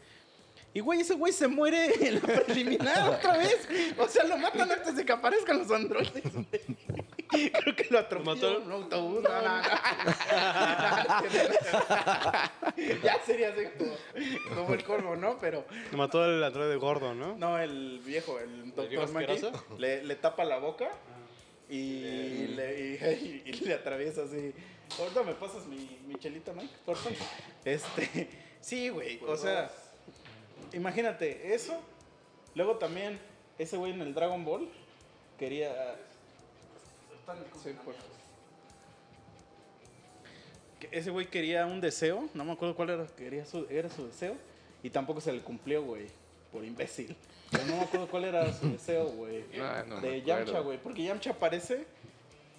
Y, 0.77 0.81
güey, 0.81 1.01
ese 1.01 1.15
güey 1.15 1.33
se 1.33 1.49
muere 1.49 1.91
en 2.07 2.17
la 2.17 2.21
preliminar 2.21 3.09
otra 3.09 3.39
vez. 3.39 3.67
O 3.97 4.07
sea, 4.09 4.25
lo 4.25 4.37
matan 4.37 4.71
antes 4.71 4.95
de 4.95 5.07
que 5.07 5.13
aparezcan 5.13 5.59
los 5.59 5.71
androides. 5.71 6.33
güey. 6.33 6.45
Creo 7.29 7.77
que 7.77 7.87
lo 7.91 7.99
atropelló 7.99 8.35
mató? 8.35 8.59
un 8.62 8.72
autobús. 8.72 9.22
No, 9.22 9.43
no, 9.43 9.59
no. 9.59 9.62
ya 13.03 13.18
sería 13.24 13.49
así 13.51 13.64
como, 13.79 13.93
como 14.55 14.74
el 14.74 14.85
colmo, 14.85 15.16
¿no? 15.16 15.39
Pero, 15.39 15.64
Lo 15.93 15.99
mató 15.99 16.24
el 16.24 16.43
androide 16.43 16.77
gordo, 16.77 17.14
¿no? 17.14 17.37
no, 17.37 17.59
el 17.59 18.01
viejo, 18.05 18.39
el 18.39 18.74
doctor 18.74 19.05
asqueroso? 19.05 19.53
le, 19.79 20.05
le 20.05 20.14
tapa 20.16 20.45
la 20.45 20.59
boca 20.59 20.89
y, 21.68 22.47
le, 22.49 22.81
y- 22.81 23.43
y 23.47 23.53
le 23.64 23.74
atraviesa 23.74 24.22
así. 24.22 24.53
Ahorita 25.01 25.22
me 25.24 25.35
pasas 25.35 25.66
mi, 25.66 25.99
mi 26.07 26.14
chelita, 26.16 26.53
Mike, 26.53 26.72
por 26.85 26.97
favor. 26.97 27.18
Este, 27.64 28.29
sí, 28.61 28.89
güey, 28.89 29.20
o 29.27 29.37
sea, 29.37 29.70
imagínate 30.72 31.55
eso. 31.55 31.81
Luego 32.55 32.77
también, 32.77 33.18
ese 33.59 33.77
güey 33.77 33.93
en 33.93 34.01
el 34.01 34.14
Dragon 34.14 34.45
Ball 34.45 34.68
quería... 35.39 35.97
Sí, 37.62 37.70
por- 37.85 37.95
que 40.79 40.89
Ese 40.97 41.11
güey 41.11 41.27
quería 41.27 41.66
un 41.66 41.81
deseo, 41.81 42.29
no 42.35 42.45
me 42.45 42.53
acuerdo 42.53 42.77
cuál 42.77 42.91
era, 42.91 43.07
quería 43.07 43.45
su, 43.47 43.66
era 43.70 43.89
su 43.91 44.07
deseo, 44.07 44.35
y 44.83 44.91
tampoco 44.91 45.20
se 45.20 45.33
le 45.33 45.41
cumplió, 45.41 45.83
güey, 45.83 46.07
por 46.53 46.64
imbécil. 46.64 47.16
Pero 47.51 47.64
no 47.66 47.77
me 47.77 47.83
acuerdo 47.83 48.09
cuál 48.09 48.24
era 48.24 48.53
su 48.53 48.70
deseo, 48.70 49.07
güey. 49.09 49.45
Ah, 49.61 49.85
no 49.87 50.01
de. 50.01 50.22
Yamcha, 50.22 50.61
güey, 50.61 50.79
porque 50.79 51.03
Yamcha 51.03 51.31
aparece 51.31 51.87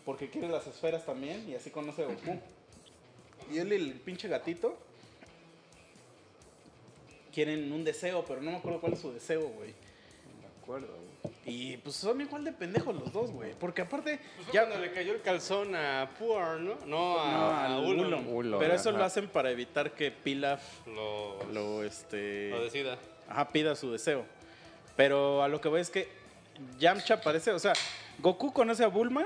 porque 0.05 0.30
quiere 0.30 0.47
las 0.47 0.65
esferas 0.68 1.05
también 1.05 1.47
y 1.49 1.55
así 1.55 1.70
conoce 1.70 2.03
a 2.03 2.07
Goku. 2.07 2.39
Y 3.51 3.57
él 3.59 3.72
y 3.74 3.76
el 3.76 3.93
pinche 3.99 4.28
gatito 4.30 4.78
quieren 7.34 7.72
un 7.72 7.84
deseo, 7.84 8.24
pero 8.26 8.41
no 8.41 8.51
me 8.51 8.57
acuerdo 8.57 8.80
cuál 8.80 8.93
es 8.93 8.99
su 8.99 9.11
deseo, 9.13 9.47
güey. 9.49 9.74
me 10.41 10.47
acuerdo, 10.63 10.88
güey. 10.88 11.07
Y 11.45 11.78
pues 11.78 11.95
son 11.95 12.21
igual 12.21 12.43
de 12.43 12.51
pendejos 12.51 12.95
los 12.95 13.11
dos, 13.11 13.32
güey. 13.32 13.53
Porque 13.59 13.82
aparte, 13.82 14.19
Pues 14.38 14.51
ya, 14.51 14.65
cuando 14.65 14.86
le 14.86 14.91
cayó 14.91 15.13
el 15.13 15.21
calzón 15.21 15.75
a 15.75 16.09
Puar, 16.17 16.59
¿no? 16.59 16.75
No, 16.86 17.19
a, 17.19 17.67
No, 17.69 18.55
a 18.55 18.59
Pero 18.59 18.73
eso 18.73 18.89
ajá. 18.89 18.97
lo 18.97 19.03
hacen 19.03 19.28
para 19.28 19.51
evitar 19.51 19.93
que 19.93 20.11
Pilaf 20.11 20.86
Lo, 20.88 21.43
lo, 21.51 21.84
este... 21.84 22.49
lo 22.49 22.63
decida. 22.63 22.97
Ajá, 23.30 23.49
pida 23.49 23.75
su 23.75 23.91
deseo. 23.91 24.25
Pero 24.95 25.43
a 25.43 25.47
lo 25.47 25.61
que 25.61 25.69
voy 25.69 25.82
es 25.82 25.89
que 25.89 26.09
Yamcha 26.80 27.21
parece, 27.21 27.51
o 27.51 27.59
sea, 27.59 27.73
Goku 28.19 28.51
conoce 28.51 28.84
a 28.84 28.88
Bulma 28.88 29.25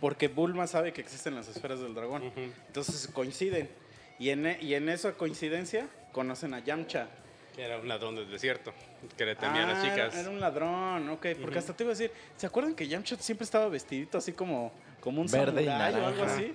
porque 0.00 0.28
Bulma 0.28 0.66
sabe 0.66 0.92
que 0.92 1.00
existen 1.00 1.34
las 1.34 1.48
esferas 1.48 1.80
del 1.80 1.94
dragón. 1.94 2.32
Entonces 2.66 3.08
coinciden. 3.12 3.70
Y 4.18 4.30
en, 4.30 4.56
y 4.60 4.74
en 4.74 4.88
esa 4.88 5.12
coincidencia 5.12 5.88
conocen 6.12 6.54
a 6.54 6.58
Yamcha. 6.60 7.08
Que 7.54 7.62
Era 7.62 7.78
un 7.78 7.86
ladrón 7.88 8.14
del 8.16 8.30
desierto. 8.30 8.72
Que 9.16 9.26
le 9.26 9.36
temían 9.36 9.68
Ah, 9.68 9.72
las 9.74 9.82
chicas. 9.84 10.16
Era 10.16 10.30
un 10.30 10.40
ladrón, 10.40 11.08
ok. 11.10 11.26
Porque 11.40 11.58
hasta 11.58 11.74
te 11.74 11.84
iba 11.84 11.92
a 11.92 11.94
decir, 11.96 12.10
¿se 12.36 12.46
acuerdan 12.46 12.74
que 12.74 12.88
Yamcha 12.88 13.16
siempre 13.16 13.44
estaba 13.44 13.68
vestidito 13.68 14.18
así 14.18 14.32
como, 14.32 14.72
como 15.00 15.20
un 15.20 15.26
Verde 15.26 15.62
y 15.62 15.66
samurái 15.66 15.94
o 15.94 16.06
algo 16.06 16.24
así? 16.24 16.54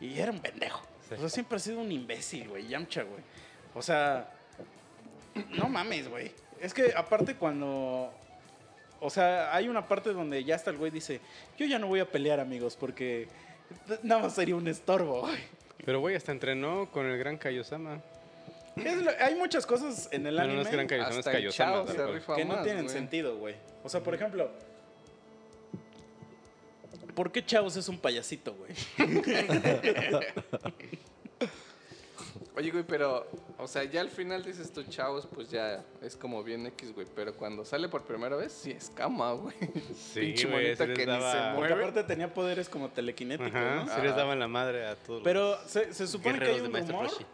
Y 0.00 0.18
era 0.18 0.32
un 0.32 0.40
pendejo. 0.40 0.82
Sí. 1.08 1.14
O 1.14 1.18
sea, 1.18 1.28
siempre 1.28 1.56
ha 1.56 1.58
sido 1.58 1.80
un 1.80 1.92
imbécil, 1.92 2.48
güey, 2.48 2.66
Yamcha, 2.66 3.02
güey. 3.02 3.22
O 3.74 3.82
sea, 3.82 4.30
no 5.50 5.68
mames, 5.68 6.08
güey. 6.08 6.32
Es 6.60 6.72
que 6.74 6.92
aparte 6.96 7.34
cuando... 7.36 8.12
O 9.00 9.10
sea, 9.10 9.54
hay 9.54 9.68
una 9.68 9.88
parte 9.88 10.12
donde 10.12 10.44
ya 10.44 10.54
hasta 10.54 10.70
el 10.70 10.76
güey 10.76 10.90
dice, 10.92 11.20
yo 11.58 11.66
ya 11.66 11.78
no 11.78 11.88
voy 11.88 11.98
a 12.00 12.08
pelear, 12.08 12.38
amigos, 12.38 12.76
porque 12.78 13.26
nada 14.02 14.22
más 14.22 14.34
sería 14.34 14.54
un 14.56 14.68
estorbo, 14.68 15.20
güey. 15.26 15.38
Pero 15.84 15.98
güey, 16.00 16.14
hasta 16.14 16.30
entrenó 16.30 16.88
con 16.90 17.06
el 17.06 17.18
gran 17.18 17.36
Kaiosama. 17.36 18.00
Es 18.76 19.02
lo- 19.02 19.10
hay 19.20 19.34
muchas 19.34 19.66
cosas 19.66 20.08
en 20.12 20.26
el 20.26 20.36
No, 20.36 20.42
anime 20.42 20.56
no 20.56 20.62
es 20.62 20.70
gran 20.72 20.86
Kaiosama, 20.86 21.10
es 21.20 21.26
Hasta 21.26 21.38
el. 21.38 21.50
Chao 21.50 21.86
se 21.86 22.06
rifa 22.06 22.36
que 22.36 22.44
no 22.44 22.62
tienen 22.62 22.88
sentido, 22.88 23.36
güey. 23.36 23.54
O 23.84 23.88
sea, 23.88 24.00
por 24.02 24.14
ejemplo, 24.14 24.50
¿por 27.14 27.30
qué 27.32 27.44
Chavos 27.44 27.76
es 27.76 27.88
un 27.88 27.98
payasito, 27.98 28.54
güey? 28.54 28.72
Oye, 32.54 32.70
güey, 32.70 32.84
pero, 32.86 33.26
o 33.58 33.66
sea, 33.66 33.82
ya 33.84 34.02
al 34.02 34.10
final 34.10 34.44
dices 34.44 34.70
tú, 34.72 34.82
chavos, 34.84 35.26
pues 35.34 35.50
ya 35.50 35.82
es 36.02 36.16
como 36.16 36.42
bien 36.44 36.66
X, 36.66 36.94
güey. 36.94 37.06
Pero 37.16 37.34
cuando 37.34 37.64
sale 37.64 37.88
por 37.88 38.02
primera 38.02 38.36
vez, 38.36 38.52
sí 38.52 38.70
es 38.72 38.90
cama, 38.90 39.32
güey. 39.32 39.54
Sí, 39.96 40.20
Pinche 40.20 40.48
güey, 40.48 40.64
monita 40.64 40.84
sí 40.84 40.88
les 40.90 40.98
que 40.98 41.06
ni 41.06 41.12
se 41.12 41.18
daba- 41.18 41.54
Porque 41.54 41.74
mueve. 41.74 41.88
aparte 41.88 42.04
tenía 42.04 42.32
poderes 42.34 42.68
como 42.68 42.90
telequinéticos, 42.90 43.54
Ajá, 43.54 43.84
¿no? 43.86 43.94
sí 43.94 44.00
les 44.02 44.12
Ah. 44.12 44.16
daban 44.16 44.38
la 44.38 44.48
madre 44.48 44.86
a 44.86 44.96
todos. 44.96 45.22
Pero 45.24 45.56
se, 45.66 45.94
se 45.94 46.06
supone 46.06 46.38
que 46.38 46.44
hay 46.44 46.60
un 46.60 46.66
rumor 46.74 47.04
Roshi. 47.08 47.24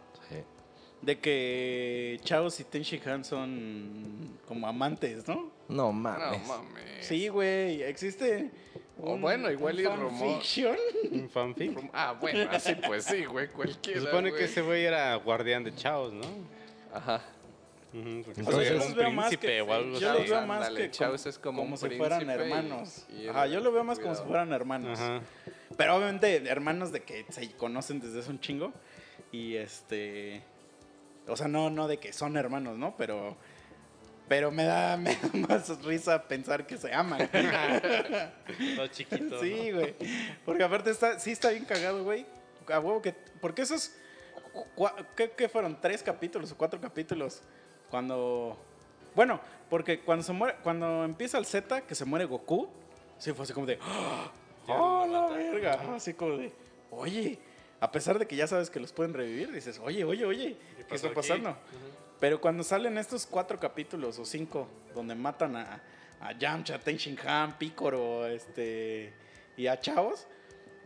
De 1.01 1.19
que 1.19 2.19
Chaos 2.23 2.59
y 2.59 2.63
Tenshi 2.65 2.99
Han 3.05 3.23
son 3.23 4.37
como 4.47 4.67
amantes, 4.67 5.27
¿no? 5.27 5.51
No 5.67 5.75
No 5.87 5.93
mames. 5.93 6.47
mames. 6.47 7.05
Sí, 7.05 7.27
güey, 7.29 7.81
existe 7.83 8.49
O 9.01 9.17
bueno, 9.17 9.49
igual 9.51 9.79
y 9.79 9.85
rumor. 9.85 10.11
fanfiction. 10.11 10.77
Un 11.11 11.29
fanfic. 11.29 11.89
Ah, 11.93 12.17
bueno, 12.19 12.49
así 12.51 12.75
pues 12.75 13.05
sí, 13.05 13.23
güey, 13.25 13.47
cualquiera. 13.47 13.99
Se 14.01 14.05
supone 14.05 14.29
güey. 14.29 14.39
que 14.41 14.45
ese 14.45 14.61
güey 14.61 14.83
era 14.85 15.15
guardián 15.15 15.63
de 15.63 15.73
Chaos, 15.73 16.11
¿no? 16.11 16.23
Ajá. 16.93 17.21
Porque 17.91 18.41
O 18.41 18.51
sea, 18.51 18.63
yo 18.63 18.73
los 18.75 18.85
un 18.89 18.95
veo 18.95 19.11
más 19.11 19.27
príncipe 19.29 19.47
que, 19.47 19.61
o 19.61 19.73
algo 19.73 19.97
yo 19.99 20.11
así. 20.11 20.19
los 20.19 20.29
veo 20.29 20.45
más 20.45 20.69
que 20.69 20.91
Chaos 20.91 21.25
es 21.25 21.39
como 21.39 21.61
como 21.61 21.71
un 21.73 21.77
si 21.77 21.89
fueran 21.91 22.29
hermanos. 22.29 23.05
y 23.09 23.27
Ajá, 23.27 23.47
yo 23.47 23.61
lo 23.61 23.71
veo 23.71 23.83
más 23.83 23.97
como 23.99 24.13
si 24.15 24.23
fueran 24.23 24.51
hermanos. 24.53 24.99
Ajá. 24.99 25.21
Pero 25.77 25.95
obviamente 25.95 26.35
hermanos 26.49 26.91
de 26.91 27.01
que 27.01 27.25
se 27.29 27.49
conocen 27.53 27.99
desde 27.99 28.19
hace 28.19 28.29
un 28.29 28.39
chingo. 28.39 28.73
Y 29.31 29.55
este. 29.55 30.41
O 31.29 31.37
sea, 31.37 31.47
no, 31.47 31.69
no 31.69 31.87
de 31.87 31.97
que 31.97 32.13
son 32.13 32.37
hermanos, 32.37 32.77
¿no? 32.77 32.95
Pero. 32.97 33.37
Pero 34.27 34.51
me 34.51 34.63
da, 34.63 34.95
me 34.97 35.15
da 35.15 35.47
más 35.47 35.83
risa 35.83 36.21
pensar 36.27 36.67
que 36.67 36.77
se 36.77 36.93
aman. 36.93 37.29
Todo 38.75 38.87
chiquito. 38.87 39.41
Sí, 39.41 39.71
güey. 39.71 39.95
Porque 40.45 40.63
aparte 40.63 40.91
está, 40.91 41.19
sí 41.19 41.31
está 41.31 41.49
bien 41.49 41.65
cagado, 41.65 42.03
güey. 42.03 42.25
A 42.67 42.79
huevo 42.79 43.01
que. 43.01 43.13
Porque 43.41 43.63
esos. 43.63 43.93
¿qué, 45.15 45.31
qué 45.31 45.49
fueron? 45.49 45.79
¿Tres 45.79 46.03
capítulos 46.03 46.51
o 46.51 46.57
cuatro 46.57 46.79
capítulos? 46.79 47.41
Cuando. 47.89 48.57
Bueno, 49.15 49.39
porque 49.69 49.99
cuando 50.01 50.23
se 50.23 50.33
muere, 50.33 50.57
cuando 50.63 51.03
empieza 51.03 51.37
el 51.37 51.45
Z, 51.45 51.81
que 51.81 51.95
se 51.95 52.05
muere 52.05 52.25
Goku, 52.25 52.69
sí 53.17 53.33
fue 53.33 53.43
así 53.43 53.53
como 53.53 53.65
de. 53.65 53.79
¡Ah! 53.81 54.31
¡Oh, 54.67 55.07
la 55.07 55.27
verga! 55.27 55.95
Así 55.95 56.13
como 56.13 56.37
de. 56.37 56.51
Oye, 56.91 57.39
a 57.79 57.91
pesar 57.91 58.19
de 58.19 58.27
que 58.27 58.35
ya 58.35 58.47
sabes 58.47 58.69
que 58.69 58.79
los 58.79 58.91
pueden 58.91 59.13
revivir, 59.13 59.51
dices, 59.51 59.79
oye, 59.83 60.03
oye, 60.03 60.25
oye, 60.25 60.57
¿qué 60.87 60.95
está 60.95 61.13
pasando? 61.13 61.57
Pero 62.19 62.41
cuando 62.41 62.63
salen 62.63 62.97
estos 62.97 63.25
cuatro 63.25 63.59
capítulos 63.59 64.19
o 64.19 64.25
cinco 64.25 64.67
donde 64.93 65.15
matan 65.15 65.55
a, 65.55 65.81
a 66.19 66.33
Yamcha, 66.37 66.79
Ten 66.79 66.97
Shin 66.97 67.17
Han, 67.25 67.57
Picoro, 67.57 68.27
este 68.27 69.13
y 69.55 69.67
a 69.67 69.79
Chavos, 69.79 70.27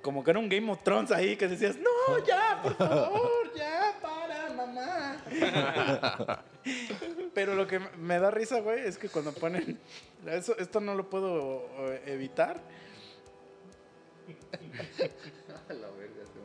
como 0.02 0.24
que 0.24 0.32
era 0.32 0.40
un 0.40 0.50
Game 0.50 0.72
of 0.72 0.84
Thrones 0.84 1.12
ahí 1.12 1.36
que 1.36 1.48
decías, 1.48 1.78
no, 1.78 2.26
ya, 2.26 2.60
por 2.62 2.76
favor, 2.76 3.54
ya, 3.56 3.96
para, 4.02 4.50
mamá. 4.54 5.18
Pero 7.34 7.56
lo 7.56 7.66
que 7.66 7.80
me 7.80 8.20
da 8.20 8.30
risa, 8.30 8.60
güey, 8.60 8.82
es 8.82 8.98
que 8.98 9.10
cuando 9.10 9.34
ponen, 9.34 9.80
eso, 10.28 10.56
esto 10.58 10.80
no 10.80 10.94
lo 10.94 11.10
puedo 11.10 11.68
eh, 11.80 12.04
evitar. 12.08 12.62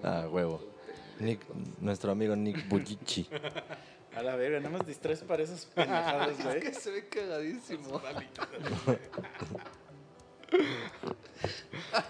Ah, 0.03 0.27
huevo. 0.31 0.61
Nick, 1.19 1.41
nuestro 1.81 2.13
amigo 2.13 2.37
Nick 2.37 2.69
Bujichi. 2.69 3.29
A 4.15 4.23
la 4.23 4.37
verga, 4.37 4.59
nada 4.61 4.79
más 4.79 4.87
distraes 4.87 5.21
para 5.21 5.43
esos 5.43 5.67
pendejados, 5.67 6.37
güey. 6.45 6.75
se 6.75 6.91
ve 6.91 7.09
cagadísimo. 7.09 8.01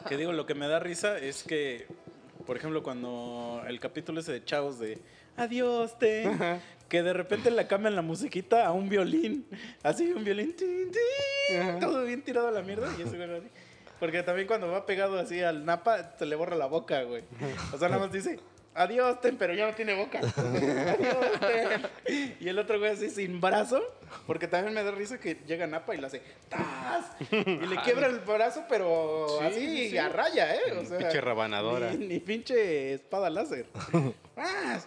Que 0.09 0.16
digo, 0.16 0.32
lo 0.32 0.47
que 0.47 0.55
me 0.55 0.69
da 0.69 0.78
risa 0.78 1.19
es 1.19 1.43
que, 1.43 1.86
por 2.47 2.56
ejemplo, 2.56 2.82
cuando 2.82 3.62
el 3.66 3.81
capítulo 3.81 4.20
ese 4.20 4.32
de 4.32 4.44
Chavos 4.44 4.78
de 4.78 4.98
Adiós, 5.36 5.98
te 5.98 6.28
que 6.89 7.02
de 7.02 7.12
repente 7.12 7.51
le 7.51 7.66
cambian 7.66 7.94
la 7.94 8.02
musiquita 8.02 8.66
a 8.66 8.73
un 8.73 8.89
violín, 8.89 9.47
así 9.82 10.10
un 10.10 10.24
violín, 10.24 10.56
tin, 10.56 10.90
tin, 10.90 11.81
todo 11.81 12.05
bien 12.05 12.23
tirado 12.23 12.48
a 12.48 12.51
la 12.51 12.62
mierda 12.62 12.90
y 12.98 13.02
ese 13.02 13.16
güey 13.16 13.39
así. 13.39 13.48
Porque 14.01 14.23
también 14.23 14.47
cuando 14.47 14.70
va 14.70 14.87
pegado 14.87 15.19
así 15.19 15.41
al 15.43 15.65
napa, 15.65 16.15
se 16.19 16.27
le 16.27 16.37
borra 16.37 16.57
la 16.57 16.66
boca, 16.66 17.03
güey. 17.03 17.25
O 17.73 17.79
sea, 17.79 17.89
nada 17.89 18.01
más 18.01 18.12
dice, 18.12 18.39
adiós, 18.75 19.20
ten, 19.20 19.37
pero 19.37 19.55
ya 19.55 19.66
no 19.66 19.75
tiene 19.75 19.95
boca. 19.95 20.20
Adiós, 20.20 21.41
ten. 21.41 22.37
Y 22.41 22.49
el 22.49 22.59
otro 22.59 22.79
güey 22.79 22.93
así 22.93 23.11
sin 23.11 23.41
brazo, 23.41 23.83
porque 24.27 24.47
también 24.47 24.75
me 24.75 24.85
da 24.85 24.93
risa 24.93 25.19
que 25.19 25.35
llega 25.47 25.66
napa 25.66 25.95
y 25.95 25.99
le 25.99 26.07
hace, 26.07 26.23
¡tas! 26.49 27.07
Y 27.31 27.66
le 27.66 27.77
quiebra 27.85 28.07
el 28.07 28.20
brazo, 28.20 28.65
pero 28.69 29.41
así 29.41 29.99
a 29.99 30.09
raya, 30.09 30.55
¿eh? 30.55 30.73
O 30.81 30.85
sea, 30.85 30.99
Pinche 30.99 31.20
rabanadora. 31.20 31.91
Ni, 31.91 32.07
ni 32.07 32.20
pinche 32.20 32.95
espada 32.95 33.31
láser. 33.31 33.66
¡Más! 34.37 34.87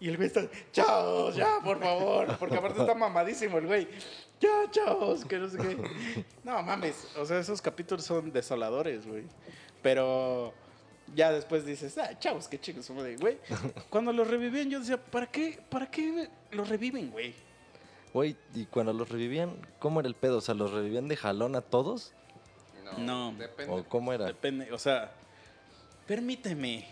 Y 0.00 0.08
el 0.08 0.16
güey 0.16 0.28
está, 0.28 0.48
chavos, 0.72 1.36
ya, 1.36 1.60
por 1.62 1.78
favor. 1.78 2.38
Porque 2.38 2.56
aparte 2.56 2.80
está 2.80 2.94
mamadísimo 2.94 3.58
el 3.58 3.66
güey. 3.66 3.86
Ya, 4.40 4.70
chavos, 4.70 5.26
que 5.26 5.38
no 5.38 5.48
sé 5.48 5.58
qué. 5.58 6.24
No 6.42 6.62
mames, 6.62 7.06
o 7.18 7.26
sea, 7.26 7.38
esos 7.38 7.60
capítulos 7.60 8.06
son 8.06 8.32
desoladores, 8.32 9.06
güey. 9.06 9.24
Pero 9.82 10.54
ya 11.14 11.30
después 11.30 11.66
dices, 11.66 11.98
ah, 11.98 12.18
chavos, 12.18 12.48
qué 12.48 12.58
chicos, 12.58 12.86
como 12.86 13.02
de, 13.02 13.16
güey. 13.16 13.38
Cuando 13.90 14.12
los 14.12 14.26
revivían, 14.26 14.70
yo 14.70 14.80
decía, 14.80 14.96
¿para 14.96 15.26
qué, 15.26 15.60
para 15.68 15.90
qué 15.90 16.30
los 16.50 16.68
reviven, 16.68 17.10
güey? 17.10 17.34
Güey, 18.14 18.36
y 18.54 18.64
cuando 18.66 18.94
los 18.94 19.08
revivían, 19.08 19.54
¿cómo 19.78 20.00
era 20.00 20.08
el 20.08 20.14
pedo? 20.14 20.38
O 20.38 20.40
sea, 20.40 20.54
¿los 20.54 20.72
revivían 20.72 21.08
de 21.08 21.16
jalón 21.16 21.54
a 21.56 21.60
todos? 21.60 22.14
No. 22.98 23.32
Depende. 23.32 23.72
¿O 23.72 23.84
cómo 23.84 24.12
era? 24.12 24.24
Depende, 24.26 24.72
o 24.72 24.78
sea, 24.78 25.12
permíteme. 26.06 26.88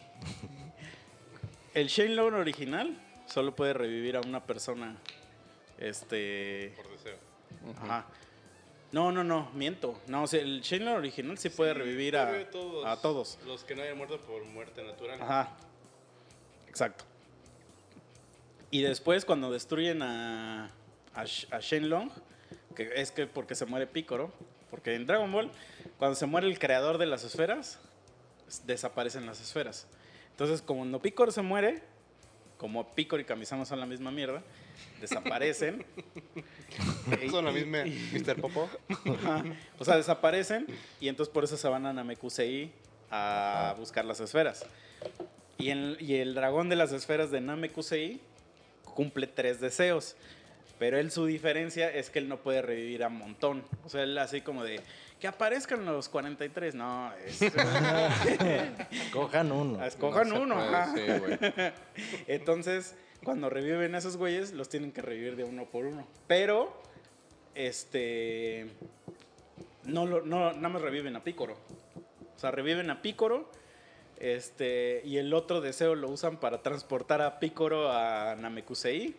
El 1.75 1.89
Shenlong 1.89 2.35
original 2.35 2.97
solo 3.27 3.55
puede 3.55 3.73
revivir 3.73 4.17
a 4.17 4.21
una 4.21 4.45
persona. 4.45 4.97
Este. 5.79 6.73
Por 6.77 6.91
deseo. 6.91 7.17
Ajá. 7.77 8.07
No, 8.91 9.13
no, 9.13 9.23
no, 9.23 9.51
miento. 9.53 10.01
No, 10.07 10.23
o 10.23 10.27
sea, 10.27 10.41
el 10.41 10.63
Shenlong 10.63 10.97
original 10.97 11.37
sí 11.37 11.51
puede 11.51 11.75
revivir 11.75 12.17
a, 12.17 12.49
todos, 12.51 12.87
a 12.87 13.01
todos. 13.01 13.39
Los 13.47 13.65
que 13.65 13.75
no 13.75 13.83
hayan 13.83 13.99
muerto 13.99 14.19
por 14.21 14.45
muerte 14.45 14.83
natural. 14.83 15.21
Ajá. 15.21 15.57
Exacto. 16.69 17.05
Y 18.71 18.83
después, 18.83 19.25
cuando 19.25 19.51
destruyen 19.51 20.03
a, 20.03 20.67
a, 21.15 21.21
a 21.21 21.61
Shenlong, 21.61 22.11
que 22.75 22.91
es 22.95 23.13
que 23.13 23.27
porque 23.27 23.55
se 23.55 23.67
muere 23.67 23.87
Picoro, 23.87 24.33
porque 24.71 24.95
en 24.95 25.07
Dragon 25.07 25.31
Ball, 25.31 25.51
cuando 25.99 26.15
se 26.15 26.27
muere 26.27 26.47
el 26.47 26.59
creador 26.59 26.99
de 26.99 27.07
las 27.07 27.25
esferas, 27.25 27.79
desaparecen 28.65 29.27
las 29.27 29.41
esferas. 29.41 29.87
Entonces, 30.39 30.63
como 30.63 30.85
no 30.85 31.01
Picoro 31.03 31.33
se 31.33 31.43
muere, 31.43 31.83
como 32.59 32.89
Picoro 32.95 33.21
y 33.21 33.25
Kamisama 33.25 33.65
son 33.65 33.81
la 33.81 33.87
misma 33.87 34.13
mierda, 34.13 34.41
desaparecen. 35.01 35.85
Y- 37.25 37.29
Son 37.31 37.45
la 37.45 37.51
misma 37.51 37.79
Mr. 38.13 38.41
Popo. 38.41 38.69
O 39.81 39.85
sea, 39.85 39.97
desaparecen 39.97 40.67
y 41.01 41.09
entonces 41.09 41.33
por 41.33 41.43
eso 41.43 41.57
se 41.57 41.67
van 41.67 41.87
a 41.87 41.93
Namekusei 41.93 42.71
a 43.11 43.75
buscar 43.79 44.05
las 44.05 44.21
esferas. 44.21 44.65
Y, 45.57 45.71
en- 45.71 45.97
y 45.99 46.17
el 46.17 46.35
dragón 46.35 46.69
de 46.69 46.77
las 46.77 46.93
esferas 46.93 47.31
de 47.33 47.41
Namekusei 47.41 48.21
cumple 48.95 49.27
tres 49.27 49.61
deseos. 49.61 50.15
Pero 50.79 50.99
él 50.99 51.11
su 51.11 51.27
diferencia 51.27 51.91
es 51.93 52.11
que 52.11 52.21
él 52.21 52.29
no 52.29 52.37
puede 52.37 52.63
revivir 52.63 53.03
a 53.03 53.09
montón. 53.09 53.65
O 53.85 53.89
sea, 53.89 54.05
él 54.05 54.17
así 54.19 54.43
como 54.43 54.63
de 54.63 54.81
que 55.21 55.27
aparezcan 55.29 55.85
los 55.85 56.09
43. 56.09 56.75
No, 56.75 57.13
es... 57.15 57.41
Cojan 59.13 59.53
uno. 59.53 59.85
Escojan 59.85 60.29
No 60.29 60.43
uno. 60.43 60.55
puede, 60.57 60.69
ajá. 60.77 60.95
sí, 60.95 61.03
güey. 61.19 61.39
Entonces, 62.27 62.95
cuando 63.25 63.51
reviven 63.51 63.95
a 63.95 63.99
esos 63.99 64.17
güeyes, 64.17 64.53
los 64.53 64.69
tienen 64.69 64.93
que 64.93 65.03
revivir 65.03 65.37
de 65.37 65.45
uno 65.45 65.65
por 65.67 65.85
uno. 65.87 66.07
Pero, 66.27 66.81
este. 67.55 68.69
No, 69.85 70.07
lo, 70.07 70.23
no 70.23 70.53
nada 70.53 70.69
más 70.69 70.83
reviven 70.83 71.17
a 71.17 71.25
Pícoro. 71.25 71.57
O 72.37 72.39
sea, 72.39 72.51
reviven 72.51 72.91
a 72.91 73.03
Pícoro. 73.03 73.51
Este, 74.19 75.01
y 75.05 75.19
el 75.19 75.33
otro 75.33 75.61
deseo 75.61 75.95
lo 75.95 76.09
usan 76.09 76.39
para 76.39 76.63
transportar 76.63 77.23
a 77.23 77.39
Pícoro 77.39 77.91
a 77.91 78.35
Namekusei. 78.37 79.17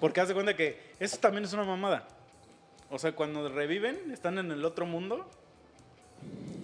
Porque 0.00 0.20
haz 0.20 0.28
de 0.28 0.34
cuenta 0.34 0.56
que 0.56 0.78
eso 0.98 1.18
también 1.18 1.44
es 1.44 1.52
una 1.52 1.64
mamada. 1.64 2.08
O 2.90 2.98
sea, 2.98 3.12
cuando 3.12 3.48
reviven, 3.48 4.10
están 4.10 4.38
en 4.38 4.50
el 4.50 4.64
otro 4.64 4.84
mundo 4.86 5.28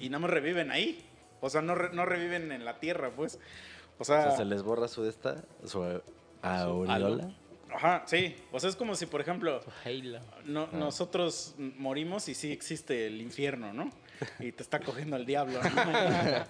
y 0.00 0.08
nada 0.08 0.20
más 0.20 0.30
reviven 0.30 0.70
ahí. 0.70 1.04
O 1.40 1.50
sea, 1.50 1.62
no, 1.62 1.74
re- 1.74 1.92
no 1.92 2.04
reviven 2.04 2.50
en 2.52 2.64
la 2.64 2.78
tierra, 2.80 3.10
pues. 3.14 3.38
O 3.98 4.02
O 4.02 4.04
sea, 4.04 4.22
sea, 4.22 4.36
se 4.38 4.44
les 4.44 4.62
borra 4.62 4.88
su 4.88 5.04
esta, 5.06 5.42
su 5.64 5.82
aureola. 6.42 7.30
Ajá, 7.72 8.04
sí. 8.06 8.36
O 8.52 8.60
sea, 8.60 8.70
es 8.70 8.76
como 8.76 8.94
si, 8.94 9.06
por 9.06 9.20
ejemplo, 9.20 9.60
no- 10.44 10.68
nosotros 10.72 11.54
morimos 11.58 12.28
y 12.28 12.34
sí 12.34 12.52
existe 12.52 13.06
el 13.06 13.20
infierno, 13.20 13.72
¿no? 13.72 13.90
Y 14.40 14.52
te 14.52 14.62
está 14.62 14.80
cogiendo 14.80 15.16
el 15.16 15.26
diablo, 15.26 15.60
¿no? 15.62 15.68
Y 15.68 15.70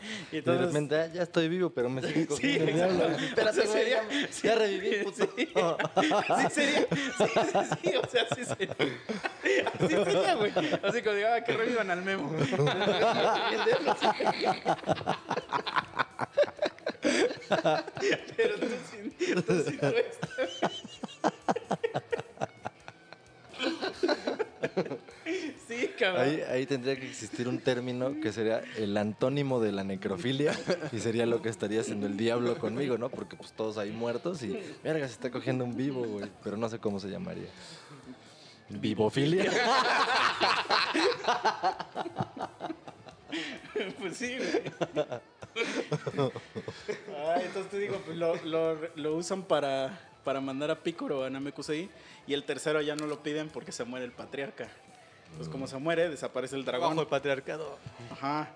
Y 0.31 0.33
de 0.33 0.39
entonces, 0.39 0.67
repente, 0.67 0.97
ah, 0.97 1.07
ya 1.13 1.23
estoy 1.23 1.49
vivo, 1.49 1.71
pero 1.71 1.89
me 1.89 2.03
sigue 2.03 2.23
Sí, 2.25 2.27
cogiendo 2.29 2.65
el 2.65 2.69
exacto. 2.71 2.95
diablo. 2.97 3.17
Espérate, 3.27 3.61
O 3.61 3.63
sea, 3.65 3.73
sería- 3.73 4.03
ya, 4.09 4.29
ya 4.43 4.55
reviví, 4.55 5.05
puto. 5.05 5.29
Sí. 5.37 5.47
Sí 5.47 6.51
sería, 6.51 6.87
sí, 6.89 7.17
sí, 7.19 7.61
sí, 7.83 7.97
o 7.97 8.09
sea, 8.09 8.27
sí 8.35 8.45
sería. 8.45 8.77
Así 9.75 9.89
sería, 10.05 10.35
güey. 10.35 10.53
Así 10.83 11.03
como 11.03 11.17
digo, 11.17 11.29
ah, 11.35 11.41
que 11.43 11.53
revivan 11.53 11.91
al 11.91 12.03
memo. 12.03 12.31
Pero 18.37 18.55
tú 18.59 18.67
sin, 18.91 19.45
tú 19.45 19.63
sin 19.65 19.81
esto. 19.85 20.29
Sí, 25.77 25.89
cabrón. 25.99 26.23
Ahí, 26.25 26.41
ahí 26.49 26.67
tendría 26.67 26.99
que 26.99 27.07
existir 27.09 27.47
un 27.49 27.59
término 27.59 28.21
que 28.21 28.33
sería 28.33 28.63
el 28.77 28.97
antónimo 28.97 29.61
de 29.61 29.73
la 29.73 29.85
necrofilia 29.85 30.53
y 30.93 30.99
sería 31.01 31.27
lo 31.27 31.43
que 31.43 31.49
estaría 31.49 31.81
haciendo 31.81 32.07
el 32.07 32.17
diablo 32.17 32.59
conmigo, 32.59 32.97
¿no? 32.99 33.09
Porque 33.11 33.37
pues 33.37 33.53
todos 33.53 33.77
ahí 33.79 33.91
muertos 33.91 34.43
y 34.43 34.59
verga, 34.83 35.07
se 35.07 35.13
está 35.15 35.31
cogiendo 35.31 35.65
un 35.65 35.77
vivo, 35.77 36.05
güey, 36.05 36.31
pero 36.43 36.57
no 36.57 36.69
sé 36.69 36.79
cómo 36.79 36.99
se 37.01 37.09
llamaría. 37.09 37.49
¿Vivofilia? 38.69 39.51
Pues 43.99 44.17
sí, 44.17 44.37
güey. 44.39 44.63
Entonces 47.45 47.71
te 47.71 47.79
digo, 47.79 48.01
pues 48.05 48.17
lo, 48.17 48.37
lo- 48.45 48.79
lo 48.95 49.15
usan 49.17 49.43
para, 49.43 49.99
para 50.25 50.41
mandar 50.41 50.71
a 50.71 50.83
Picoro 50.83 51.25
a 51.25 51.31
Namekusei 51.31 51.91
y 52.27 52.33
el 52.35 52.45
tercero 52.45 52.81
ya 52.81 52.97
no 52.97 53.07
lo 53.07 53.23
piden 53.23 53.49
porque 53.49 53.73
se 53.73 53.85
muere 53.85 54.07
el 54.07 54.13
patriarca. 54.13 54.69
Pues 55.37 55.49
como 55.49 55.67
se 55.67 55.77
muere, 55.79 56.09
desaparece 56.09 56.57
el 56.57 56.65
dragón. 56.65 56.91
Bajo 56.91 57.03
el 57.03 57.07
patriarcado. 57.09 57.79
Ajá. 58.11 58.49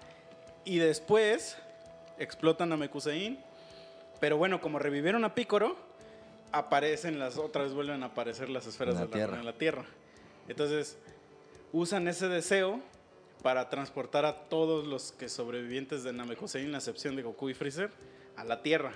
Y 0.65 0.79
después 0.79 1.57
explotan 2.19 2.73
a 2.73 2.77
Mekusein. 2.77 3.39
Pero 4.21 4.37
bueno, 4.37 4.61
como 4.61 4.79
revivieron 4.79 5.25
a 5.25 5.35
Picoro, 5.35 5.77
aparecen 6.53 7.19
las 7.19 7.37
otra 7.39 7.63
vez 7.63 7.73
vuelven 7.73 8.03
a 8.03 8.07
aparecer 8.07 8.49
las 8.49 8.67
esferas 8.67 8.95
En 8.95 9.01
la 9.01 9.07
dragón 9.07 9.19
tierra. 9.19 9.39
en 9.41 9.47
la 9.47 9.53
tierra. 9.53 9.85
Entonces, 10.49 10.99
usan 11.73 12.09
ese 12.09 12.29
deseo 12.29 12.81
para 13.43 13.71
transportar 13.71 14.25
a 14.27 14.35
todos 14.49 14.87
los 14.87 15.13
que 15.13 15.29
sobrevivientes 15.29 16.03
de 16.03 16.13
Namekusein, 16.13 16.75
a 16.75 16.79
excepción 16.79 17.17
de 17.17 17.23
Goku 17.23 17.49
y 17.49 17.55
Freezer, 17.55 17.91
a 18.37 18.45
la 18.45 18.63
Tierra. 18.63 18.93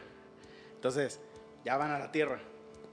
Entonces, 0.74 1.20
ya 1.64 1.76
van 1.78 1.90
a 1.92 1.98
la 1.98 2.12
Tierra. 2.12 2.40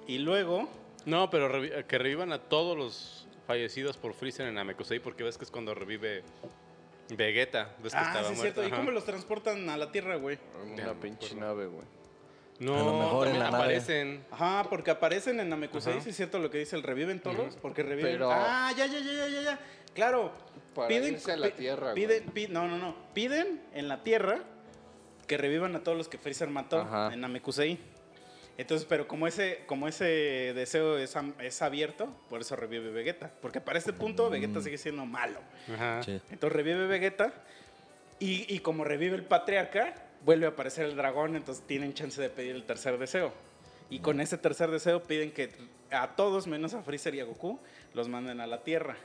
Y 0.07 0.19
luego, 0.19 0.69
No, 1.05 1.29
pero 1.29 1.49
revi- 1.51 1.85
que 1.87 1.97
revivan 1.97 2.31
a 2.31 2.39
todos 2.39 2.77
los 2.77 3.27
fallecidos 3.52 3.98
por 3.98 4.14
Freezer 4.14 4.48
en 4.48 4.53
Namekusei, 4.56 4.99
porque 4.99 5.23
ves 5.26 5.38
que 5.38 5.44
es 5.44 5.52
cuando 5.52 5.76
revive 5.76 6.23
Vegeta. 7.10 7.76
Ves 7.84 7.91
que 7.91 7.99
ah, 7.99 8.03
estaba 8.07 8.28
sí 8.30 8.34
es 8.36 8.40
cierto. 8.40 8.64
¿Y 8.64 8.68
ajá. 8.68 8.78
cómo 8.78 8.91
los 8.91 9.03
transportan 9.03 9.69
a 9.69 9.76
la 9.76 9.91
Tierra, 9.91 10.15
güey? 10.15 10.40
Una 10.72 10.94
pinche 10.94 11.36
nave, 11.36 11.65
güey. 11.65 11.84
No, 12.60 12.76
A 12.80 12.84
lo 12.86 12.98
mejor 12.99 13.28
en 13.28 13.40
nave. 13.40 13.57
aparecen. 13.57 14.23
Ajá, 14.32 14.68
porque 14.69 14.91
aparecen 14.91 15.40
en 15.41 15.49
Namekusei, 15.49 15.99
sí 15.99 16.11
es 16.11 16.15
cierto 16.15 16.40
lo 16.40 16.49
que 16.49 16.60
dice 16.60 16.78
el 16.78 16.84
reviven 16.84 17.19
todos, 17.19 17.57
porque 17.57 17.84
reviven. 17.84 18.14
Pero- 18.14 18.32
Ah, 18.32 18.72
ya, 18.78 18.86
ya, 18.86 18.99
ya, 18.99 19.11
ya, 19.14 19.28
ya, 19.28 19.41
ya. 19.41 19.60
Claro. 19.94 20.32
Para 20.73 20.94
irse 20.94 21.34
a 21.34 21.36
la 21.36 21.49
Tierra, 21.49 21.94
Piden, 21.94 22.23
pi- 22.28 22.48
no, 22.48 22.69
no, 22.69 22.78
no. 22.78 22.95
Piden 23.14 23.61
en 23.73 23.90
la 23.90 24.02
Tierra 24.03 24.40
que 25.28 25.38
revivan 25.38 25.76
a 25.76 25.84
todos 25.84 25.98
los 25.98 26.07
que 26.07 26.18
Freezer 26.18 26.49
mató 26.49 26.80
Ajá. 26.80 27.14
en 27.14 27.19
Namekusei. 27.19 27.78
Entonces, 28.57 28.86
pero 28.88 29.07
como 29.07 29.28
ese, 29.28 29.64
como 29.65 29.88
ese 29.88 30.06
deseo 30.53 30.98
es, 30.98 31.15
es 31.40 31.61
abierto, 31.61 32.14
por 32.30 32.41
eso 32.41 32.56
revive 32.56 32.91
Vegeta. 32.91 33.32
Porque 33.41 33.60
para 33.61 33.80
este 33.80 33.94
punto 33.94 34.30
Vegeta 34.30 34.61
sigue 34.61 34.78
siendo 34.78 35.06
malo. 35.06 35.40
Ajá. 35.73 36.03
Sí. 36.03 36.22
Entonces 36.30 36.56
revive 36.56 36.86
Vegeta 36.88 37.34
y, 38.19 38.53
y 38.53 38.60
como 38.60 38.84
revive 38.84 39.15
el 39.15 39.23
patriarca, 39.23 39.95
vuelve 40.26 40.45
a 40.45 40.49
aparecer 40.49 40.86
el 40.86 40.95
dragón, 40.95 41.36
entonces 41.36 41.65
tienen 41.65 41.94
chance 41.94 42.22
de 42.22 42.30
pedir 42.30 42.56
el 42.56 42.64
tercer 42.65 42.98
deseo. 42.99 43.34
Y 43.90 43.99
con 43.99 44.22
ese 44.22 44.38
tercer 44.38 44.69
deseo 44.69 45.02
piden 45.03 45.32
que 45.32 45.49
a 45.90 46.15
todos, 46.15 46.45
menos 46.48 46.73
a 46.73 46.82
Freezer 46.84 47.15
y 47.15 47.19
a 47.19 47.26
Goku, 47.26 47.60
los 47.94 48.07
manden 48.10 48.40
a 48.41 48.48
la 48.48 48.64
Tierra. 48.64 48.95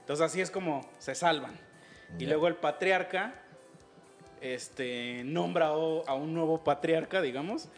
Entonces 0.00 0.24
así 0.26 0.40
es 0.40 0.50
como 0.50 0.88
se 0.98 1.14
salvan. 1.14 1.56
Y 2.18 2.24
Ya. 2.24 2.30
luego 2.30 2.48
el 2.48 2.56
patriarca 2.56 3.34
este, 4.40 5.22
nombra 5.24 5.72
o- 5.72 6.06
a 6.08 6.14
un 6.14 6.34
nuevo 6.34 6.62
patriarca, 6.62 7.22
digamos, 7.22 7.68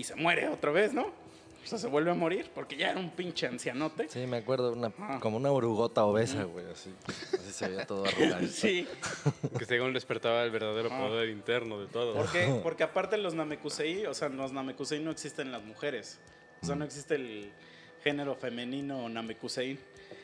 y 0.00 0.04
se 0.04 0.14
muere 0.16 0.48
otra 0.48 0.70
vez, 0.70 0.92
¿no? 0.92 1.02
O 1.62 1.66
sea, 1.66 1.78
se 1.78 1.88
vuelve 1.88 2.10
a 2.10 2.14
morir 2.14 2.50
porque 2.54 2.74
ya 2.74 2.90
era 2.90 2.98
un 2.98 3.10
pinche 3.10 3.46
ancianote. 3.46 4.08
Sí, 4.08 4.26
me 4.26 4.38
acuerdo, 4.38 4.72
una, 4.72 4.86
Ajá. 4.86 5.20
como 5.20 5.36
una 5.36 5.50
orugota 5.52 6.04
obesa, 6.06 6.44
güey, 6.44 6.64
así. 6.72 6.90
Así 7.06 7.52
se 7.52 7.68
veía 7.68 7.86
todo 7.86 8.04
arrugadito. 8.06 8.50
Sí. 8.52 8.88
Que 9.58 9.66
según 9.66 9.92
despertaba 9.92 10.42
el 10.44 10.50
verdadero 10.50 10.88
Ah. 10.90 10.98
poder 11.06 11.28
interno 11.28 11.78
de 11.78 11.86
todo. 11.88 12.14
¿Por 12.14 12.32
qué? 12.32 12.46
Porque 12.62 12.82
aparte 12.82 13.18
los 13.18 13.34
Namekusei, 13.34 14.06
o 14.06 14.14
sea, 14.14 14.30
los 14.30 14.52
Namekusei 14.52 15.00
no 15.00 15.10
existen 15.10 15.52
las 15.52 15.62
mujeres. 15.62 16.18
O 16.62 16.66
sea, 16.66 16.76
no 16.76 16.84
existe 16.86 17.16
el 17.16 17.52
género 18.02 18.34
femenino 18.36 19.06
Namekusei. 19.10 19.78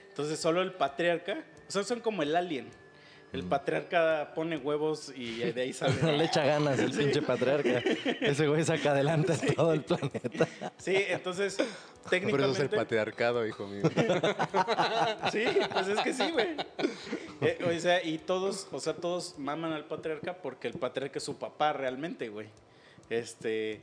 Entonces 0.08 0.40
solo 0.40 0.62
el 0.62 0.72
patriarca, 0.72 1.44
o 1.68 1.70
sea, 1.70 1.84
son 1.84 2.00
como 2.00 2.22
el 2.22 2.34
alien. 2.34 2.70
El 3.36 3.44
patriarca 3.44 4.32
pone 4.34 4.56
huevos 4.56 5.12
y 5.14 5.38
de 5.38 5.62
ahí 5.62 5.74
No 5.80 5.88
le 5.88 5.94
sale. 6.00 6.24
echa 6.24 6.44
ganas 6.44 6.78
el 6.78 6.90
pinche 6.90 7.22
patriarca. 7.22 7.78
Ese 8.20 8.48
güey 8.48 8.64
saca 8.64 8.92
adelante 8.92 9.34
todo 9.54 9.72
el 9.72 9.82
planeta. 9.82 10.48
Sí, 10.78 10.96
entonces 11.08 11.58
Por 12.06 12.40
eso 12.40 12.52
es 12.52 12.60
el 12.60 12.68
técnicamente 12.68 12.76
patriarcado, 12.76 13.46
hijo 13.46 13.66
mío. 13.66 13.82
Sí, 15.32 15.44
pues 15.72 15.88
es 15.88 16.00
que 16.00 16.14
sí, 16.14 16.30
güey. 16.30 16.56
Eh, 17.40 17.76
o 17.76 17.80
sea, 17.80 18.02
y 18.02 18.18
todos, 18.18 18.68
o 18.70 18.78
sea, 18.80 18.94
todos 18.94 19.34
maman 19.38 19.72
al 19.72 19.86
patriarca 19.86 20.34
porque 20.34 20.68
el 20.68 20.74
patriarca 20.74 21.18
es 21.18 21.24
su 21.24 21.36
papá 21.36 21.72
realmente, 21.72 22.28
güey. 22.28 22.48
Este, 23.10 23.80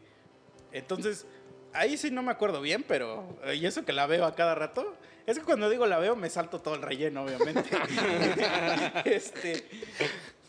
entonces, 0.71 1.25
ahí 1.73 1.97
sí 1.97 2.11
no 2.11 2.23
me 2.23 2.31
acuerdo 2.31 2.61
bien, 2.61 2.83
pero 2.87 3.37
eh, 3.45 3.55
y 3.55 3.65
eso 3.65 3.85
que 3.85 3.93
la 3.93 4.07
veo 4.07 4.25
a 4.25 4.35
cada 4.35 4.55
rato, 4.55 4.95
es 5.25 5.39
que 5.39 5.45
cuando 5.45 5.69
digo 5.69 5.85
la 5.85 5.99
veo 5.99 6.15
me 6.15 6.29
salto 6.29 6.59
todo 6.61 6.75
el 6.75 6.81
relleno, 6.81 7.23
obviamente. 7.23 7.69
este, 9.05 9.65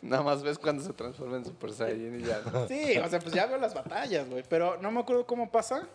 Nada 0.03 0.23
más 0.23 0.43
ves 0.43 0.59
cuando 0.59 0.83
se 0.83 0.93
transforma 0.93 1.39
en 1.39 1.47
Super 1.47 1.73
Saiyan 1.73 2.21
y 2.21 2.25
ya. 2.25 2.43
¿no? 2.53 2.69
sí, 2.69 2.99
o 2.99 3.09
sea, 3.09 3.19
pues 3.21 3.35
ya 3.35 3.47
veo 3.47 3.57
las 3.57 3.73
batallas, 3.73 4.29
güey, 4.29 4.45
pero 4.49 4.77
no 4.83 4.91
me 4.91 5.01
acuerdo 5.01 5.27
cómo 5.27 5.51
pasa, 5.51 5.89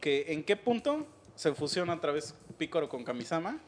que 0.00 0.32
en 0.32 0.42
qué 0.42 0.56
punto 0.56 1.06
se 1.36 1.54
fusiona 1.54 1.94
otra 1.94 2.10
vez 2.10 2.34
Picoro 2.58 2.88
con 2.88 3.04
Kamisama 3.04 3.58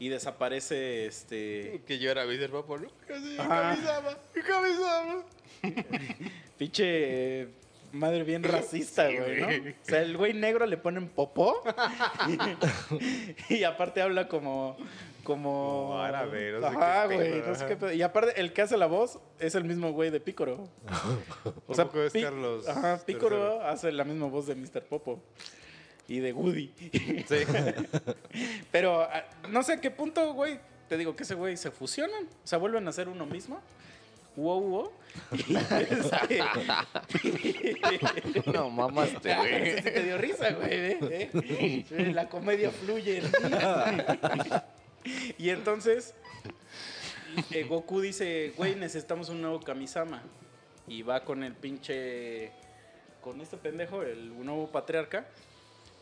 y 0.00 0.08
desaparece 0.08 1.06
este 1.06 1.82
Que 1.86 2.00
yo 2.00 2.10
era 2.10 2.24
Viser 2.24 2.50
Papo, 2.50 2.76
¿no? 2.76 2.88
Kamisama, 3.06 4.18
Kamisama. 4.32 5.24
Pinche 6.58 7.42
eh, 7.42 7.48
madre 7.94 8.24
bien 8.24 8.42
racista, 8.42 9.04
güey, 9.04 9.40
¿no? 9.40 9.46
O 9.48 9.74
sea, 9.82 10.02
el 10.02 10.16
güey 10.16 10.34
negro 10.34 10.66
le 10.66 10.76
ponen 10.76 11.08
popó 11.08 11.62
y, 13.48 13.54
y 13.54 13.64
aparte 13.64 14.02
habla 14.02 14.28
como... 14.28 14.76
Como... 15.22 15.98
Árabe, 15.98 16.52
no 16.52 16.60
sé 16.60 16.66
Ajá, 16.66 17.08
qué 17.08 17.14
güey, 17.14 17.42
no 17.46 17.54
sé 17.54 17.66
qué 17.66 17.76
pedo. 17.76 17.92
Y 17.92 18.02
aparte, 18.02 18.38
el 18.38 18.52
que 18.52 18.60
hace 18.60 18.76
la 18.76 18.86
voz 18.86 19.18
es 19.38 19.54
el 19.54 19.64
mismo 19.64 19.90
güey 19.92 20.10
de 20.10 20.20
Pícoro. 20.20 20.68
O 21.66 21.74
sea, 21.74 21.88
es 22.04 22.12
Carlos 22.12 22.68
Ajá, 22.68 23.00
Pícoro 23.06 23.36
tercero. 23.36 23.62
hace 23.62 23.92
la 23.92 24.04
misma 24.04 24.26
voz 24.26 24.46
de 24.46 24.54
Mr. 24.54 24.82
Popo. 24.82 25.22
Y 26.08 26.18
de 26.18 26.32
Woody. 26.34 26.72
Sí. 27.26 27.36
Pero 28.70 29.00
ah, 29.02 29.24
no 29.48 29.62
sé 29.62 29.72
a 29.74 29.80
qué 29.80 29.90
punto, 29.90 30.34
güey, 30.34 30.60
te 30.88 30.98
digo 30.98 31.16
que 31.16 31.22
ese 31.22 31.34
güey 31.34 31.56
se 31.56 31.70
fusionan. 31.70 32.24
O 32.24 32.46
sea, 32.46 32.58
vuelven 32.58 32.86
a 32.86 32.92
ser 32.92 33.08
uno 33.08 33.24
mismo. 33.24 33.62
Wow, 34.36 34.60
wow. 34.60 34.92
No, 38.52 38.70
mamaste, 38.70 39.34
güey. 39.34 39.54
ese 39.54 39.76
sí 39.76 39.82
te 39.90 40.02
dio 40.02 40.18
risa, 40.18 40.50
güey. 40.50 40.68
¿eh? 40.72 41.84
¿Eh? 41.90 42.12
La 42.12 42.28
comedia 42.28 42.70
fluye. 42.70 43.22
y 45.38 45.48
entonces, 45.50 46.14
eh, 47.50 47.64
Goku 47.64 48.00
dice, 48.00 48.52
güey, 48.56 48.74
necesitamos 48.74 49.28
un 49.28 49.40
nuevo 49.40 49.60
Kamisama. 49.60 50.22
Y 50.86 51.02
va 51.02 51.24
con 51.24 51.42
el 51.44 51.54
pinche... 51.54 52.52
Con 53.20 53.40
este 53.40 53.56
pendejo, 53.56 54.02
el 54.02 54.44
nuevo 54.44 54.70
patriarca. 54.70 55.26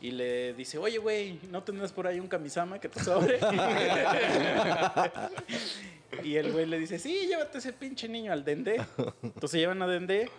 Y 0.01 0.11
le 0.11 0.55
dice, 0.55 0.79
oye, 0.79 0.99
güey, 0.99 1.39
¿no 1.51 1.63
tendrás 1.63 1.93
por 1.93 2.09
ahí 2.09 2.19
un 2.19 2.27
Kamisama 2.27 2.81
que 2.81 2.89
te 2.89 3.05
sobre? 3.05 3.39
y 6.23 6.37
el 6.37 6.53
güey 6.53 6.67
le 6.67 6.79
dice, 6.79 6.99
sí, 6.99 7.27
llévate 7.27 7.59
ese 7.59 7.73
pinche 7.73 8.09
niño 8.09 8.33
al 8.33 8.45
Dende. 8.45 8.81
Entonces 9.23 9.61
llevan 9.61 9.83
a 9.83 9.87
Dende 9.87 10.31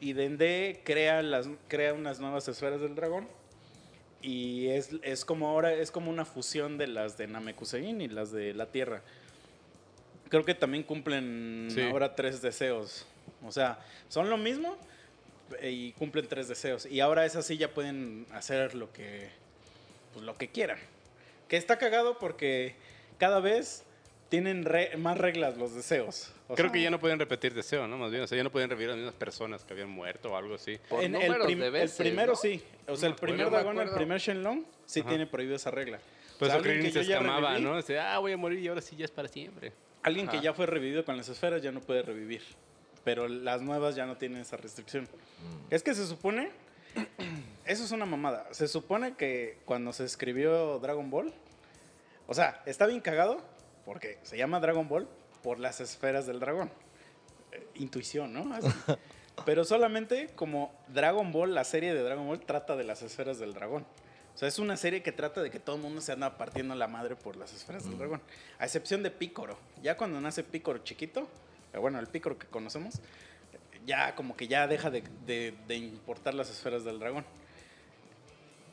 y 0.00 0.12
Dende 0.14 0.80
crea, 0.84 1.22
las, 1.22 1.48
crea 1.68 1.92
unas 1.92 2.20
nuevas 2.20 2.48
esferas 2.48 2.80
del 2.80 2.94
dragón. 2.94 3.28
Y 4.22 4.68
es, 4.68 4.90
es 5.02 5.24
como 5.24 5.48
ahora, 5.48 5.72
es 5.72 5.90
como 5.90 6.10
una 6.10 6.24
fusión 6.24 6.76
de 6.76 6.86
las 6.86 7.16
de 7.16 7.26
Namekusein 7.26 8.00
y 8.00 8.08
las 8.08 8.32
de 8.32 8.52
la 8.54 8.66
Tierra. 8.66 9.02
Creo 10.28 10.44
que 10.44 10.54
también 10.54 10.84
cumplen 10.84 11.68
Sí. 11.70 11.80
ahora 11.82 12.14
tres 12.14 12.40
deseos. 12.42 13.06
O 13.44 13.50
sea, 13.52 13.78
son 14.08 14.28
lo 14.28 14.36
mismo 14.36 14.76
eh, 15.60 15.70
y 15.70 15.92
cumplen 15.92 16.28
tres 16.28 16.48
deseos. 16.48 16.86
Y 16.86 17.00
ahora 17.00 17.24
esas 17.24 17.46
sí 17.46 17.56
ya 17.56 17.72
pueden 17.72 18.26
hacer 18.32 18.74
lo 18.74 18.92
que, 18.92 19.28
pues, 20.12 20.24
lo 20.24 20.36
que 20.36 20.48
quieran. 20.48 20.78
Que 21.48 21.56
está 21.56 21.78
cagado 21.78 22.18
porque 22.18 22.74
cada 23.18 23.40
vez 23.40 23.84
tienen 24.30 24.64
re- 24.64 24.96
más 24.96 25.18
reglas 25.18 25.58
los 25.58 25.74
deseos. 25.74 26.32
O 26.48 26.54
Creo 26.54 26.68
sea, 26.68 26.72
que 26.72 26.80
ya 26.82 26.90
no 26.90 26.98
pueden 26.98 27.18
repetir 27.18 27.52
deseo, 27.52 27.86
¿no? 27.86 27.98
Más 27.98 28.10
bien, 28.10 28.22
o 28.22 28.26
sea, 28.26 28.36
ya 28.38 28.44
no 28.44 28.50
pueden 28.50 28.70
revivir 28.70 28.88
a 28.88 28.92
las 28.92 28.98
mismas 28.98 29.14
personas 29.16 29.64
que 29.64 29.74
habían 29.74 29.90
muerto 29.90 30.32
o 30.32 30.36
algo 30.36 30.54
así. 30.54 30.78
Por 30.88 31.04
en 31.04 31.14
el, 31.16 31.36
prim- 31.42 31.58
de 31.58 31.66
el 31.66 31.72
veces, 31.72 31.98
primero 31.98 32.32
¿no? 32.32 32.36
sí. 32.38 32.62
O 32.88 32.96
sea, 32.96 33.08
el 33.08 33.12
No 33.14 33.20
me 33.20 33.28
primer 33.28 33.50
dragón, 33.50 33.78
el 33.80 33.90
primer 33.90 34.18
Shenlong, 34.20 34.64
sí 34.86 35.00
Ajá. 35.00 35.08
tiene 35.10 35.26
prohibido 35.26 35.56
esa 35.56 35.70
regla. 35.70 36.00
Por 36.38 36.48
O 36.48 36.50
sea, 36.50 36.58
alguien 36.60 36.80
que 36.82 36.90
se 36.90 37.00
escamaba, 37.02 37.50
reviví, 37.50 37.64
¿no? 37.68 37.76
Dice, 37.76 37.98
ah, 37.98 38.18
voy 38.18 38.32
a 38.32 38.36
morir 38.38 38.60
y 38.60 38.68
ahora 38.68 38.80
sí 38.80 38.96
ya 38.96 39.04
es 39.04 39.10
para 39.10 39.28
siempre. 39.28 39.72
Alguien 40.02 40.26
que 40.28 40.36
Ajá. 40.36 40.44
ya 40.44 40.54
fue 40.54 40.64
revivido 40.66 41.04
con 41.04 41.16
las 41.16 41.28
esferas 41.28 41.60
ya 41.62 41.70
no 41.72 41.80
puede 41.80 42.02
revivir. 42.02 42.42
Pero 43.04 43.28
las 43.28 43.60
nuevas 43.62 43.94
ya 43.96 44.06
no 44.06 44.16
tienen 44.16 44.40
esa 44.40 44.56
restricción. 44.56 45.08
Es 45.70 45.82
que 45.82 45.92
se 45.94 46.06
supone. 46.06 46.50
Eso 47.66 47.84
es 47.84 47.92
una 47.92 48.06
mamada. 48.06 48.46
Se 48.52 48.68
supone 48.68 49.14
que 49.16 49.58
cuando 49.64 49.92
se 49.92 50.04
escribió 50.04 50.78
Dragon 50.78 51.10
Ball. 51.10 51.32
O 52.26 52.34
sea, 52.34 52.62
está 52.66 52.86
bien 52.86 53.00
cagado. 53.00 53.42
Porque 53.90 54.18
se 54.22 54.36
llama 54.36 54.60
Dragon 54.60 54.86
Ball 54.88 55.08
por 55.42 55.58
las 55.58 55.80
esferas 55.80 56.24
del 56.24 56.38
dragón. 56.38 56.70
Eh, 57.50 57.66
intuición, 57.74 58.32
¿no? 58.32 58.54
Así. 58.54 58.68
Pero 59.44 59.64
solamente 59.64 60.28
como 60.36 60.72
Dragon 60.86 61.32
Ball, 61.32 61.54
la 61.54 61.64
serie 61.64 61.92
de 61.92 62.00
Dragon 62.00 62.24
Ball, 62.24 62.38
trata 62.40 62.76
de 62.76 62.84
las 62.84 63.02
esferas 63.02 63.40
del 63.40 63.52
dragón. 63.52 63.84
O 64.32 64.38
sea, 64.38 64.46
es 64.46 64.60
una 64.60 64.76
serie 64.76 65.02
que 65.02 65.10
trata 65.10 65.42
de 65.42 65.50
que 65.50 65.58
todo 65.58 65.74
el 65.74 65.82
mundo 65.82 66.00
se 66.00 66.12
anda 66.12 66.36
partiendo 66.38 66.76
la 66.76 66.86
madre 66.86 67.16
por 67.16 67.34
las 67.36 67.52
esferas 67.52 67.84
del 67.84 67.98
dragón. 67.98 68.22
A 68.60 68.64
excepción 68.64 69.02
de 69.02 69.10
Pícoro. 69.10 69.58
Ya 69.82 69.96
cuando 69.96 70.20
nace 70.20 70.44
Pícoro 70.44 70.78
chiquito, 70.84 71.26
eh, 71.72 71.78
bueno, 71.78 71.98
el 71.98 72.06
Pícoro 72.06 72.38
que 72.38 72.46
conocemos, 72.46 73.00
ya 73.84 74.14
como 74.14 74.36
que 74.36 74.46
ya 74.46 74.68
deja 74.68 74.88
de, 74.90 75.02
de- 75.26 75.54
de 75.66 75.76
importar 75.76 76.34
las 76.34 76.48
esferas 76.48 76.84
del 76.84 77.00
dragón. 77.00 77.24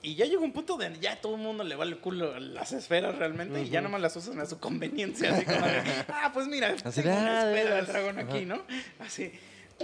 Y 0.07 0.15
ya 0.15 0.25
llegó 0.25 0.45
un 0.45 0.53
punto 0.53 0.77
donde 0.77 0.97
ya 1.01 1.19
todo 1.19 1.35
el 1.35 1.41
mundo 1.41 1.65
le 1.65 1.75
vale 1.75 1.91
el 1.91 1.97
culo 1.99 2.39
las 2.39 2.71
esferas 2.71 3.17
realmente 3.17 3.63
y 3.63 3.69
ya 3.69 3.81
nomás 3.81 3.99
las 3.99 4.15
usan 4.15 4.39
a 4.39 4.45
su 4.45 4.57
conveniencia. 4.57 5.35
Así 5.35 5.43
como 5.43 5.67
de, 5.67 5.81
ah, 6.07 6.31
pues 6.33 6.47
mira, 6.47 6.73
Así 6.85 7.03
tengo 7.03 7.17
una 7.17 7.41
ah, 7.41 7.51
esfera 7.51 7.75
del 7.75 7.85
dragón 7.87 8.19
aquí, 8.19 8.45
¿no? 8.45 8.63
Así. 8.99 9.33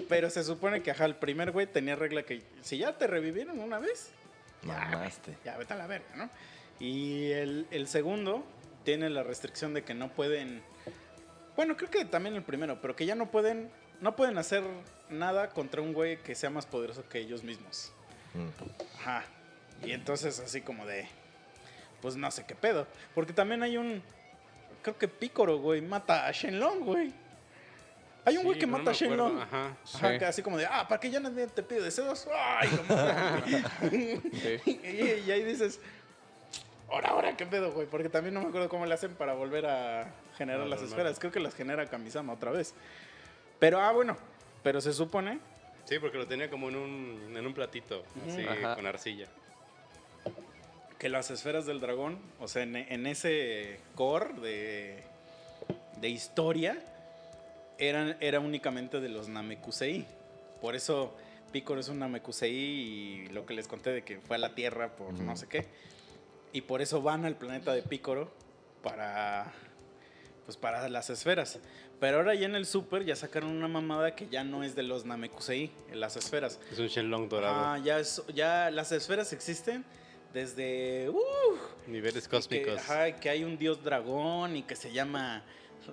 Pero 0.08 0.30
se 0.30 0.46
supone 0.46 0.82
que, 0.82 0.92
ajá, 0.92 1.04
el 1.04 1.18
primer 1.18 1.52
güey 1.52 1.68
tenía 1.68 1.98
regla 1.98 2.24
que 2.24 2.42
si 2.62 2.78
ya 2.78 2.98
te 2.98 3.06
revivieron 3.06 3.60
una 3.60 3.80
vez, 3.80 4.12
Mamaste. 4.62 5.36
ya 5.44 5.58
vete 5.58 5.74
a 5.74 5.76
la 5.76 5.88
verga, 5.88 6.16
¿no? 6.16 6.30
Y 6.80 7.32
el, 7.32 7.68
el 7.72 7.90
segundo 7.90 8.46
tiene 8.86 9.10
la 9.10 9.24
restricción 9.24 9.74
de 9.74 9.84
que 9.84 9.94
no 9.94 10.14
pueden. 10.14 10.64
Bueno, 11.58 11.76
creo 11.76 11.90
que 11.90 12.06
también 12.06 12.38
el 12.38 12.44
primero, 12.44 12.80
pero 12.80 12.96
que 12.96 13.06
ya 13.06 13.16
no 13.16 13.30
pueden. 13.30 13.70
No 14.00 14.16
pueden 14.16 14.38
hacer 14.38 14.64
nada 15.10 15.50
contra 15.50 15.82
un 15.82 15.92
güey 15.92 16.24
que 16.24 16.34
sea 16.34 16.50
más 16.50 16.66
poderoso 16.66 17.10
que 17.10 17.20
ellos 17.20 17.44
mismos. 17.44 17.92
Mm. 18.34 19.00
Ajá. 19.00 19.26
Y 19.86 19.92
entonces 19.92 20.40
así 20.40 20.62
como 20.62 20.86
de. 20.86 21.08
Pues 22.02 22.16
no 22.16 22.30
sé 22.32 22.46
qué 22.46 22.56
pedo. 22.56 22.88
Porque 23.16 23.34
también 23.34 23.64
hay 23.64 23.78
un. 23.78 24.02
Creo 24.82 24.98
que 24.98 25.08
Pícoro, 25.08 25.58
güey, 25.60 25.82
mata 25.82 26.28
a 26.28 26.32
Shenlong, 26.32 26.80
güey. 26.82 27.14
Hay 28.26 28.38
un 28.38 28.44
güey 28.44 28.56
Sí, 28.56 28.60
que 28.62 28.68
no 28.68 28.78
mata 28.78 28.92
a 28.92 28.94
Shenlong. 28.94 29.42
Ajá. 29.42 29.66
Ajá, 29.68 30.12
Sí. 30.12 30.20
que 30.20 30.26
así 30.26 30.42
como 30.42 30.58
de, 30.58 30.66
ah, 30.66 30.88
¿para 30.88 31.00
qué 31.00 31.10
ya 31.10 31.20
nadie 31.20 31.48
te 31.48 31.64
pide 31.64 31.82
deseos? 31.82 32.28
¡Ay. 32.34 32.70
Sí. 33.90 34.62
y, 34.66 35.28
y 35.28 35.32
ahí 35.32 35.44
dices, 35.44 35.80
ahora, 36.90 37.10
ahora, 37.10 37.38
¿qué 37.38 37.46
pedo, 37.46 37.72
güey? 37.72 37.88
Porque 37.88 38.10
también 38.10 38.34
no 38.34 38.42
me 38.42 38.48
acuerdo 38.48 38.70
cómo 38.70 38.86
le 38.86 38.94
hacen 38.94 39.16
para 39.16 39.34
volver 39.34 39.66
a 39.66 40.14
generar 40.38 40.62
No, 40.62 40.68
las 40.68 40.82
esferas. 40.82 41.20
Creo 41.20 41.32
que 41.32 41.40
las 41.40 41.56
genera 41.56 41.86
Kamisama 41.88 42.34
otra 42.34 42.52
vez. 42.52 42.74
Pero, 43.60 43.80
ah, 43.82 43.92
bueno, 43.92 44.18
pero 44.64 44.82
se 44.82 44.94
supone 44.94 45.40
Sí, 45.86 46.00
porque 46.00 46.18
lo 46.18 46.26
tenía 46.28 46.50
como 46.50 46.70
en 46.70 46.78
un, 46.78 47.34
en 47.38 47.46
un 47.46 47.54
platito, 47.54 48.04
así, 48.28 48.46
Ajá. 48.46 48.76
con 48.76 48.86
arcilla. 48.88 49.28
Que 51.04 51.10
las 51.10 51.30
esferas 51.32 51.66
del 51.66 51.82
dragón, 51.82 52.18
o 52.40 52.48
sea, 52.48 52.64
en, 52.64 52.78
en 52.78 53.06
ese 53.08 53.78
core 53.94 54.32
de, 54.40 55.04
de 56.00 56.08
historia, 56.08 56.82
eran, 57.78 58.16
era 58.22 58.40
únicamente 58.40 59.02
de 59.02 59.10
los 59.10 59.28
Namekusei. 59.28 60.06
Por 60.62 60.76
eso 60.78 61.14
Picoro 61.52 61.82
es 61.82 61.90
un 61.90 62.00
Namekusei 62.00 62.54
y 62.56 63.28
lo 63.34 63.46
que 63.46 63.54
les 63.54 63.68
conté 63.68 63.90
de 63.90 64.04
que 64.06 64.22
fue 64.22 64.38
a 64.38 64.40
la 64.40 64.56
Tierra 64.56 64.96
por 64.96 65.12
no 65.14 65.36
sé 65.36 65.48
qué. 65.50 65.66
Y 66.54 66.62
por 66.62 66.82
eso 66.82 67.02
van 67.02 67.26
al 67.26 67.36
planeta 67.36 67.74
de 67.74 67.82
Picoro 67.82 68.32
para, 68.82 69.52
pues 70.46 70.56
para 70.56 70.88
las 70.88 71.10
esferas. 71.10 71.60
Pero 72.00 72.16
ahora 72.20 72.34
ya 72.34 72.46
en 72.46 72.56
el 72.56 72.66
Super 72.66 73.04
ya 73.04 73.18
sacaron 73.18 73.50
una 73.50 73.68
mamada 73.68 74.16
que 74.16 74.30
ya 74.30 74.46
no 74.46 74.64
es 74.64 74.74
de 74.74 74.84
los 74.84 75.04
Namekusei, 75.04 75.70
las 75.92 76.16
esferas. 76.16 76.62
Es 76.72 76.80
un 76.80 76.88
Shenlong 76.88 77.28
dorado. 77.28 77.56
Ah, 77.74 77.78
ya, 77.84 78.00
es- 78.00 78.24
ya 78.34 78.72
las 78.72 78.94
esferas 78.94 79.34
existen 79.34 79.84
desde... 80.34 81.10
¡uh! 81.10 81.58
Niveles 81.88 82.28
que, 82.28 82.36
cósmicos. 82.36 82.80
ajá, 82.80 83.12
que 83.16 83.30
hay 83.30 83.44
un 83.44 83.58
dios 83.58 83.84
dragón 83.84 84.56
y 84.56 84.64
que 84.64 84.76
se 84.76 84.92
llama, 84.92 85.44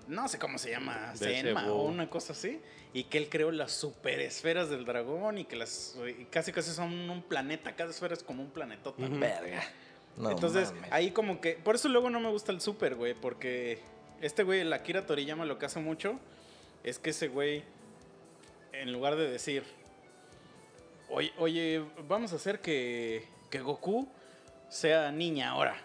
no 0.08 0.28
sé 0.28 0.38
cómo 0.38 0.58
se 0.58 0.70
llama, 0.70 1.12
Zenma 1.16 1.60
Belzebú. 1.62 1.78
o 1.78 1.84
una 1.84 2.08
cosa 2.08 2.32
así. 2.32 2.60
Y 2.92 3.04
que 3.04 3.18
él 3.18 3.28
creó 3.28 3.52
las 3.52 3.72
super 3.72 4.18
esferas 4.20 4.68
del 4.68 4.84
dragón 4.84 5.38
y 5.38 5.44
que 5.44 5.54
las 5.54 5.96
y 6.18 6.24
casi 6.24 6.52
casi 6.52 6.72
son 6.72 7.08
un 7.08 7.22
planeta, 7.22 7.76
cada 7.76 7.90
esfera 7.90 8.14
es 8.14 8.22
como 8.22 8.42
un 8.42 8.50
planetota. 8.50 9.02
Ujú. 9.02 9.18
Verga. 9.18 9.62
No 10.16 10.30
Entonces, 10.30 10.72
mames. 10.72 10.92
ahí 10.92 11.10
como 11.12 11.40
que, 11.40 11.52
por 11.52 11.76
eso 11.76 11.88
luego 11.88 12.10
no 12.10 12.18
me 12.18 12.28
gusta 12.30 12.50
el 12.50 12.60
super, 12.60 12.96
güey, 12.96 13.14
porque 13.14 13.78
este 14.20 14.42
güey, 14.42 14.60
el 14.60 14.72
Akira 14.72 15.06
Toriyama, 15.06 15.44
lo 15.44 15.58
que 15.58 15.66
hace 15.66 15.78
mucho 15.78 16.18
es 16.82 16.98
que 16.98 17.10
ese 17.10 17.28
güey, 17.28 17.62
en 18.72 18.92
lugar 18.92 19.16
de 19.16 19.30
decir, 19.30 19.62
oye, 21.08 21.32
oye 21.38 21.84
vamos 22.08 22.32
a 22.32 22.36
hacer 22.36 22.60
que, 22.60 23.24
que 23.50 23.60
Goku 23.60 24.08
sea 24.70 25.12
niña 25.12 25.50
ahora. 25.50 25.76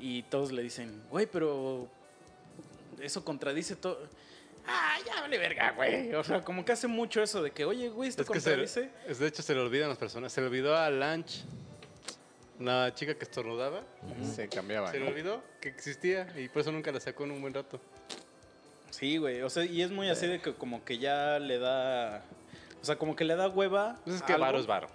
Y 0.00 0.22
todos 0.24 0.52
le 0.52 0.62
dicen, 0.62 1.02
güey, 1.10 1.26
pero 1.26 1.88
eso 3.00 3.24
contradice 3.24 3.74
todo. 3.74 3.98
Ah, 4.66 4.96
ya 5.04 5.22
vale 5.22 5.38
verga, 5.38 5.72
güey. 5.72 6.14
O 6.14 6.22
sea, 6.22 6.42
como 6.42 6.64
que 6.64 6.72
hace 6.72 6.86
mucho 6.86 7.22
eso 7.22 7.42
de 7.42 7.50
que, 7.50 7.64
oye, 7.64 7.88
güey, 7.88 8.08
esto 8.08 8.22
Es 8.22 8.28
que 8.28 8.40
se, 8.40 8.50
contradice. 8.50 8.90
es, 9.08 9.18
de 9.18 9.26
hecho 9.26 9.42
se 9.42 9.54
le 9.54 9.60
olvidan 9.60 9.88
las 9.88 9.98
personas. 9.98 10.32
Se 10.32 10.40
le 10.40 10.46
olvidó 10.46 10.76
a 10.76 10.90
Lanch, 10.90 11.42
la 12.60 12.92
chica 12.94 13.14
que 13.14 13.24
estornudaba. 13.24 13.82
Se 14.34 14.48
cambiaba. 14.48 14.90
Se 14.90 15.00
le 15.00 15.08
olvidó 15.08 15.42
que 15.60 15.68
existía 15.70 16.32
y 16.36 16.48
por 16.48 16.60
eso 16.62 16.70
nunca 16.70 16.92
la 16.92 17.00
sacó 17.00 17.24
en 17.24 17.32
un 17.32 17.40
buen 17.40 17.54
rato. 17.54 17.80
Sí, 18.90 19.16
güey. 19.16 19.42
O 19.42 19.50
sea, 19.50 19.64
y 19.64 19.82
es 19.82 19.90
muy 19.90 20.08
así 20.10 20.26
de 20.26 20.40
que 20.40 20.54
como 20.54 20.84
que 20.84 20.98
ya 20.98 21.38
le 21.38 21.58
da. 21.58 22.22
O 22.80 22.84
sea, 22.84 22.96
como 22.96 23.16
que 23.16 23.24
le 23.24 23.36
da 23.36 23.48
hueva. 23.48 23.98
Pues 24.04 24.16
es 24.16 24.22
que 24.22 24.34
algo, 24.34 24.44
varo 24.44 24.58
es 24.58 24.66
varo. 24.66 24.88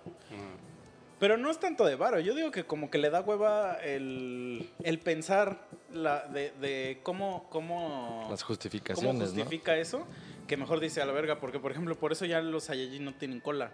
Pero 1.24 1.38
no 1.38 1.50
es 1.50 1.58
tanto 1.58 1.86
de 1.86 1.96
varo. 1.96 2.20
Yo 2.20 2.36
digo 2.36 2.52
que 2.52 2.66
como 2.66 2.92
que 2.92 2.98
le 2.98 3.10
da 3.10 3.22
hueva 3.22 3.76
el, 3.76 4.70
el 4.84 5.00
pensar 5.00 5.70
la, 5.94 6.28
de, 6.28 6.52
de 6.60 7.00
cómo, 7.02 7.48
cómo, 7.50 8.28
Las 8.30 8.44
cómo 8.44 8.48
justificaciones, 8.50 9.34
¿no? 9.34 9.44
justifica 9.46 9.78
eso. 9.78 10.06
Que 10.50 10.58
mejor 10.58 10.82
dice 10.82 11.02
a 11.02 11.06
la 11.06 11.14
verga. 11.14 11.40
Porque, 11.40 11.60
por 11.60 11.72
ejemplo, 11.72 11.98
por 11.98 12.12
eso 12.12 12.26
ya 12.26 12.42
los 12.42 12.66
Saiyajin 12.66 13.06
no 13.06 13.14
tienen 13.14 13.40
cola. 13.40 13.72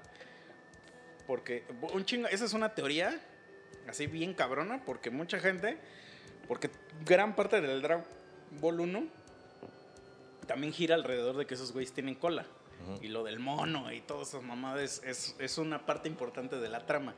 Porque 1.25 1.63
un 1.91 2.05
chingo. 2.05 2.27
Esa 2.27 2.45
es 2.45 2.53
una 2.53 2.75
teoría 2.75 3.19
así 3.87 4.05
bien 4.05 4.35
cabrona. 4.35 4.83
Porque 4.85 5.09
mucha 5.09 5.39
gente. 5.39 5.79
Porque 6.47 6.69
gran 7.03 7.35
parte 7.35 7.61
del 7.61 7.81
Dragon 7.81 8.05
Ball 8.61 8.79
1 8.79 9.07
también 10.45 10.71
gira 10.71 10.93
alrededor 10.93 11.35
de 11.35 11.47
que 11.47 11.55
esos 11.55 11.73
güeyes 11.73 11.93
tienen 11.93 12.13
cola. 12.13 12.45
Ujú. 12.81 13.03
Y 13.03 13.07
lo 13.09 13.23
del 13.23 13.39
mono 13.39 13.91
y 13.91 14.01
todas 14.01 14.29
esas 14.29 14.43
mamadas 14.43 15.01
es, 15.05 15.35
es 15.39 15.57
una 15.57 15.85
parte 15.85 16.07
importante 16.07 16.57
de 16.57 16.69
la 16.69 16.85
trama. 16.85 17.15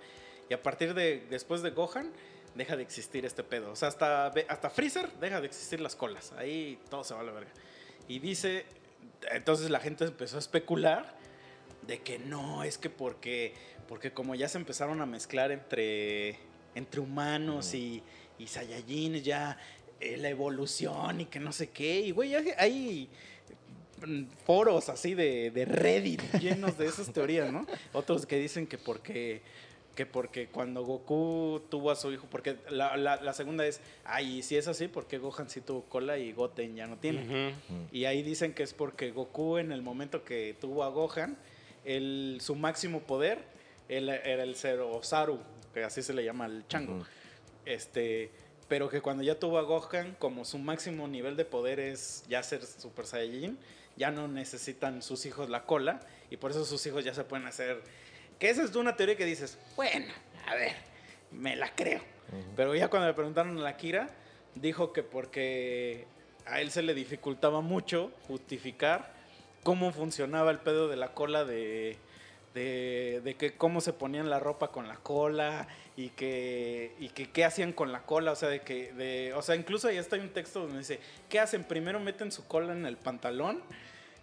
Y 0.49 0.53
a 0.53 0.61
partir 0.61 0.93
de 0.93 1.25
después 1.29 1.61
de 1.61 1.71
Gohan, 1.71 2.11
deja 2.55 2.75
de 2.75 2.83
existir 2.83 3.25
este 3.25 3.43
pedo. 3.43 3.71
O 3.71 3.75
sea, 3.75 3.88
hasta, 3.88 4.27
hasta 4.27 4.69
Freezer 4.69 5.11
deja 5.19 5.39
de 5.39 5.47
existir 5.47 5.79
las 5.79 5.95
colas. 5.95 6.33
Ahí 6.33 6.79
todo 6.89 7.03
se 7.03 7.13
va 7.13 7.21
a 7.21 7.23
la 7.23 7.31
verga. 7.31 7.51
Y 8.07 8.19
dice, 8.19 8.65
entonces 9.31 9.69
la 9.69 9.79
gente 9.79 10.05
empezó 10.05 10.38
a 10.38 10.39
especular 10.39 11.15
de 11.88 11.99
que 12.01 12.19
no, 12.19 12.63
es 12.63 12.77
que 12.77 12.89
porque, 12.89 13.53
porque 13.88 14.11
como 14.11 14.35
ya 14.35 14.47
se 14.47 14.57
empezaron 14.57 15.01
a 15.01 15.05
mezclar 15.05 15.51
entre, 15.51 16.38
entre 16.75 16.99
humanos 16.99 17.73
y, 17.73 18.03
y 18.38 18.47
Saiyajines, 18.47 19.23
ya 19.23 19.57
eh, 19.99 20.17
la 20.17 20.29
evolución 20.29 21.21
y 21.21 21.25
que 21.25 21.39
no 21.39 21.51
sé 21.51 21.69
qué. 21.69 22.01
Y 22.01 22.11
güey, 22.11 22.35
mm, 22.35 23.07
foros 24.45 24.89
así 24.89 25.13
de, 25.13 25.51
de 25.51 25.65
Reddit 25.65 26.21
llenos 26.39 26.77
de 26.77 26.87
esas 26.87 27.11
teorías, 27.13 27.51
¿no? 27.51 27.65
Otros 27.93 28.25
que 28.25 28.37
dicen 28.37 28.67
que 28.67 28.77
porque 28.77 29.41
que 29.95 30.05
porque 30.05 30.47
cuando 30.47 30.83
Goku 30.85 31.63
tuvo 31.69 31.91
a 31.91 31.97
su 31.97 32.13
hijo, 32.13 32.25
porque 32.31 32.55
la, 32.69 32.95
la- 32.95 33.17
la 33.21 33.33
segunda 33.33 33.65
es, 33.67 33.81
ay, 34.05 34.41
si 34.41 34.55
es 34.55 34.69
así, 34.69 34.87
porque 34.87 35.17
Gohan 35.17 35.49
sí 35.49 35.59
tuvo 35.59 35.81
cola 35.83 36.17
y 36.17 36.31
Goten 36.31 36.77
ya 36.77 36.87
no 36.87 36.95
tiene? 36.97 37.23
Ujú. 37.49 37.75
Y 37.91 38.05
ahí 38.05 38.23
dicen 38.23 38.53
que 38.53 38.63
es 38.63 38.73
porque 38.73 39.11
Goku 39.11 39.57
en 39.57 39.73
el 39.73 39.81
momento 39.81 40.23
que 40.23 40.55
tuvo 40.61 40.85
a 40.85 40.89
Gohan, 40.89 41.35
el, 41.83 42.37
su 42.41 42.55
máximo 42.55 43.01
poder 43.01 43.39
él 43.89 44.07
era 44.07 44.43
el 44.43 44.55
Zero 44.55 44.97
Saru, 45.03 45.39
que 45.73 45.83
así 45.83 46.01
se 46.01 46.13
le 46.13 46.23
llama 46.23 46.45
al 46.45 46.65
chango. 46.69 47.05
Este, 47.65 48.31
pero 48.69 48.87
que 48.87 49.01
cuando 49.01 49.23
ya 49.23 49.35
tuvo 49.37 49.57
a 49.57 49.61
Gohan, 49.63 50.15
como 50.19 50.45
su 50.45 50.57
máximo 50.57 51.07
nivel 51.09 51.35
de 51.35 51.43
poder 51.43 51.81
es 51.81 52.23
ya 52.29 52.41
ser 52.43 52.65
Super 52.65 53.05
Saiyajin, 53.05 53.57
ya 53.97 54.11
no 54.11 54.27
necesitan 54.27 55.01
sus 55.01 55.26
hijos 55.26 55.49
la 55.49 55.65
cola 55.65 55.99
y 56.30 56.38
por 56.38 56.51
eso 56.51 56.65
sus 56.65 56.85
hijos 56.85 57.03
ya 57.03 57.13
se 57.13 57.23
pueden 57.23 57.47
hacer. 57.47 57.81
Que 58.39 58.49
esa 58.49 58.63
es 58.63 58.76
una 58.76 58.95
teoría 58.95 59.15
que 59.15 59.26
dices, 59.26 59.57
bueno, 59.76 60.11
a 60.47 60.55
ver, 60.55 60.73
me 61.31 61.55
la 61.55 61.73
creo. 61.76 62.01
Pero 62.55 62.73
ya 62.76 62.88
cuando 62.88 63.07
le 63.07 63.13
preguntaron 63.13 63.57
a 63.57 63.61
la 63.61 63.77
Kira, 63.77 64.09
dijo 64.55 64.93
que 64.93 65.03
porque 65.03 66.05
a 66.45 66.61
él 66.61 66.72
se 66.72 66.81
le 66.81 66.93
dificultaba 66.93 67.61
mucho 67.61 68.11
justificar 68.27 69.13
cómo 69.63 69.91
funcionaba 69.91 70.51
el 70.51 70.59
pedo 70.59 70.88
de 70.88 70.95
la 70.95 71.13
cola 71.13 71.45
de, 71.45 71.97
de, 72.53 73.22
de 73.23 73.35
que 73.35 73.53
cómo 73.55 73.81
se 73.81 73.93
ponían 73.93 74.30
la 74.30 74.39
ropa 74.39 74.69
con 74.69 74.88
la 74.88 74.95
cola 74.95 75.68
y 76.05 76.09
que, 76.09 76.93
y 76.99 77.09
que 77.09 77.29
qué 77.29 77.45
hacían 77.45 77.73
con 77.73 77.91
la 77.91 78.03
cola, 78.03 78.31
o 78.31 78.35
sea, 78.35 78.49
de 78.49 78.61
que, 78.61 78.93
de, 78.93 79.33
o 79.33 79.41
sea, 79.41 79.55
incluso 79.55 79.87
ahí 79.87 79.97
está 79.97 80.15
un 80.17 80.29
texto 80.29 80.61
donde 80.61 80.79
dice, 80.79 80.99
¿qué 81.29 81.39
hacen? 81.39 81.63
Primero 81.63 81.99
meten 81.99 82.31
su 82.31 82.45
cola 82.47 82.73
en 82.73 82.85
el 82.85 82.97
pantalón 82.97 83.61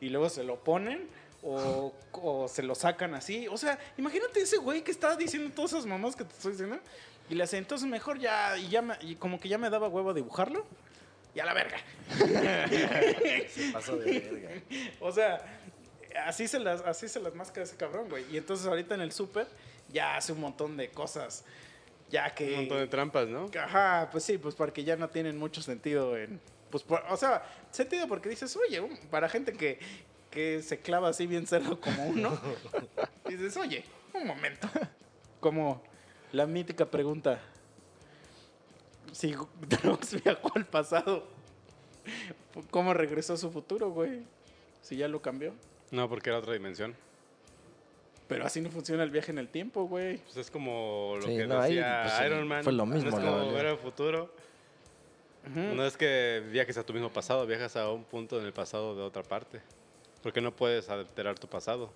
y 0.00 0.08
luego 0.08 0.28
se 0.28 0.44
lo 0.44 0.56
ponen 0.64 1.08
o, 1.42 1.92
o 2.12 2.48
se 2.48 2.62
lo 2.62 2.74
sacan 2.74 3.14
así, 3.14 3.46
o 3.48 3.56
sea, 3.56 3.78
imagínate 3.96 4.40
ese 4.40 4.56
güey 4.56 4.82
que 4.82 4.90
estaba 4.90 5.14
diciendo 5.16 5.50
todas 5.54 5.72
esas 5.72 5.86
mamás 5.86 6.16
que 6.16 6.24
te 6.24 6.32
estoy 6.32 6.52
diciendo 6.52 6.78
y 7.30 7.34
le 7.34 7.44
hace, 7.44 7.58
entonces 7.58 7.86
mejor 7.88 8.18
ya, 8.18 8.56
y 8.58 8.68
ya 8.68 8.82
me- 8.82 8.96
y 9.02 9.14
como 9.16 9.38
que 9.38 9.48
ya 9.48 9.58
me 9.58 9.70
daba 9.70 9.88
huevo 9.88 10.14
dibujarlo 10.14 10.66
y 11.34 11.40
a 11.40 11.44
la 11.44 11.54
verga. 11.54 11.76
Pasó 13.72 13.96
de 13.96 14.18
verga. 14.20 14.62
O 15.00 15.12
sea, 15.12 15.38
así 16.26 16.48
se 16.48 16.58
las, 16.58 16.80
así 16.82 17.08
se 17.08 17.20
las 17.20 17.34
masca 17.34 17.62
ese 17.62 17.76
cabrón, 17.76 18.08
güey. 18.08 18.24
Y 18.32 18.36
entonces 18.38 18.66
ahorita 18.66 18.94
en 18.94 19.02
el 19.02 19.12
súper 19.12 19.46
ya 19.92 20.16
hace 20.16 20.32
un 20.32 20.40
montón 20.40 20.76
de 20.76 20.90
cosas. 20.90 21.44
Ya 22.10 22.34
que. 22.34 22.50
Un 22.50 22.56
montón 22.60 22.78
de 22.78 22.86
trampas, 22.86 23.28
¿no? 23.28 23.50
Ajá, 23.60 24.08
pues 24.10 24.24
sí, 24.24 24.38
pues 24.38 24.54
porque 24.54 24.84
ya 24.84 24.96
no 24.96 25.08
tienen 25.08 25.36
mucho 25.38 25.60
sentido 25.62 26.16
en. 26.16 26.40
Pues, 26.70 26.82
por- 26.84 27.02
o 27.08 27.16
sea, 27.16 27.42
sentido 27.70 28.06
porque 28.08 28.28
dices, 28.28 28.54
oye, 28.56 28.80
un- 28.80 28.96
para 29.10 29.28
gente 29.28 29.52
que, 29.52 29.78
que 30.30 30.62
se 30.62 30.80
clava 30.80 31.08
así 31.08 31.26
bien 31.26 31.46
cerdo 31.46 31.80
como 31.80 32.06
uno, 32.06 32.38
dices, 33.28 33.56
oye, 33.56 33.84
un 34.14 34.26
momento. 34.26 34.68
Como 35.40 35.82
la 36.32 36.46
mítica 36.46 36.86
pregunta: 36.86 37.40
si 39.12 39.34
Drox 39.68 40.22
viajó 40.22 40.50
al 40.54 40.66
pasado, 40.66 41.26
¿cómo 42.70 42.94
regresó 42.94 43.34
a 43.34 43.36
su 43.36 43.50
futuro, 43.50 43.90
güey? 43.90 44.22
Si 44.82 44.96
ya 44.96 45.08
lo 45.08 45.20
cambió. 45.22 45.54
No, 45.90 46.08
porque 46.08 46.30
era 46.30 46.38
otra 46.38 46.52
dimensión. 46.52 46.94
Pero 48.28 48.44
así 48.44 48.60
no 48.60 48.70
funciona 48.70 49.02
el 49.02 49.10
viaje 49.10 49.32
en 49.32 49.38
el 49.38 49.48
tiempo, 49.48 49.84
güey. 49.84 50.18
Pues 50.18 50.36
es 50.36 50.50
como 50.50 51.14
lo 51.16 51.22
Sí, 51.22 51.36
que 51.36 51.46
no, 51.46 51.60
ahí, 51.60 51.74
decía 51.76 52.00
pues, 52.04 52.14
sí, 52.14 52.24
Iron 52.26 52.46
Man. 52.46 52.62
fue 52.62 52.72
lo 52.74 52.86
mismo, 52.86 53.08
Es 53.08 53.14
la 53.16 53.30
como 53.30 53.52
ver 53.52 53.66
el 53.66 53.78
futuro. 53.78 54.32
No 55.54 55.82
es 55.86 55.96
que 55.96 56.42
viajes 56.52 56.76
a 56.76 56.84
tu 56.84 56.92
mismo 56.92 57.10
pasado, 57.10 57.46
viajas 57.46 57.74
a 57.76 57.90
un 57.90 58.04
punto 58.04 58.38
en 58.38 58.44
el 58.44 58.52
pasado 58.52 58.94
de 58.94 59.02
otra 59.02 59.22
parte. 59.22 59.62
Porque 60.22 60.40
no 60.42 60.54
puedes 60.54 60.90
alterar 60.90 61.38
tu 61.38 61.46
pasado. 61.48 61.90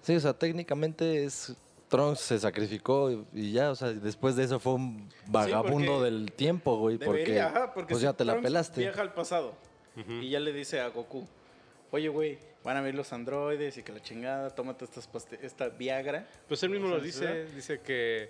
Sí, 0.00 0.16
o 0.16 0.20
sea, 0.20 0.32
técnicamente 0.32 1.24
es. 1.24 1.54
Trunks 1.88 2.18
se 2.20 2.38
sacrificó 2.40 3.12
y- 3.32 3.52
ya, 3.52 3.70
o 3.70 3.76
sea, 3.76 3.92
después 3.92 4.34
de 4.34 4.42
eso 4.44 4.58
fue 4.58 4.72
un 4.74 5.08
vagabundo 5.28 5.98
porque 5.98 6.04
del 6.10 6.32
tiempo, 6.32 6.78
güey, 6.78 6.98
porque, 6.98 7.20
Debería, 7.20 7.46
ajá, 7.46 7.72
porque 7.74 7.90
pues 7.90 8.00
si 8.00 8.04
ya 8.06 8.12
te 8.12 8.24
la 8.24 8.32
Trunks 8.32 8.46
pelaste. 8.48 8.80
Viaja 8.80 9.02
al 9.02 9.12
pasado 9.14 9.54
y 10.20 10.30
ya 10.30 10.40
le 10.40 10.52
dice 10.52 10.80
a 10.80 10.88
Goku, 10.88 11.28
oye, 11.92 12.08
güey, 12.08 12.38
van 12.66 12.76
a 12.76 12.80
ver 12.80 12.96
los 12.96 13.12
androides 13.12 13.78
y 13.78 13.84
que 13.84 13.92
la 13.92 14.02
chingada, 14.02 14.50
tómate 14.50 14.84
estas 14.84 15.06
paste- 15.08 15.38
esta 15.40 15.68
Viagra. 15.68 16.26
Pues 16.48 16.60
él 16.64 16.70
mismo 16.70 16.88
lo 16.88 16.98
dice, 16.98 17.44
dice 17.54 17.80
que 17.80 18.28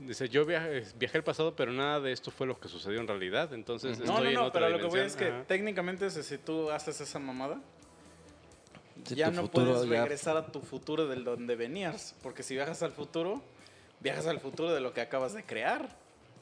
dice 0.00 0.30
yo 0.30 0.46
viaje- 0.46 0.82
viajé 0.98 1.18
al 1.18 1.24
pasado, 1.24 1.54
pero 1.54 1.72
nada 1.72 2.00
de 2.00 2.10
esto 2.10 2.30
fue 2.30 2.46
lo 2.46 2.58
que 2.58 2.68
sucedió 2.68 3.00
en 3.02 3.06
realidad. 3.06 3.52
Entonces 3.52 3.98
No, 3.98 4.04
estoy 4.06 4.24
no, 4.24 4.28
en 4.30 4.34
no, 4.36 4.44
otra 4.46 4.62
pero 4.62 4.70
lo 4.70 4.78
que 4.82 4.86
voy 4.86 5.00
es 5.00 5.12
dimensión. 5.14 5.30
que 5.30 5.36
Ajá. 5.40 5.46
técnicamente 5.46 6.08
si 6.10 6.38
tú 6.38 6.70
haces 6.70 7.02
esa 7.02 7.18
mamada, 7.18 7.60
ya 9.04 9.30
no 9.30 9.46
puedes 9.50 9.82
ya- 9.84 10.00
regresar 10.02 10.38
a 10.38 10.46
tu 10.46 10.60
futuro 10.62 11.06
del 11.06 11.22
donde 11.24 11.54
venías, 11.54 12.14
porque 12.22 12.42
si 12.42 12.54
viajas 12.54 12.82
al 12.82 12.92
futuro, 12.92 13.42
viajas 14.00 14.26
al 14.26 14.40
futuro 14.40 14.72
de 14.72 14.80
lo 14.80 14.94
que 14.94 15.02
acabas 15.02 15.34
de 15.34 15.44
crear. 15.44 15.88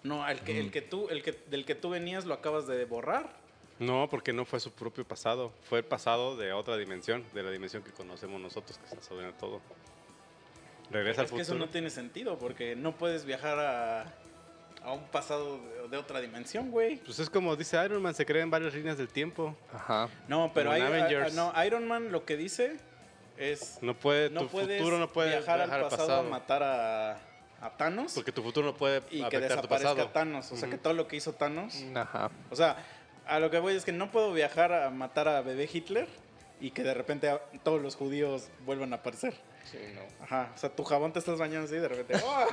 No, 0.05 0.28
el 0.28 0.39
que, 0.40 0.61
el 0.61 0.70
que 0.70 0.82
tú, 0.82 1.09
el 1.09 1.23
que, 1.24 1.32
del 1.51 1.65
que 1.65 1.74
tú 1.74 1.90
venías 1.90 2.27
lo 2.27 2.35
acabas 2.35 2.69
de 2.69 2.85
borrar. 2.85 3.43
No, 3.78 4.09
porque 4.09 4.32
no 4.32 4.44
fue 4.44 4.60
su 4.60 4.70
propio 4.72 5.05
pasado, 5.06 5.52
fue 5.68 5.78
el 5.80 5.84
pasado 5.84 6.36
de 6.36 6.52
otra 6.52 6.76
dimensión, 6.76 7.24
de 7.34 7.42
la 7.42 7.51
dimensión 7.51 7.82
que 7.82 7.90
conocemos 7.90 8.40
nosotros, 8.40 8.78
que 8.78 8.86
se 8.88 9.02
sobre 9.02 9.32
todo. 9.32 9.60
Regresa 10.90 11.22
al 11.22 11.24
es 11.26 11.32
que 11.32 11.38
futuro. 11.38 11.56
eso 11.56 11.66
no 11.66 11.70
tiene 11.70 11.90
sentido, 11.90 12.38
porque 12.38 12.76
no 12.76 12.96
puedes 12.96 13.24
viajar 13.24 13.59
a, 13.59 14.02
a 14.84 14.92
un 14.92 15.05
pasado 15.09 15.59
de, 15.59 15.88
de 15.88 15.96
otra 15.96 16.20
dimensión, 16.20 16.70
güey. 16.70 16.98
Pues 16.98 17.18
es 17.18 17.30
como 17.30 17.56
dice 17.56 17.82
Iron 17.84 18.01
Man, 18.02 18.14
se 18.14 18.24
crean 18.26 18.51
varias 18.51 18.74
líneas 18.74 18.96
del 18.98 19.09
tiempo. 19.09 19.56
Ajá. 19.72 20.09
No, 20.28 20.52
pero 20.55 20.70
hay- 20.70 20.82
a- 20.82 20.86
Avengers. 20.86 21.32
a- 21.32 21.52
no, 21.52 21.64
Iron 21.64 21.88
Man 21.88 22.12
lo 22.12 22.24
que 22.24 22.36
dice 22.36 22.76
es 23.38 23.78
No 23.82 23.94
puede, 23.98 24.30
no 24.30 24.42
tu 24.42 24.48
puedes 24.48 24.78
futuro 24.78 24.98
no 24.98 25.09
puede 25.09 25.30
viajar 25.30 25.60
al 25.62 25.88
pasado, 25.88 26.20
a 26.20 26.22
matar 26.22 26.62
a, 26.62 27.12
a 27.60 27.70
Thanos 27.76 28.12
Porque 28.14 28.30
tu 28.30 28.42
futuro 28.42 28.66
no 28.66 28.76
puede 28.76 29.02
y 29.10 29.24
que 29.24 29.38
tu 29.38 29.42
desaparezca 29.42 29.90
pasado. 29.90 30.09
Thanos. 30.10 30.52
O 30.52 30.56
sea, 30.56 30.68
que 30.70 30.78
todo 30.78 30.92
lo 30.92 31.09
que 31.09 31.16
hizo 31.16 31.32
Thanos. 31.32 31.82
Ajá. 31.96 32.30
O 32.51 32.55
sea, 32.56 32.76
a 33.26 33.40
lo 33.40 33.51
que 33.51 33.59
voy 33.59 33.74
es 33.74 33.84
que 33.84 33.92
no 33.92 34.10
puedo 34.10 34.32
viajar 34.32 34.72
a 34.72 34.90
matar 34.90 35.28
a 35.28 35.40
bebé 35.42 35.68
Hitler 35.72 36.09
y 36.60 36.70
que 36.70 36.82
de 36.82 36.94
repente 36.94 37.30
todos 37.62 37.80
los 37.82 37.96
judíos 37.96 38.48
vuelvan 38.64 38.92
a 38.92 38.96
aparecer. 38.96 39.34
Sí, 39.70 39.78
no. 39.94 40.02
Ajá, 40.24 40.52
o 40.55 40.59
sea, 40.59 40.68
tu 40.68 40.84
jabón 40.84 41.12
te 41.12 41.18
estás 41.18 41.38
bañando 41.38 41.66
así 41.66 41.74
y 41.76 41.78
de 41.78 41.88
repente. 41.88 42.22
¡oh! 42.24 42.46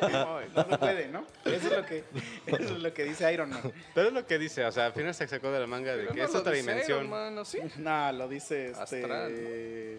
no, 0.00 0.40
no 0.40 0.68
se 0.70 0.78
puede, 0.78 1.08
¿no? 1.08 1.26
Eso 1.44 1.68
es 1.68 1.76
lo 1.76 1.84
que, 1.84 2.04
eso 2.46 2.74
es 2.74 2.80
lo 2.80 2.94
que 2.94 3.04
dice 3.04 3.32
Iron 3.32 3.50
Man. 3.50 3.72
Pero 3.92 4.08
es 4.08 4.14
lo 4.14 4.24
que 4.26 4.38
dice, 4.38 4.64
o 4.64 4.72
sea, 4.72 4.86
al 4.86 4.92
final 4.92 5.14
se 5.14 5.26
sacó 5.26 5.50
de 5.50 5.60
la 5.60 5.66
manga 5.66 5.96
de 5.96 6.04
Pero 6.04 6.14
que 6.14 6.20
no 6.20 6.26
es 6.26 6.32
lo 6.32 6.40
otra 6.40 6.52
dice 6.52 6.62
dimensión. 6.70 6.98
Iron 6.98 7.10
Man, 7.10 7.38
¿o 7.38 7.44
sí? 7.44 7.58
No, 7.76 8.12
lo 8.12 8.28
dice 8.28 8.70
este 8.70 8.82
Astral, 8.82 9.98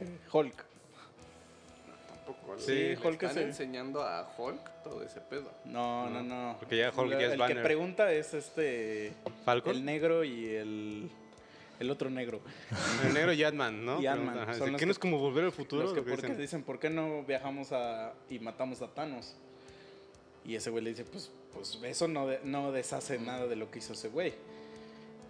Sí, 2.58 2.96
Hulk 3.04 3.22
es 3.24 3.30
están 3.30 3.44
el- 3.44 3.50
enseñando 3.50 4.02
a 4.04 4.28
Hulk 4.38 4.84
todo 4.84 5.04
ese 5.04 5.20
pedo. 5.22 5.52
No, 5.66 6.10
no, 6.10 6.22
no. 6.24 6.56
Porque 6.60 6.78
ya 6.78 6.92
Hulk 6.96 7.12
La- 7.12 7.20
ya 7.20 7.26
es 7.28 7.34
El 7.34 7.40
Banner. 7.40 7.58
que 7.58 7.64
pregunta 7.64 8.12
es 8.12 8.34
este. 8.34 9.14
¿Falcon? 9.44 9.76
El 9.76 9.86
negro 9.86 10.24
y 10.24 10.46
el. 10.56 11.10
El 11.80 11.92
otro 11.92 12.10
negro. 12.10 12.40
El 13.06 13.14
negro 13.14 13.34
y 13.34 13.44
Ant-Man, 13.44 13.86
¿no? 13.86 14.02
Y 14.02 14.08
Ant-Man, 14.08 14.48
¿Qué 14.48 14.76
que- 14.78 14.86
no 14.86 14.92
es 14.94 15.00
como 15.00 15.20
volver 15.20 15.44
al 15.44 15.52
futuro? 15.52 15.84
Los 15.84 15.92
que 15.94 16.00
Lo 16.00 16.06
que 16.06 16.12
por 16.12 16.22
dicen. 16.22 16.38
dicen, 16.38 16.64
¿por 16.64 16.80
qué 16.80 16.90
no 16.90 17.24
viajamos 17.24 17.72
a, 17.74 18.14
y 18.30 18.40
matamos 18.40 18.82
a 18.82 18.88
Thanos? 18.88 19.36
Y 20.46 20.56
ese 20.56 20.70
güey 20.70 20.84
le 20.84 20.92
dice, 20.92 21.04
pues, 21.04 21.32
pues 21.54 21.78
eso 21.84 22.08
no, 22.08 22.28
de- 22.28 22.40
no 22.44 22.72
deshace 22.72 23.20
nada 23.20 23.48
de 23.48 23.56
lo 23.58 23.70
que 23.72 23.80
hizo 23.80 23.92
ese 23.94 24.08
güey. 24.08 24.34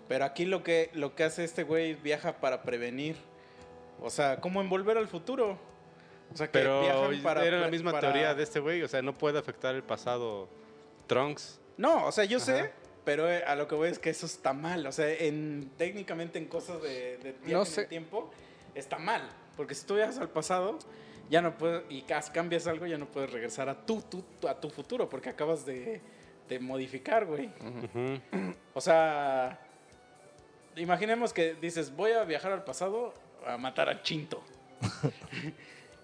Pero 0.07 0.23
aquí 0.25 0.45
lo 0.45 0.61
que, 0.61 0.91
lo 0.93 1.15
que 1.15 1.23
hace 1.23 1.43
este 1.43 1.63
güey 1.63 1.95
viaja 1.95 2.33
para 2.33 2.61
prevenir. 2.61 3.15
O 4.01 4.11
sea, 4.11 4.39
como 4.39 4.61
en 4.61 4.69
volver 4.69 4.97
al 4.99 5.07
futuro. 5.07 5.57
O 6.33 6.37
sea, 6.37 6.47
que 6.47 6.53
Pero 6.59 6.81
viajan 6.81 7.23
para... 7.23 7.45
era 7.45 7.59
la 7.59 7.69
misma 7.69 7.91
para- 7.91 8.11
teoría 8.11 8.33
de 8.33 8.43
este 8.43 8.59
güey, 8.59 8.81
o 8.83 8.87
sea, 8.87 9.01
no 9.01 9.13
puede 9.17 9.39
afectar 9.39 9.73
el 9.75 9.83
pasado 9.83 10.49
Trunks. 11.07 11.59
No, 11.77 12.05
o 12.07 12.11
sea, 12.11 12.25
yo 12.25 12.37
Ajá. 12.37 12.45
sé, 12.45 12.71
pero 13.05 13.31
eh, 13.31 13.43
a 13.45 13.55
lo 13.55 13.67
que 13.67 13.75
voy 13.75 13.89
es 13.89 13.99
que 13.99 14.09
eso 14.09 14.25
está 14.25 14.53
mal. 14.53 14.85
O 14.87 14.91
sea, 14.91 15.09
en, 15.09 15.71
técnicamente 15.77 16.37
en 16.39 16.45
cosas 16.45 16.81
de, 16.81 17.17
de 17.17 17.31
viaje 17.33 17.53
No 17.53 17.59
en 17.61 17.65
sé. 17.65 17.81
el 17.81 17.87
tiempo, 17.87 18.31
está 18.73 18.97
mal. 18.97 19.21
Porque 19.55 19.75
si 19.75 19.85
tú 19.85 19.95
viajas 19.95 20.17
al 20.17 20.29
pasado, 20.29 20.77
ya 21.29 21.41
no 21.41 21.57
puedes, 21.57 21.83
y 21.89 22.01
cambias 22.33 22.67
algo, 22.67 22.85
ya 22.85 22.97
no 22.97 23.05
puedes 23.05 23.31
regresar 23.31 23.69
a 23.69 23.85
tu, 23.85 24.01
tu, 24.01 24.21
tu- 24.39 24.47
a 24.47 24.59
tu 24.59 24.69
futuro, 24.69 25.07
porque 25.09 25.29
acabas 25.29 25.65
de, 25.65 26.01
de 26.49 26.59
modificar, 26.59 27.25
güey. 27.25 27.49
O 28.73 28.81
sea, 28.81 29.59
imaginemos 30.75 31.31
que 31.33 31.53
dices, 31.53 31.95
voy 31.95 32.11
a 32.11 32.23
viajar 32.25 32.51
al 32.51 32.63
pasado 32.63 33.13
a 33.45 33.57
matar 33.57 33.87
a 33.89 34.01
Chinto. 34.01 34.43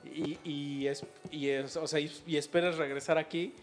y, 0.06 0.38
y, 0.44 0.88
es, 0.88 1.04
y, 1.32 1.50
es- 1.50 1.78
o 1.78 1.88
sea, 1.88 2.00
y, 2.00 2.38
esperas 2.38 2.78
regresar 2.78 3.18
aquí 3.18 3.54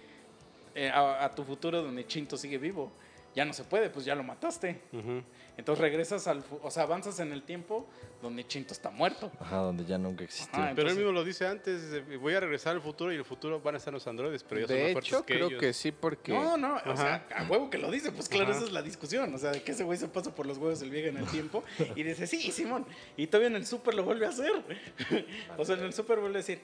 eh, 0.74 0.88
a, 0.88 1.24
a 1.24 1.34
tu 1.34 1.44
futuro 1.44 1.82
donde 1.82 2.06
Chinto 2.06 2.36
sigue 2.36 2.58
vivo. 2.58 2.90
Ya 3.34 3.44
no 3.44 3.52
se 3.52 3.62
puede, 3.64 3.90
pues 3.90 4.04
ya 4.04 4.14
lo 4.14 4.22
mataste. 4.24 4.80
Entonces 5.56 5.80
regresas 5.80 6.26
al, 6.26 6.42
o 6.62 6.70
sea, 6.70 6.84
avanzas 6.84 7.20
en 7.20 7.32
el 7.32 7.42
tiempo 7.42 7.86
donde 8.22 8.46
Chinto 8.46 8.72
está 8.72 8.90
muerto. 8.90 9.30
Ajá, 9.38 9.56
donde 9.58 9.84
ya 9.84 9.96
nunca 9.98 10.24
existió. 10.24 10.60
Ajá, 10.60 10.72
Pero 10.74 10.88
él 10.90 10.96
mismo 10.96 11.12
lo 11.12 11.22
dice 11.24 11.46
antes, 11.46 12.02
voy 12.20 12.34
a 12.34 12.40
regresar 12.40 12.74
al 12.74 12.82
futuro 12.82 13.12
y 13.12 13.16
el 13.16 13.24
futuro 13.24 13.60
van 13.60 13.74
a 13.74 13.78
estar 13.78 13.92
los 13.92 14.06
androides, 14.06 14.42
pero 14.42 14.60
ellos 14.60 14.70
son 14.70 14.76
De 14.78 14.82
más 14.82 14.92
fuertes 14.92 15.12
hecho, 15.12 15.26
que 15.26 15.34
creo 15.34 15.48
ellos. 15.48 15.60
que 15.60 15.72
sí, 15.72 15.92
porque. 15.92 16.32
No, 16.32 16.56
no, 16.56 16.76
o 16.84 16.96
sea, 16.96 17.26
a 17.36 17.44
huevo 17.44 17.70
que 17.70 17.78
lo 17.78 17.90
dice, 17.90 18.10
pues 18.12 18.28
claro, 18.28 18.50
Ajá. 18.50 18.56
esa 18.58 18.66
es 18.66 18.72
la 18.72 18.82
discusión, 18.82 19.32
o 19.34 19.38
sea, 19.38 19.50
de 19.52 19.62
que 19.62 19.72
ese 19.72 19.84
güey 19.84 19.98
se 19.98 20.08
pasa 20.08 20.34
por 20.34 20.46
los 20.46 20.58
huevos 20.58 20.82
el 20.82 20.90
viaje 20.90 21.08
en 21.08 21.18
el 21.18 21.26
tiempo 21.26 21.62
y 21.94 22.02
dice, 22.02 22.26
sí, 22.26 22.50
Simón, 22.50 22.86
y 23.16 23.26
todavía 23.28 23.48
en 23.48 23.56
el 23.56 23.66
súper 23.66 23.94
lo 23.94 24.02
vuelve 24.04 24.26
a 24.26 24.30
hacer. 24.30 24.52
o 25.58 25.64
sea, 25.64 25.76
en 25.76 25.84
el 25.84 25.92
súper 25.92 26.18
vuelve 26.18 26.38
a 26.38 26.40
decir, 26.40 26.60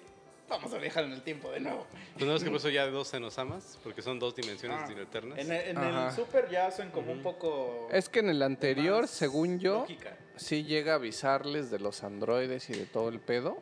vamos 0.57 0.73
a 0.75 0.79
viajar 0.79 1.05
en 1.05 1.13
el 1.13 1.23
tiempo 1.23 1.51
de 1.51 1.61
nuevo. 1.61 1.87
Pues 2.15 2.27
no 2.27 2.35
es 2.35 2.43
que 2.43 2.51
por 2.51 2.59
eso 2.59 2.69
ya 2.71 2.87
dos 2.87 3.09
se 3.09 3.21
nos 3.21 3.39
amas, 3.39 3.79
porque 3.83 4.03
son 4.03 4.19
dos 4.19 4.35
dimensiones 4.35 4.79
Ah, 4.89 4.93
eternas. 4.93 5.39
En 5.39 5.53
el, 5.53 5.69
en 5.69 5.79
Ajá. 5.79 6.09
el 6.09 6.15
súper 6.15 6.49
ya 6.51 6.67
hacen 6.67 6.91
como 6.91 7.13
un 7.13 7.23
poco... 7.23 7.89
Es 7.93 8.09
que 8.09 8.21
en 8.21 8.29
el 8.31 8.43
anterior, 8.43 9.09
según 9.09 9.59
yo, 9.59 9.81
lógica. 9.81 10.17
sí 10.37 10.65
llega 10.65 10.93
a 10.93 10.97
avisarles 10.97 11.71
de 11.71 11.79
los 11.79 12.03
androides 12.05 12.71
y 12.71 12.75
de 12.75 12.87
todo 12.87 13.09
el 13.09 13.21
pedo. 13.21 13.59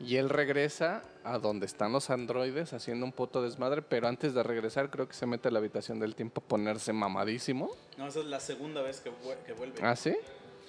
Y 0.00 0.16
él 0.16 0.28
regresa 0.28 1.02
a 1.22 1.38
donde 1.38 1.66
están 1.66 1.92
los 1.92 2.10
androides 2.10 2.72
haciendo 2.72 3.06
un 3.06 3.12
puto 3.12 3.40
desmadre, 3.42 3.80
pero 3.80 4.08
antes 4.08 4.34
de 4.34 4.42
regresar 4.42 4.90
creo 4.90 5.06
que 5.08 5.14
se 5.14 5.24
mete 5.24 5.48
a 5.48 5.50
la 5.52 5.60
habitación 5.60 6.00
del 6.00 6.14
tiempo 6.16 6.42
a 6.44 6.48
ponerse 6.48 6.92
mamadísimo. 6.92 7.70
No, 7.96 8.08
esa 8.08 8.18
es 8.20 8.26
la 8.26 8.40
segunda 8.40 8.82
vez 8.82 9.00
que, 9.00 9.10
vue- 9.10 9.38
que 9.46 9.52
vuelve. 9.52 9.78
¿Ah, 9.82 9.94
sí? 9.94 10.14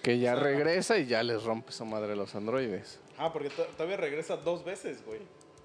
Que 0.03 0.19
ya 0.19 0.33
O 0.33 0.35
sea, 0.35 0.43
regresa 0.43 0.97
y 0.99 1.07
ya 1.07 1.23
les 1.23 1.43
rompe 1.43 1.71
su 1.71 1.83
madre 1.85 2.13
a 2.13 2.15
los 2.15 2.35
androides. 2.35 2.99
Ah, 3.17 3.31
porque 3.31 3.49
to- 3.49 3.65
todavía 3.77 3.97
regresa 3.97 4.37
dos 4.37 4.63
veces, 4.65 5.05
güey. 5.05 5.21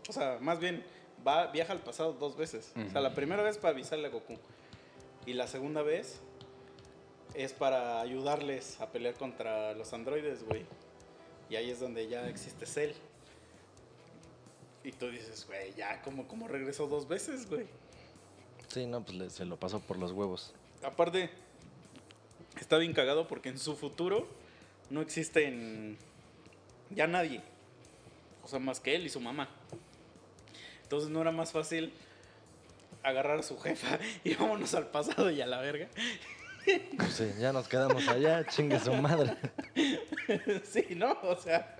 O 0.08 0.12
sea, 0.12 0.38
más 0.40 0.58
bien, 0.60 0.84
va, 1.26 1.48
viaja 1.48 1.72
al 1.72 1.80
pasado 1.80 2.12
dos 2.14 2.36
veces. 2.36 2.72
O 2.86 2.90
sea, 2.90 3.00
la 3.00 3.14
primera 3.14 3.42
vez 3.42 3.58
para 3.58 3.72
avisarle 3.74 4.06
a 4.06 4.10
Goku. 4.10 4.36
Y 5.26 5.32
la 5.34 5.46
segunda 5.46 5.82
vez 5.82 6.20
es 7.34 7.52
para 7.52 8.00
ayudarles 8.00 8.80
a 8.80 8.90
pelear 8.90 9.14
contra 9.14 9.74
los 9.74 9.92
androides, 9.92 10.44
güey. 10.44 10.64
Y 11.48 11.56
ahí 11.56 11.70
es 11.70 11.80
donde 11.80 12.08
ya 12.08 12.28
existe 12.28 12.66
Cell. 12.66 12.92
Y 14.82 14.92
tú 14.92 15.10
dices, 15.10 15.46
güey, 15.46 15.74
ya, 15.74 16.00
¿cómo, 16.02 16.26
cómo 16.26 16.48
regresó 16.48 16.86
dos 16.86 17.06
veces, 17.06 17.48
güey? 17.48 17.66
Sí, 18.68 18.86
no, 18.86 19.02
pues 19.04 19.18
le- 19.18 19.30
se 19.30 19.44
lo 19.44 19.58
pasó 19.58 19.80
por 19.80 19.98
los 19.98 20.12
huevos. 20.12 20.54
Aparte, 20.82 21.28
está 22.58 22.78
bien 22.78 22.94
cagado 22.94 23.28
porque 23.28 23.50
en 23.50 23.58
su 23.58 23.76
futuro 23.76 24.26
no 24.88 25.02
existen 25.02 25.98
ya 26.94 27.06
nadie. 27.06 27.40
O 28.42 28.48
sea, 28.48 28.58
más 28.58 28.80
que 28.80 28.94
él 28.94 29.06
y 29.06 29.08
su 29.08 29.20
mamá. 29.20 29.48
Entonces 30.82 31.10
no 31.10 31.20
era 31.20 31.30
más 31.30 31.52
fácil 31.52 31.92
agarrar 33.02 33.38
a 33.38 33.42
su 33.42 33.58
jefa 33.58 33.98
y 34.24 34.34
vámonos 34.34 34.74
al 34.74 34.88
pasado 34.88 35.30
y 35.30 35.40
a 35.40 35.46
la 35.46 35.60
verga. 35.60 35.88
Pues 36.96 37.14
sí, 37.14 37.30
ya 37.38 37.52
nos 37.52 37.68
quedamos 37.68 38.06
allá, 38.08 38.44
chingue 38.46 38.78
su 38.78 38.92
madre. 38.92 39.36
sí, 40.64 40.86
¿no? 40.94 41.16
O 41.22 41.36
sea, 41.36 41.76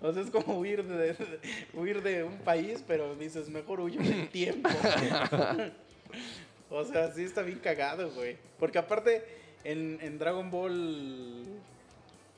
o 0.00 0.12
sea, 0.12 0.22
es 0.22 0.30
como 0.30 0.58
huir 0.58 0.84
de, 0.84 1.14
de- 1.14 1.40
huir 1.74 2.02
de 2.02 2.22
un 2.22 2.38
país, 2.38 2.84
pero 2.86 3.14
dices, 3.16 3.48
mejor 3.48 3.80
huyo 3.80 4.00
en 4.00 4.20
el 4.20 4.28
tiempo. 4.28 4.68
o 6.70 6.84
sea, 6.84 7.12
sí 7.12 7.24
está 7.24 7.42
bien 7.42 7.58
cagado, 7.58 8.10
güey. 8.12 8.36
Porque 8.58 8.78
aparte, 8.78 9.26
en, 9.64 9.98
en 10.00 10.18
Dragon 10.18 10.50
Ball 10.50 11.44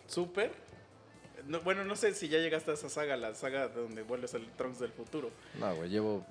Super, 0.06 0.50
no- 1.48 1.60
bueno, 1.62 1.84
no 1.84 1.96
sé 1.96 2.14
si 2.14 2.28
ya 2.28 2.38
llegaste 2.38 2.70
a 2.70 2.74
esa 2.74 2.88
saga, 2.88 3.16
la 3.16 3.34
saga 3.34 3.68
donde 3.68 4.02
vuelves 4.02 4.34
al 4.34 4.46
Trunks 4.56 4.78
del 4.78 4.92
futuro. 4.92 5.30
No, 5.58 5.74
güey, 5.74 5.90
llevo 5.90 6.24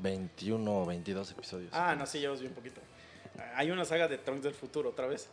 21 0.00 0.82
o 0.82 0.86
22 0.86 1.30
episodios. 1.30 1.70
Ah, 1.72 1.94
no, 1.96 2.06
sí, 2.06 2.18
llevas 2.18 2.40
bien 2.40 2.52
poquito. 2.52 2.80
Hay 3.54 3.70
una 3.70 3.84
saga 3.84 4.08
de 4.08 4.18
Trunks 4.18 4.44
del 4.44 4.54
futuro 4.54 4.90
otra 4.90 5.06
vez. 5.06 5.28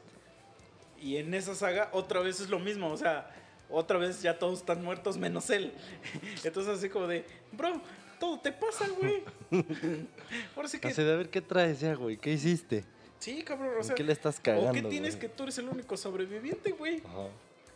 Y 1.02 1.18
en 1.18 1.34
esa 1.34 1.56
saga 1.56 1.90
otra 1.94 2.20
vez 2.20 2.40
es 2.42 2.50
lo 2.50 2.60
mismo, 2.60 2.92
o 2.92 2.98
sea, 2.98 3.34
otra 3.70 3.98
vez 3.98 4.22
ya 4.22 4.38
todos 4.38 4.60
están 4.60 4.84
muertos 4.84 5.18
menos 5.18 5.50
él. 5.50 5.74
Entonces 6.44 6.78
así 6.78 6.90
como 6.90 7.08
de, 7.08 7.26
bro, 7.54 7.82
todo 8.20 8.40
te 8.40 8.52
pasa, 8.52 8.86
güey. 8.90 9.24
Ahora 10.56 10.68
sí 10.68 10.80
que. 10.80 10.94
De 10.94 11.14
a 11.14 11.16
ver 11.16 11.30
qué 11.30 11.42
traes 11.42 11.80
ya, 11.80 11.94
güey. 11.96 12.18
¿Qué 12.18 12.34
hiciste? 12.34 12.84
Sí, 13.20 13.44
cabrón. 13.44 13.72
O 13.76 13.78
¿En 13.80 13.84
sea, 13.84 13.96
qué 13.96 14.04
le 14.04 14.12
estás 14.14 14.40
¿O 14.40 14.44
cagando? 14.44 14.74
qué 14.74 14.82
tienes 14.84 15.16
güey? 15.16 15.22
que 15.22 15.30
tú 15.30 15.44
eres 15.44 15.58
el 15.58 15.70
único 15.70 15.96
sobreviviente, 15.98 16.72
güey? 16.72 17.02
Ajá. 17.06 17.28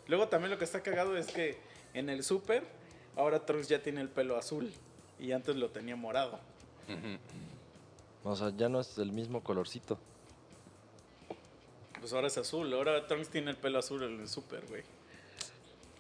Luego 0.08 0.28
también 0.28 0.52
lo 0.52 0.58
que 0.58 0.66
está 0.66 0.82
cagado 0.84 1.16
es 1.18 1.28
que 1.28 1.58
en 1.94 2.10
el 2.10 2.24
súper, 2.24 2.64
ahora 3.16 3.46
Trunks 3.46 3.68
ya 3.70 3.82
tiene 3.82 4.02
el 4.02 4.10
pelo 4.10 4.38
azul. 4.38 4.72
Y 5.20 5.32
antes 5.32 5.56
lo 5.56 5.70
tenía 5.70 5.96
morado. 5.96 6.40
O 8.24 8.36
sea, 8.36 8.52
ya 8.56 8.70
no 8.70 8.80
es 8.80 8.98
el 8.98 9.12
mismo 9.12 9.44
colorcito. 9.44 9.98
Pues 12.00 12.12
ahora 12.14 12.28
es 12.28 12.38
azul. 12.38 12.74
Ahora 12.74 13.06
Trunks 13.08 13.30
tiene 13.30 13.52
el 13.52 13.58
pelo 13.58 13.80
azul 13.80 14.04
en 14.04 14.20
el 14.20 14.28
súper, 14.28 14.66
güey. 14.68 14.84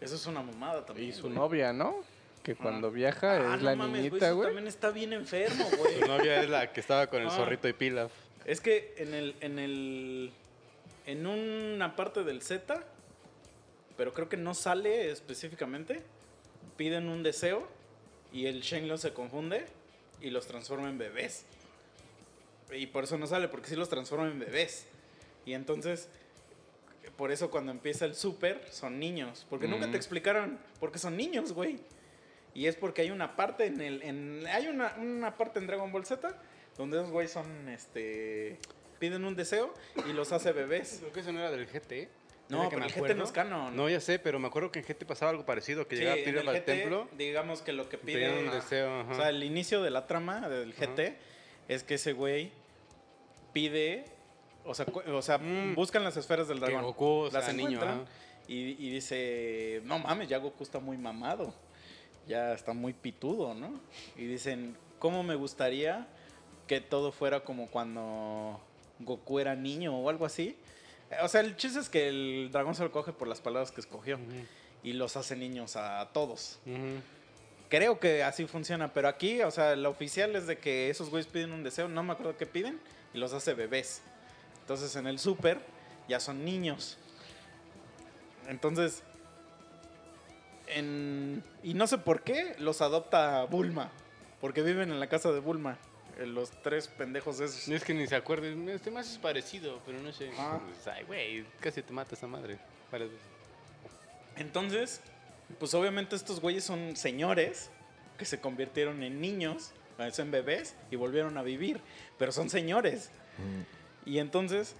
Eso 0.02 0.16
es 0.16 0.26
una 0.26 0.42
mamada 0.42 0.86
también. 0.86 1.10
Y 1.10 1.14
su 1.14 1.24
güey. 1.24 1.34
novia, 1.36 1.72
¿no? 1.72 1.96
Que 2.44 2.56
cuando 2.56 2.92
viaja 2.92 3.32
Ah, 3.36 3.56
es 3.56 3.62
no 3.62 3.70
la 3.70 3.76
mames, 3.78 4.04
niñita, 4.04 4.32
güey. 4.32 4.48
también 4.48 4.68
está 4.68 4.90
bien 4.92 5.14
enfermo, 5.14 5.66
güey. 5.80 6.00
Su 6.02 6.06
novia 6.08 6.42
es 6.42 6.50
la 6.50 6.74
que 6.74 6.82
estaba 6.82 7.08
con 7.08 7.22
el 7.22 7.28
Ah. 7.30 7.32
zorrito 7.32 7.70
y 7.70 7.74
pilaf. 7.74 8.12
Es 8.46 8.60
que 8.60 8.94
en 8.98 9.14
el, 9.14 9.36
en 9.40 9.60
el, 9.60 10.34
en 11.06 11.26
una 11.26 11.96
parte 11.96 12.26
del 12.26 12.42
Z, 12.42 12.84
pero 13.98 14.14
creo 14.14 14.30
que 14.30 14.38
no 14.38 14.53
sale 14.53 15.11
específicamente, 15.11 16.02
piden 16.78 17.10
un 17.10 17.24
deseo 17.24 17.68
y 18.32 18.48
el 18.48 18.61
Shenlong 18.61 18.98
se 18.98 19.14
confunde 19.14 19.65
y 20.22 20.30
los 20.30 20.48
transforma 20.48 20.90
en 20.90 20.98
bebés. 20.98 21.45
Y 22.72 22.88
por 22.88 23.03
eso 23.03 23.18
no 23.18 23.28
sale, 23.28 23.48
porque 23.48 23.68
sí 23.70 23.76
los 23.76 23.90
transforma 23.90 24.28
en 24.28 24.40
bebés. 24.40 24.86
Y 25.45 25.53
entonces, 25.53 26.07
por 27.18 27.32
eso 27.32 27.52
cuando 27.52 27.72
empieza 27.72 28.06
el 28.06 28.15
super, 28.15 28.65
son 28.72 28.99
niños. 28.99 29.45
Porque 29.49 29.68
nunca 29.68 29.86
Mm. 29.88 29.91
te 29.91 29.98
explicaron 29.98 30.57
por 30.80 30.91
qué 30.91 30.98
son 30.98 31.15
niños, 31.15 31.52
güey. 31.53 31.80
Y 32.56 32.68
es 32.68 32.76
porque 32.76 33.02
hay 33.03 33.11
una 33.11 33.36
parte 33.36 33.65
en 33.65 33.82
el. 33.82 34.02
En, 34.02 34.45
hay 34.48 34.68
una, 34.68 34.95
una 34.98 35.36
parte 35.38 35.60
en 35.60 35.68
Dragon 35.68 35.91
Ball 35.91 36.06
Z 36.06 36.36
donde 36.78 36.98
esos 36.98 37.11
güeyes 37.11 37.32
son. 37.32 37.68
este 37.70 38.57
Piden 38.99 39.26
un 39.26 39.36
deseo 39.36 39.74
y 40.07 40.14
los 40.14 40.32
hace 40.32 40.52
bebés. 40.53 40.98
Creo 41.02 41.11
que 41.14 41.20
eso 41.20 41.32
no 41.34 41.40
era 41.40 41.52
del 41.52 41.68
GT. 41.68 42.07
No, 42.49 42.70
pero 42.70 42.84
el 42.86 42.91
GT 42.91 43.15
no 43.15 43.24
es 43.24 43.32
canon. 43.32 43.76
No, 43.76 43.90
ya 43.90 43.99
sé, 43.99 44.20
pero 44.20 44.38
me 44.38 44.48
acuerdo 44.48 44.72
que 44.72 44.80
en 44.80 44.86
GT 44.86 45.06
pasaba 45.06 45.32
algo 45.32 45.45
parecido, 45.45 45.88
que 45.88 45.95
Sí, 45.95 46.02
llegaba 46.03 46.20
el 46.20 46.49
al 46.49 46.65
templo. 46.65 47.07
digamos 47.18 47.61
que 47.61 47.72
lo 47.74 47.90
que 47.90 47.98
pide. 47.98 48.38
un 48.40 48.52
deseo, 48.52 49.02
ajá. 49.02 49.11
O 49.11 49.15
sea, 49.15 49.30
el 49.30 49.44
inicio 49.44 49.82
de 49.82 49.90
la 49.90 50.06
trama 50.07 50.49
del 50.49 50.74
GT 50.74 51.18
es 51.68 51.84
que 51.84 51.95
ese 51.95 52.14
güey 52.14 52.52
pide. 53.53 54.06
O 54.65 54.74
sea, 54.74 54.86
o 55.14 55.22
sea 55.22 55.38
Mm. 55.38 55.76
buscan 55.76 56.03
las 56.03 56.15
esferas 56.18 56.48
del 56.48 56.60
Que 56.60 56.65
dragón. 56.65 56.84
Goku 56.84 57.30
las 57.32 57.45
sea 57.45 57.53
niño, 57.53 57.80
y, 58.48 58.76
y 58.86 58.90
dice: 58.91 59.82
No 59.86 59.99
mames, 59.99 60.28
ya 60.30 60.38
Goku 60.38 60.64
está 60.64 60.80
muy 60.80 60.98
mamado. 60.98 61.53
Ya 62.28 62.53
está 62.53 62.74
muy 62.74 62.94
pitudo, 62.94 63.53
¿no? 63.53 63.80
Y 64.15 64.26
dicen: 64.26 64.78
¿Cómo 64.99 65.24
me 65.24 65.36
gustaría 65.36 66.07
que 66.68 66.80
todo 66.82 67.11
fuera 67.11 67.41
como 67.41 67.68
cuando 67.68 68.60
Goku 68.99 69.40
era 69.40 69.56
niño 69.56 69.98
o 69.98 70.10
algo 70.10 70.26
así? 70.26 70.57
O 71.22 71.27
sea, 71.27 71.41
el 71.41 71.56
chiste 71.56 71.80
es 71.80 71.90
que 71.90 72.07
el 72.07 72.49
dragón 72.52 72.76
se 72.76 72.84
lo 72.84 72.91
coge 72.91 73.11
por 73.14 73.27
las 73.27 73.41
palabras 73.41 73.72
que 73.72 73.81
escogió 73.81 74.18
y 74.84 74.94
los 74.94 75.15
hace 75.18 75.35
niños 75.35 75.76
a 75.76 76.10
todos. 76.14 76.60
Creo 77.69 77.99
que 77.99 78.23
así 78.23 78.45
funciona, 78.45 78.94
pero 78.94 79.07
aquí, 79.07 79.41
o 79.41 79.49
sea, 79.52 79.76
la 79.76 79.90
oficial 79.90 80.35
es 80.35 80.45
de 80.48 80.57
que 80.57 80.90
esos 80.90 81.10
güeyes 81.10 81.27
piden 81.31 81.52
un 81.52 81.64
deseo, 81.64 81.88
no 81.88 82.03
me 82.03 82.14
acuerdo 82.14 82.38
qué 82.38 82.45
piden, 82.45 82.80
y 83.14 83.18
los 83.18 83.34
hace 83.34 83.53
bebés. 83.53 84.02
Entonces 84.61 84.95
en 84.95 85.07
el 85.07 85.18
súper 85.19 85.60
ya 86.07 86.19
son 86.19 86.45
niños. 86.45 86.98
Entonces, 88.48 89.03
en- 90.68 91.44
y 91.64 91.73
no 91.73 91.88
sé 91.88 91.98
por 91.98 92.22
qué 92.23 92.56
los 92.60 92.81
adopta 92.81 93.44
Bulma, 93.45 93.90
porque 94.41 94.61
viven 94.61 94.91
en 94.91 94.99
la 94.99 95.07
casa 95.07 95.31
de 95.31 95.40
Bulma, 95.40 95.77
los 96.19 96.52
tres 96.61 96.88
pendejos 96.88 97.40
esos. 97.40 97.68
Es 97.68 97.84
que 97.84 97.94
ni 97.94 98.07
se 98.07 98.15
acuerdan. 98.15 98.68
Este 98.69 98.91
más 98.91 99.11
es 99.11 99.18
parecido, 99.18 99.81
pero 99.85 99.99
no 99.99 100.11
sé. 100.11 100.31
Ah. 100.38 100.60
Pues, 100.64 100.88
Ay, 100.88 101.03
güey, 101.06 101.45
casi 101.60 101.81
te 101.81 101.94
mata 101.94 102.15
esa 102.15 102.27
madre. 102.27 102.57
Entonces, 104.35 105.02
pues 105.60 105.73
obviamente 105.73 106.15
estos 106.15 106.40
güeyes 106.40 106.64
son 106.64 106.95
señores 106.95 107.69
que 108.18 108.26
se 108.26 108.40
convirtieron 108.40 109.03
en 109.03 109.19
niños, 109.22 109.72
o 109.98 110.11
sea, 110.11 110.26
en 110.26 110.31
bebés, 110.31 110.76
y 110.91 110.95
volvieron 110.95 111.38
a 111.38 111.44
vivir, 111.44 111.81
pero 112.18 112.31
son 112.31 112.49
señores. 112.49 113.10
Y 114.06 114.19
entonces, 114.19 114.76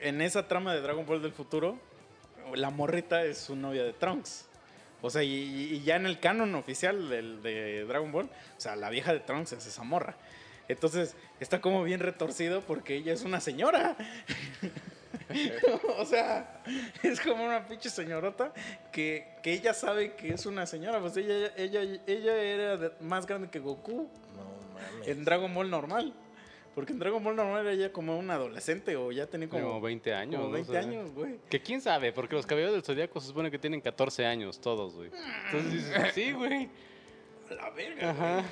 en 0.00 0.20
esa 0.20 0.48
trama 0.48 0.74
de 0.74 0.80
Dragon 0.80 1.06
Ball 1.06 1.22
del 1.22 1.32
futuro, 1.32 1.78
la 2.54 2.70
morrita 2.70 3.24
es 3.24 3.38
su 3.38 3.56
novia 3.56 3.84
de 3.84 3.92
Trunks. 3.92 4.46
O 5.00 5.10
sea, 5.10 5.22
y, 5.22 5.30
y 5.30 5.82
ya 5.82 5.96
en 5.96 6.06
el 6.06 6.18
canon 6.18 6.54
oficial 6.54 7.08
del, 7.10 7.42
de 7.42 7.84
Dragon 7.84 8.10
Ball, 8.10 8.26
o 8.26 8.60
sea, 8.60 8.74
la 8.74 8.88
vieja 8.88 9.12
de 9.12 9.20
Trunks 9.20 9.52
es 9.52 9.66
esa 9.66 9.82
morra. 9.82 10.16
Entonces, 10.68 11.14
está 11.40 11.60
como 11.60 11.82
bien 11.84 12.00
retorcido 12.00 12.62
porque 12.62 12.96
ella 12.96 13.12
es 13.12 13.22
una 13.22 13.40
señora. 13.40 13.96
o 15.98 16.04
sea, 16.04 16.62
es 17.02 17.20
como 17.20 17.44
una 17.44 17.66
pinche 17.66 17.90
señorota 17.90 18.52
que, 18.92 19.26
que 19.42 19.52
ella 19.52 19.74
sabe 19.74 20.14
que 20.14 20.32
es 20.34 20.46
una 20.46 20.66
señora. 20.66 21.00
Pues 21.00 21.16
ella, 21.16 21.52
ella, 21.56 21.82
ella 22.06 22.36
era 22.42 22.76
de- 22.76 22.92
más 23.00 23.26
grande 23.26 23.48
que 23.50 23.58
Goku 23.58 24.08
No 24.36 24.74
mames. 24.74 25.08
en 25.08 25.24
Dragon 25.24 25.52
Ball 25.54 25.70
normal. 25.70 26.14
Porque 26.74 26.92
en 26.92 26.98
Dragon 26.98 27.22
Ball 27.22 27.36
normal 27.36 27.60
era 27.60 27.72
ella 27.72 27.92
como 27.92 28.18
un 28.18 28.28
adolescente 28.30 28.96
o 28.96 29.12
ya 29.12 29.26
tenía 29.28 29.48
como, 29.48 29.62
Como 29.64 29.80
20 29.80 30.12
años. 30.12 30.36
como 30.40 30.48
¿no? 30.48 30.54
20 30.54 30.70
O 30.70 30.72
sea, 30.72 30.82
años, 30.82 31.12
güey. 31.12 31.38
Que 31.48 31.60
quién 31.60 31.80
sabe, 31.80 32.12
porque 32.12 32.34
los 32.34 32.46
caballeros 32.46 32.74
del 32.74 32.82
zodiaco 32.82 33.20
se 33.20 33.28
supone 33.28 33.48
que 33.50 33.60
tienen 33.60 33.80
14 33.80 34.26
años 34.26 34.60
todos, 34.60 34.94
güey. 34.94 35.10
Entonces 35.46 35.72
dices, 35.72 36.14
sí, 36.14 36.32
güey. 36.32 36.68
A 37.50 37.54
La 37.62 37.70
verga, 37.70 38.10
Ajá. 38.10 38.32
güey. 38.34 38.44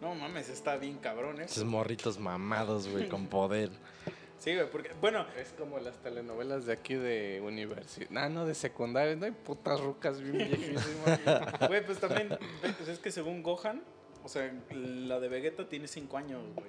No 0.00 0.14
mames, 0.14 0.48
está 0.48 0.76
bien 0.76 0.98
cabrón, 0.98 1.40
¿eh? 1.40 1.44
Esos 1.44 1.64
morritos 1.64 2.18
mamados, 2.18 2.88
güey, 2.88 3.08
con 3.08 3.26
poder. 3.26 3.70
Sí, 4.38 4.54
güey, 4.54 4.70
porque, 4.70 4.90
bueno, 5.00 5.26
Es 5.40 5.54
como 5.58 5.78
las 5.78 5.96
telenovelas 6.02 6.66
de 6.66 6.74
aquí 6.74 6.94
de 6.94 7.40
universidad. 7.42 8.08
Ah, 8.14 8.28
no, 8.28 8.44
de 8.44 8.54
secundaria. 8.54 9.16
No 9.16 9.24
hay 9.24 9.32
putas 9.32 9.80
rucas 9.80 10.20
bien 10.20 10.36
viejísimas. 10.36 11.58
güey, 11.68 11.84
pues 11.84 11.98
también, 11.98 12.28
pues 12.60 12.88
es 12.88 12.98
que 12.98 13.10
según 13.10 13.42
Gohan, 13.42 13.82
o 14.22 14.28
sea, 14.28 14.52
la 14.70 15.20
de 15.20 15.28
Vegeta 15.28 15.68
tiene 15.68 15.88
5 15.88 16.16
años, 16.18 16.42
güey. 16.54 16.68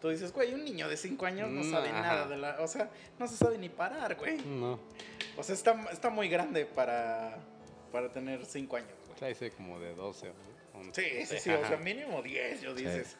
Tú 0.00 0.08
dices, 0.08 0.32
güey, 0.32 0.54
un 0.54 0.64
niño 0.64 0.88
de 0.88 0.96
5 0.96 1.26
años 1.26 1.50
no 1.50 1.62
sabe 1.64 1.92
nada 1.92 2.26
de 2.26 2.38
la. 2.38 2.56
O 2.60 2.66
sea, 2.66 2.90
no 3.18 3.28
se 3.28 3.36
sabe 3.36 3.58
ni 3.58 3.68
parar, 3.68 4.16
güey. 4.16 4.38
No. 4.38 4.80
O 5.36 5.42
sea, 5.42 5.54
está, 5.54 5.78
está 5.92 6.08
muy 6.08 6.28
grande 6.30 6.64
para, 6.64 7.38
para 7.92 8.10
tener 8.10 8.46
5 8.46 8.76
años, 8.76 8.90
güey. 9.06 9.32
Ese 9.32 9.50
como 9.50 9.78
de 9.78 9.94
12. 9.94 10.32
Sí, 10.92 11.26
sí, 11.26 11.38
sí, 11.38 11.50
o 11.50 11.66
sea, 11.66 11.76
mínimo 11.76 12.22
10, 12.22 12.60
yo 12.62 12.74
dices. 12.74 13.16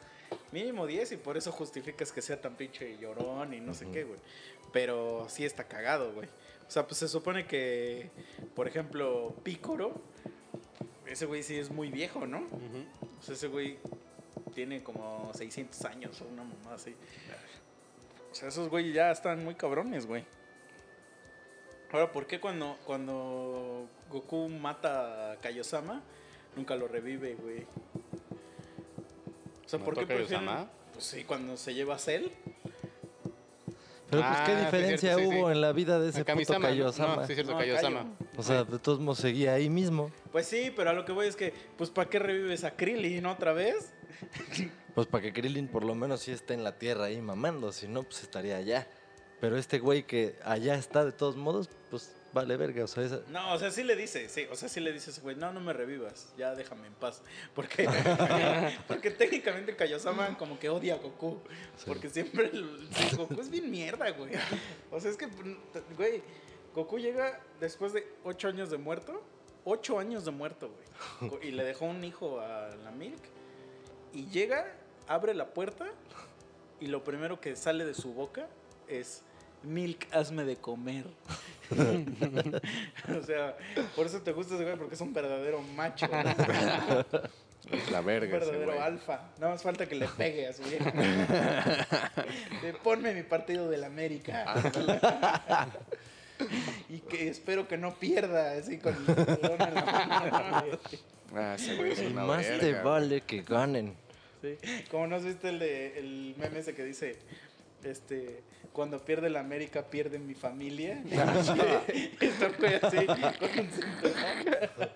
Mínimo 0.51 0.87
10 0.87 1.13
y 1.13 1.17
por 1.17 1.37
eso 1.37 1.51
justificas 1.51 2.11
que 2.11 2.21
sea 2.21 2.39
tan 2.39 2.55
pinche 2.55 2.97
llorón 2.97 3.53
y 3.53 3.59
no 3.59 3.73
sé 3.73 3.87
qué, 3.91 4.03
güey. 4.03 4.19
Pero 4.71 5.27
sí 5.29 5.45
está 5.45 5.65
cagado, 5.65 6.13
güey. 6.13 6.27
O 6.67 6.71
sea, 6.71 6.87
pues 6.87 6.99
se 6.99 7.07
supone 7.07 7.45
que, 7.45 8.09
por 8.55 8.67
ejemplo, 8.67 9.35
Pícoro, 9.43 10.01
ese 11.05 11.25
güey 11.25 11.43
sí 11.43 11.57
es 11.57 11.69
muy 11.69 11.89
viejo, 11.89 12.25
¿no? 12.25 12.39
Ujú. 12.39 12.85
O 13.19 13.21
sea, 13.21 13.35
ese 13.35 13.47
güey 13.47 13.77
tiene 14.55 14.81
como 14.81 15.31
600 15.33 15.83
años 15.85 16.21
o 16.21 16.25
una 16.25 16.43
mamá 16.43 16.75
así. 16.75 16.95
O 18.31 18.35
sea, 18.35 18.47
esos 18.47 18.69
güeyes 18.69 18.95
ya 18.95 19.11
están 19.11 19.43
muy 19.43 19.55
cabrones, 19.55 20.05
güey. 20.05 20.25
Ahora, 21.91 22.11
¿por 22.13 22.25
qué 22.25 22.39
cuando, 22.39 22.77
cuando 22.85 23.89
Goku 24.09 24.47
mata 24.47 25.33
a 25.33 25.37
Kaiosama, 25.37 26.01
nunca 26.55 26.75
lo 26.75 26.87
revive, 26.87 27.35
güey? 27.35 27.65
O 29.65 29.69
sea, 29.69 29.79
¿por 29.79 29.95
¿Mató 29.95 30.07
qué 30.07 30.15
prefieren? 30.15 30.45
Kaiosama? 30.45 30.69
Pues 30.93 31.05
sí, 31.05 31.23
cuando 31.23 31.57
se 31.57 31.73
lleva 31.73 31.95
a 31.95 31.99
Cell. 31.99 32.27
Pero 34.09 34.23
pues, 34.23 34.39
Ah, 34.39 34.43
¿qué 34.45 34.55
sí, 34.57 34.65
diferencia 34.65 35.15
cierto, 35.15 35.31
sí, 35.31 35.37
hubo 35.39 35.47
sí. 35.47 35.51
en 35.53 35.61
la 35.61 35.71
vida 35.71 35.99
de 35.99 36.09
ese 36.09 36.19
puto 36.19 36.25
Kamisama, 36.33 36.59
¿no? 36.59 36.65
Kaiosama? 36.67 37.15
No, 37.15 37.25
sí, 37.25 37.31
es 37.31 37.35
cierto, 37.37 37.51
No, 37.53 37.57
Kaiosama. 37.59 37.99
Kaio. 37.99 38.15
O 38.37 38.43
sea, 38.43 38.63
de 38.65 38.79
todos 38.79 38.99
modos 38.99 39.19
seguía 39.19 39.53
ahí 39.53 39.69
mismo. 39.69 40.11
Pues 40.33 40.47
sí, 40.47 40.73
pero 40.75 40.89
a 40.89 40.93
lo 40.93 41.05
que 41.05 41.13
voy 41.13 41.27
es 41.27 41.37
que, 41.37 41.53
pues, 41.77 41.89
¿para 41.89 42.09
qué 42.09 42.19
revives 42.19 42.65
a 42.65 42.75
Krillin 42.75 43.25
otra 43.25 43.53
vez? 43.53 43.93
Pues 44.93 45.07
para 45.07 45.21
que 45.23 45.31
Krillin 45.31 45.69
por 45.69 45.85
lo 45.85 45.95
menos 45.95 46.19
sí 46.19 46.31
esté 46.31 46.53
en 46.53 46.65
la 46.65 46.77
tierra 46.77 47.05
ahí 47.05 47.21
mamando, 47.21 47.71
si 47.71 47.87
no, 47.87 48.03
pues 48.03 48.23
estaría 48.23 48.57
allá. 48.57 48.85
Pero 49.39 49.57
este 49.57 49.79
güey 49.79 50.03
que 50.03 50.35
allá 50.43 50.75
está 50.75 51.05
de 51.05 51.13
todos 51.13 51.37
modos, 51.37 51.69
pues 51.89 52.13
vale 52.33 52.57
verga. 52.57 52.83
O 52.83 52.87
sea, 52.87 53.03
esa- 53.03 53.21
No, 53.29 53.53
o 53.53 53.59
sea, 53.59 53.71
sí 53.71 53.83
le 53.83 53.95
dice, 53.95 54.29
sí, 54.29 54.47
o 54.51 54.55
sea, 54.55 54.69
sí 54.69 54.79
le 54.79 54.91
dice 54.93 55.11
ese 55.11 55.21
güey, 55.21 55.35
no, 55.35 55.51
no 55.53 55.59
me 55.59 55.73
revivas, 55.73 56.33
ya 56.37 56.55
déjame 56.55 56.87
en 56.87 56.93
paz. 56.93 57.21
Porque, 57.55 57.87
porque 58.87 59.11
técnicamente 59.11 59.75
Kaiosama 59.75 60.37
como 60.37 60.57
que 60.59 60.69
odia 60.69 60.95
a 60.95 60.97
Goku. 60.97 61.41
Porque 61.85 62.09
siempre 62.09 62.49
el, 62.53 62.89
el 63.09 63.17
Goku 63.17 63.39
es 63.41 63.49
bien 63.49 63.69
mierda, 63.69 64.09
güey. 64.11 64.33
O 64.91 64.99
sea, 64.99 65.11
es 65.11 65.17
que, 65.17 65.27
güey, 65.97 66.21
Goku 66.73 66.99
llega 66.99 67.39
después 67.59 67.93
de 67.93 68.07
ocho 68.23 68.47
años 68.47 68.69
de 68.69 68.77
muerto, 68.77 69.21
ocho 69.65 69.99
años 69.99 70.25
de 70.25 70.31
muerto, 70.31 70.69
güey. 71.19 71.39
Y 71.47 71.51
le 71.51 71.63
dejó 71.63 71.85
un 71.85 72.03
hijo 72.03 72.39
a 72.39 72.69
la 72.83 72.91
Milk. 72.91 73.21
Y 74.13 74.27
llega, 74.27 74.73
abre 75.07 75.33
la 75.33 75.53
puerta 75.53 75.87
y 76.79 76.87
lo 76.87 77.03
primero 77.03 77.39
que 77.39 77.55
sale 77.55 77.85
de 77.85 77.93
su 77.93 78.13
boca 78.13 78.47
es... 78.87 79.23
Milk, 79.63 80.07
hazme 80.11 80.43
de 80.43 80.55
comer. 80.57 81.05
o 81.71 83.23
sea, 83.23 83.55
por 83.95 84.05
eso 84.05 84.21
te 84.21 84.31
gusta 84.31 84.55
ese 84.55 84.63
güey, 84.63 84.75
porque 84.77 84.95
es 84.95 85.01
un 85.01 85.13
verdadero 85.13 85.61
macho. 85.61 86.07
Es 87.71 87.91
la 87.91 88.01
verga 88.01 88.25
Un 88.33 88.39
verdadero 88.39 88.81
alfa. 88.81 89.29
Nada 89.39 89.53
más 89.53 89.61
falta 89.61 89.85
que 89.85 89.95
le 89.95 90.07
pegue 90.07 90.47
a 90.47 90.51
su 90.53 90.63
vieja. 90.63 90.91
Ponme 92.83 93.13
mi 93.13 93.21
partido 93.23 93.69
del 93.69 93.83
América. 93.83 94.55
y 96.89 96.99
que 96.99 97.29
espero 97.29 97.67
que 97.67 97.77
no 97.77 97.93
pierda 97.93 98.53
así 98.53 98.79
con 98.79 98.95
el 98.95 99.03
balón 99.15 99.61
en 99.61 99.75
la 99.75 99.83
mano. 100.51 100.79
Ah, 101.35 101.53
ese 101.55 101.75
güey 101.75 101.91
es 101.91 102.01
Y 102.01 102.07
una 102.07 102.25
más 102.25 102.45
te 102.45 102.57
verga. 102.57 102.81
vale 102.83 103.21
que 103.21 103.43
ganen. 103.43 103.95
Sí. 104.41 104.57
Como 104.89 105.05
no 105.07 105.15
has 105.17 105.23
visto 105.23 105.47
el, 105.47 105.59
de, 105.59 105.99
el 105.99 106.35
meme 106.39 106.59
ese 106.59 106.73
que 106.73 106.83
dice, 106.83 107.19
este, 107.83 108.43
cuando 108.73 109.03
pierde 109.03 109.29
la 109.29 109.39
América, 109.39 109.83
pierde 109.83 110.19
mi 110.19 110.33
familia. 110.33 111.01
Está 112.19 112.47
un 112.47 112.55
güey 112.57 112.75
así, 112.81 113.05
con 113.05 113.49
un 113.59 113.69
cinturón. 113.69 114.89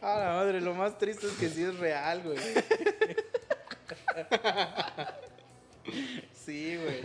Ah, 0.00 0.18
la 0.18 0.32
madre, 0.36 0.60
lo 0.60 0.74
más 0.74 0.96
triste 0.98 1.26
es 1.26 1.32
que 1.34 1.48
sí 1.48 1.62
es 1.62 1.76
real, 1.78 2.22
güey. 2.22 2.38
Sí, 6.32 6.76
güey. 6.76 7.02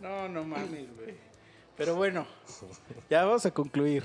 No, 0.00 0.28
no 0.28 0.44
mames, 0.44 0.94
güey. 0.96 1.14
Pero 1.76 1.94
bueno, 1.94 2.26
ya 3.10 3.24
vamos 3.24 3.44
a 3.46 3.50
concluir. 3.50 4.04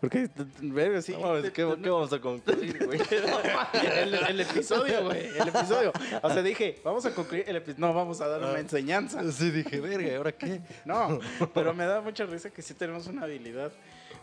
Porque, 0.00 0.30
verga, 0.60 1.02
sí. 1.02 1.12
No 1.12 1.20
mames, 1.20 1.50
¿qué, 1.50 1.76
qué 1.82 1.90
vamos 1.90 2.12
a 2.12 2.18
concluir, 2.18 2.86
güey? 2.86 3.00
el, 4.02 4.14
el 4.14 4.40
episodio, 4.40 5.04
güey. 5.04 5.26
El 5.26 5.48
episodio. 5.48 5.92
O 6.22 6.30
sea, 6.30 6.42
dije, 6.42 6.80
vamos 6.82 7.04
a 7.04 7.14
concluir 7.14 7.44
el 7.46 7.56
episodio. 7.56 7.86
No, 7.86 7.92
vamos 7.92 8.20
a 8.22 8.28
dar 8.28 8.40
una 8.40 8.58
enseñanza. 8.58 9.20
Sí, 9.30 9.50
dije, 9.50 9.80
verga, 9.80 10.08
¿y 10.10 10.14
ahora 10.14 10.32
qué? 10.32 10.62
No, 10.86 11.18
pero 11.52 11.74
me 11.74 11.84
da 11.84 12.00
mucha 12.00 12.24
risa 12.24 12.48
que 12.50 12.62
sí 12.62 12.72
tenemos 12.74 13.06
una 13.08 13.24
habilidad 13.24 13.72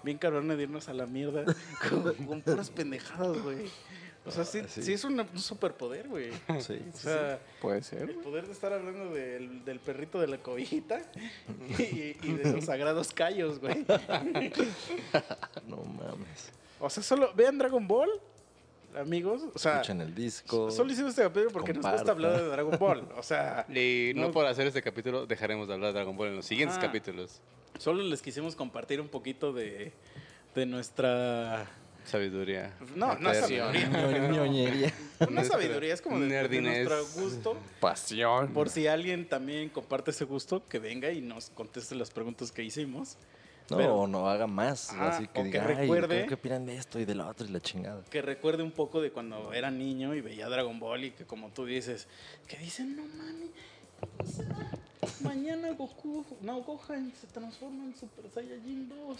bien 0.04 0.18
cabrona 0.18 0.56
de 0.56 0.64
irnos 0.64 0.90
a 0.90 0.94
la 0.94 1.06
mierda 1.06 1.44
con, 1.90 2.14
con 2.26 2.41
puras 2.41 2.70
pendejadas, 2.70 3.41
güey. 3.41 3.70
O 4.28 4.32
sea, 4.32 4.44
sí, 4.44 4.62
sí. 4.68 4.84
sí 4.84 4.94
es 4.94 5.04
un, 5.06 5.20
un 5.20 5.40
superpoder, 5.40 6.08
güey. 6.10 6.30
Sí. 6.60 6.80
O 6.94 6.98
sea, 6.98 7.40
Puede 7.62 7.82
ser. 7.82 8.10
el 8.10 8.16
poder 8.16 8.45
de 8.45 8.52
estar 8.54 8.74
hablando 8.74 9.14
del, 9.14 9.64
del 9.64 9.80
perrito 9.80 10.20
de 10.20 10.28
la 10.28 10.38
cobijita 10.38 11.02
y, 11.80 12.18
y 12.22 12.34
de 12.34 12.52
los 12.54 12.66
sagrados 12.66 13.12
callos, 13.14 13.60
güey. 13.60 13.86
No 15.68 15.78
mames. 15.78 16.52
O 16.80 16.90
sea, 16.90 17.02
solo 17.04 17.32
vean 17.36 17.58
Dragon 17.58 17.88
Ball, 17.88 18.10
amigos. 18.95 19.44
O 19.54 19.60
sea, 19.60 19.76
Escuchen 19.76 20.02
el 20.02 20.14
disco. 20.14 20.70
solo 20.72 20.91
hicimos 20.91 21.12
este 21.12 21.24
capítulo 21.24 21.52
porque 21.52 21.74
nos 21.74 21.90
gusta 21.91 22.12
hablar 22.12 22.38
de 22.41 22.48
Dragon 22.48 22.78
Ball. 22.80 23.08
O 23.18 23.24
sea, 23.24 23.66
Y 23.70 24.12
no, 24.16 24.28
No. 24.28 24.32
por 24.32 24.45
hacer 24.45 24.68
este 24.68 24.82
capítulo 24.82 25.26
dejaremos 25.26 25.68
de 25.68 25.74
hablar 25.76 25.90
de 25.90 25.99
Dragon 25.99 26.16
Ball 26.16 26.30
en 26.30 26.36
los 26.38 26.45
siguientes 26.45 26.78
Ah. 26.78 26.82
capítulos. 26.82 27.41
solo 27.80 28.04
les 28.04 28.22
quisimos 28.22 28.56
compartir 28.56 28.99
un 29.02 29.08
poquito 29.10 29.54
de, 29.54 29.91
de 30.56 30.66
nuestra... 30.66 31.68
Sabiduría. 32.07 32.73
No, 32.95 33.15
no 33.15 33.31
es 33.31 33.39
sabiduría. 33.39 33.88
Ñoñería. 34.29 34.93
Una 35.27 35.43
sabiduría 35.43 35.93
es 35.93 36.01
como 36.01 36.19
de, 36.19 36.61
nuestro 36.61 37.05
gusto. 37.15 37.57
Pasión. 37.79 38.53
Por 38.53 38.69
si 38.69 38.88
alguien 38.88 39.27
también 39.27 39.69
comparte 39.69 40.11
ese 40.11 40.25
gusto, 40.25 40.65
que 40.65 40.79
venga 40.79 41.11
y 41.11 41.21
nos 41.21 41.49
conteste 41.49 41.95
las 41.95 42.11
preguntas 42.11 42.51
que 42.51 42.63
hicimos. 42.63 43.17
No, 43.69 43.77
Pero- 43.77 43.95
o 43.95 44.07
no 44.07 44.29
haga 44.29 44.47
más. 44.47 44.93
Así 44.93 45.27
que 45.27 45.41
o 45.41 45.43
que 45.43 45.49
diga, 45.49 45.67
recuerde- 45.67 46.25
¿qué 46.25 46.35
opinan 46.35 46.65
de 46.65 46.77
esto 46.77 46.99
y 46.99 47.05
de 47.05 47.15
lo 47.15 47.27
otro 47.27 47.45
y 47.45 47.49
la 47.51 47.59
chingada? 47.59 48.01
Que 48.09 48.21
recuerde 48.21 48.63
un 48.63 48.71
poco 48.71 49.01
de 49.01 49.11
cuando 49.11 49.51
era 49.51 49.69
niño 49.69 50.15
y 50.15 50.21
veía 50.21 50.47
Dragon 50.47 50.79
Ball 50.79 51.03
y 51.03 51.11
que 51.11 51.25
como 51.25 51.49
tú 51.49 51.65
dices, 51.65 52.07
que 52.47 52.57
dicen, 52.57 52.95
no 52.95 53.03
sea, 54.25 54.45
mañana 55.21 55.71
Goku, 55.71 56.25
no, 56.41 56.61
Gohan 56.61 57.11
se 57.19 57.27
transforma 57.27 57.84
en 57.84 57.95
Super 57.95 58.29
Saiyajin 58.31 58.88
2. 58.88 59.17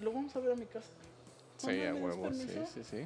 Lo 0.00 0.12
vamos 0.12 0.34
a 0.36 0.40
ver 0.40 0.52
a 0.52 0.56
mi 0.56 0.66
casa. 0.66 0.88
Sí, 1.64 1.82
a 1.84 1.92
Mamá, 1.94 2.06
¿me 2.06 2.08
das 2.08 2.16
huevo, 2.18 2.34
sí, 2.34 2.48
sí, 2.74 2.80
sí. 2.84 2.96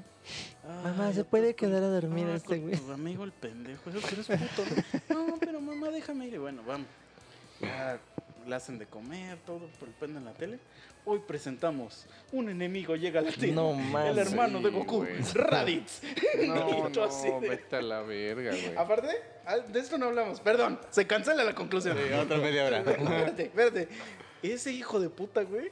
Ay, 0.64 0.84
Mamá, 0.84 1.12
¿se 1.12 1.24
puede 1.24 1.54
con- 1.54 1.68
quedar 1.68 1.82
a 1.82 1.88
dormir 1.88 2.26
Ah, 2.30 2.36
este 2.36 2.58
güey? 2.58 2.76
Tu 2.76 2.92
amigo 2.92 3.24
el 3.24 3.32
pendejo, 3.32 3.90
eso 3.90 4.00
que 4.00 4.14
eres 4.14 4.26
puto. 4.26 4.62
¿no? 5.10 5.26
No, 5.26 5.36
pero 5.38 5.60
mamá, 5.60 5.90
déjame 5.90 6.26
ir. 6.28 6.34
Y 6.34 6.38
bueno, 6.38 6.62
vamos. 6.66 6.86
Ya 7.60 7.98
le 8.46 8.54
hacen 8.54 8.78
de 8.78 8.86
comer, 8.86 9.38
todo, 9.46 9.60
prende 9.98 10.18
en 10.18 10.24
la 10.24 10.32
tele. 10.32 10.58
Hoy 11.08 11.20
presentamos 11.26 12.06
Un 12.32 12.48
enemigo 12.48 12.96
llega 12.96 13.20
a 13.20 13.22
la 13.22 13.30
tele. 13.30 13.52
No 13.52 13.70
El 13.70 13.76
mames. 13.92 14.18
hermano 14.28 14.60
de 14.60 14.70
Sí, 14.70 14.76
Goku, 14.76 14.96
güey. 14.98 15.22
Raditz. 15.34 16.00
No, 16.46 16.88
Y 16.88 16.92
tú 16.92 17.02
así 17.02 17.28
no, 17.28 17.40
de- 17.40 17.48
vete 17.50 17.76
a 17.76 17.82
la 17.82 18.02
verga, 18.02 18.50
güey. 18.50 18.76
Aparte, 18.76 19.08
de 19.72 19.78
esto 19.80 19.98
no 19.98 20.06
hablamos. 20.06 20.40
Perdón, 20.40 20.80
se 20.90 21.06
cancela 21.06 21.44
la 21.44 21.54
conclusión. 21.54 21.96
otra 22.20 22.38
media 22.38 22.64
hora. 22.66 22.78
espérate, 22.78 23.42
espérate. 23.44 23.88
Ese 24.42 24.72
hijo 24.72 25.00
de 25.00 25.08
puta, 25.08 25.42
güey, 25.42 25.70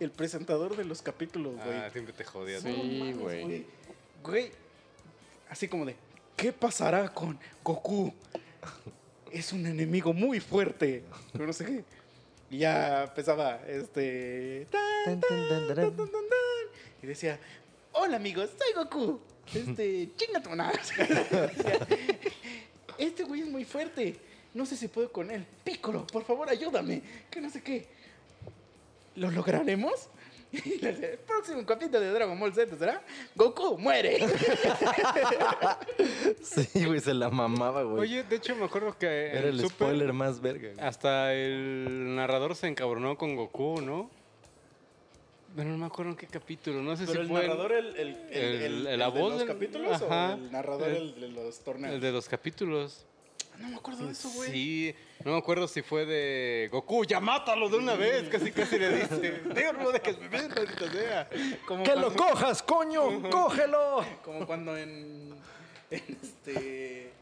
el 0.00 0.10
presentador 0.10 0.76
de 0.76 0.84
los 0.84 1.02
capítulos, 1.02 1.54
güey. 1.54 1.76
Ah, 1.76 1.90
siempre 1.90 2.12
te 2.12 2.24
jodía. 2.24 2.60
Sí. 2.60 3.14
Güey. 3.18 3.66
Güey, 4.22 4.50
así 5.50 5.68
como 5.68 5.84
de, 5.84 5.96
¿qué 6.36 6.52
pasará 6.52 7.12
con 7.12 7.38
Goku? 7.62 8.12
Es 9.30 9.52
un 9.52 9.66
enemigo 9.66 10.12
muy 10.12 10.40
fuerte. 10.40 11.04
No 11.34 11.52
sé 11.52 11.64
qué. 11.64 11.84
Y 12.50 12.58
ya 12.58 13.04
empezaba, 13.04 13.60
este... 13.66 14.66
tan, 14.70 14.82
Tan, 15.04 15.20
tan, 15.20 15.28
tan, 15.28 15.48
tan, 15.48 15.68
tarán. 15.68 15.96
tan, 15.96 15.96
tan, 15.96 16.10
tan. 16.12 16.22
Y 17.02 17.06
decía, 17.06 17.38
hola 17.92 18.16
amigos, 18.16 18.50
soy 18.58 18.72
Goku. 18.74 19.20
Este, 19.52 20.10
chinga 20.16 20.42
tu 20.42 20.50
Este 22.98 23.24
güey 23.24 23.42
es 23.42 23.48
muy 23.48 23.64
fuerte. 23.64 24.16
No 24.54 24.64
sé 24.64 24.76
si 24.76 24.88
puedo 24.88 25.10
con 25.10 25.30
él. 25.30 25.44
Piccolo, 25.64 26.06
por 26.06 26.24
favor, 26.24 26.48
ayúdame. 26.48 27.02
Que 27.30 27.40
no 27.40 27.50
sé 27.50 27.62
qué. 27.62 27.86
¿Lo 29.16 29.30
lograremos? 29.30 30.08
Y 30.52 30.84
el 30.86 31.18
próximo 31.26 31.64
capítulo 31.66 32.00
de 32.00 32.10
Dragon 32.12 32.38
Ball 32.38 32.54
Z 32.54 32.76
será 32.76 33.02
Goku 33.34 33.76
muere. 33.78 34.18
Sí, 36.42 36.84
güey, 36.84 37.00
se 37.00 37.14
la 37.14 37.30
mamaba, 37.30 37.82
güey. 37.82 38.00
Oye, 38.02 38.22
de 38.22 38.36
hecho 38.36 38.54
me 38.56 38.64
acuerdo 38.64 38.96
que 38.96 39.06
Era 39.28 39.48
el 39.48 39.56
Super, 39.60 39.70
spoiler 39.88 40.12
más 40.12 40.40
verga. 40.40 40.72
güey. 40.74 40.86
hasta 40.86 41.32
el 41.34 42.14
narrador 42.16 42.54
se 42.54 42.66
encabronó 42.68 43.16
con 43.16 43.34
Goku, 43.36 43.80
¿no? 43.80 44.10
Pero 45.56 45.70
no 45.70 45.78
me 45.78 45.86
acuerdo 45.86 46.12
en 46.12 46.16
qué 46.16 46.26
capítulo, 46.26 46.82
no 46.82 46.96
sé 46.96 47.04
Pero 47.06 47.14
si 47.14 47.20
el 47.22 47.28
fue 47.28 47.42
narrador, 47.42 47.72
el, 47.72 47.86
el, 47.96 47.96
el, 47.96 48.16
el- 48.30 48.62
el- 48.62 48.86
el- 48.88 48.98
la 48.98 49.06
el 49.06 49.14
de 49.14 49.20
voz 49.20 49.30
los 49.30 49.38
del- 49.40 49.48
capítulos 49.48 50.02
ajá. 50.02 50.30
o 50.30 50.34
el 50.34 50.52
narrador 50.52 50.88
El- 50.88 50.96
el, 50.96 51.34
de 51.34 51.44
los 51.44 51.60
torneos. 51.60 51.94
el 51.94 52.00
de 52.00 52.12
los 52.12 52.28
capítulos. 52.28 53.06
No 53.58 53.68
me 53.68 53.76
acuerdo 53.76 54.06
de 54.06 54.12
eso, 54.12 54.28
güey. 54.30 54.50
Sí, 54.50 54.94
no 55.24 55.32
me 55.32 55.38
acuerdo 55.38 55.68
si 55.68 55.82
fue 55.82 56.04
de 56.04 56.68
Goku, 56.70 57.04
ya 57.04 57.20
mátalo 57.20 57.68
de 57.68 57.78
una 57.78 57.94
vez, 57.94 58.28
casi 58.28 58.50
casi 58.50 58.78
le 58.78 58.96
dice. 58.96 59.40
Digo, 59.54 59.72
no 59.74 59.90
dejes 59.90 60.18
vivir, 60.18 60.48
maldita 60.48 60.90
sea. 60.90 61.28
Como 61.66 61.84
¡Que 61.84 61.92
cuando, 61.92 62.10
lo 62.10 62.16
cojas, 62.16 62.62
coño! 62.62 63.30
¡Cógelo! 63.30 64.04
como 64.24 64.46
cuando 64.46 64.76
en, 64.76 65.34
en 65.90 66.18
este 66.22 67.12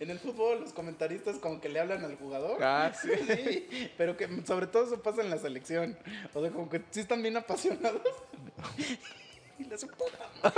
en 0.00 0.10
el 0.10 0.18
fútbol 0.18 0.60
los 0.60 0.72
comentaristas 0.72 1.36
como 1.38 1.60
que 1.60 1.68
le 1.68 1.80
hablan 1.80 2.04
al 2.04 2.16
jugador. 2.16 2.62
Ah, 2.62 2.92
sí. 3.00 3.08
Sí, 3.26 3.90
pero 3.96 4.16
que 4.16 4.28
sobre 4.46 4.66
todo 4.66 4.84
eso 4.84 5.02
pasa 5.02 5.22
en 5.22 5.30
la 5.30 5.38
selección. 5.38 5.98
O 6.34 6.40
sea, 6.40 6.50
como 6.50 6.68
que 6.68 6.82
sí 6.90 7.00
están 7.00 7.22
bien 7.22 7.36
apasionados. 7.36 8.02
Y 9.60 9.64
le 9.64 9.74
hacen 9.74 9.88
puta. 9.88 10.54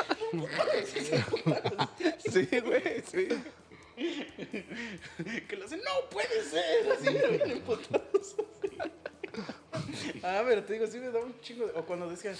Sí, 2.19 2.47
güey, 2.61 3.03
sí. 3.11 3.29
Que 5.49 5.57
le 5.57 5.65
hacen, 5.65 5.81
no 5.85 6.09
puede 6.11 6.43
ser. 6.45 6.91
Así, 6.93 7.09
bien 7.45 7.51
emputados. 7.51 8.37
Ah, 10.23 10.43
pero 10.47 10.65
te 10.65 10.75
digo, 10.75 10.87
sí 10.87 10.99
me 10.99 11.11
da 11.11 11.21
un 11.21 11.39
chingo. 11.41 11.67
de- 11.67 11.73
O 11.79 11.85
cuando 11.85 12.09
decían 12.09 12.35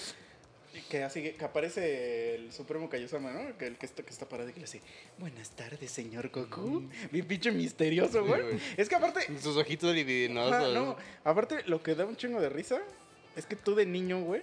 que 0.89 1.03
así 1.03 1.21
que 1.33 1.43
aparece 1.43 2.35
el 2.35 2.53
Supremo 2.53 2.89
Kaiosama, 2.89 3.31
¿no? 3.31 3.57
Que 3.57 3.67
el 3.67 3.77
que 3.77 3.85
está, 3.85 4.03
que 4.03 4.09
está 4.11 4.27
parado 4.29 4.49
y 4.49 4.53
que 4.53 4.59
le 4.61 4.65
dice, 4.65 4.81
buenas 5.17 5.51
tardes, 5.51 5.91
señor 5.91 6.29
Goku. 6.29 6.89
Bien 7.11 7.25
pinche 7.27 7.51
misterioso, 7.51 8.25
güey. 8.25 8.41
Es 8.77 8.87
que 8.87 8.95
aparte, 8.95 9.27
Sus 9.39 9.57
ojitos 9.57 9.93
no, 10.73 10.97
aparte 11.23 11.63
lo 11.65 11.83
que 11.83 11.95
da 11.95 12.05
un 12.05 12.15
chingo 12.15 12.39
de 12.39 12.49
risa 12.49 12.79
es 13.35 13.45
que 13.45 13.55
tú 13.55 13.75
de 13.75 13.85
niño, 13.85 14.21
güey, 14.21 14.41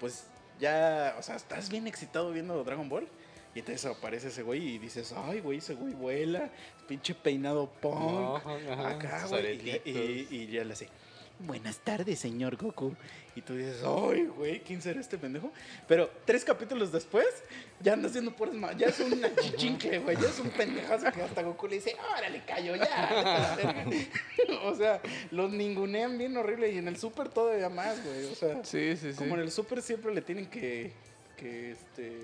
pues 0.00 0.24
ya, 0.60 1.16
o 1.18 1.22
sea, 1.22 1.36
estás 1.36 1.68
bien 1.70 1.86
excitado 1.86 2.30
viendo 2.32 2.62
Dragon 2.62 2.88
Ball. 2.88 3.08
Y 3.54 3.60
entonces 3.60 3.84
aparece 3.86 4.28
ese 4.28 4.42
güey 4.42 4.66
y 4.74 4.78
dices, 4.78 5.14
ay, 5.16 5.40
güey, 5.40 5.58
ese 5.58 5.74
güey 5.74 5.94
vuela, 5.94 6.50
pinche 6.88 7.14
peinado 7.14 7.70
punk, 7.80 8.36
ajá, 8.44 8.88
acá, 8.90 9.26
güey. 9.28 9.44
Y, 9.44 9.70
aretitos. 9.70 9.86
y- 9.86 10.26
y 10.30 10.46
ya 10.48 10.64
le 10.64 10.72
hace, 10.72 10.88
buenas 11.38 11.78
tardes, 11.78 12.18
señor 12.18 12.56
Goku. 12.56 12.94
Y 13.36 13.40
tú 13.42 13.54
dices, 13.56 13.82
ay, 13.84 14.26
güey, 14.26 14.60
¿quién 14.60 14.80
será 14.80 15.00
este 15.00 15.18
pendejo? 15.18 15.50
Pero 15.88 16.08
tres 16.24 16.44
capítulos 16.44 16.92
después, 16.92 17.26
ya 17.80 17.92
anda 17.94 18.08
haciendo 18.08 18.34
puras 18.34 18.54
ma- 18.54 18.72
ya 18.72 18.86
es 18.88 19.00
un 19.00 19.20
chichincle, 19.40 19.98
güey, 20.00 20.16
ya 20.16 20.28
es 20.28 20.38
un 20.38 20.50
pendejazo 20.50 21.10
que 21.12 21.22
hasta 21.22 21.42
Goku 21.42 21.66
le 21.66 21.76
dice, 21.76 21.96
órale, 22.16 22.42
callo, 22.46 22.76
ya. 22.76 22.84
vete 22.84 23.28
a 23.28 23.38
la 23.40 23.56
verga". 23.56 23.84
o 24.64 24.74
sea, 24.76 25.00
los 25.32 25.50
ningunean 25.52 26.16
bien 26.16 26.36
horrible 26.36 26.70
y 26.72 26.78
en 26.78 26.86
el 26.88 26.96
súper 26.96 27.28
todavía 27.28 27.68
más, 27.68 28.04
güey. 28.04 28.24
O 28.26 28.34
sea, 28.36 28.64
Sí, 28.64 28.96
sí, 28.96 29.12
sí. 29.12 29.18
como 29.18 29.34
en 29.34 29.40
el 29.42 29.50
súper 29.50 29.82
siempre 29.82 30.14
le 30.14 30.22
tienen 30.22 30.46
que, 30.48 30.92
que, 31.36 31.72
este, 31.72 32.20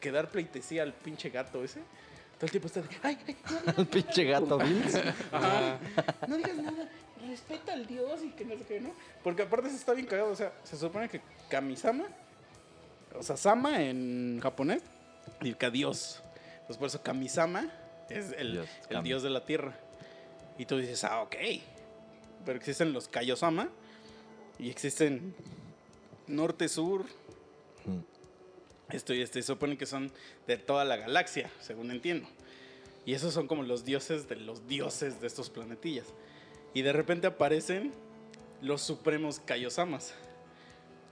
que 0.00 0.10
dar 0.10 0.30
pleitesía 0.30 0.82
al 0.82 0.92
pinche 0.92 1.30
gato 1.30 1.62
ese. 1.64 1.80
Todo 2.36 2.46
el 2.46 2.50
tiempo 2.50 2.66
está 2.66 2.82
de, 2.82 2.88
ay, 3.02 3.18
ay, 3.26 3.36
no, 3.50 3.72
no, 3.72 3.78
El 3.78 3.86
pinche 3.88 4.24
gato 4.24 4.58
Vince. 4.58 5.02
Ajá. 5.32 5.78
No 6.28 6.36
digas 6.36 6.56
nada, 6.56 6.88
respeta 7.26 7.72
al 7.72 7.86
dios 7.86 8.22
y 8.22 8.30
que 8.30 8.44
no 8.44 8.56
sé 8.58 8.64
qué, 8.64 8.80
¿no? 8.80 8.90
Porque 9.24 9.42
aparte 9.42 9.70
se 9.70 9.76
está 9.76 9.94
bien 9.94 10.06
cagado, 10.06 10.30
o 10.30 10.36
sea, 10.36 10.52
se 10.62 10.76
supone 10.76 11.08
que 11.08 11.22
Kamisama, 11.48 12.04
o 13.18 13.22
sea, 13.22 13.36
Sama 13.38 13.82
en 13.82 14.38
japonés, 14.42 14.82
significa 15.38 15.70
Dios. 15.70 16.22
Entonces 16.52 16.76
por 16.76 16.88
eso 16.88 17.02
Kamisama 17.02 17.72
es 18.10 18.32
el, 18.32 18.52
Dios, 18.52 18.68
el 18.82 18.96
Kami. 18.96 19.08
dios 19.08 19.22
de 19.22 19.30
la 19.30 19.44
tierra. 19.44 19.74
Y 20.58 20.66
tú 20.66 20.76
dices, 20.78 21.04
ah, 21.04 21.22
ok. 21.22 21.36
Pero 22.44 22.58
existen 22.58 22.92
los 22.92 23.08
Kaiosama 23.08 23.68
y 24.58 24.70
existen 24.70 25.34
norte, 26.26 26.68
Esto 28.90 29.14
y 29.14 29.22
este, 29.22 29.42
se 29.42 29.48
supone 29.48 29.76
que 29.76 29.86
son 29.86 30.12
de 30.46 30.56
toda 30.56 30.84
la 30.84 30.96
galaxia, 30.96 31.50
según 31.60 31.90
entiendo. 31.90 32.28
Y 33.04 33.14
esos 33.14 33.34
son 33.34 33.46
como 33.46 33.62
los 33.62 33.84
dioses 33.84 34.28
de 34.28 34.36
los 34.36 34.66
dioses 34.68 35.20
de 35.20 35.26
estos 35.26 35.50
planetillas. 35.50 36.06
Y 36.74 36.82
de 36.82 36.92
repente 36.92 37.26
aparecen 37.26 37.92
los 38.60 38.82
supremos 38.82 39.40
Kaiosamas. 39.40 40.14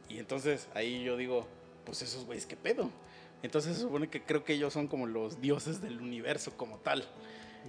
Y 0.09 0.19
entonces 0.19 0.69
ahí 0.75 1.03
yo 1.03 1.17
digo, 1.17 1.47
pues 1.85 2.03
esos 2.03 2.25
güeyes, 2.27 2.47
¿qué 2.47 2.57
pedo? 2.57 2.91
Entonces 3.43 3.77
se 3.77 3.83
supone 3.83 4.09
que 4.09 4.23
creo 4.23 4.45
que 4.45 4.55
ellos 4.55 4.73
son 4.73 4.89
como 4.89 5.07
los 5.07 5.41
dioses 5.41 5.83
del 5.83 6.01
universo 6.01 6.57
como 6.57 6.79
tal. 6.79 7.05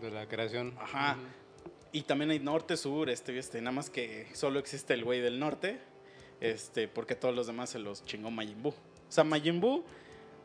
De 0.01 0.11
la 0.11 0.27
creación. 0.27 0.73
Ajá. 0.79 1.17
Y 1.91 2.01
también 2.03 2.31
hay 2.31 2.39
norte, 2.39 2.77
sur, 2.77 3.09
este 3.09 3.33
y 3.33 3.37
este. 3.37 3.61
Nada 3.61 3.71
más 3.71 3.89
que 3.89 4.27
solo 4.33 4.59
existe 4.59 4.93
el 4.93 5.03
güey 5.03 5.21
del 5.21 5.39
norte. 5.39 5.79
Este, 6.41 6.87
porque 6.87 7.15
todos 7.15 7.33
los 7.33 7.47
demás 7.47 7.69
se 7.69 7.79
los 7.79 8.05
chingó 8.05 8.31
Majin 8.31 8.61
Buu. 8.61 8.73
O 9.15 9.21
sea, 9.23 9.23
Majin 9.23 9.61
Buu, 9.61 9.81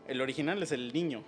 el 0.06 0.20
original 0.20 0.62
es 0.62 0.70
el 0.70 0.92
niño. 0.92 1.24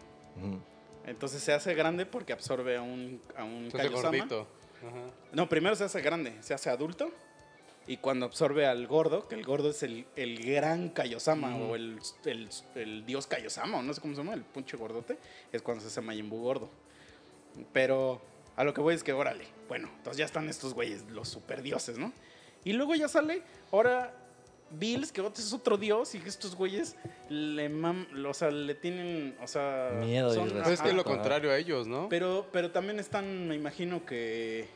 Entonces 1.04 1.42
se 1.42 1.52
hace 1.52 1.74
grande 1.74 2.06
porque 2.06 2.32
absorbe 2.32 2.76
a 2.76 2.82
un, 2.82 3.20
a 3.36 3.42
un 3.42 3.64
Entonces 3.64 3.90
Kaiosama. 3.90 4.16
gordito. 4.16 4.46
Ajá. 4.86 5.12
No, 5.32 5.48
primero 5.48 5.74
se 5.74 5.82
hace 5.82 6.00
grande, 6.02 6.40
se 6.40 6.54
hace 6.54 6.70
adulto. 6.70 7.10
Y 7.88 7.96
cuando 7.96 8.26
absorbe 8.26 8.64
al 8.64 8.86
gordo, 8.86 9.26
que 9.26 9.34
el 9.34 9.44
gordo 9.44 9.70
es 9.70 9.82
el, 9.82 10.06
el 10.14 10.38
gran 10.44 10.90
Kaiosama 10.90 11.56
o 11.56 11.74
el, 11.74 11.98
el, 12.26 12.48
el 12.76 13.04
dios 13.06 13.26
Kaiosama, 13.26 13.78
o 13.78 13.82
no 13.82 13.92
sé 13.92 14.00
cómo 14.00 14.14
se 14.14 14.18
llama, 14.22 14.34
el 14.34 14.42
punche 14.44 14.76
gordote, 14.76 15.18
es 15.50 15.62
cuando 15.62 15.82
se 15.82 15.88
hace 15.88 16.00
Majin 16.00 16.30
Buu 16.30 16.42
gordo. 16.42 16.68
Pero 17.72 18.22
a 18.54 18.62
lo 18.62 18.72
que 18.72 18.80
voy 18.80 18.94
es 18.94 19.02
que, 19.02 19.12
órale, 19.12 19.46
bueno, 19.66 19.88
entonces 19.96 20.18
ya 20.18 20.26
están 20.26 20.48
estos 20.48 20.74
güeyes, 20.74 21.10
los 21.10 21.28
superdioses, 21.28 21.98
¿no? 21.98 22.12
Y 22.62 22.74
luego 22.74 22.94
ya 22.94 23.08
sale, 23.08 23.42
ahora 23.72 24.14
Bills, 24.72 25.12
que 25.12 25.20
es 25.20 25.52
otro 25.52 25.76
dios, 25.76 26.14
y 26.14 26.18
que 26.18 26.28
estos 26.28 26.54
güeyes 26.56 26.96
le, 27.28 27.68
mam, 27.68 28.06
o 28.26 28.34
sea, 28.34 28.50
le 28.50 28.74
tienen, 28.74 29.36
o 29.42 29.46
sea... 29.46 29.90
Miedo 30.00 30.30
y 30.32 30.34
son- 30.34 30.44
respeto. 30.44 30.62
Pues 30.64 30.74
es 30.74 30.82
que 30.82 30.88
es 30.88 30.94
lo 30.94 31.04
contrario 31.04 31.50
a 31.50 31.58
ellos, 31.58 31.86
¿no? 31.86 32.08
Pero, 32.08 32.46
pero 32.52 32.70
también 32.70 32.98
están, 32.98 33.46
me 33.48 33.54
imagino 33.54 34.04
que... 34.04 34.66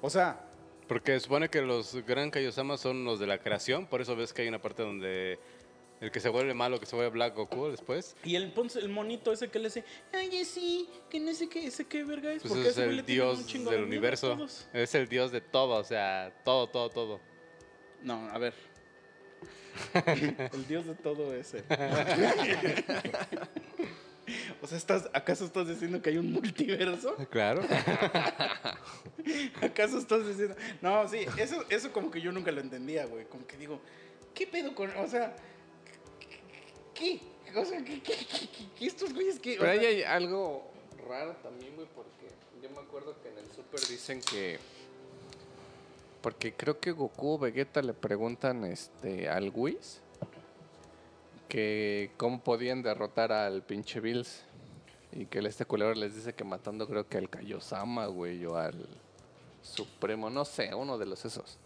O 0.00 0.10
sea, 0.10 0.40
Porque 0.86 1.18
supone 1.20 1.48
que 1.48 1.60
los 1.60 1.94
gran 2.06 2.30
Kaiosama 2.30 2.76
son 2.76 3.04
los 3.04 3.18
de 3.18 3.26
la 3.26 3.38
creación, 3.38 3.86
por 3.86 4.00
eso 4.00 4.14
ves 4.16 4.32
que 4.32 4.42
hay 4.42 4.48
una 4.48 4.60
parte 4.62 4.82
donde 4.82 5.38
el 6.00 6.12
que 6.12 6.20
se 6.20 6.28
vuelve 6.28 6.54
malo, 6.54 6.78
que 6.78 6.86
se 6.86 6.94
vuelve 6.94 7.10
Black 7.10 7.34
Goku 7.34 7.68
después, 7.70 8.14
y 8.22 8.36
el, 8.36 8.52
el 8.80 8.88
monito 8.88 9.32
ese 9.32 9.48
que 9.48 9.58
le 9.58 9.64
dice, 9.64 9.82
ay, 10.12 10.44
sí, 10.44 10.88
que 11.10 11.18
no 11.18 11.34
sé 11.34 11.48
qué, 11.48 11.66
ese 11.66 11.86
qué 11.86 12.04
verga 12.04 12.32
es. 12.32 12.42
pues 12.42 12.52
porque 12.54 12.68
es 12.68 12.78
el 12.78 12.96
le 12.96 13.02
tiene 13.02 13.22
un 13.22 13.34
dios 13.38 13.46
chingo 13.48 13.70
del 13.72 13.80
de 13.80 13.86
universo. 13.86 14.34
todos". 14.36 14.68
Es 14.72 14.94
el 14.94 15.08
dios 15.08 15.32
de 15.32 15.40
todo, 15.40 15.74
o 15.74 15.82
sea, 15.84 16.32
todo, 16.44 16.68
todo, 16.68 16.88
todo. 16.90 17.20
No, 18.04 18.28
a 18.30 18.38
ver. 18.38 18.54
el 20.52 20.66
dios 20.68 20.86
de 20.86 20.94
todo 20.94 21.34
ese. 21.34 21.64
o 24.62 24.66
sea, 24.66 24.76
¿estás, 24.78 25.08
¿acaso 25.12 25.44
estás 25.44 25.68
diciendo 25.68 26.02
que 26.02 26.10
hay 26.10 26.18
un 26.18 26.32
multiverso? 26.32 27.16
Claro. 27.30 27.62
¿Acaso 29.62 29.98
estás 29.98 30.26
diciendo? 30.26 30.56
No, 30.80 31.08
sí, 31.08 31.26
eso, 31.36 31.64
eso 31.68 31.92
como 31.92 32.10
que 32.10 32.20
yo 32.20 32.32
nunca 32.32 32.50
lo 32.50 32.60
entendía, 32.60 33.06
güey. 33.06 33.24
Como 33.26 33.46
que 33.46 33.56
digo, 33.56 33.80
¿qué 34.34 34.46
pedo 34.46 34.74
con.? 34.74 34.90
O 34.96 35.06
sea, 35.06 35.34
¿qué? 36.94 37.20
O 37.54 37.64
sea, 37.64 37.82
¿qué, 37.84 38.00
qué, 38.02 38.14
qué- 38.78 38.86
estos 38.86 39.12
güeyes 39.14 39.38
que.? 39.38 39.56
Pero 39.58 39.70
ahí 39.70 39.84
hay 39.84 40.02
algo 40.02 40.70
raro 41.08 41.36
también, 41.42 41.74
güey, 41.76 41.88
porque 41.94 42.28
yo 42.62 42.70
me 42.70 42.78
acuerdo 42.80 43.16
que 43.22 43.28
en 43.28 43.38
el 43.38 43.46
Super 43.54 43.80
dicen 43.80 44.20
que. 44.20 44.58
Porque 46.20 46.52
creo 46.54 46.80
que 46.80 46.92
Goku 46.92 47.34
o 47.34 47.38
Vegeta 47.38 47.80
le 47.82 47.94
preguntan 47.94 48.64
este, 48.64 49.28
al 49.28 49.50
Whis 49.54 50.00
que 51.48 52.10
cómo 52.16 52.40
podían 52.40 52.82
derrotar 52.82 53.32
al 53.32 53.62
pinche 53.62 54.00
Bills. 54.00 54.42
Y 55.12 55.24
que 55.26 55.38
el 55.38 55.46
este 55.46 55.64
culero 55.64 55.94
les 55.94 56.14
dice 56.14 56.34
que 56.34 56.44
matando 56.44 56.86
creo 56.86 57.08
que 57.08 57.16
al 57.16 57.30
Kaiosama, 57.30 58.06
güey, 58.06 58.44
o 58.44 58.56
al 58.56 58.86
Supremo, 59.62 60.28
no 60.28 60.44
sé, 60.44 60.74
uno 60.74 60.98
de 60.98 61.06
los 61.06 61.24
esos. 61.24 61.56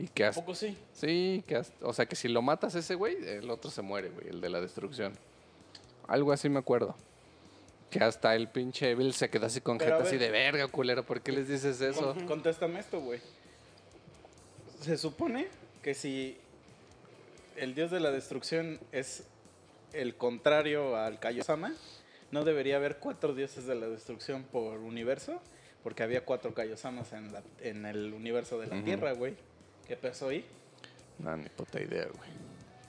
Y 0.00 0.08
que 0.08 0.24
¿A 0.24 0.30
hasta, 0.30 0.40
poco 0.40 0.54
sí? 0.54 0.76
Sí, 0.92 1.44
que 1.46 1.56
hasta- 1.56 1.86
o 1.86 1.92
sea 1.92 2.06
que 2.06 2.16
si 2.16 2.26
lo 2.28 2.42
matas 2.42 2.74
ese 2.74 2.94
güey, 2.96 3.16
el 3.24 3.48
otro 3.50 3.70
se 3.70 3.82
muere, 3.82 4.08
güey, 4.10 4.28
el 4.30 4.40
de 4.40 4.48
la 4.50 4.60
destrucción. 4.60 5.12
Algo 6.08 6.32
así 6.32 6.48
me 6.48 6.58
acuerdo. 6.58 6.96
Que 7.90 8.00
hasta 8.02 8.34
el 8.34 8.48
pinche 8.48 8.94
Bill 8.96 9.12
se 9.14 9.30
queda 9.30 9.46
así 9.46 9.60
con 9.60 9.78
jeta 9.78 9.98
así 9.98 10.16
de 10.16 10.30
verga, 10.30 10.66
culero, 10.68 11.04
¿por 11.04 11.20
qué 11.20 11.30
les 11.32 11.46
dices 11.48 11.80
eso? 11.80 12.14
Con- 12.14 12.26
Contéstame 12.26 12.80
esto, 12.80 13.00
güey. 13.00 13.20
Se 14.80 14.96
supone 14.96 15.48
que 15.82 15.94
si 15.94 16.38
el 17.56 17.74
dios 17.74 17.90
de 17.90 18.00
la 18.00 18.10
destrucción 18.10 18.80
es 18.92 19.24
el 19.92 20.14
contrario 20.16 20.96
al 20.96 21.18
Kaiosama, 21.18 21.74
no 22.30 22.44
debería 22.44 22.76
haber 22.76 22.96
cuatro 22.98 23.34
dioses 23.34 23.66
de 23.66 23.74
la 23.74 23.88
destrucción 23.88 24.44
por 24.44 24.78
universo, 24.78 25.40
porque 25.82 26.02
había 26.02 26.24
cuatro 26.24 26.54
Kaiosamas 26.54 27.12
en, 27.12 27.32
la- 27.32 27.42
en 27.60 27.84
el 27.86 28.12
universo 28.14 28.58
de 28.58 28.68
la. 28.68 28.82
Tierra, 28.82 29.12
güey. 29.12 29.34
¿Qué 29.86 29.96
pasó 29.96 30.28
ahí? 30.28 30.44
No, 31.18 31.36
ni 31.36 31.48
puta 31.48 31.80
idea, 31.82 32.06
güey. 32.06 32.30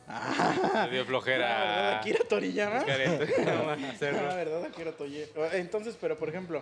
Ah, 0.08 0.86
Le 0.86 0.92
dio 0.92 1.00
¿verdad, 1.00 1.06
flojera. 1.08 1.98
Akira 2.00 2.20
Toriyama? 2.28 2.86
Ah, 2.88 3.78
Hacerlo. 3.92 4.22
¿verdad, 4.36 4.66
Akira 4.66 4.92
Toriyama? 4.92 5.48
Entonces, 5.54 5.98
pero 6.00 6.18
por 6.18 6.30
ejemplo, 6.30 6.62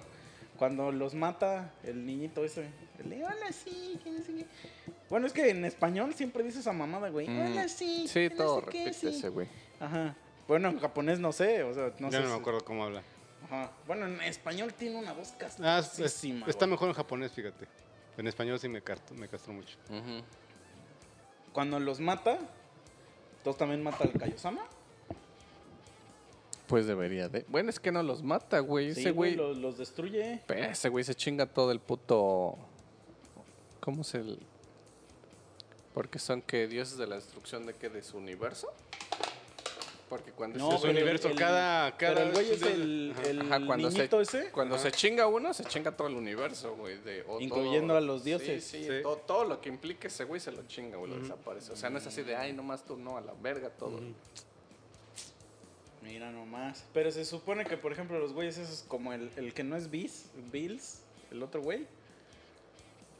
cuando 0.57 0.91
los 0.91 1.13
mata 1.15 1.73
el 1.83 2.05
niñito 2.05 2.45
ese, 2.45 2.67
el 3.03 3.09
de, 3.09 3.23
hola, 3.25 3.51
sí, 3.51 3.99
sé 4.25 4.33
qué". 4.33 4.45
Bueno, 5.09 5.25
es 5.27 5.33
que 5.33 5.49
en 5.49 5.65
español 5.65 6.13
siempre 6.13 6.43
dice 6.43 6.59
esa 6.59 6.71
mamada, 6.73 7.09
güey. 7.09 7.27
Mm, 7.27 7.39
Hola, 7.51 7.67
sí. 7.67 8.07
Sí, 8.07 8.29
todo 8.29 8.61
qué, 8.65 8.85
repite 8.85 8.93
sí". 8.93 9.07
ese, 9.07 9.29
güey. 9.29 9.47
Ajá. 9.79 10.15
Bueno, 10.47 10.69
en 10.69 10.79
japonés 10.79 11.19
no 11.19 11.31
sé, 11.31 11.63
o 11.63 11.73
sea, 11.73 11.93
no 11.99 12.09
ya 12.09 12.17
sé. 12.19 12.23
no 12.23 12.29
me 12.29 12.35
si- 12.35 12.39
acuerdo 12.41 12.61
cómo 12.63 12.83
habla. 12.83 13.01
Ajá. 13.45 13.71
Bueno, 13.87 14.05
en 14.07 14.21
español 14.21 14.73
tiene 14.73 14.97
una 14.97 15.13
voz 15.13 15.29
Ah, 15.29 15.31
es- 15.31 15.33
es- 15.33 15.37
castrosísima. 15.37 16.45
está 16.47 16.65
güey. 16.65 16.71
mejor 16.71 16.89
en 16.89 16.93
japonés, 16.95 17.31
fíjate. 17.31 17.65
En 18.17 18.27
español 18.27 18.59
sí 18.59 18.67
me 18.67 18.81
castró, 18.81 19.15
me 19.15 19.27
castró 19.27 19.53
mucho. 19.53 19.77
Ujú. 19.89 20.23
Cuando 21.53 21.79
los 21.79 21.99
mata, 21.99 22.37
¿todos 23.43 23.57
también 23.57 23.81
mata 23.81 24.03
al 24.03 24.11
Kaiosama? 24.13 24.61
Pues 26.67 26.85
debería 26.85 27.29
de. 27.29 27.45
Bueno, 27.47 27.69
es 27.71 27.79
que 27.79 27.91
no 27.91 28.03
los 28.03 28.21
mata, 28.21 28.59
güey. 28.59 28.93
Sí, 28.93 29.01
Ese 29.01 29.11
güey. 29.11 29.35
Los, 29.35 29.57
los 29.57 29.77
destruye. 29.77 30.41
Pero 30.45 30.65
Ese 30.65 30.89
güey 30.89 31.03
se 31.03 31.15
chinga 31.15 31.47
todo 31.47 31.71
el 31.71 31.79
puto. 31.79 32.55
¿Cómo 33.79 34.03
se 34.03 34.19
el... 34.19 34.39
Porque 35.93 36.19
son 36.19 36.41
que 36.41 36.67
dioses 36.67 36.97
de 36.97 37.07
la 37.07 37.15
destrucción 37.15 37.65
de 37.65 37.73
qué? 37.75 37.89
¿De 37.89 38.03
su 38.03 38.17
universo? 38.17 38.71
Porque 40.07 40.31
cuando 40.31 40.57
No, 40.57 40.69
Es 40.69 40.75
un 40.77 40.81
pero 40.81 40.93
universo, 40.93 41.27
el- 41.27 41.35
cada- 41.35 41.95
Pero 41.97 42.15
cada- 42.15 42.25
el 42.27 42.33
güey 42.33 42.51
es 42.51 42.61
el, 42.63 43.13
el 43.25 43.41
Ajá, 43.41 43.63
cuando 43.65 43.91
se- 43.91 44.09
ese. 44.21 44.49
Cuando 44.51 44.77
se 44.79 44.91
chinga 44.91 45.27
uno, 45.27 45.53
se 45.53 45.63
chinga 45.65 45.95
todo 45.95 46.07
el 46.07 46.15
universo, 46.15 46.75
güey. 46.75 46.97
de- 46.99 47.23
o 47.27 47.39
Incluyendo 47.39 47.89
todo- 47.89 47.97
a 47.97 48.01
los 48.01 48.23
dioses. 48.23 48.63
Sí, 48.63 48.79
sí, 48.79 48.83
Sí. 48.89 49.03
Todo, 49.03 49.17
todo 49.17 49.43
lo 49.45 49.61
que 49.61 49.69
implique 49.69 50.07
ese 50.07 50.23
güey 50.23 50.39
se 50.41 50.51
lo 50.51 50.63
chinga, 50.67 50.97
güey, 50.97 51.11
lo 51.11 51.19
desaparece. 51.19 51.71
O 51.73 51.75
sea, 51.75 51.91
no 51.91 51.99
es 51.99 52.07
así 52.07 52.23
de, 52.23 52.35
ay, 52.35 52.53
nomás 52.53 52.83
tú, 52.85 52.97
no, 52.97 53.17
a 53.17 53.21
la 53.21 53.33
verga 53.33 53.69
todo. 53.69 53.99
Mira 56.01 56.31
nomás. 56.31 56.83
Pero 56.93 57.11
se 57.11 57.23
supone 57.25 57.65
que, 57.65 57.77
por 57.77 57.91
ejemplo, 57.91 58.17
los 58.19 58.33
güeyes 58.33 58.57
esos 58.57 58.83
como 58.87 59.13
el, 59.13 59.29
el 59.35 59.53
que 59.53 59.63
no 59.63 59.75
es 59.75 59.91
Bis, 59.91 60.25
Bills, 60.51 61.01
el 61.29 61.43
otro 61.43 61.61
güey. 61.61 61.85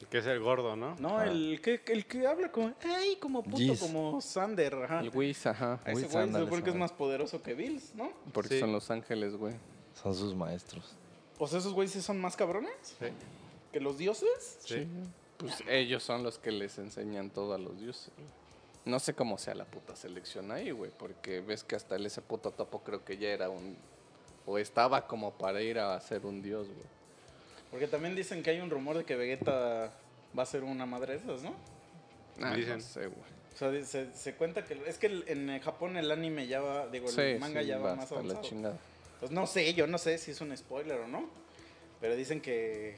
Que 0.09 0.19
es 0.19 0.25
el 0.25 0.39
gordo, 0.39 0.75
¿no? 0.75 0.95
No, 0.99 1.17
Ah. 1.17 1.25
el 1.27 1.59
que, 1.61 1.81
el 1.87 2.05
que 2.05 2.25
habla 2.25 2.51
como, 2.51 2.73
ay, 2.83 3.17
como 3.19 3.43
puto, 3.43 3.57
Giz. 3.57 3.79
como 3.79 4.21
Sander, 4.21 4.73
ajá. 4.75 5.01
El 5.01 5.09
Whis, 5.13 5.45
ajá. 5.45 5.79
Ese 5.85 5.91
Whis, 5.91 5.99
güey 6.03 6.11
se 6.11 6.17
ándale, 6.19 6.45
supone 6.45 6.63
que 6.63 6.69
es 6.69 6.75
más 6.75 6.91
poderoso 6.93 7.41
que 7.43 7.53
Bills, 7.53 7.93
¿no? 7.95 8.11
Porque 8.33 8.55
Sí. 8.55 8.59
son 8.59 8.71
los 8.71 8.89
ángeles, 8.91 9.35
güey. 9.35 9.55
Son 10.01 10.15
sus 10.15 10.33
maestros. 10.35 10.95
O 11.37 11.47
sea, 11.47 11.59
esos 11.59 11.73
güeyes 11.73 11.91
sí 11.93 12.01
son 12.01 12.19
más 12.19 12.35
cabrones 12.35 12.71
Sí. 12.99 13.07
que 13.71 13.79
los 13.79 13.97
dioses. 13.97 14.59
Sí. 14.65 14.87
Pues 15.37 15.63
ellos 15.69 16.03
son 16.03 16.23
los 16.23 16.37
que 16.37 16.51
les 16.51 16.77
enseñan 16.79 17.29
todo 17.29 17.53
a 17.53 17.57
los 17.57 17.79
dioses. 17.79 18.11
No 18.85 18.99
sé 18.99 19.13
cómo 19.13 19.37
sea 19.37 19.55
la 19.55 19.65
puta 19.65 19.95
selección 19.95 20.51
ahí, 20.51 20.71
güey, 20.71 20.91
porque 20.97 21.41
ves 21.41 21.63
que 21.63 21.75
hasta 21.75 21.95
el 21.95 22.05
ese 22.05 22.21
puto 22.21 22.51
topo 22.51 22.81
creo 22.83 23.03
que 23.05 23.17
ya 23.17 23.29
era 23.29 23.49
un... 23.49 23.77
O 24.45 24.57
estaba 24.57 25.05
como 25.07 25.31
para 25.33 25.61
ir 25.61 25.77
a 25.79 25.99
ser 26.01 26.25
un 26.25 26.41
dios, 26.41 26.67
güey. 26.67 26.87
Porque 27.71 27.87
también 27.87 28.15
dicen 28.15 28.41
que 28.43 28.49
hay 28.51 28.59
un 28.59 28.69
rumor 28.69 28.97
de 28.97 29.05
que 29.05 29.15
Vegeta 29.15 29.93
va 30.37 30.43
a 30.43 30.45
ser 30.45 30.63
una 30.63 30.85
madre 30.85 31.13
de 31.13 31.19
esas, 31.19 31.43
¿no? 31.43 31.53
Ah, 32.41 32.55
Dicen. 32.55 32.77
no 32.77 32.81
sé, 32.83 33.07
güey. 33.07 33.29
O 33.53 33.57
sea, 33.57 33.85
se, 33.85 34.13
se 34.15 34.33
cuenta 34.35 34.63
que... 34.63 34.81
Es 34.87 34.97
que 34.97 35.07
el- 35.07 35.25
en 35.27 35.59
Japón 35.59 35.97
el 35.97 36.09
anime 36.11 36.47
ya 36.47 36.61
va, 36.61 36.87
digo, 36.87 37.09
el 37.09 37.39
manga 37.39 37.61
sí, 37.61 37.67
ya 37.67 37.77
va 37.77 37.89
va 37.89 37.95
más 37.95 38.03
hasta 38.05 38.15
la 38.15 38.21
avanzado. 38.21 38.41
chingada. 38.47 38.77
Pues 39.19 39.31
no 39.31 39.45
sé, 39.45 39.73
yo 39.73 39.85
no 39.85 39.97
sé 39.97 40.17
si 40.17 40.31
es 40.31 40.39
un 40.41 40.55
spoiler 40.55 40.99
o 41.01 41.07
no. 41.07 41.29
Pero 41.99 42.15
dicen 42.15 42.39
que, 42.41 42.95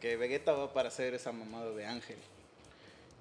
que 0.00 0.16
Vegeta 0.16 0.52
va 0.52 0.72
para 0.74 0.88
hacer 0.88 1.14
esa 1.14 1.32
mamada 1.32 1.70
de 1.70 1.86
Ángel. 1.86 2.18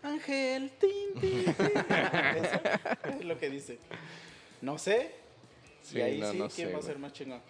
Ángel, 0.04 0.72
tin, 0.80 1.14
tin, 1.20 1.46
tin. 1.46 1.56
Eso 2.44 3.20
es 3.20 3.26
lo 3.26 3.38
que 3.40 3.50
dice. 3.50 3.80
No 4.62 4.78
sé 4.78 5.12
Sí, 5.82 5.98
y 5.98 6.02
ahí 6.02 6.20
no, 6.20 6.32
sí, 6.32 6.38
no 6.38 6.50
¿quién 6.50 6.68
sé, 6.68 6.74
va 6.74 6.80
a 6.80 6.84
ser 6.84 7.00
más 7.00 7.14
chingón? 7.14 7.42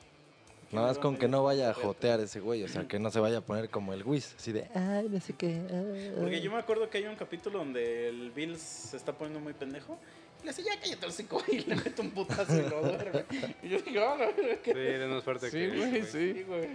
¿Quién 0.70 0.82
Nada 0.82 0.88
más 0.90 1.00
con 1.00 1.18
que 1.18 1.28
no 1.28 1.44
vaya 1.44 1.72
a 1.72 1.74
jotear 1.74 2.20
ese 2.20 2.40
güey, 2.40 2.64
o 2.64 2.68
sea, 2.68 2.88
que 2.88 3.00
no 3.00 3.10
se 3.10 3.20
vaya 3.20 3.40
a 3.40 3.41
poner 3.41 3.70
como 3.70 3.91
el 3.94 4.04
Whis, 4.04 4.36
así 4.38 4.52
de, 4.52 4.68
ay, 4.76 5.08
no 5.10 5.20
sé 5.20 5.34
qué. 5.34 5.60
ah, 5.72 6.18
Porque 6.20 6.36
ah". 6.36 6.40
yo 6.40 6.52
me 6.52 6.58
acuerdo 6.60 6.90
que 6.90 7.00
hay 7.00 7.06
un 7.06 7.16
capítulo 7.16 7.58
donde 7.60 8.10
el 8.10 8.30
Bill 8.32 8.58
se 8.58 8.96
está 8.98 9.12
poniendo 9.14 9.40
muy 9.40 9.54
pendejo. 9.54 9.98
Y 10.41 10.46
le 10.46 10.52
dice, 10.52 10.64
ya 10.64 10.80
cállate 10.80 11.06
el 11.06 11.12
cinco 11.12 11.44
y 11.48 11.60
le 11.62 11.76
mete 11.76 12.02
un 12.02 12.12
putazo 12.12 12.56
y 12.56 12.70
lo 12.70 12.82
duerme. 12.84 13.26
Y 13.64 13.70
yo 13.70 13.80
digo, 13.82 14.02
ah, 14.08 14.16
la 14.18 14.28
verga, 14.28 14.60
Sí, 14.64 15.06
más 15.08 15.24
fuerte 15.24 15.50
Sí, 15.50 15.58
que. 15.58 15.68
güey, 15.78 16.04
Sí, 16.04 16.34
sí. 16.34 16.44
güey. 16.44 16.70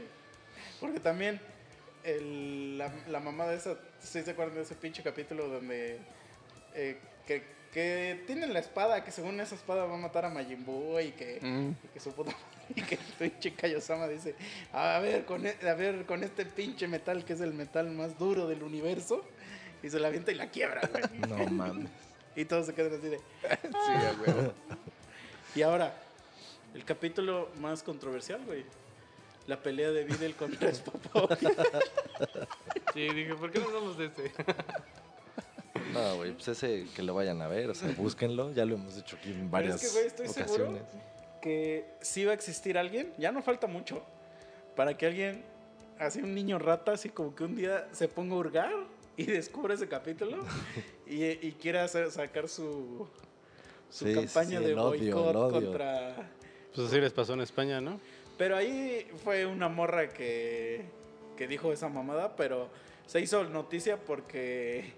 Porque 0.80 0.98
también 1.00 1.40
el- 2.02 2.76
la, 2.76 2.92
la 3.08 3.20
mamá 3.20 3.46
de 3.46 3.56
esa, 3.56 3.76
¿sí 4.00 4.22
se 4.22 4.30
acuerdan 4.32 4.56
de 4.56 4.62
ese 4.62 4.74
pinche 4.74 5.02
capítulo 5.02 5.48
donde 5.48 5.98
eh, 6.74 6.98
que, 7.26 7.42
que 7.72 8.22
tienen 8.26 8.52
la 8.52 8.58
espada, 8.58 9.02
que 9.04 9.10
según 9.12 9.40
esa 9.40 9.54
espada 9.54 9.84
va 9.86 9.94
a 9.94 9.98
matar 9.98 10.24
a 10.26 10.30
Majin 10.30 10.64
Buu 10.64 10.98
y 11.00 11.12
que, 11.12 11.38
Mm. 11.40 11.70
y 11.84 11.88
que 11.94 12.00
su 12.00 12.12
puta 12.12 12.32
y 12.74 12.82
que 12.82 12.94
el 12.96 13.30
pinche 13.30 13.52
Kaiosama 13.54 14.08
dice, 14.08 14.34
a 14.72 14.98
ver, 15.00 15.24
con 15.24 15.46
e- 15.46 15.56
a 15.68 15.74
ver, 15.74 16.04
con 16.06 16.22
este 16.24 16.44
pinche 16.46 16.86
metal 16.88 17.24
que 17.24 17.32
es 17.34 17.40
el 17.40 17.54
metal 17.54 17.90
más 17.90 18.18
duro 18.18 18.46
del 18.46 18.62
universo, 18.62 19.24
y 19.82 19.90
se 19.90 20.00
la 20.00 20.08
avienta 20.08 20.32
y 20.32 20.34
la 20.36 20.48
quiebra, 20.50 20.80
güey. 20.90 21.04
No 21.28 21.46
mames. 21.50 21.90
Y 22.36 22.44
todos 22.46 22.66
se 22.66 22.74
quedan 22.74 22.94
así 22.98 23.08
de, 23.08 23.18
Sí, 23.62 24.20
huevo. 24.26 24.52
y 25.54 25.62
ahora, 25.62 25.94
el 26.74 26.84
capítulo 26.84 27.48
más 27.60 27.82
controversial, 27.82 28.40
güey. 28.44 28.64
La 29.46 29.62
pelea 29.62 29.90
de 29.90 30.04
Videl 30.04 30.34
contra 30.34 30.72
Spopov. 30.74 31.28
Sí, 32.94 33.00
dije, 33.10 33.34
¿por 33.34 33.50
qué 33.50 33.58
no 33.58 33.66
hablamos 33.66 33.98
de 33.98 34.06
este? 34.06 34.32
No, 35.92 36.16
güey, 36.16 36.32
pues 36.32 36.48
ese 36.48 36.86
que 36.96 37.02
lo 37.02 37.14
vayan 37.14 37.42
a 37.42 37.48
ver, 37.48 37.68
o 37.70 37.74
sea, 37.74 37.90
búsquenlo, 37.96 38.52
ya 38.54 38.64
lo 38.64 38.74
hemos 38.76 38.96
hecho 38.96 39.16
aquí 39.16 39.28
en 39.30 39.36
Pero 39.40 39.50
varias 39.50 39.82
es 39.82 39.88
que, 39.90 39.94
güey, 39.96 40.06
estoy 40.06 40.28
seguro 40.28 40.70
ocasiones. 40.70 40.82
Que 41.44 41.84
sí 42.00 42.24
va 42.24 42.30
a 42.32 42.34
existir 42.34 42.78
alguien, 42.78 43.12
ya 43.18 43.30
no 43.30 43.42
falta 43.42 43.66
mucho, 43.66 44.02
para 44.74 44.96
que 44.96 45.04
alguien, 45.04 45.44
así 45.98 46.20
un 46.22 46.34
niño 46.34 46.58
rata, 46.58 46.92
así 46.92 47.10
como 47.10 47.34
que 47.36 47.44
un 47.44 47.54
día 47.54 47.86
se 47.92 48.08
ponga 48.08 48.34
a 48.34 48.38
hurgar 48.38 48.72
y 49.18 49.24
descubra 49.40 49.74
ese 49.74 49.86
capítulo 49.86 50.38
y, 51.06 51.22
y 51.46 51.52
quiera 51.60 51.84
hacer- 51.84 52.10
sacar 52.10 52.48
su, 52.48 53.06
su 53.90 54.06
Sí, 54.06 54.14
campaña 54.14 54.58
sí, 54.60 54.64
de 54.64 54.74
boicot 54.74 55.50
contra... 55.50 56.30
Pues 56.74 56.86
así 56.88 56.98
les 56.98 57.12
pasó 57.12 57.34
en 57.34 57.42
España, 57.42 57.78
¿no? 57.82 58.00
Pero 58.38 58.56
ahí 58.56 59.06
fue 59.22 59.44
una 59.44 59.68
morra 59.68 60.08
que, 60.08 60.86
que 61.36 61.46
dijo 61.46 61.74
esa 61.74 61.90
mamada, 61.90 62.36
pero 62.36 62.70
se 63.06 63.20
hizo 63.20 63.44
noticia 63.44 63.98
porque, 63.98 64.94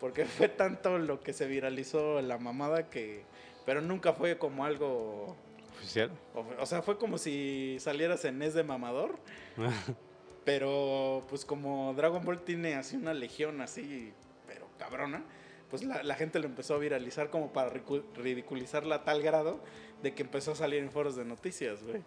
porque 0.00 0.24
fue 0.24 0.48
tanto 0.48 0.98
lo 0.98 1.20
que 1.20 1.32
se 1.32 1.46
viralizó 1.46 2.20
la 2.20 2.36
mamada 2.38 2.90
que... 2.90 3.22
Pero 3.64 3.80
nunca 3.80 4.12
fue 4.12 4.38
como 4.38 4.64
algo... 4.64 5.36
Oficial. 5.84 6.10
O, 6.58 6.66
sea, 6.66 6.82
fue 6.82 6.98
como 6.98 7.18
si 7.18 7.76
salieras 7.80 8.24
en 8.24 8.40
Es 8.42 8.54
de 8.54 8.64
Mamador. 8.64 9.18
pero 10.44 11.22
pues 11.28 11.44
como 11.44 11.94
Dragon 11.94 12.24
Ball 12.24 12.40
tiene 12.42 12.74
así 12.74 12.96
una 12.96 13.14
legión 13.14 13.60
así, 13.60 14.12
pero 14.46 14.66
cabrona, 14.78 15.22
pues 15.70 15.82
la, 15.84 16.02
la 16.02 16.14
gente 16.16 16.38
lo 16.38 16.46
empezó 16.46 16.74
a 16.74 16.78
viralizar 16.78 17.30
como 17.30 17.52
para 17.52 17.70
ridiculizarla 18.16 18.96
a 18.96 19.04
tal 19.04 19.22
grado 19.22 19.60
de 20.02 20.14
que 20.14 20.22
empezó 20.22 20.52
a 20.52 20.56
salir 20.56 20.80
en 20.82 20.90
foros 20.90 21.16
de 21.16 21.24
noticias, 21.24 21.82
güey. 21.82 22.02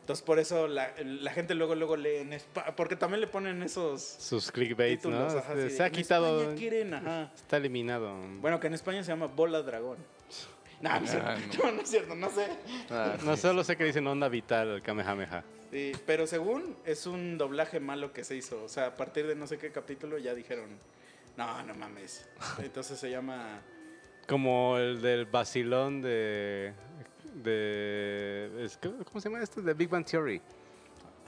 Entonces 0.00 0.24
por 0.24 0.38
eso 0.40 0.66
la, 0.66 0.92
la 1.02 1.30
gente 1.32 1.54
luego 1.54 1.76
luego 1.76 1.96
lee 1.96 2.16
en 2.16 2.32
España, 2.32 2.74
porque 2.74 2.96
también 2.96 3.20
le 3.20 3.28
ponen 3.28 3.62
esos 3.62 4.02
Sus 4.02 4.50
clickbaits, 4.50 5.06
¿no? 5.06 5.16
ajá, 5.26 5.38
así 5.52 5.60
de, 5.60 5.70
se 5.70 5.82
ha 5.82 5.86
"En 5.86 5.92
quitado. 5.92 6.54
Quieren, 6.56 6.92
ajá. 6.92 7.32
Está 7.34 7.56
eliminado. 7.58 8.12
Bueno, 8.40 8.58
que 8.58 8.66
en 8.66 8.74
España 8.74 9.02
se 9.04 9.12
llama 9.12 9.26
Bola 9.26 9.62
Dragón. 9.62 9.98
No, 10.82 10.98
no, 10.98 11.04
es 11.04 11.10
cierto. 11.10 11.28
Ah, 11.28 11.36
no, 11.64 11.72
no 11.72 11.80
es 11.82 11.88
cierto, 11.88 12.14
no 12.14 12.30
sé. 12.30 12.46
Ah, 12.90 13.16
No 13.24 13.36
solo 13.36 13.64
sé 13.64 13.76
que 13.76 13.84
dicen 13.84 14.06
onda 14.06 14.28
vital 14.28 14.68
el 14.68 14.82
Kamehameha. 14.82 15.44
Sí, 15.70 15.92
pero 16.04 16.26
según 16.26 16.76
es 16.84 17.06
un 17.06 17.38
doblaje 17.38 17.80
malo 17.80 18.12
que 18.12 18.24
se 18.24 18.36
hizo. 18.36 18.62
O 18.64 18.68
sea, 18.68 18.88
a 18.88 18.94
partir 18.96 19.26
de 19.26 19.34
no 19.34 19.46
sé 19.46 19.56
qué 19.58 19.70
capítulo 19.72 20.18
ya 20.18 20.34
dijeron, 20.34 20.68
no, 21.36 21.62
no 21.62 21.74
mames. 21.74 22.28
Entonces 22.58 22.98
se 22.98 23.10
llama... 23.10 23.60
Como 24.28 24.76
el 24.78 25.02
del 25.02 25.24
vacilón 25.26 26.00
de. 26.00 26.72
de 27.42 28.68
¿Cómo 29.04 29.20
se 29.20 29.28
llama 29.28 29.42
esto? 29.42 29.60
De 29.60 29.74
Big 29.74 29.88
Bang 29.88 30.04
Theory. 30.04 30.40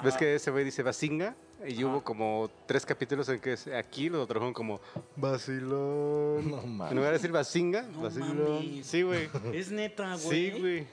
¿Ves 0.02 0.14
Ajá. 0.14 0.18
que 0.18 0.34
ese 0.36 0.50
güey 0.52 0.64
dice 0.64 0.82
Basinga? 0.84 1.34
Y 1.66 1.78
Ajá. 1.78 1.86
hubo 1.86 2.04
como 2.04 2.50
tres 2.66 2.84
capítulos 2.84 3.28
en 3.28 3.40
que 3.40 3.56
aquí 3.76 4.08
lo 4.08 4.26
trajeron 4.26 4.52
como 4.52 4.80
vacilón. 5.16 6.50
No 6.50 6.62
En 6.62 6.76
mames. 6.76 6.94
lugar 6.94 7.10
de 7.12 7.18
decir 7.18 7.32
Basinga, 7.32 7.82
No 7.82 8.02
vacilón. 8.02 8.66
mames. 8.66 8.86
Sí, 8.86 9.02
güey. 9.02 9.28
Es 9.52 9.70
neta, 9.70 10.16
güey. 10.16 10.50
Sí, 10.52 10.60
güey. 10.60 10.86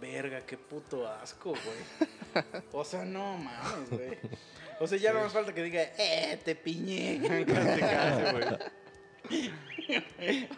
Verga, 0.00 0.40
qué 0.46 0.56
puto 0.56 1.06
asco, 1.06 1.50
güey. 1.50 2.44
O 2.72 2.84
sea, 2.84 3.04
no 3.04 3.36
mames, 3.36 3.90
güey. 3.90 4.18
O 4.80 4.86
sea, 4.86 4.96
ya 4.96 5.12
no 5.12 5.22
me 5.22 5.28
falta 5.28 5.52
que 5.52 5.62
diga, 5.62 5.82
eh, 5.98 6.40
te 6.42 6.54
piñé. 6.54 7.20
Casi, 7.26 7.44
casi, 7.80 8.32
güey. 8.32 9.50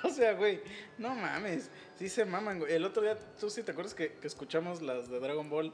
o 0.05 0.11
sea, 0.11 0.33
güey, 0.35 0.61
no 0.99 1.15
mames. 1.15 1.71
Sí 1.99 2.09
se 2.09 2.25
maman, 2.25 2.59
güey. 2.61 2.73
El 2.75 2.85
otro 2.85 3.03
día, 3.03 3.19
tú 3.41 3.51
sí 3.51 3.63
te 3.63 3.73
acuerdas 3.73 3.95
que, 3.95 4.13
que 4.15 4.27
escuchamos 4.27 4.83
las 4.83 5.09
de 5.11 5.19
Dragon 5.21 5.49
Ball. 5.51 5.73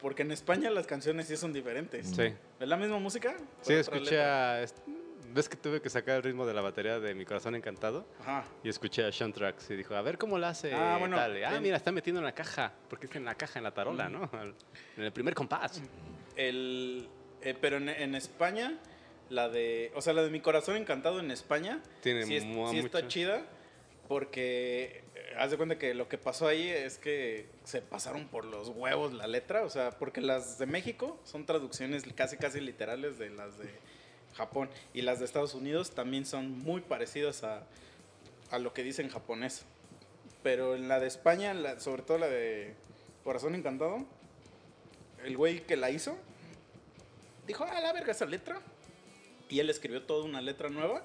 Porque 0.00 0.22
en 0.22 0.30
España 0.32 0.70
las 0.70 0.86
canciones 0.86 1.26
sí 1.28 1.36
son 1.36 1.52
diferentes. 1.52 2.06
Sí. 2.08 2.32
¿Es 2.58 2.68
la 2.68 2.76
misma 2.76 2.98
música? 2.98 3.36
Sí, 3.60 3.74
¿O 3.74 3.80
otra 3.80 3.96
escuché 3.96 4.20
a... 4.22 4.64
¿Ves 5.32 5.48
que 5.48 5.56
tuve 5.56 5.80
que 5.80 5.88
sacar 5.90 6.16
el 6.16 6.22
ritmo 6.24 6.44
de 6.44 6.52
la 6.54 6.60
batería 6.60 6.98
de 6.98 7.14
Mi 7.14 7.24
Corazón 7.24 7.54
Encantado? 7.54 8.04
Ajá. 8.20 8.44
Y 8.64 8.68
escuché 8.68 9.04
a 9.04 9.12
Sean 9.12 9.32
Trax 9.32 9.70
y 9.70 9.76
dijo, 9.76 9.94
a 9.94 10.02
ver 10.02 10.18
cómo 10.18 10.38
la 10.38 10.48
hace 10.48 10.74
Ah, 10.74 10.96
bueno, 10.98 11.16
tal. 11.16 11.44
Ah, 11.44 11.60
mira, 11.60 11.76
está 11.76 11.92
metiendo 11.92 12.18
en 12.18 12.24
la 12.24 12.32
caja. 12.32 12.72
Porque 12.88 13.06
está 13.06 13.18
en 13.18 13.26
la 13.26 13.36
caja, 13.36 13.60
en 13.60 13.62
la 13.64 13.70
tarola, 13.72 14.08
¿no? 14.08 14.28
Al- 14.32 14.54
En 14.96 15.04
el 15.04 15.12
primer 15.12 15.34
compás. 15.34 15.80
El, 16.34 17.08
eh, 17.42 17.54
pero 17.60 17.76
en, 17.76 17.88
en 17.90 18.14
España, 18.16 18.76
la 19.28 19.48
de. 19.48 19.92
O 19.94 20.00
sea, 20.02 20.14
la 20.14 20.22
de 20.24 20.30
Mi 20.30 20.40
Corazón 20.40 20.74
Encantado 20.76 21.20
en 21.20 21.30
España. 21.30 21.80
Tiene 22.02 22.24
sí, 22.24 22.36
es- 22.36 22.42
sí 22.42 22.78
está 22.78 23.06
chida. 23.06 23.42
Porque. 24.08 25.04
Haz 25.38 25.50
de 25.52 25.56
cuenta 25.56 25.78
que 25.78 25.94
lo 25.94 26.08
que 26.08 26.18
pasó 26.18 26.48
ahí 26.48 26.68
es 26.68 26.98
que 26.98 27.46
se 27.64 27.80
pasaron 27.82 28.26
por 28.28 28.44
los 28.44 28.68
huevos 28.68 29.12
la 29.12 29.26
letra. 29.26 29.62
O 29.64 29.70
sea, 29.70 29.90
porque 29.92 30.20
las 30.20 30.58
de 30.58 30.66
México 30.66 31.18
son 31.24 31.46
traducciones 31.46 32.04
casi, 32.14 32.36
casi 32.36 32.60
literales 32.60 33.18
de 33.18 33.30
las 33.30 33.56
de 33.58 33.70
Japón. 34.34 34.68
Y 34.92 35.02
las 35.02 35.18
de 35.20 35.24
Estados 35.26 35.54
Unidos 35.54 35.92
también 35.92 36.26
son 36.26 36.58
muy 36.58 36.80
parecidas 36.80 37.44
a, 37.44 37.62
a 38.50 38.58
lo 38.58 38.72
que 38.74 38.82
dice 38.82 39.02
en 39.02 39.08
japonés. 39.08 39.64
Pero 40.42 40.74
en 40.74 40.88
la 40.88 40.98
de 41.00 41.06
España, 41.06 41.54
la- 41.54 41.78
sobre 41.80 42.02
todo 42.02 42.18
la 42.18 42.28
de 42.28 42.74
Corazón 43.22 43.54
Encantado, 43.54 44.04
el 45.24 45.36
güey 45.36 45.60
que 45.60 45.76
la 45.76 45.90
hizo 45.90 46.16
dijo, 47.46 47.64
ah, 47.64 47.80
la 47.80 47.92
verga 47.92 48.12
esa 48.12 48.26
letra. 48.26 48.60
Y 49.48 49.60
él 49.60 49.70
escribió 49.70 50.02
toda 50.02 50.24
una 50.24 50.40
letra 50.40 50.68
nueva. 50.70 51.04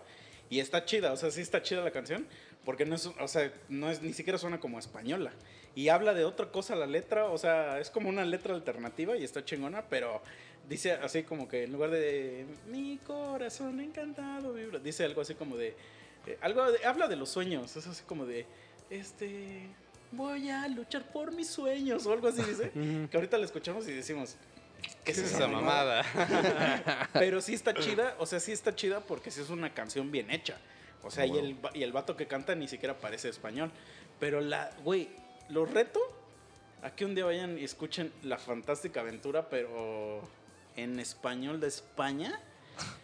Y 0.50 0.60
está 0.60 0.86
chida, 0.86 1.12
o 1.12 1.18
sea, 1.18 1.32
sí 1.32 1.42
está 1.42 1.64
chida 1.64 1.84
la 1.84 1.90
canción. 1.92 2.28
Porque 2.66 2.86
no 2.86 2.96
es, 2.96 3.06
o 3.06 3.28
sea, 3.28 3.54
no 3.70 3.90
es, 3.92 4.02
ni 4.02 4.14
siquiera 4.14 4.38
suena 4.40 4.60
como 4.60 4.80
española. 4.80 5.32
Y 5.76 5.90
habla 5.90 6.14
de 6.14 6.26
otra 6.26 6.52
cosa 6.52 6.76
la 6.76 6.88
letra, 6.88 7.26
o 7.26 7.38
sea, 7.38 7.80
es 7.80 7.90
como 7.90 8.10
una 8.10 8.26
letra 8.26 8.56
alternativa 8.56 9.16
y 9.16 9.24
está 9.24 9.46
chingona, 9.46 9.84
pero 9.90 10.22
dice 10.68 10.94
así 10.94 11.24
como 11.24 11.48
que 11.48 11.66
en 11.66 11.72
lugar 11.74 11.92
de 11.92 12.46
mi 12.68 12.98
corazón 13.06 13.80
encantado 13.82 14.54
vibra, 14.54 14.80
dice 14.80 15.04
algo 15.06 15.22
así 15.22 15.36
como 15.36 15.58
de, 15.58 15.76
eh, 16.26 16.38
algo 16.42 16.72
de- 16.72 16.84
habla 16.86 17.08
de 17.08 17.16
los 17.18 17.30
sueños, 17.30 17.76
es 17.76 17.86
así 17.86 18.04
como 18.06 18.26
de, 18.26 18.46
este, 18.90 19.68
voy 20.12 20.50
a 20.50 20.68
luchar 20.70 21.12
por 21.12 21.32
mis 21.34 21.50
sueños 21.50 22.06
o 22.08 22.14
algo 22.14 22.30
así 22.30 22.42
dice, 22.42 22.72
que 23.12 23.18
ahorita 23.18 23.38
la 23.38 23.46
escuchamos 23.46 23.88
y 23.88 23.92
decimos, 23.92 24.38
¿qué 25.04 25.12
es 25.12 25.18
esa 25.20 25.48
mamada? 25.48 26.04
Pero 27.14 27.42
sí 27.42 27.54
está 27.54 27.74
chida, 27.74 28.16
o 28.18 28.26
sea, 28.26 28.40
sí 28.40 28.52
está 28.54 28.74
chida 28.76 29.02
porque 29.02 29.30
sí 29.30 29.42
es 29.42 29.50
una 29.50 29.74
canción 29.74 30.10
bien 30.12 30.32
hecha. 30.32 30.58
O 31.06 31.12
sea, 31.12 31.26
y, 31.26 31.38
el, 31.38 31.56
y 31.74 31.84
el 31.84 31.92
vato 31.92 32.18
que 32.18 32.28
canta 32.28 32.56
ni 32.56 32.68
siquiera 32.68 32.98
parece 32.98 33.30
español. 33.30 33.72
Pero 34.20 34.42
la, 34.42 34.72
güey, 34.84 35.10
los 35.50 35.72
reto 35.72 36.00
a 36.82 36.92
que 36.92 37.06
un 37.06 37.16
día 37.16 37.26
vayan 37.26 37.58
y 37.58 37.64
escuchen 37.64 38.12
La 38.24 38.38
Fantástica 38.38 39.02
Aventura, 39.02 39.50
pero 39.50 40.22
en 40.76 41.00
español 41.00 41.60
de 41.60 41.68
España. 41.68 42.40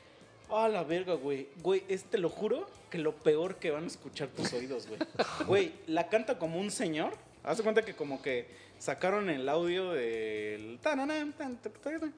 Ah, 0.54 0.68
la 0.68 0.84
verga, 0.84 1.14
güey. 1.14 1.48
Güey, 1.62 1.86
es, 1.88 2.04
te 2.04 2.18
lo 2.18 2.28
juro 2.28 2.70
que 2.90 2.98
lo 2.98 3.16
peor 3.16 3.56
que 3.56 3.72
van 3.72 3.86
a 3.86 3.88
escuchar 3.88 4.28
tus 4.28 4.52
oídos, 4.52 4.86
güey. 4.86 5.00
Güey, 5.48 5.72
la 5.88 6.10
canta 6.10 6.38
como 6.38 6.60
un 6.60 6.72
señor. 6.72 7.14
Haz 7.42 7.60
de 7.60 7.64
cuenta 7.64 7.86
que 7.86 7.96
como 7.96 8.22
que 8.22 8.48
sacaron 8.82 9.30
el 9.30 9.48
audio 9.48 9.92
del... 9.92 10.80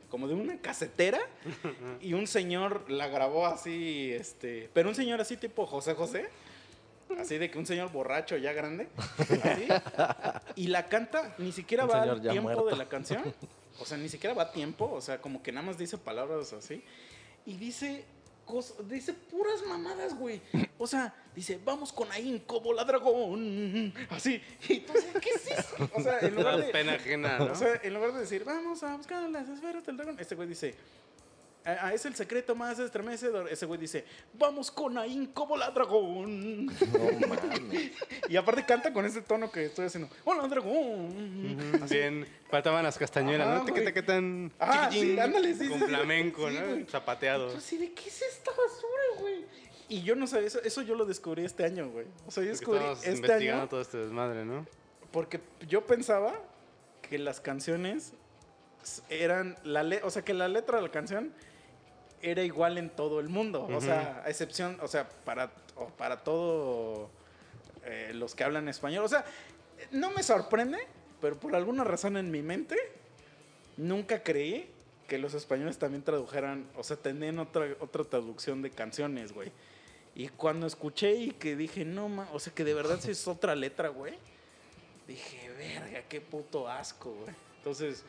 Como 0.10 0.30
de 0.30 0.34
una 0.34 0.58
casetera. 0.60 1.20
Y 2.00 2.14
un 2.14 2.26
señor 2.26 2.90
la 2.90 3.08
grabó 3.08 3.46
así, 3.46 4.12
este... 4.14 4.70
Pero 4.74 4.90
un 4.90 4.96
señor 4.96 5.20
así 5.20 5.36
tipo 5.36 5.66
José 5.66 5.94
José. 5.94 6.30
Así 7.20 7.38
de 7.38 7.52
que 7.52 7.60
un 7.60 7.66
señor 7.66 7.92
borracho 7.92 8.38
ya 8.38 8.54
grande. 8.54 8.88
así, 9.44 9.68
y 10.56 10.68
la 10.68 10.88
canta, 10.88 11.36
ni 11.38 11.52
siquiera 11.52 11.84
Un 11.84 11.92
va 11.92 12.02
al 12.02 12.22
tiempo 12.22 12.42
muerto. 12.42 12.66
de 12.66 12.76
la 12.78 12.88
canción. 12.88 13.22
O 13.80 13.86
sea, 13.86 13.98
ni 13.98 14.08
siquiera 14.08 14.34
va 14.34 14.44
a 14.44 14.52
tiempo. 14.54 14.90
O 14.90 15.02
sea, 15.02 15.20
como 15.20 15.44
que 15.44 15.52
nada 15.52 15.68
más 15.68 15.78
dice 15.78 15.98
palabras 15.98 16.54
así. 16.54 16.82
Y 17.46 17.58
dice 17.58 18.06
dice 18.90 19.14
puras 19.14 19.64
mamadas, 19.68 20.16
güey. 20.16 20.42
O 20.78 20.88
sea, 20.88 21.14
dice, 21.36 21.60
vamos 21.64 21.92
con 21.92 22.12
Ain 22.12 22.40
como 22.40 22.74
la 22.74 22.84
dragón. 22.84 23.94
Así. 24.10 24.42
Y 24.70 24.80
tú 24.82 24.94
¿qué 25.22 25.30
es 25.30 25.48
eso? 25.60 25.90
O 25.94 26.02
sea, 26.02 26.20
en 26.20 26.36
lugar 26.36 26.58
de. 26.58 26.72
Pena 26.72 26.94
ajena, 26.94 27.40
¿no? 27.40 27.46
O 27.54 27.56
sea, 27.56 27.80
en 27.82 27.94
lugar 27.94 28.14
de 28.14 28.20
decir, 28.22 28.44
vamos 28.44 28.84
a 28.84 28.96
buscar 28.96 29.30
las 29.30 29.48
esferas 29.50 29.86
del 29.86 29.98
dragón, 29.98 30.18
este 30.20 30.36
güey 30.36 30.48
dice, 30.48 30.76
"Ah, 31.66 31.78
ah, 31.82 31.94
es 31.94 32.06
el 32.06 32.16
secreto 32.16 32.56
más 32.56 32.78
estremecedor. 32.80 33.48
Ese 33.50 33.66
güey 33.66 33.80
dice, 33.80 34.06
vamos 34.34 34.70
con 34.72 34.98
Ain 34.98 35.28
como 35.28 35.56
la 35.58 35.72
dragón. 35.72 36.66
No 36.68 37.28
mames. 37.28 37.92
Y 38.30 38.36
aparte 38.36 38.66
canta 38.66 38.92
con 38.92 39.06
ese 39.06 39.22
tono 39.22 39.52
que 39.52 39.66
estoy 39.66 39.86
haciendo, 39.86 40.10
hola 40.26 40.48
dragón. 40.48 41.88
Bien, 41.90 42.28
faltaban 42.50 42.84
las 42.84 42.98
castañuelas, 42.98 43.60
¿no? 43.60 43.66
Teque, 43.66 43.82
teque, 43.82 44.02
tan 44.04 44.52
Ah, 44.60 44.90
sí, 44.92 45.18
ándale, 45.20 45.54
sí, 45.54 45.68
Con 45.70 45.80
sí, 45.80 45.86
sí. 45.86 45.90
flamenco, 45.90 46.50
Sí, 46.50 46.56
¿no? 46.56 46.90
Zapateado. 46.90 47.56
Así 47.56 47.78
de, 47.78 47.94
¿qué 47.94 48.10
es 48.10 48.22
esta 48.22 48.52
basura, 48.52 49.20
güey? 49.20 49.46
Y 49.90 50.02
yo 50.02 50.16
no 50.16 50.28
sabía 50.28 50.48
eso, 50.48 50.62
eso 50.64 50.82
yo 50.82 50.96
lo 50.96 51.06
descubrí 51.06 51.44
este 51.46 51.64
año, 51.66 51.90
güey. 51.90 52.08
O 52.26 52.32
sea, 52.32 52.44
yo 52.44 52.50
descubrí 52.50 52.84
este 52.94 53.12
investigando 53.12 53.62
año 53.62 53.70
todo 53.70 53.82
este 53.82 53.98
desmadre, 53.98 54.46
¿no? 54.46 54.66
porque 55.12 55.40
yo 55.68 55.86
pensaba 55.86 56.34
que 57.04 57.20
las 57.20 57.40
canciones 57.40 58.14
eran 59.10 59.56
la 59.64 59.84
le 59.84 60.02
o 60.04 60.10
sea, 60.10 60.24
que 60.24 60.34
la 60.34 60.48
letra 60.48 60.78
de 60.78 60.84
la 60.84 60.90
canción 60.92 61.32
era 62.24 62.42
igual 62.42 62.78
en 62.78 62.90
todo 62.90 63.20
el 63.20 63.30
mundo, 63.30 63.68
o 63.70 63.82
sea, 63.82 64.24
a 64.26 64.30
excepción, 64.30 64.78
o 64.82 64.88
sea, 64.88 65.08
para 65.26 65.52
o 65.76 65.88
para 65.88 66.24
todo 66.24 67.10
eh, 67.84 68.12
los 68.14 68.34
que 68.34 68.46
hablan 68.46 68.70
español, 68.70 69.04
o 69.04 69.10
sea, 69.10 69.26
no 69.92 70.10
me 70.12 70.24
sorprende, 70.24 70.80
pero 71.22 71.38
por 71.38 71.56
alguna 71.56 71.84
razón 71.84 72.16
en 72.16 72.32
mi 72.32 72.42
mente 72.42 72.78
nunca 73.76 74.24
creí 74.24 74.70
que 75.08 75.18
los 75.18 75.34
españoles 75.34 75.78
también 75.78 76.02
tradujeran, 76.02 76.66
o 76.78 76.84
sea, 76.84 76.96
tenían 76.96 77.40
otra 77.40 77.68
otra 77.82 78.06
traducción 78.06 78.62
de 78.62 78.72
canciones, 78.72 79.34
güey. 79.34 79.52
Y 80.16 80.30
cuando 80.30 80.66
escuché 80.66 81.16
y 81.16 81.32
que 81.32 81.56
dije, 81.56 81.84
no, 81.84 82.08
ma, 82.08 82.30
o 82.32 82.40
sea, 82.40 82.54
que 82.54 82.64
de 82.64 82.74
verdad 82.74 83.00
es 83.06 83.28
otra 83.28 83.56
letra, 83.56 83.90
güey. 83.90 84.14
Dije, 85.08 85.50
verga, 85.58 86.04
qué 86.08 86.22
puto 86.22 86.70
asco, 86.70 87.12
güey. 87.12 87.36
Entonces, 87.58 88.06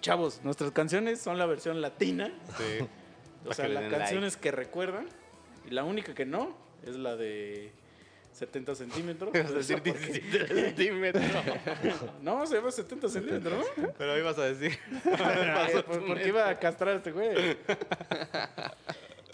chavos, 0.00 0.40
nuestras 0.42 0.72
canciones 0.72 1.20
son 1.20 1.38
la 1.38 1.46
versión 1.46 1.80
latina. 1.80 2.32
Sí. 2.56 2.86
O 3.46 3.54
sea, 3.54 3.68
las 3.68 3.90
canciones 3.92 4.36
que 4.36 4.50
recuerdan. 4.50 5.06
Y 5.66 5.70
la 5.70 5.84
única 5.84 6.14
que 6.14 6.24
no 6.24 6.56
es 6.86 6.96
la 6.96 7.16
de 7.16 7.70
70 8.32 8.74
centímetros. 8.74 9.30
Ibas 9.34 9.50
a 9.50 9.54
decir 9.54 9.76
Esa 9.76 9.84
porque- 9.84 10.12
17 10.12 10.46
centímetros. 10.48 11.24
No, 12.22 12.46
se 12.46 12.56
llama 12.56 12.70
70 12.70 13.08
centímetros, 13.08 13.66
¿no? 13.76 13.92
Pero 13.98 14.18
ibas 14.18 14.38
a 14.38 14.44
decir. 14.44 14.78
Eh, 15.04 15.82
por- 15.86 16.06
porque 16.06 16.28
iba 16.28 16.48
a 16.48 16.58
castrar 16.58 16.94
a 16.94 16.96
este 16.98 17.12
güey. 17.12 17.56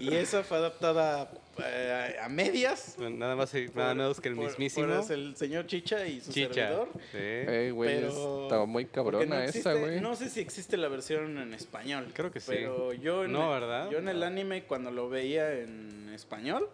Y 0.01 0.13
esa 0.15 0.43
fue 0.43 0.57
adaptada 0.57 1.31
eh, 1.65 2.17
a 2.21 2.29
medias. 2.29 2.97
Nada 2.99 3.37
más 3.37 3.55
y 3.55 3.69
nada 3.75 3.95
menos 3.95 4.21
que 4.21 4.29
el 4.29 4.35
por- 4.35 4.47
mismísimo. 4.47 4.87
por 5.03 5.13
el 5.13 5.37
señor 5.37 5.67
Chicha 5.67 6.05
y 6.07 6.21
su 6.21 6.33
Chicha. 6.33 6.53
servidor. 6.53 6.89
Sí. 7.13 7.19
Ey, 7.19 7.71
güey, 7.71 8.01
Pero- 8.01 8.43
está 8.45 8.65
muy 8.65 8.85
no 8.87 8.91
cabrona 8.91 9.45
existe- 9.45 9.59
esa, 9.61 9.75
güey. 9.75 10.01
No 10.01 10.17
sé 10.17 10.31
si 10.31 10.41
existe 10.41 10.77
la 10.77 10.89
versión 10.89 11.39
en 11.39 11.55
español. 11.55 12.11
Creo 12.13 12.33
que 12.33 12.41
sí. 12.41 12.47
Pero 12.51 12.93
yo 12.93 13.25
en, 13.25 13.33
No, 13.33 13.55
el, 13.55 13.61
¿verdad? 13.61 13.91
Yo 13.91 13.99
en 13.99 14.09
el 14.09 14.23
anime, 14.25 14.65
cuando 14.65 14.91
lo 14.91 15.09
veía 15.09 15.53
en 15.53 16.11
español, 16.13 16.69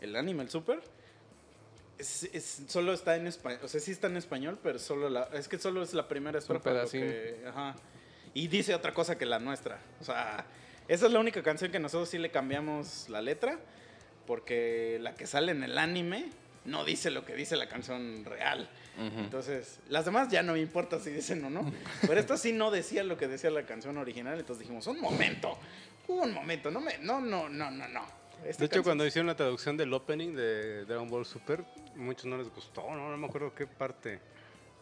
el 0.00 0.16
anime, 0.16 0.42
el 0.42 0.50
super, 0.50 0.80
es, 1.98 2.24
es- 2.32 2.62
solo 2.66 2.92
está 2.92 3.16
en 3.16 3.26
español. 3.28 3.60
O 3.64 3.68
sea, 3.68 3.80
sí 3.80 3.92
está 3.92 4.08
en 4.08 4.16
español, 4.16 4.58
pero 4.62 4.78
solo 4.78 5.08
la, 5.08 5.28
es 5.32 5.48
que 5.48 5.58
solo 5.58 5.82
es 5.82 5.94
la 5.94 6.08
primera 6.08 6.38
estrofa. 6.38 6.70
lo 6.70 6.74
pedacín. 6.76 7.02
que- 7.02 7.42
ajá. 7.46 7.76
Y 8.34 8.46
dice 8.48 8.74
otra 8.74 8.92
cosa 8.94 9.16
que 9.16 9.26
la 9.26 9.38
nuestra. 9.38 9.80
O 10.00 10.04
sea, 10.04 10.44
esa 10.88 11.06
es 11.06 11.12
la 11.12 11.20
única 11.20 11.42
canción 11.42 11.70
que 11.70 11.78
nosotros 11.78 12.08
sí 12.08 12.18
le 12.18 12.30
cambiamos 12.30 13.08
la 13.08 13.22
letra. 13.22 13.58
Porque 14.26 14.98
la 15.00 15.14
que 15.14 15.26
sale 15.26 15.52
en 15.52 15.62
el 15.64 15.78
anime 15.78 16.26
no 16.66 16.84
dice 16.84 17.10
lo 17.10 17.24
que 17.24 17.34
dice 17.34 17.56
la 17.56 17.66
canción 17.68 18.24
real. 18.26 18.68
Entonces, 18.98 19.78
las 19.88 20.04
demás 20.04 20.28
ya 20.28 20.42
no 20.42 20.52
me 20.54 20.60
importa 20.60 20.98
si 20.98 21.10
dicen 21.10 21.42
o 21.44 21.50
no. 21.50 21.72
Pero 22.06 22.20
esta 22.20 22.36
sí 22.36 22.52
no 22.52 22.70
decía 22.70 23.04
lo 23.04 23.16
que 23.16 23.26
decía 23.28 23.48
la 23.50 23.62
canción 23.64 23.96
original. 23.96 24.38
Entonces 24.38 24.60
dijimos, 24.66 24.86
un 24.86 25.00
momento, 25.00 25.56
un 26.08 26.32
momento, 26.34 26.70
no 26.70 26.80
me, 26.80 26.98
no, 26.98 27.20
no, 27.20 27.48
no, 27.48 27.70
no, 27.70 27.88
no. 27.88 28.02
Esta 28.44 28.44
De 28.44 28.50
hecho, 28.50 28.58
canción- 28.68 28.82
cuando 28.84 29.06
hicieron 29.06 29.26
la 29.28 29.36
traducción 29.36 29.76
del 29.78 29.92
opening 29.94 30.34
de 30.34 30.84
Dragon 30.84 31.08
Ball 31.08 31.24
Super, 31.24 31.64
muchos 31.96 32.26
no 32.26 32.36
les 32.36 32.48
gustó, 32.54 32.82
¿no? 32.94 33.08
No 33.10 33.16
me 33.16 33.26
acuerdo 33.28 33.54
qué 33.54 33.66
parte. 33.66 34.20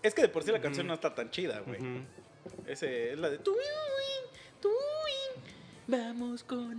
Es 0.02 0.12
que 0.14 0.22
de 0.22 0.28
por 0.28 0.42
sí 0.42 0.50
la 0.50 0.60
canción 0.60 0.86
no 0.88 0.94
está 0.94 1.14
tan 1.14 1.30
chida, 1.30 1.60
güey. 1.60 1.78
Ese 2.66 3.12
es 3.12 3.18
la 3.18 3.30
de... 3.30 3.38
Vamos 5.86 6.42
con... 6.44 6.76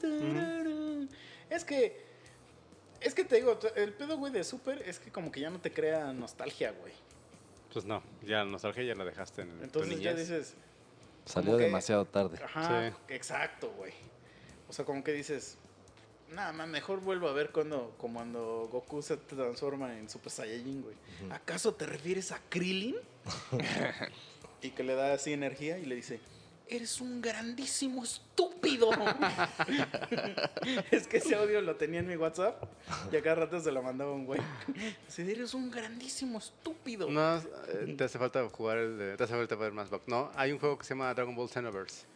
tarara. 0.00 1.06
Es 1.50 1.64
que... 1.64 2.02
Es 3.00 3.14
que 3.14 3.24
te 3.24 3.36
digo, 3.36 3.58
el 3.76 3.92
pedo, 3.92 4.16
güey, 4.16 4.32
de 4.32 4.42
Super 4.44 4.80
es 4.88 4.98
que 4.98 5.10
como 5.10 5.30
que 5.30 5.40
ya 5.40 5.50
no 5.50 5.60
te 5.60 5.70
crea 5.70 6.12
nostalgia, 6.14 6.72
güey. 6.72 6.92
Pues 7.72 7.84
no, 7.84 8.02
ya 8.22 8.38
la 8.38 8.44
nostalgia 8.46 8.82
ya 8.82 8.94
la 8.94 9.04
dejaste 9.04 9.42
en 9.42 9.50
tu 9.58 9.64
Entonces 9.64 10.00
ya 10.00 10.12
niñez. 10.12 10.28
dices... 10.28 10.54
Salió 11.26 11.56
que- 11.58 11.64
demasiado 11.64 12.04
tarde. 12.06 12.38
Ajá, 12.42 12.90
Sí. 12.90 12.96
exacto, 13.08 13.72
güey. 13.76 13.92
O 14.68 14.72
sea, 14.72 14.84
como 14.86 15.04
que 15.04 15.12
dices, 15.12 15.58
nada 16.30 16.52
más, 16.52 16.66
mejor 16.68 17.00
vuelvo 17.00 17.28
a 17.28 17.32
ver 17.32 17.50
cuando, 17.50 17.94
como 17.98 18.20
cuando 18.20 18.68
Goku 18.72 19.02
se 19.02 19.16
transforma 19.18 19.98
en 19.98 20.08
Super 20.08 20.30
Saiyajin, 20.30 20.82
güey. 20.82 20.94
¿Acaso 21.30 21.74
te 21.74 21.84
refieres 21.86 22.32
a 22.32 22.40
Krillin? 22.48 22.96
y 24.62 24.70
que 24.70 24.82
le 24.82 24.94
da 24.94 25.12
así 25.12 25.32
energía 25.32 25.78
y 25.78 25.84
le 25.84 25.94
dice, 25.96 26.20
eres 26.68 27.00
un 27.00 27.20
grandísimo 27.20 28.04
estúpido. 28.04 28.90
es 30.90 31.06
que 31.06 31.18
ese 31.18 31.34
audio 31.34 31.60
lo 31.60 31.76
tenía 31.76 32.00
en 32.00 32.08
mi 32.08 32.16
WhatsApp 32.16 32.62
y 33.12 33.16
a 33.16 33.22
cada 33.22 33.36
rato 33.36 33.60
se 33.60 33.70
lo 33.70 33.82
mandaba 33.82 34.12
un 34.12 34.26
güey. 34.26 34.40
Dice, 35.06 35.30
eres 35.30 35.54
un 35.54 35.70
grandísimo 35.70 36.38
estúpido. 36.38 37.10
No, 37.10 37.36
eh, 37.36 37.94
te 37.96 38.04
hace 38.04 38.18
falta 38.18 38.46
jugar 38.48 38.78
el 38.78 38.98
de, 38.98 39.16
te 39.16 39.24
hace 39.24 39.34
falta 39.34 39.54
ver 39.56 39.72
más 39.72 39.90
back. 39.90 40.02
No, 40.06 40.30
hay 40.34 40.52
un 40.52 40.58
juego 40.58 40.78
que 40.78 40.84
se 40.84 40.94
llama 40.94 41.12
Dragon 41.14 41.34
Ball 41.34 41.48
Xenoverse. 41.48 42.06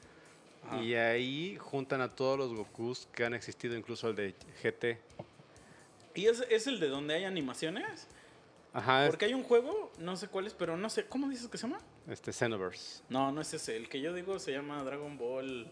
Y 0.83 0.95
ahí 0.95 1.57
juntan 1.57 2.03
a 2.03 2.15
todos 2.15 2.39
los 2.39 2.53
Gokus 2.53 3.09
que 3.15 3.25
han 3.25 3.33
existido, 3.33 3.75
incluso 3.75 4.11
el 4.11 4.17
de 4.17 4.35
GT. 4.63 4.99
¿Y 6.15 6.27
es, 6.27 6.45
es 6.51 6.67
el 6.67 6.79
de 6.79 6.89
donde 6.89 7.15
hay 7.15 7.25
animaciones? 7.25 8.07
Ajá, 8.73 9.07
Porque 9.09 9.25
hay 9.25 9.35
un 9.35 9.43
juego, 9.43 9.91
no 9.99 10.17
sé 10.17 10.29
cuál 10.29 10.47
es, 10.47 10.55
pero 10.55 10.77
no 10.77 10.91
sé, 10.91 11.07
¿cómo 11.07 11.29
dices 11.29 11.49
que 11.49 11.57
se 11.59 11.67
llama? 11.67 11.81
este 12.09 12.33
Xenoverse. 12.33 13.03
No, 13.09 13.33
no 13.33 13.41
es 13.41 13.53
ese. 13.55 13.77
El 13.77 13.89
que 13.89 14.01
yo 14.01 14.13
digo 14.15 14.39
se 14.39 14.53
llama 14.53 14.83
Dragon 14.85 15.17
Ball 15.19 15.71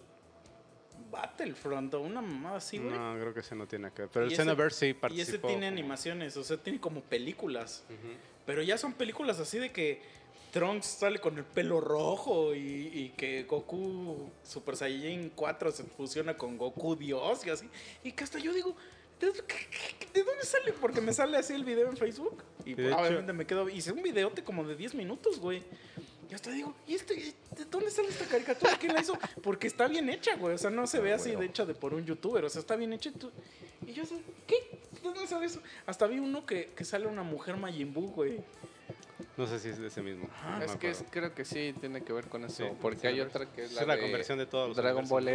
Battlefront 1.11 1.93
o 1.95 2.01
una 2.01 2.21
mamada 2.21 2.57
así, 2.57 2.79
güey. 2.79 2.91
No, 2.99 3.15
creo 3.21 3.33
que 3.35 3.41
ese 3.41 3.55
no 3.55 3.67
tiene 3.67 3.91
que 3.93 4.03
ver. 4.03 4.11
Pero 4.13 4.27
Y 4.27 4.31
el 4.31 4.37
Xenoverse 4.37 4.79
sí 4.79 4.87
y 4.87 4.95
participó. 4.95 5.29
ese 5.29 5.39
tiene 5.39 5.67
como- 5.67 5.79
animaciones, 5.79 6.37
o 6.37 6.45
sea, 6.45 6.57
tiene 6.57 6.81
como 6.81 7.01
películas. 7.03 7.85
Pero 8.45 8.63
ya 8.63 8.79
son 8.79 8.93
películas 8.95 9.39
así 9.41 9.59
de 9.59 9.71
que 9.73 10.01
Trunks 10.53 10.87
sale 10.87 11.19
con 11.19 11.37
el 11.37 11.45
pelo 11.45 11.81
rojo 11.81 12.55
y, 12.55 12.59
y 12.93 13.09
que 13.17 13.43
Goku 13.45 14.31
Super 14.43 14.77
Saiyajin 14.77 15.31
4 15.35 15.71
se 15.71 15.85
fusiona 15.85 16.37
con 16.37 16.57
Goku 16.57 16.97
Dios 16.97 17.47
y 17.47 17.51
así. 17.51 17.69
Y 18.05 18.13
que 18.13 18.25
hasta 18.25 18.39
yo 18.39 18.53
digo, 18.53 18.75
¿de, 19.21 19.27
dónde- 19.27 19.43
qué- 19.47 19.69
qué- 19.99 20.07
de 20.21 20.25
dónde 20.25 20.45
sale? 20.45 20.73
Porque 20.73 21.01
me 21.01 21.13
sale 21.13 21.37
así 21.37 21.53
el 21.55 21.65
video 21.65 21.89
en 21.91 21.97
Facebook. 21.97 22.43
Y 22.65 22.73
hecho- 22.73 22.97
obviamente 22.99 23.33
me 23.33 23.47
quedo. 23.47 23.69
Hice 23.69 23.93
un 23.93 24.03
videote 24.03 24.43
como 24.45 24.65
de 24.65 24.77
10 24.77 24.95
minutos, 24.95 25.39
güey. 25.41 25.63
Y 26.29 26.35
hasta 26.35 26.51
digo, 26.51 26.75
¿y 26.89 26.95
este, 26.95 27.15
¿de 27.15 27.65
dónde 27.71 27.89
sale 27.91 28.09
esta 28.09 28.25
caricatura? 28.27 28.77
¿Quién 28.81 28.93
la 28.95 29.01
hizo? 29.01 29.17
Porque 29.43 29.69
está 29.69 29.87
bien 29.87 30.11
hecha, 30.11 30.35
güey. 30.37 30.55
O 30.55 30.59
sea, 30.59 30.71
no 30.71 30.87
se 30.89 30.99
ve 30.99 31.13
así 31.13 31.31
de 31.37 31.45
hecha 31.47 31.65
de 31.65 31.75
por 31.75 31.95
un 31.95 32.05
youtuber. 32.05 32.45
O 32.45 32.51
sea, 32.51 32.61
está 32.61 32.75
bien 32.75 32.93
hecha. 32.93 33.11
y 33.11 33.13
tú- 33.13 33.31
Y 33.87 33.93
yo 33.93 34.03
¿qué? 34.47 34.57
¿De 34.93 35.01
dónde 35.03 35.27
sale 35.29 35.47
eso? 35.47 35.61
Hasta 35.87 36.07
vi 36.09 36.19
uno 36.19 36.45
que, 36.45 36.67
que 36.75 36.85
sale 36.85 37.07
una 37.07 37.23
mujer 37.23 37.57
Majin 37.57 37.93
Buu, 37.95 38.09
güey. 38.11 38.41
No 39.37 39.47
sé 39.47 39.59
si 39.61 39.69
es 39.69 39.79
de 39.79 39.87
ese 39.87 40.03
mismo. 40.03 40.29
Ajá. 40.33 40.59
no 40.59 40.65
Es 40.65 40.77
que 40.77 40.91
es- 40.91 41.05
creo 41.11 41.33
que 41.35 41.45
sí 41.45 41.75
tiene 41.79 42.03
que 42.03 42.13
ver 42.13 42.27
con 42.29 42.45
eso. 42.45 42.65
Sí, 42.65 42.71
porque 42.81 43.07
hay 43.07 43.21
otra 43.21 43.47
que 43.53 43.65
es 43.65 43.77
Es 43.77 43.87
la, 43.87 43.95
de 43.95 44.03
conversión 44.03 44.39
de 44.39 44.47
todos 44.47 44.69
los 44.69 44.77
Dragon 44.77 45.07
Ball 45.09 45.25
¿no? 45.25 45.31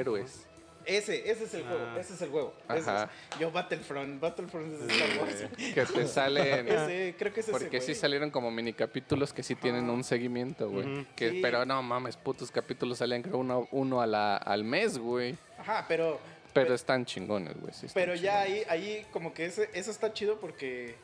Ese, 0.85 1.29
ese 1.29 1.43
es 1.45 1.53
el 1.53 1.63
juego, 1.63 1.83
Ah. 1.85 1.97
ese 1.99 2.13
es 2.13 2.21
el 2.21 2.29
juego. 2.29 2.53
ese 2.69 2.89
Ajá. 2.89 3.09
es. 3.33 3.39
Yo 3.39 3.51
Battlefront, 3.51 4.19
Battlefront 4.19 4.73
es 4.73 4.91
Star 4.95 5.19
Wars. 5.19 5.45
Que 5.73 5.85
te 5.85 6.07
salen. 6.07 6.67
Ese, 6.67 7.15
creo 7.17 7.33
que 7.33 7.39
es 7.41 7.47
ese, 7.47 7.51
Porque 7.57 7.81
sí 7.81 7.93
salieron 7.95 8.31
como 8.31 8.49
mini 8.51 8.73
capítulos 8.73 9.31
que 9.33 9.43
sí 9.43 9.55
tienen 9.55 9.89
un 9.89 10.03
seguimiento, 10.03 10.69
güey. 10.69 10.85
Ujú. 10.91 11.05
Que 11.15 11.29
Sí. 11.31 11.39
Pero 11.41 11.65
no 11.65 11.81
mames, 11.83 12.17
putos 12.17 12.49
capítulos 12.51 12.97
salían 12.97 13.21
creo 13.21 13.37
uno, 13.37 13.67
uno 13.71 14.01
a 14.01 14.07
la, 14.07 14.37
al 14.37 14.63
mes, 14.63 14.97
güey. 14.97 15.37
Ajá, 15.59 15.85
pero, 15.87 16.19
Pero 16.53 16.73
están 16.73 17.05
chingones, 17.05 17.55
güey. 17.61 17.73
sí 17.73 17.87
pero 17.93 18.13
ya 18.15 18.41
ahí, 18.41 18.63
ahí 18.67 19.05
como 19.11 19.33
que 19.33 19.45
ese, 19.45 19.69
eso 19.73 19.91
está 19.91 20.11
chido 20.11 20.39
porque 20.39 20.95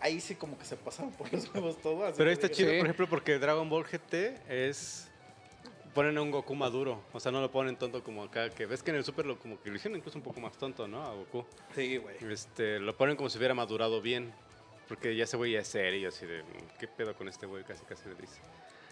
ahí 0.00 0.20
sí 0.20 0.34
como 0.34 0.58
que 0.58 0.64
se 0.64 0.76
pasaron 0.76 1.12
por 1.12 1.32
los 1.32 1.48
huevos 1.54 1.80
todo. 1.80 2.04
así 2.04 2.14
Pero 2.18 2.30
está 2.30 2.48
chido, 2.50 2.70
Sí. 2.70 2.76
por 2.78 2.86
ejemplo, 2.86 3.08
porque 3.08 3.38
Dragon 3.38 3.68
Ball 3.70 3.84
GT 3.84 4.34
es. 4.48 5.08
Ponen 5.94 6.16
a 6.16 6.22
un 6.22 6.30
Goku 6.30 6.54
maduro. 6.54 7.02
O 7.12 7.20
sea, 7.20 7.30
no 7.32 7.40
lo 7.40 7.50
ponen 7.50 7.76
tonto 7.76 8.02
como 8.02 8.22
acá. 8.24 8.48
Que 8.50 8.64
ves 8.66 8.82
que 8.82 8.90
en 8.90 8.96
el 8.96 9.04
Super 9.04 9.26
lo, 9.26 9.38
como 9.38 9.60
que 9.60 9.68
lo 9.70 9.76
hicieron 9.76 9.98
incluso 9.98 10.16
un 10.18 10.24
poco 10.24 10.40
más 10.40 10.56
tonto, 10.56 10.88
¿no? 10.88 11.02
A 11.04 11.12
Goku. 11.14 11.44
Sí, 11.74 11.98
güey. 11.98 12.16
Este, 12.30 12.78
lo 12.80 12.96
ponen 12.96 13.16
como 13.16 13.28
si 13.28 13.36
hubiera 13.38 13.54
madurado 13.54 14.00
bien. 14.00 14.32
Porque 14.88 15.14
ya 15.14 15.24
ese 15.24 15.36
güey 15.36 15.52
ya 15.52 15.60
es 15.60 15.68
serio, 15.68 16.08
así 16.08 16.24
de. 16.26 16.42
¿Qué 16.78 16.88
pedo 16.88 17.14
con 17.14 17.28
este 17.28 17.46
güey? 17.46 17.62
Casi, 17.64 17.84
casi 17.84 18.08
le 18.08 18.14
dice. 18.14 18.40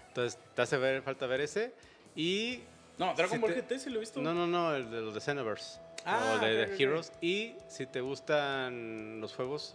Entonces, 0.09 0.39
te 0.55 0.62
hace 0.62 0.77
ver, 0.77 1.02
falta 1.02 1.27
ver 1.27 1.40
ese. 1.40 1.72
Y. 2.14 2.60
No, 2.98 3.14
Dragon 3.14 3.36
Si 3.36 3.39
Ball 3.39 3.55
te- 3.55 3.62
GT 3.62 3.78
sí 3.78 3.90
lo 3.90 3.97
he 3.97 4.01
visto. 4.01 4.20
No, 4.20 4.35
no, 4.35 4.47
no, 4.47 4.74
el 4.74 4.90
de 4.90 5.01
los 5.01 5.14
de 5.14 5.20
Xenoverse. 5.20 5.81
Ah, 6.05 6.35
o 6.36 6.44
de 6.44 6.64
ok. 6.64 6.81
Heroes. 6.81 7.12
Y 7.22 7.55
si 7.68 7.86
te 7.86 8.01
gustan 8.01 9.20
los 9.20 9.35
juegos, 9.35 9.74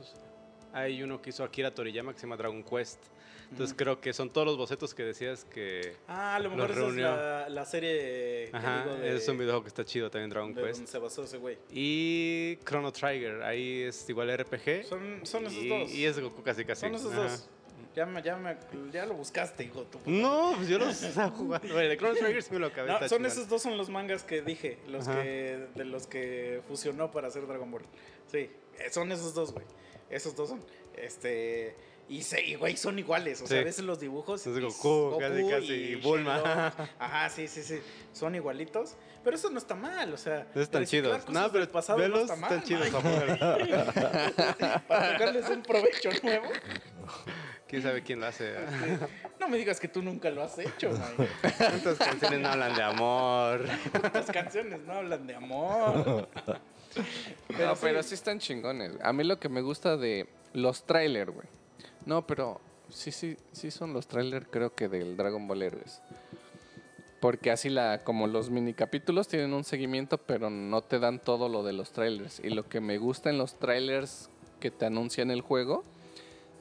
hay 0.73 1.01
uno 1.03 1.21
que 1.21 1.31
hizo 1.31 1.43
Akira 1.43 1.71
Toriyama 1.73 2.13
que 2.13 2.19
se 2.19 2.25
llama 2.27 2.37
Dragon 2.37 2.63
Quest. 2.63 2.99
Entonces 3.51 3.75
creo 3.77 3.99
que 4.01 4.13
son 4.13 4.29
todos 4.29 4.47
los 4.47 4.57
bocetos 4.57 4.93
que 4.93 5.03
decías 5.03 5.45
que... 5.45 5.95
Ah, 6.07 6.35
a 6.35 6.39
lo 6.39 6.49
mejor 6.51 6.71
esa 6.71 6.87
es 6.87 6.95
la, 6.95 7.49
la 7.49 7.65
serie 7.65 8.49
que 8.49 8.49
Ajá, 8.53 8.83
digo 8.83 8.95
de, 8.97 9.15
es 9.15 9.27
un 9.27 9.37
videojuego 9.37 9.63
que 9.63 9.69
está 9.69 9.85
chido 9.85 10.09
también, 10.09 10.29
Dragon 10.29 10.53
de 10.53 10.61
Quest. 10.61 10.75
donde 10.75 10.91
se 10.91 10.97
basó 10.99 11.23
ese 11.23 11.37
güey. 11.37 11.57
Y 11.71 12.57
Chrono 12.65 12.91
Trigger, 12.91 13.43
ahí 13.43 13.83
es 13.83 14.09
igual 14.09 14.35
RPG. 14.37 14.85
Son, 14.85 15.19
son 15.23 15.45
esos 15.45 15.63
y, 15.63 15.69
dos. 15.69 15.91
Y 15.91 16.05
es 16.05 16.19
Goku 16.19 16.41
casi 16.43 16.65
casi. 16.65 16.81
Son 16.81 16.95
esos 16.95 17.11
Ajá. 17.13 17.23
dos. 17.23 17.49
Ya, 17.95 18.05
me, 18.05 18.21
ya, 18.21 18.35
me, 18.35 18.57
ya 18.91 19.05
lo 19.05 19.13
buscaste, 19.13 19.63
hijo 19.63 19.83
tu 19.83 19.99
puta. 19.99 20.11
No, 20.11 20.51
pues 20.57 20.67
yo 20.67 20.77
los 20.77 21.01
estaba 21.01 21.29
jugando. 21.29 21.79
El 21.79 21.87
de 21.89 21.97
Chrono 21.97 22.15
Trigger 22.15 22.43
sí 22.43 22.49
me 22.51 22.59
lo 22.59 22.67
acabé. 22.67 22.91
No, 22.99 23.07
son 23.07 23.25
esos 23.25 23.47
dos 23.47 23.61
son 23.61 23.77
los 23.77 23.89
mangas 23.89 24.23
que 24.23 24.41
dije, 24.41 24.79
los 24.87 25.07
Ajá. 25.07 25.23
que 25.23 25.67
de 25.75 25.85
los 25.85 26.05
que 26.05 26.61
fusionó 26.67 27.09
para 27.11 27.29
hacer 27.29 27.47
Dragon 27.47 27.71
Ball. 27.71 27.83
Sí, 28.29 28.49
eh, 28.79 28.89
son 28.91 29.11
esos 29.13 29.33
dos, 29.33 29.53
güey. 29.53 29.65
Esos 30.09 30.35
dos 30.35 30.49
son 30.49 30.61
este 30.97 31.75
y 32.07 32.21
se, 32.21 32.41
y, 32.45 32.55
güey, 32.55 32.77
son 32.77 32.99
iguales, 32.99 33.41
o 33.41 33.47
sea, 33.47 33.57
Sí. 33.57 33.61
a 33.61 33.65
veces 33.65 33.83
los 33.85 33.99
dibujos 33.99 34.45
Es 34.45 34.59
Goku, 34.59 35.17
casi, 35.19 35.47
casi, 35.49 35.73
y 35.73 35.95
Bulma. 35.95 36.71
Ajá, 36.99 37.29
sí, 37.29 37.47
sí, 37.47 37.63
sí, 37.63 37.79
son 38.13 38.35
igualitos, 38.35 38.95
pero 39.23 39.35
eso 39.35 39.49
no 39.49 39.57
está 39.57 39.75
mal, 39.75 40.13
o 40.13 40.17
sea, 40.17 40.41
Están 40.53 40.81
reciclar 40.81 41.21
chidos. 41.21 41.29
No, 41.29 41.51
pero 41.51 41.67
pasado 41.69 41.97
velos, 41.99 42.27
no 42.27 42.33
está 42.33 42.35
mal, 42.35 42.53
están 42.53 42.63
chidos. 42.63 42.89
para 44.87 45.11
sacarles 45.13 45.49
un 45.49 45.63
provecho 45.63 46.09
nuevo. 46.23 46.47
¿Quién 47.67 47.81
sabe 47.81 48.03
quién 48.03 48.19
lo 48.19 48.27
hace? 48.27 48.53
No 49.39 49.47
me 49.47 49.57
digas 49.57 49.79
que 49.79 49.87
tú 49.87 50.03
nunca 50.03 50.29
lo 50.29 50.43
has 50.43 50.57
hecho, 50.59 50.91
man. 50.91 51.27
¿Cuántas 51.57 51.97
canciones 51.97 52.39
no 52.39 52.47
hablan 52.49 52.75
de 52.75 52.83
amor? 52.83 53.65
Las 54.13 54.27
canciones 54.27 54.79
no 54.81 54.93
hablan 54.93 55.25
de 55.25 55.35
amor. 55.35 56.29
Pero, 57.47 57.67
no, 57.69 57.75
pero 57.75 58.03
sí 58.03 58.13
están 58.13 58.39
chingones. 58.39 58.93
A 59.01 59.11
mí 59.11 59.23
lo 59.23 59.39
que 59.39 59.49
me 59.49 59.61
gusta 59.61 59.97
de 59.97 60.27
los 60.53 60.85
trailers, 60.85 61.31
güey. 61.33 61.47
No, 62.05 62.25
pero 62.27 62.61
sí, 62.89 63.11
sí, 63.11 63.37
sí 63.51 63.71
son 63.71 63.93
los 63.93 64.07
trailers, 64.07 64.47
creo 64.49 64.73
que 64.73 64.87
del 64.87 65.17
Dragon 65.17 65.47
Ball 65.47 65.63
Heroes. 65.63 66.01
Porque 67.19 67.49
así 67.49 67.69
la, 67.69 68.03
como 68.03 68.27
los 68.27 68.49
mini 68.49 68.73
capítulos 68.73 69.27
tienen 69.27 69.53
un 69.53 69.63
seguimiento, 69.63 70.17
pero 70.17 70.49
no 70.49 70.81
te 70.81 70.99
dan 70.99 71.19
todo 71.19 71.49
lo 71.49 71.63
de 71.63 71.73
los 71.73 71.91
trailers. 71.91 72.39
Y 72.43 72.49
lo 72.49 72.67
que 72.67 72.81
me 72.81 72.97
gusta 72.97 73.29
en 73.29 73.37
los 73.37 73.55
trailers 73.55 74.29
que 74.59 74.69
te 74.69 74.85
anuncian 74.85 75.31
el 75.31 75.41
juego 75.41 75.83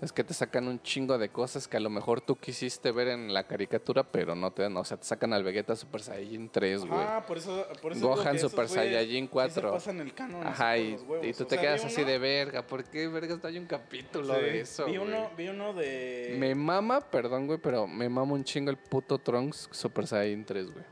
es 0.01 0.13
que 0.13 0.23
te 0.25 0.35
sacan 0.35 0.69
un 0.69 0.83
chingo 0.83 1.17
de 1.17 1.31
cosas 1.31 1.67
que 1.67 1.77
a 1.79 1.81
lo 1.81 1.89
mejor 1.89 2.21
tú 2.21 2.37
quisiste 2.37 2.91
ver 2.93 3.09
en 3.09 3.33
la 3.33 3.47
caricatura, 3.47 4.03
pero 4.05 4.35
no 4.35 4.51
te 4.53 4.63
dan. 4.63 4.77
O 4.77 4.85
sea, 4.85 4.97
te 4.99 5.05
sacan 5.05 5.33
al 5.33 5.43
Vegeta 5.45 5.75
Super 5.77 6.03
Saiyajin 6.03 6.51
3, 6.51 6.85
güey. 6.85 7.01
Ah, 7.01 7.25
por 7.27 7.39
eso, 7.39 7.67
por 7.81 7.93
eso 7.93 8.07
Gohan 8.09 8.39
Super 8.39 8.69
Saiyajin 8.69 9.25
sí 9.25 9.29
4. 9.33 9.55
se 9.69 9.73
pasan 9.73 10.01
el 10.01 10.13
canon 10.13 10.47
Ajá, 10.47 10.77
y, 10.77 10.99
y 11.23 11.33
tú 11.33 11.45
O 11.45 11.47
te 11.47 11.55
sea, 11.55 11.61
quedas 11.63 11.85
así 11.85 12.03
uno- 12.03 12.11
de 12.11 12.19
verga. 12.19 12.67
¿Por 12.67 12.85
qué 12.85 13.09
vergas 13.09 13.43
no 13.43 13.49
hay 13.49 13.57
un 13.59 13.67
capítulo 13.67 14.35
Sí. 14.35 14.41
de 14.41 14.61
eso? 14.61 14.85
Vi 14.87 14.99
uno, 14.99 15.31
vi 15.37 15.49
uno 15.49 15.73
de. 15.73 16.37
Me 16.39 16.55
mama, 16.55 17.01
perdón, 17.01 17.47
güey, 17.47 17.59
pero 17.59 17.87
me 17.87 18.09
mama 18.09 18.35
un 18.35 18.45
chingo 18.45 18.71
el 18.71 18.77
puto 18.77 19.19
Trunks 19.19 19.69
Super 19.73 20.07
Saiyan 20.07 20.45
3, 20.45 20.71
güey. 20.73 20.85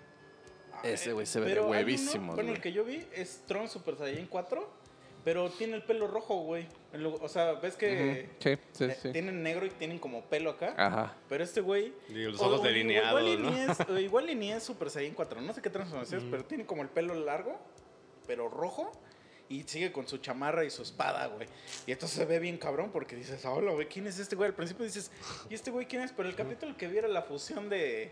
Ah, 0.74 0.80
Ese 0.88 1.12
güey 1.12 1.26
se 1.26 1.38
ve 1.38 1.46
de 1.46 1.52
hay 1.52 1.58
uno- 1.58 2.32
Bueno, 2.34 2.50
el 2.52 2.60
que 2.60 2.72
yo 2.72 2.84
vi 2.84 3.06
es 3.12 3.42
Tron 3.46 3.68
Super 3.68 3.96
Saiyan 3.96 4.26
4, 4.26 4.68
pero 5.24 5.50
tiene 5.50 5.76
el 5.76 5.82
pelo 5.84 6.06
rojo, 6.08 6.42
güey. 6.42 6.66
O 7.20 7.28
sea, 7.28 7.52
ves 7.54 7.76
que 7.76 8.28
Ujú, 8.28 8.36
Sí, 8.40 8.58
sí, 8.72 8.84
eh, 8.84 8.96
sí. 9.00 9.12
Tienen 9.12 9.42
negro 9.42 9.64
y 9.66 9.70
tienen 9.70 9.98
como 9.98 10.22
pelo 10.26 10.50
acá. 10.50 10.74
Ajá. 10.76 11.16
Pero 11.28 11.44
este 11.44 11.60
güey. 11.60 11.92
Y 12.08 12.14
los 12.24 12.40
ojos 12.40 12.60
o- 12.60 12.62
delineados, 12.62 13.20
igual, 13.20 13.28
y 13.28 13.36
¿no? 13.42 13.50
ni 13.50 13.60
es, 13.60 13.78
igual 14.04 14.30
y 14.30 14.34
ni 14.34 14.52
es 14.52 14.62
Super 14.62 14.90
Saiyan 14.90 15.14
4. 15.14 15.40
No 15.40 15.54
sé 15.54 15.62
qué 15.62 15.70
transformación 15.70 16.22
es, 16.24 16.26
pero 16.30 16.44
tiene 16.44 16.66
como 16.66 16.82
el 16.82 16.88
pelo 16.88 17.14
largo, 17.14 17.58
pero 18.26 18.48
rojo. 18.48 18.92
Y 19.48 19.64
sigue 19.64 19.92
con 19.92 20.08
su 20.08 20.16
chamarra 20.16 20.64
y 20.64 20.70
su 20.70 20.80
espada, 20.82 21.26
güey. 21.26 21.46
Y 21.86 21.92
esto 21.92 22.06
se 22.08 22.24
ve 22.24 22.38
bien 22.38 22.56
cabrón 22.56 22.90
porque 22.90 23.14
dices, 23.16 23.44
hola, 23.44 23.72
güey, 23.72 23.86
¿quién 23.86 24.06
es 24.06 24.18
este 24.18 24.34
güey? 24.34 24.48
Al 24.48 24.54
principio 24.54 24.82
dices, 24.84 25.10
¿y 25.50 25.54
este 25.54 25.70
güey 25.70 25.84
quién 25.86 26.00
es? 26.00 26.12
Pero 26.12 26.26
el 26.28 26.34
capítulo 26.34 26.74
que 26.76 26.88
vi 26.88 26.96
era 26.98 27.08
la 27.08 27.20
fusión 27.22 27.68
de. 27.68 28.10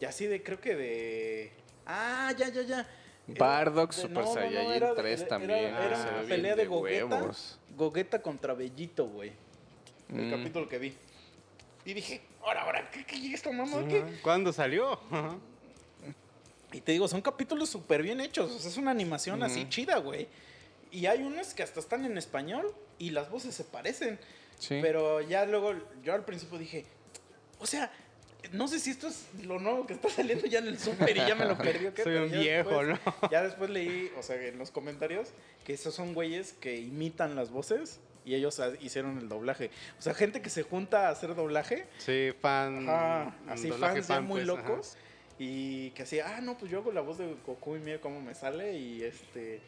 Y 0.00 0.04
así 0.06 0.26
de, 0.26 0.42
creo 0.42 0.60
que 0.60 0.74
de. 0.74 1.52
Ah, 1.86 2.32
ya, 2.36 2.48
ya, 2.48 2.62
ya. 2.62 2.88
Era 3.28 3.38
Bardock 3.46 3.94
de- 3.94 4.02
Super 4.02 4.12
no, 4.14 4.20
no, 4.22 4.26
no, 4.28 4.34
Saiyajin 4.34 4.80
de- 4.80 4.92
3 4.96 5.20
era- 5.20 5.28
también. 5.28 5.58
Era, 5.74 6.10
una 6.18 6.28
pelea 6.28 6.56
de 6.56 6.66
Gogeta. 6.66 7.04
huevos. 7.06 7.58
Gogeta 7.76 8.22
contra 8.22 8.54
Bellito, 8.54 9.06
güey. 9.08 9.32
El 10.08 10.26
Mm. 10.26 10.30
capítulo 10.30 10.68
que 10.68 10.78
vi. 10.78 10.94
Y 11.84 11.94
dije, 11.94 12.20
ahora, 12.42 12.62
ahora, 12.62 12.90
¿qué, 12.90 13.04
qué, 13.04 13.32
esto, 13.34 13.52
mamá? 13.52 13.86
¿Qué? 13.88 14.04
¿Cuándo 14.22 14.52
salió? 14.52 14.98
Y 16.72 16.80
te 16.80 16.92
digo, 16.92 17.08
son 17.08 17.20
capítulos 17.22 17.68
súper 17.70 18.02
bien 18.02 18.20
hechos. 18.20 18.50
O 18.52 18.58
sea, 18.58 18.70
es 18.70 18.76
una 18.76 18.90
animación 18.90 19.42
así 19.42 19.68
chida, 19.68 19.98
güey. 19.98 20.28
Y 20.90 21.06
hay 21.06 21.22
unos 21.22 21.54
que 21.54 21.62
hasta 21.62 21.80
están 21.80 22.04
en 22.04 22.16
español 22.18 22.74
y 22.98 23.10
las 23.10 23.30
voces 23.30 23.54
se 23.54 23.64
parecen. 23.64 24.18
Sí. 24.58 24.78
Pero 24.82 25.20
ya 25.20 25.44
luego, 25.46 25.74
yo 26.02 26.14
al 26.14 26.24
principio 26.24 26.58
dije, 26.58 26.84
o 27.58 27.66
sea, 27.66 27.90
no 28.52 28.68
sé 28.68 28.78
si 28.78 28.90
esto 28.90 29.08
es 29.08 29.26
lo 29.44 29.58
nuevo 29.58 29.86
que 29.86 29.92
está 29.94 30.08
saliendo 30.08 30.46
ya 30.46 30.58
en 30.60 30.68
el 30.68 30.78
súper 30.78 31.16
y 31.16 31.20
ya 31.20 31.34
me 31.34 31.44
lo 31.44 31.56
perdió. 31.58 31.92
Soy 32.02 32.16
un 32.16 32.30
viejo, 32.30 32.70
después- 32.82 33.00
¿no? 33.06 33.28
Ya 33.30 33.42
después 33.42 33.70
leí, 33.70 34.10
o 34.18 34.22
sea, 34.22 34.36
en 34.42 34.58
los 34.58 34.70
comentarios, 34.70 35.28
que 35.64 35.72
esos 35.74 35.94
son 35.94 36.14
güeyes 36.14 36.52
que 36.54 36.76
imitan 36.78 37.36
las 37.36 37.50
voces 37.50 38.00
y 38.24 38.34
ellos 38.34 38.60
hicieron 38.80 39.18
el 39.18 39.28
doblaje. 39.28 39.70
O 39.98 40.02
sea, 40.02 40.12
gente 40.14 40.42
que 40.42 40.50
se 40.50 40.62
junta 40.64 41.08
a 41.08 41.10
hacer 41.10 41.34
doblaje 41.34 41.86
Sí, 41.98 42.30
fan. 42.40 42.88
Ajá, 42.88 43.36
así 43.48 43.70
fans 43.70 43.94
ya 44.08 44.14
fan, 44.14 44.24
muy 44.24 44.44
pues, 44.44 44.58
ajá. 44.58 44.68
locos. 44.68 44.96
Y 45.38 45.90
que 45.90 46.02
así, 46.04 46.18
ah, 46.20 46.40
no, 46.40 46.56
pues 46.58 46.70
yo 46.70 46.78
hago 46.78 46.92
la 46.92 47.02
voz 47.02 47.18
de 47.18 47.36
Goku 47.46 47.76
y 47.76 47.78
mira 47.80 48.00
cómo 48.00 48.20
me 48.20 48.34
sale. 48.34 48.76
Y 48.78 49.02
este. 49.02 49.60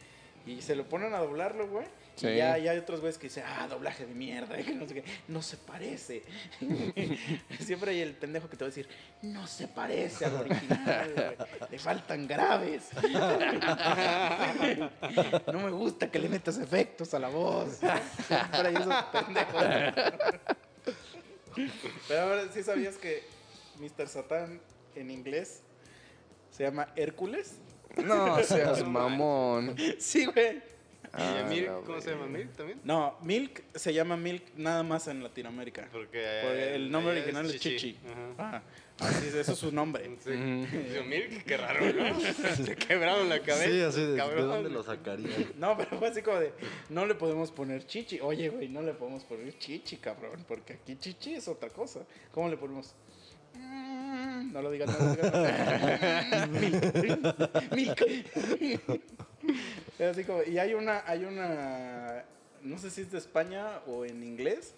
Y 0.46 0.62
se 0.62 0.74
lo 0.74 0.88
ponen 0.88 1.12
a 1.14 1.18
doblarlo, 1.18 1.68
güey. 1.68 1.84
Sí. 2.18 2.26
Y 2.26 2.36
ya, 2.36 2.58
ya 2.58 2.72
hay 2.72 2.78
otros 2.78 3.00
güeyes 3.00 3.16
que 3.16 3.28
dicen, 3.28 3.44
ah, 3.46 3.68
doblaje 3.68 4.04
de 4.04 4.12
mierda, 4.12 4.56
que 4.64 4.74
no 4.74 4.88
sé 4.88 4.94
qué. 4.94 5.04
No 5.28 5.40
se 5.40 5.56
parece. 5.56 6.24
Siempre 7.60 7.92
hay 7.92 8.00
el 8.00 8.14
pendejo 8.14 8.50
que 8.50 8.56
te 8.56 8.64
va 8.64 8.66
a 8.66 8.70
decir, 8.70 8.88
no 9.22 9.46
se 9.46 9.68
parece 9.68 10.24
al 10.24 10.34
original, 10.34 11.12
güey. 11.14 11.36
Le 11.70 11.78
faltan 11.78 12.26
graves. 12.26 12.88
no 15.46 15.60
me 15.60 15.70
gusta 15.70 16.10
que 16.10 16.18
le 16.18 16.28
metas 16.28 16.58
efectos 16.58 17.14
a 17.14 17.20
la 17.20 17.28
voz. 17.28 17.76
Siempre 17.76 18.68
hay 18.68 18.74
esos 18.74 18.94
pendejos. 19.12 19.62
Pero 22.08 22.20
ahora 22.20 22.48
sí 22.52 22.64
sabías 22.64 22.96
que 22.96 23.22
Mr. 23.78 24.08
Satan 24.08 24.60
en 24.96 25.12
inglés 25.12 25.62
se 26.50 26.64
llama 26.64 26.88
Hércules. 26.96 27.60
No 27.96 28.42
seas 28.42 28.84
mamón. 28.84 29.76
Sí, 29.98 30.26
güey. 30.26 30.76
¿Y 31.16 31.20
a 31.22 31.40
Ah, 31.40 31.47
Milk? 31.48 31.85
¿Cómo 31.85 32.01
se 32.01 32.10
llama. 32.10 32.26
Milk 32.26 32.52
también? 32.56 32.80
No, 32.85 33.16
Milk 33.22 33.62
se 33.74 33.93
llama 33.94 34.16
Milk 34.16 34.43
nada 34.56 34.82
más 34.82 35.09
en 35.09 35.22
Latinoamérica. 35.22 35.89
Porque, 35.93 36.40
Porque 36.43 36.74
el 36.74 36.90
nombre 36.90 37.12
allá 37.12 37.22
original 37.22 37.47
es 37.47 37.60
Chichi. 37.60 37.98
Ajá. 38.39 38.62
Ah, 39.01 39.06
así 39.09 39.28
es, 39.28 39.35
eso 39.35 39.52
es 39.52 39.59
su 39.59 39.70
nombre. 39.72 40.10
Sí. 40.24 40.30
Milk, 40.30 41.44
qué 41.44 41.56
raro, 41.56 41.80
¿no? 41.93 42.20
Se 42.66 42.74
quebraron 42.76 43.28
la 43.28 43.40
cabeza. 43.40 43.64
Sí, 43.70 43.80
así 43.80 44.01
de, 44.01 44.12
¿de 44.14 44.43
dónde 44.43 44.70
lo 44.70 44.82
sacarían? 44.82 45.52
No, 45.59 45.76
pero 45.76 45.98
fue 45.98 46.09
así 46.09 46.20
como 46.22 46.39
de, 46.40 46.52
no 46.90 47.06
le 47.06 47.14
podemos 47.14 47.51
poner 47.52 47.86
chichi. 47.86 48.18
Oye, 48.20 48.48
güey, 48.48 48.68
no 48.68 48.82
le 48.82 48.93
podemos 48.94 49.24
poner 49.24 49.56
chichi, 49.59 49.97
cabrón, 49.98 50.44
porque 50.48 50.74
aquí 50.74 50.97
chichi 50.97 51.35
es 51.35 51.48
otra 51.48 51.70
cosa. 51.70 52.01
¿Cómo 52.32 52.48
le 52.48 52.56
ponemos? 52.56 52.94
Mm, 53.55 54.52
No 54.52 54.62
lo 54.62 54.70
digas, 54.70 54.89
no 54.90 55.05
lo 55.06 55.10
digas. 55.14 56.48
Milk. 56.51 57.72
Milk. 57.72 59.02
Es 59.98 60.06
así 60.06 60.24
como, 60.24 60.42
y 60.44 60.58
hay 60.58 60.74
una, 60.74 61.02
hay 61.06 61.24
una, 61.24 62.24
no 62.62 62.78
sé 62.78 62.90
si 62.90 63.00
es 63.00 63.10
de 63.10 63.18
España 63.18 63.80
o 63.88 64.04
en 64.04 64.22
inglés, 64.22 64.74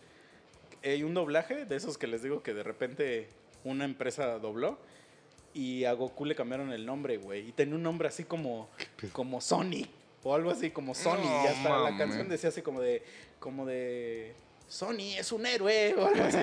hay 0.83 1.03
un 1.03 1.13
doblaje 1.13 1.67
de 1.67 1.77
esos 1.77 1.99
que 1.99 2.07
les 2.07 2.23
digo 2.23 2.43
que 2.43 2.55
de 2.55 2.63
repente 2.63 3.29
una 3.65 3.85
empresa 3.85 4.39
dobló 4.39 4.79
y 5.53 5.85
a 5.85 5.93
Goku 5.93 6.25
le 6.25 6.35
cambiaron 6.35 6.73
el 6.73 6.87
nombre, 6.87 7.19
güey. 7.19 7.49
Y 7.49 7.53
tenía 7.53 7.75
un 7.75 7.83
nombre 7.83 8.09
así 8.09 8.25
como, 8.25 8.69
como 9.13 9.41
Sony 9.41 9.89
o 10.23 10.35
algo 10.35 10.51
así 10.51 10.71
como 10.71 10.95
Sony. 10.95 11.17
No 11.17 11.45
y 11.45 11.47
hasta 11.49 11.79
la 11.79 11.99
canción 11.99 12.29
decía 12.29 12.51
así 12.51 12.63
como 12.63 12.81
de, 12.81 13.03
como 13.39 13.67
de 13.67 14.35
Sony 14.71 15.17
es 15.19 15.33
un 15.33 15.45
héroe 15.45 15.95
o 15.99 16.07
algo 16.07 16.23
así. 16.23 16.39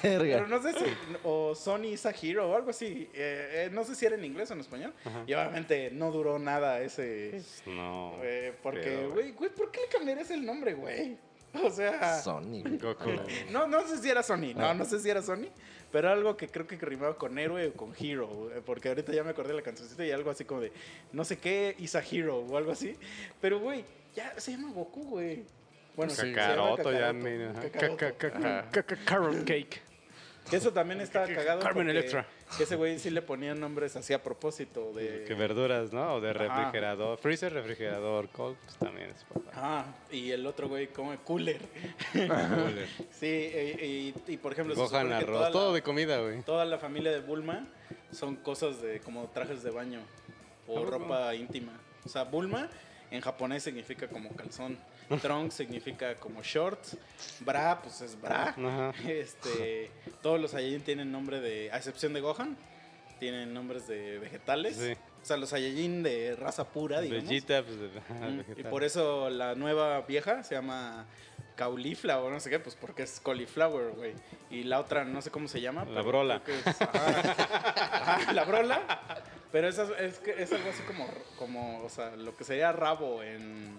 Pero 0.00 0.46
no 0.46 0.62
sé 0.62 0.72
si, 0.72 0.84
o 1.24 1.54
Sony 1.56 1.86
is 1.92 2.06
a 2.06 2.10
hero 2.10 2.48
o 2.48 2.54
algo 2.56 2.70
así. 2.70 3.10
Eh, 3.12 3.66
eh, 3.66 3.70
no 3.72 3.82
sé 3.84 3.96
si 3.96 4.06
era 4.06 4.14
en 4.14 4.24
inglés 4.24 4.48
o 4.50 4.54
en 4.54 4.60
español. 4.60 4.94
Y 5.26 5.34
obviamente 5.34 5.90
no 5.90 6.12
duró 6.12 6.38
nada 6.38 6.80
ese. 6.80 7.42
No. 7.66 8.14
eh, 8.22 8.54
porque, 8.62 9.08
güey, 9.12 9.32
güey, 9.32 9.50
¿por 9.50 9.72
qué 9.72 9.80
le 9.80 9.88
cambiarías 9.88 10.30
el 10.30 10.46
nombre, 10.46 10.74
güey? 10.74 11.16
O 11.62 11.68
sea. 11.70 12.20
Sony. 12.22 12.62
No, 13.50 13.66
no 13.66 13.86
sé 13.88 13.98
si 13.98 14.08
era 14.08 14.22
Sony, 14.22 14.52
Ah. 14.56 14.72
no, 14.72 14.74
no 14.74 14.84
sé 14.84 15.00
si 15.00 15.10
era 15.10 15.20
Sony, 15.20 15.48
pero 15.90 16.10
algo 16.10 16.36
que 16.36 16.46
creo 16.48 16.66
que 16.66 16.76
rimaba 16.76 17.18
con 17.18 17.36
héroe 17.38 17.66
o 17.66 17.72
con 17.74 17.92
hero, 17.98 18.50
porque 18.64 18.88
ahorita 18.88 19.12
ya 19.12 19.24
me 19.24 19.30
acordé 19.30 19.48
de 19.50 19.56
la 19.56 19.62
cancioncita 19.62 20.06
y 20.06 20.12
algo 20.12 20.30
así 20.30 20.44
como 20.44 20.60
de, 20.60 20.72
no 21.12 21.24
sé 21.24 21.38
qué, 21.38 21.74
is 21.78 21.94
a 21.96 22.02
hero 22.08 22.38
o 22.38 22.56
algo 22.56 22.70
así, 22.72 22.96
pero 23.40 23.58
güey, 23.60 23.84
ya 24.14 24.32
se 24.38 24.52
llama 24.52 24.72
Goku, 24.72 25.02
güey. 25.10 25.44
Bueno, 25.96 26.12
sí, 26.12 26.22
llama 26.32 26.36
Kakaroto 26.36 26.92
ya, 26.92 27.12
ca- 28.70 28.96
Carrot 29.04 29.44
cake. 29.44 29.82
Eso 30.50 30.72
también 30.72 31.00
está 31.00 31.24
cagado. 31.32 31.60
Carmen 31.60 31.88
Electra. 31.88 32.26
Que 32.56 32.64
ese 32.64 32.74
güey 32.74 32.98
sí 32.98 33.10
le 33.10 33.22
ponían 33.22 33.60
nombres 33.60 33.94
así 33.94 34.12
a 34.12 34.20
propósito 34.22 34.92
de. 34.92 35.24
Que 35.24 35.34
verduras, 35.34 35.92
¿no? 35.92 36.14
O 36.14 36.20
de 36.20 36.30
Ajá. 36.30 36.38
refrigerador. 36.40 37.18
Freezer, 37.18 37.52
refrigerador. 37.52 38.28
Cold, 38.30 38.56
pues 38.64 38.76
también 38.76 39.10
es 39.10 39.22
papá. 39.24 39.50
Ah, 39.54 39.84
y 40.10 40.32
el 40.32 40.44
otro 40.46 40.68
güey 40.68 40.88
come 40.88 41.18
cooler. 41.24 41.60
Cooler. 42.12 42.88
Sí, 43.12 43.26
y, 43.26 43.84
y- 43.84 44.14
y, 44.34 44.36
por 44.38 44.52
ejemplo, 44.52 44.74
Gohan, 44.74 45.12
arroz. 45.12 45.26
toda 45.30 45.40
la- 45.48 45.52
Todo 45.52 45.72
de 45.74 45.82
comida, 45.82 46.18
güey. 46.20 46.42
Toda 46.42 46.64
la 46.64 46.78
familia 46.78 47.12
de 47.12 47.20
Bulma 47.20 47.66
son 48.10 48.34
cosas 48.36 48.82
de 48.82 48.98
como 49.00 49.28
trajes 49.28 49.62
de 49.62 49.70
baño 49.70 50.00
o 50.66 50.74
poco? 50.74 50.90
ropa 50.90 51.34
íntima. 51.36 51.72
O 52.04 52.08
sea, 52.08 52.24
Bulma 52.24 52.68
en 53.12 53.20
japonés 53.20 53.62
significa 53.62 54.08
como 54.08 54.34
calzón. 54.34 54.76
Trunks 55.20 55.54
significa 55.54 56.14
como 56.16 56.42
shorts. 56.42 56.96
Bra, 57.40 57.80
pues 57.82 58.00
es 58.00 58.20
bra. 58.20 58.48
Ajá. 58.56 58.92
Este, 59.08 59.90
todos 60.22 60.40
los 60.40 60.52
Saiyajin 60.52 60.82
tienen 60.82 61.12
nombre 61.12 61.40
de, 61.40 61.70
a 61.72 61.76
excepción 61.76 62.12
de 62.12 62.20
Gohan, 62.20 62.56
tienen 63.18 63.52
nombres 63.54 63.86
de 63.86 64.18
vegetales. 64.18 64.76
Sí. 64.76 64.92
O 65.22 65.24
sea, 65.24 65.36
los 65.36 65.50
Saiyajin 65.50 66.02
de 66.02 66.34
raza 66.36 66.64
pura, 66.64 67.00
digamos. 67.00 67.28
Bellita, 67.28 67.62
pues 67.62 67.76
Mm, 68.20 68.40
Y 68.60 68.62
por 68.64 68.82
eso 68.84 69.30
la 69.30 69.54
nueva 69.54 70.00
vieja 70.02 70.42
se 70.42 70.54
llama 70.56 71.06
Cauliflower, 71.54 72.32
no 72.32 72.40
sé 72.40 72.50
qué, 72.50 72.58
pues 72.58 72.74
porque 72.74 73.02
es 73.04 73.20
cauliflower, 73.20 73.92
güey. 73.92 74.14
Y 74.50 74.64
la 74.64 74.80
otra 74.80 75.04
no 75.04 75.22
sé 75.22 75.30
cómo 75.30 75.46
se 75.46 75.60
llama. 75.60 75.84
La 75.84 75.90
pero 76.00 76.04
brola. 76.04 76.42
es- 76.46 76.66
ajá. 76.80 77.20
Ajá, 77.92 78.32
la 78.32 78.44
brola. 78.44 78.80
Pero 79.52 79.68
es, 79.68 79.78
es, 79.78 80.18
que 80.18 80.42
es 80.42 80.50
algo 80.52 80.70
así 80.70 80.82
como, 80.84 81.06
como, 81.38 81.84
o 81.84 81.88
sea, 81.90 82.16
lo 82.16 82.34
que 82.34 82.42
sería 82.42 82.72
rabo 82.72 83.22
en... 83.22 83.78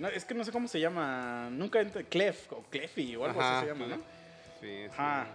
no, 0.00 0.08
es 0.08 0.24
que 0.24 0.34
no 0.34 0.44
sé 0.44 0.50
cómo 0.50 0.66
se 0.66 0.80
llama. 0.80 1.48
Nunca 1.50 1.80
ent- 1.82 2.06
Clef 2.08 2.52
o 2.52 2.62
Clefy 2.70 3.16
o 3.16 3.24
algo 3.26 3.40
Ajá, 3.40 3.58
así 3.58 3.66
se 3.66 3.72
llama, 3.72 3.86
¿no? 3.86 3.96
Sí, 3.96 4.02
sí. 4.60 4.84
Ajá. 4.90 5.26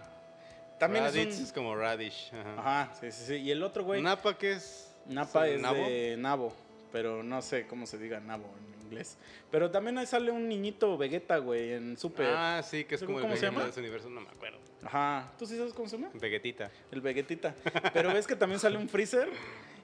También 0.78 1.04
Raditz 1.04 1.34
es 1.34 1.38
un... 1.38 1.44
es 1.44 1.52
como 1.52 1.76
radish. 1.76 2.32
Ajá. 2.34 2.54
Ajá, 2.58 2.94
sí, 3.00 3.12
sí, 3.12 3.24
sí. 3.26 3.34
Y 3.36 3.50
el 3.50 3.62
otro, 3.62 3.84
güey... 3.84 4.02
Napa, 4.02 4.36
¿qué 4.36 4.52
es? 4.52 4.92
Napa 5.06 5.48
es 5.48 5.60
¿Nabo? 5.60 5.78
de 5.78 6.16
nabo, 6.18 6.52
pero 6.92 7.22
no 7.22 7.40
sé 7.40 7.66
cómo 7.66 7.86
se 7.86 7.96
diga 7.96 8.18
nabo 8.20 8.52
en 8.58 8.86
inglés. 8.86 9.16
Pero 9.50 9.70
también 9.70 9.96
ahí 9.98 10.06
sale 10.06 10.30
un 10.32 10.48
niñito 10.48 10.98
Vegeta, 10.98 11.38
güey, 11.38 11.72
en 11.72 11.96
Super. 11.96 12.26
Ah, 12.28 12.60
sí, 12.62 12.84
que 12.84 12.96
es 12.96 13.04
como 13.04 13.18
el 13.18 13.22
¿Cómo 13.22 13.36
se 13.36 13.46
Vegeta 13.46 13.64
de 13.64 13.70
ese 13.70 13.80
universo, 13.80 14.10
no 14.10 14.20
me 14.20 14.28
acuerdo. 14.28 14.58
Ajá. 14.84 15.32
¿Tú 15.38 15.46
sí 15.46 15.56
sabes 15.56 15.72
cómo 15.72 15.88
se 15.88 15.96
llama? 15.96 16.10
Vegetita. 16.14 16.70
El 16.90 17.00
Vegetita. 17.00 17.54
Pero 17.92 18.12
ves 18.12 18.26
que 18.26 18.36
también 18.36 18.60
sale 18.60 18.76
un 18.76 18.88
Freezer 18.88 19.28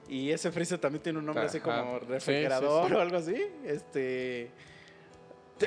y 0.07 0.29
ese 0.31 0.51
Freezer 0.51 0.77
también 0.79 1.01
tiene 1.01 1.19
un 1.19 1.25
nombre 1.25 1.45
así 1.45 1.59
como 1.59 1.99
refrigerador 1.99 2.83
sí, 2.83 2.89
sí. 2.89 2.95
o 2.95 2.99
algo 3.01 3.17
así. 3.17 3.47
Este. 3.65 4.51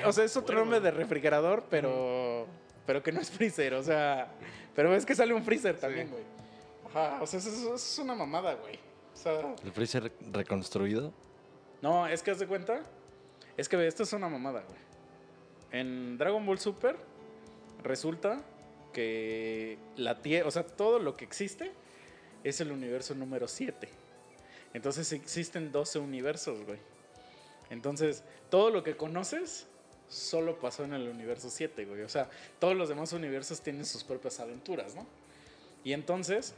O 0.05 0.12
sea, 0.12 0.24
es 0.24 0.36
otro 0.36 0.59
nombre 0.59 0.81
de 0.81 0.90
refrigerador, 0.90 1.64
pero. 1.70 2.47
Pero 2.86 3.02
que 3.02 3.10
no 3.12 3.20
es 3.20 3.31
Freezer, 3.31 3.74
o 3.74 3.82
sea. 3.82 4.28
Pero 4.74 4.90
ves 4.90 5.06
que 5.06 5.14
sale 5.14 5.35
un 5.35 5.43
Freezer 5.43 5.78
también, 5.78 6.10
güey. 6.10 6.23
Ajá. 6.89 7.23
O 7.23 7.27
sea, 7.27 7.39
eso, 7.39 7.51
eso 7.51 7.74
es 7.74 7.98
una 7.98 8.14
mamada, 8.14 8.55
güey. 8.55 8.78
O 9.12 9.16
sea. 9.16 9.55
El 9.64 9.73
freezer 9.73 10.12
reconstruido. 10.32 11.12
No, 11.82 12.06
es 12.06 12.23
que 12.23 12.31
haz 12.31 12.39
de 12.39 12.47
cuenta. 12.47 12.82
Es 13.56 13.68
que 13.68 13.86
esto 13.86 14.02
es 14.02 14.12
una 14.12 14.28
mamada, 14.28 14.62
güey. 14.62 14.78
En 15.73 16.18
Dragon 16.18 16.44
Ball 16.44 16.59
Super 16.59 16.97
resulta 17.82 18.43
que 18.93 19.78
la 19.97 20.20
Tierra, 20.20 20.48
o 20.48 20.51
sea, 20.51 20.64
todo 20.66 20.98
lo 20.98 21.16
que 21.16 21.24
existe 21.24 21.73
es 22.44 22.60
el 22.60 22.70
universo 22.70 23.14
número 23.14 23.48
7. 23.48 23.89
Entonces 24.74 25.12
existen 25.12 25.73
12 25.73 25.98
universos, 25.98 26.64
güey. 26.64 26.78
Entonces, 27.70 28.23
todo 28.51 28.70
lo 28.70 28.82
que 28.82 28.97
conoces 28.97 29.66
solo 30.08 30.58
pasó 30.58 30.84
en 30.84 30.92
el 30.92 31.08
universo 31.08 31.50
7, 31.50 31.84
güey. 31.84 32.02
O 32.02 32.08
sea, 32.08 32.28
todos 32.58 32.76
los 32.76 32.88
demás 32.88 33.12
universos 33.12 33.60
tienen 33.60 33.84
sus 33.84 34.04
propias 34.04 34.40
aventuras, 34.40 34.94
¿no? 34.94 35.06
Y 35.84 35.92
entonces, 35.92 36.54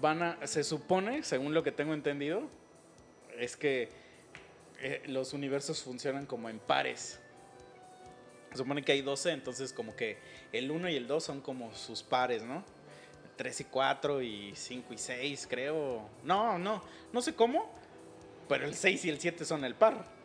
van 0.00 0.22
a, 0.22 0.46
se 0.46 0.64
supone, 0.64 1.22
según 1.22 1.54
lo 1.54 1.62
que 1.62 1.72
tengo 1.72 1.94
entendido, 1.94 2.42
es 3.38 3.56
que 3.56 3.88
eh, 4.80 5.02
los 5.06 5.32
universos 5.32 5.82
funcionan 5.82 6.26
como 6.26 6.48
en 6.48 6.58
pares. 6.58 7.20
Se 8.52 8.58
supone 8.58 8.82
que 8.82 8.92
hay 8.92 9.02
12, 9.02 9.30
entonces 9.32 9.72
como 9.72 9.94
que 9.94 10.18
el 10.52 10.70
1 10.70 10.88
y 10.90 10.96
el 10.96 11.06
2 11.06 11.22
son 11.22 11.40
como 11.40 11.74
sus 11.74 12.02
pares, 12.02 12.42
¿no? 12.42 12.64
3 13.36 13.60
y 13.60 13.64
4 13.64 14.22
y 14.22 14.52
5 14.54 14.92
y 14.94 14.98
6, 14.98 15.46
creo. 15.48 16.08
No, 16.24 16.58
no, 16.58 16.82
no 17.12 17.22
sé 17.22 17.34
cómo, 17.34 17.70
pero 18.48 18.66
el 18.66 18.74
6 18.74 19.04
y 19.04 19.10
el 19.10 19.20
7 19.20 19.44
son 19.44 19.64
el 19.64 19.74
par. 19.74 20.19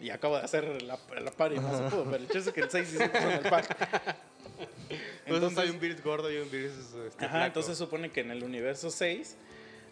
Y 0.00 0.10
acabo 0.10 0.38
de 0.38 0.44
hacer 0.44 0.82
la, 0.82 0.98
la 1.20 1.30
par 1.30 1.52
y 1.52 1.58
no 1.58 1.76
se 1.76 1.82
pudo, 1.94 2.04
pero 2.04 2.16
el 2.16 2.24
hecho 2.24 2.38
es 2.38 2.50
que 2.50 2.60
el 2.60 2.70
6 2.70 2.92
y 2.92 2.96
7 2.96 3.20
son 3.20 3.30
el 3.32 3.40
par. 3.50 3.64
Entonces 5.26 5.58
hay 5.58 5.70
un 5.70 5.78
Beard 5.80 6.02
gordo 6.02 6.30
y 6.32 6.38
un 6.38 6.50
Beard 6.50 6.72
este, 7.06 7.24
Ajá, 7.24 7.46
entonces 7.46 7.78
supone 7.78 8.10
que 8.10 8.20
en 8.20 8.30
el 8.30 8.42
universo 8.42 8.90
6 8.90 9.36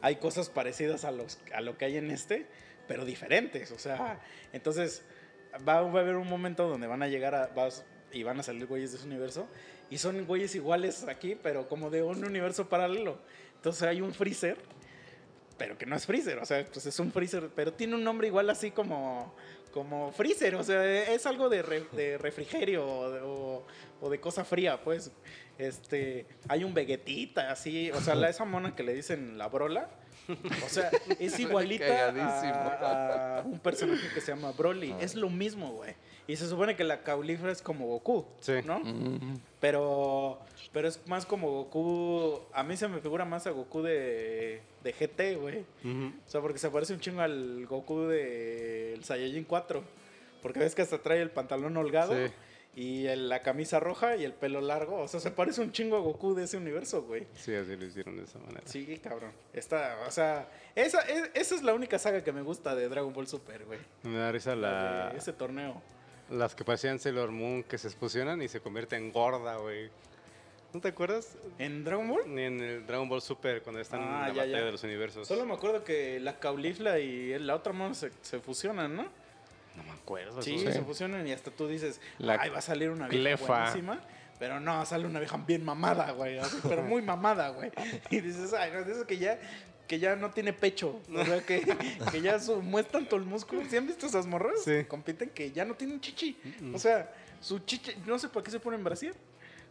hay 0.00 0.16
cosas 0.16 0.48
parecidas 0.50 1.04
a, 1.04 1.10
los, 1.12 1.38
a 1.54 1.60
lo 1.60 1.76
que 1.78 1.84
hay 1.84 1.96
en 1.96 2.10
este, 2.10 2.46
pero 2.88 3.04
diferentes. 3.04 3.70
O 3.70 3.78
sea, 3.78 4.20
entonces 4.52 5.02
va, 5.66 5.82
va 5.82 6.00
a 6.00 6.02
haber 6.02 6.16
un 6.16 6.28
momento 6.28 6.68
donde 6.68 6.86
van 6.86 7.02
a 7.02 7.08
llegar 7.08 7.34
a, 7.34 7.48
vas- 7.48 7.84
y 8.12 8.22
van 8.22 8.40
a 8.40 8.42
salir 8.42 8.66
güeyes 8.66 8.92
de 8.92 8.98
ese 8.98 9.06
universo 9.06 9.46
y 9.90 9.98
son 9.98 10.24
güeyes 10.26 10.54
iguales 10.54 11.04
aquí, 11.04 11.36
pero 11.40 11.68
como 11.68 11.90
de 11.90 12.02
un 12.02 12.24
universo 12.24 12.68
paralelo. 12.68 13.18
Entonces 13.56 13.82
hay 13.84 14.00
un 14.00 14.12
freezer, 14.14 14.56
pero 15.56 15.76
que 15.78 15.86
no 15.86 15.94
es 15.96 16.06
freezer, 16.06 16.38
o 16.38 16.46
sea, 16.46 16.64
pues 16.72 16.86
es 16.86 16.98
un 16.98 17.12
freezer, 17.12 17.50
pero 17.54 17.72
tiene 17.72 17.94
un 17.94 18.04
nombre 18.04 18.26
igual 18.28 18.48
así 18.50 18.70
como, 18.70 19.34
como 19.72 20.12
freezer, 20.12 20.54
o 20.56 20.64
sea, 20.64 20.84
es 21.12 21.26
algo 21.26 21.48
de, 21.48 21.62
re- 21.62 21.86
de 21.92 22.18
refrigerio 22.18 22.86
o 22.86 23.10
de, 23.10 23.20
o- 23.22 23.66
o 24.00 24.10
de 24.10 24.20
cosa 24.20 24.44
fría, 24.44 24.82
pues. 24.82 25.10
Este, 25.58 26.26
hay 26.48 26.62
un 26.62 26.72
vegetita 26.72 27.50
así, 27.50 27.90
o 27.90 28.00
sea, 28.00 28.14
la, 28.14 28.28
esa 28.28 28.44
mona 28.44 28.76
que 28.76 28.84
le 28.84 28.94
dicen 28.94 29.36
la 29.38 29.48
brola, 29.48 29.90
o 30.64 30.68
sea, 30.68 30.88
es 31.18 31.36
igualita 31.40 32.10
a, 32.10 33.38
a 33.38 33.42
un 33.42 33.58
personaje 33.58 34.08
que 34.14 34.20
se 34.20 34.32
llama 34.32 34.52
Broly, 34.52 34.94
es 35.00 35.14
lo 35.16 35.28
mismo, 35.30 35.72
güey. 35.72 35.94
Y 36.28 36.36
se 36.36 36.46
supone 36.48 36.76
que 36.76 36.84
la 36.84 37.02
caulifla 37.02 37.50
es 37.50 37.60
como 37.62 37.86
Goku, 37.86 38.24
Sí. 38.40 38.52
¿no? 38.64 38.80
Pero, 39.60 40.38
pero 40.72 40.86
es 40.88 41.04
más 41.08 41.26
como 41.26 41.50
Goku. 41.50 42.40
A 42.52 42.62
mí 42.62 42.76
se 42.76 42.86
me 42.88 43.00
figura 43.00 43.24
más 43.24 43.46
a 43.46 43.50
Goku 43.50 43.82
de, 43.82 44.62
de 44.84 44.92
GT, 44.92 45.36
güey. 45.40 45.64
Ujú. 45.84 46.12
O 46.26 46.30
sea, 46.30 46.40
porque 46.40 46.58
se 46.58 46.70
parece 46.70 46.92
un 46.94 47.00
chingo 47.00 47.20
al 47.22 47.66
Goku 47.66 48.02
del 48.06 49.02
Saiyajin 49.04 49.44
4. 49.44 49.82
Porque 50.42 50.60
ves 50.60 50.74
que 50.76 50.82
hasta 50.82 50.98
trae 50.98 51.20
el 51.20 51.30
pantalón 51.32 51.76
holgado 51.76 52.14
Sí. 52.14 52.32
y 52.76 53.06
el- 53.06 53.28
la 53.28 53.42
camisa 53.42 53.80
roja 53.80 54.14
y 54.14 54.22
el 54.24 54.32
pelo 54.32 54.60
largo. 54.60 55.00
O 55.00 55.08
sea, 55.08 55.18
se 55.18 55.32
parece 55.32 55.60
un 55.60 55.72
chingo 55.72 55.96
a 55.96 56.00
Goku 56.00 56.36
de 56.36 56.44
ese 56.44 56.56
universo, 56.56 57.02
güey. 57.02 57.26
Sí, 57.34 57.52
así 57.52 57.74
lo 57.74 57.84
hicieron 57.84 58.16
de 58.16 58.22
esa 58.22 58.38
manera. 58.38 58.62
Sí, 58.64 59.00
cabrón. 59.02 59.32
Esta, 59.52 59.98
o 60.06 60.10
sea, 60.12 60.48
esa, 60.76 61.00
es- 61.00 61.30
esa 61.34 61.54
es 61.56 61.62
la 61.64 61.74
única 61.74 61.98
saga 61.98 62.22
que 62.22 62.30
me 62.30 62.42
gusta 62.42 62.76
de 62.76 62.88
Dragon 62.88 63.12
Ball 63.12 63.26
Super, 63.26 63.64
güey. 63.64 63.80
Me 64.04 64.16
da 64.18 64.30
risa 64.30 64.54
La 64.54 64.70
la, 64.70 65.10
de 65.10 65.18
Ese 65.18 65.32
torneo. 65.32 65.82
Las 66.30 66.54
que 66.54 66.64
parecían 66.64 66.98
Sailor 66.98 67.30
Moon 67.30 67.62
que 67.62 67.78
se 67.78 67.90
fusionan 67.90 68.42
y 68.42 68.48
se 68.48 68.60
convierten 68.60 69.04
en 69.04 69.12
gorda, 69.12 69.56
güey. 69.56 69.90
¿No 70.72 70.80
te 70.80 70.88
acuerdas? 70.88 71.36
¿En 71.58 71.82
Dragon 71.82 72.06
Ball? 72.08 72.22
Ni 72.34 72.42
en 72.42 72.60
el 72.60 72.86
Dragon 72.86 73.08
Ball 73.08 73.22
Super 73.22 73.62
cuando 73.62 73.80
están 73.80 74.00
Ah, 74.02 74.04
en 74.04 74.10
la 74.10 74.28
ya, 74.28 74.34
batalla 74.42 74.58
ya. 74.58 74.64
de 74.66 74.72
los 74.72 74.82
universos. 74.84 75.26
Solo 75.26 75.46
me 75.46 75.54
acuerdo 75.54 75.82
que 75.82 76.20
la 76.20 76.38
caulifla 76.38 76.98
y 76.98 77.38
la 77.38 77.54
otra 77.54 77.72
mono 77.72 77.94
se, 77.94 78.10
se 78.20 78.38
fusionan, 78.38 78.94
¿no? 78.94 79.04
No 79.76 79.82
me 79.84 79.92
acuerdo. 79.92 80.42
Sí, 80.42 80.58
se 80.58 80.82
fusionan 80.82 81.26
y 81.26 81.32
hasta 81.32 81.50
tú 81.50 81.68
dices, 81.68 82.00
La 82.18 82.36
ay, 82.40 82.50
va 82.50 82.58
a 82.58 82.62
salir 82.62 82.90
una 82.90 83.08
vieja 83.08 83.36
Clefa. 83.36 83.60
buenísima. 83.64 84.00
Pero 84.38 84.60
no, 84.60 84.84
sale 84.86 85.06
una 85.06 85.18
vieja 85.18 85.36
bien 85.38 85.64
mamada, 85.64 86.12
güey. 86.12 86.38
así, 86.38 86.58
pero 86.68 86.82
muy 86.82 87.02
mamada, 87.02 87.48
güey. 87.48 87.70
Y 88.10 88.20
dices, 88.20 88.52
ay, 88.52 88.70
no, 88.72 88.80
eso 88.80 89.06
que 89.06 89.16
ya, 89.18 89.38
que 89.88 89.98
ya 89.98 90.14
no 90.14 90.30
tiene 90.30 90.52
pecho. 90.52 91.00
O 91.12 91.24
sea, 91.24 91.40
que, 91.40 91.62
que 92.12 92.20
ya 92.20 92.38
su, 92.38 92.62
muestran 92.62 93.08
todo 93.08 93.18
el 93.18 93.26
músculo. 93.26 93.62
¿Sí 93.68 93.76
han 93.76 93.86
visto 93.86 94.06
esas 94.06 94.26
morras? 94.26 94.62
Sí. 94.64 94.84
Compiten 94.86 95.30
que 95.30 95.50
ya 95.50 95.64
no 95.64 95.74
tienen 95.74 96.00
chichi. 96.00 96.36
O 96.74 96.78
sea, 96.78 97.10
su 97.40 97.58
chichi, 97.60 97.94
no 98.06 98.18
sé 98.18 98.28
por 98.28 98.42
qué 98.42 98.50
se 98.50 98.60
ponen 98.60 98.84
brasier. 98.84 99.14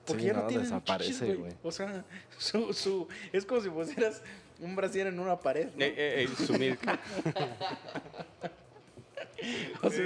Porque 0.05 0.23
Sí, 0.23 0.27
ya 0.27 0.33
no, 0.33 0.41
no, 0.41 0.47
tienen 0.47 0.65
desaparece, 0.65 1.11
chichis, 1.11 1.27
güey. 1.27 1.37
güey. 1.37 1.53
O 1.63 1.71
sea, 1.71 2.03
su, 2.37 2.73
su, 2.73 3.07
es 3.31 3.45
como 3.45 3.61
si 3.61 3.69
pusieras 3.69 4.21
un 4.59 4.75
brasier 4.75 5.07
en 5.07 5.19
una 5.19 5.37
pared. 5.37 5.67
¿no? 5.75 5.83
Eh, 5.83 5.93
eh, 5.95 6.27
eh, 6.27 6.45
su 6.45 6.53
milk. 6.53 6.79
O 9.83 9.89
sea, 9.89 10.05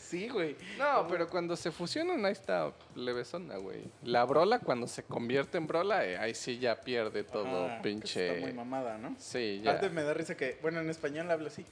sí, 0.00 0.28
güey. 0.28 0.56
No, 0.78 1.06
pero 1.08 1.28
cuando 1.28 1.56
se 1.56 1.70
fusionan, 1.70 2.24
ahí 2.24 2.32
está 2.32 2.72
levesona, 2.94 3.56
güey. 3.58 3.82
La 4.02 4.24
brola, 4.24 4.58
cuando 4.60 4.86
se 4.86 5.02
convierte 5.04 5.58
en 5.58 5.66
brola, 5.66 6.06
eh, 6.06 6.16
ahí 6.16 6.34
sí 6.34 6.58
ya 6.58 6.80
pierde 6.80 7.24
todo 7.24 7.66
Ah, 7.68 7.80
pinche. 7.82 8.28
Está 8.36 8.40
muy 8.40 8.52
mamada, 8.52 8.98
¿no? 8.98 9.14
Sí, 9.18 9.60
ya. 9.62 9.72
Antes 9.72 9.92
me 9.92 10.02
da 10.02 10.14
risa 10.14 10.36
que, 10.36 10.58
bueno, 10.62 10.80
en 10.80 10.88
español 10.90 11.30
habla 11.30 11.48
así. 11.48 11.64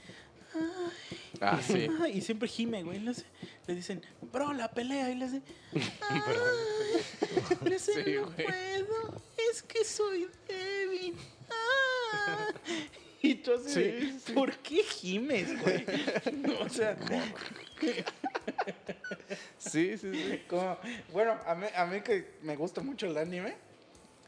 Ah, 1.40 1.60
sí. 1.62 1.86
Ay, 2.02 2.18
y 2.18 2.20
siempre 2.20 2.48
gime, 2.48 2.82
güey. 2.82 2.98
Le, 2.98 3.14
dicen, 3.74 4.04
bro, 4.32 4.52
la 4.52 4.68
pelea. 4.72 5.08
Y 5.10 5.14
le 5.14 5.24
hace, 5.26 5.42
"Ay, 6.10 6.20
pero 7.62 7.74
ese 7.74 8.04
Sí, 8.04 8.12
no 8.14 8.24
güey. 8.26 8.46
puedo. 8.46 9.22
Es 9.50 9.62
que 9.62 9.84
soy 9.84 10.28
débil. 10.48 11.14
Ah". 11.50 12.48
Y 13.22 13.34
tú 13.36 13.52
así, 13.54 13.74
de, 13.82 14.14
¿por 14.34 14.56
qué 14.58 14.82
gimes, 14.82 15.60
güey? 15.62 15.84
o 16.60 16.68
sea, 16.70 16.96
Sí, 19.58 19.96
sí, 19.98 20.12
sí. 20.12 20.42
como, 20.48 20.78
bueno, 21.12 21.38
a 21.46 21.54
mí, 21.54 21.66
a 21.74 21.86
mí 21.86 22.00
que 22.00 22.34
me 22.42 22.56
gusta 22.56 22.80
mucho 22.80 23.06
el 23.06 23.16
anime, 23.16 23.54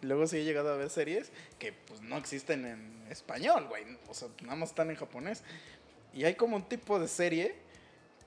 Luego 0.02 0.26
sí 0.26 0.38
he 0.38 0.44
llegado 0.44 0.72
a 0.72 0.76
ver 0.76 0.90
series 0.90 1.30
que 1.60 1.72
pues 1.72 2.00
no 2.00 2.16
existen 2.16 2.66
en 2.66 3.04
español, 3.08 3.66
güey. 3.68 3.84
O 4.08 4.14
sea, 4.14 4.26
nada 4.42 4.56
más 4.56 4.70
están 4.70 4.90
en 4.90 4.96
japonés. 4.96 5.44
Y 6.12 6.24
hay 6.24 6.34
como 6.34 6.56
un 6.56 6.64
tipo 6.68 6.98
de 6.98 7.06
serie 7.06 7.54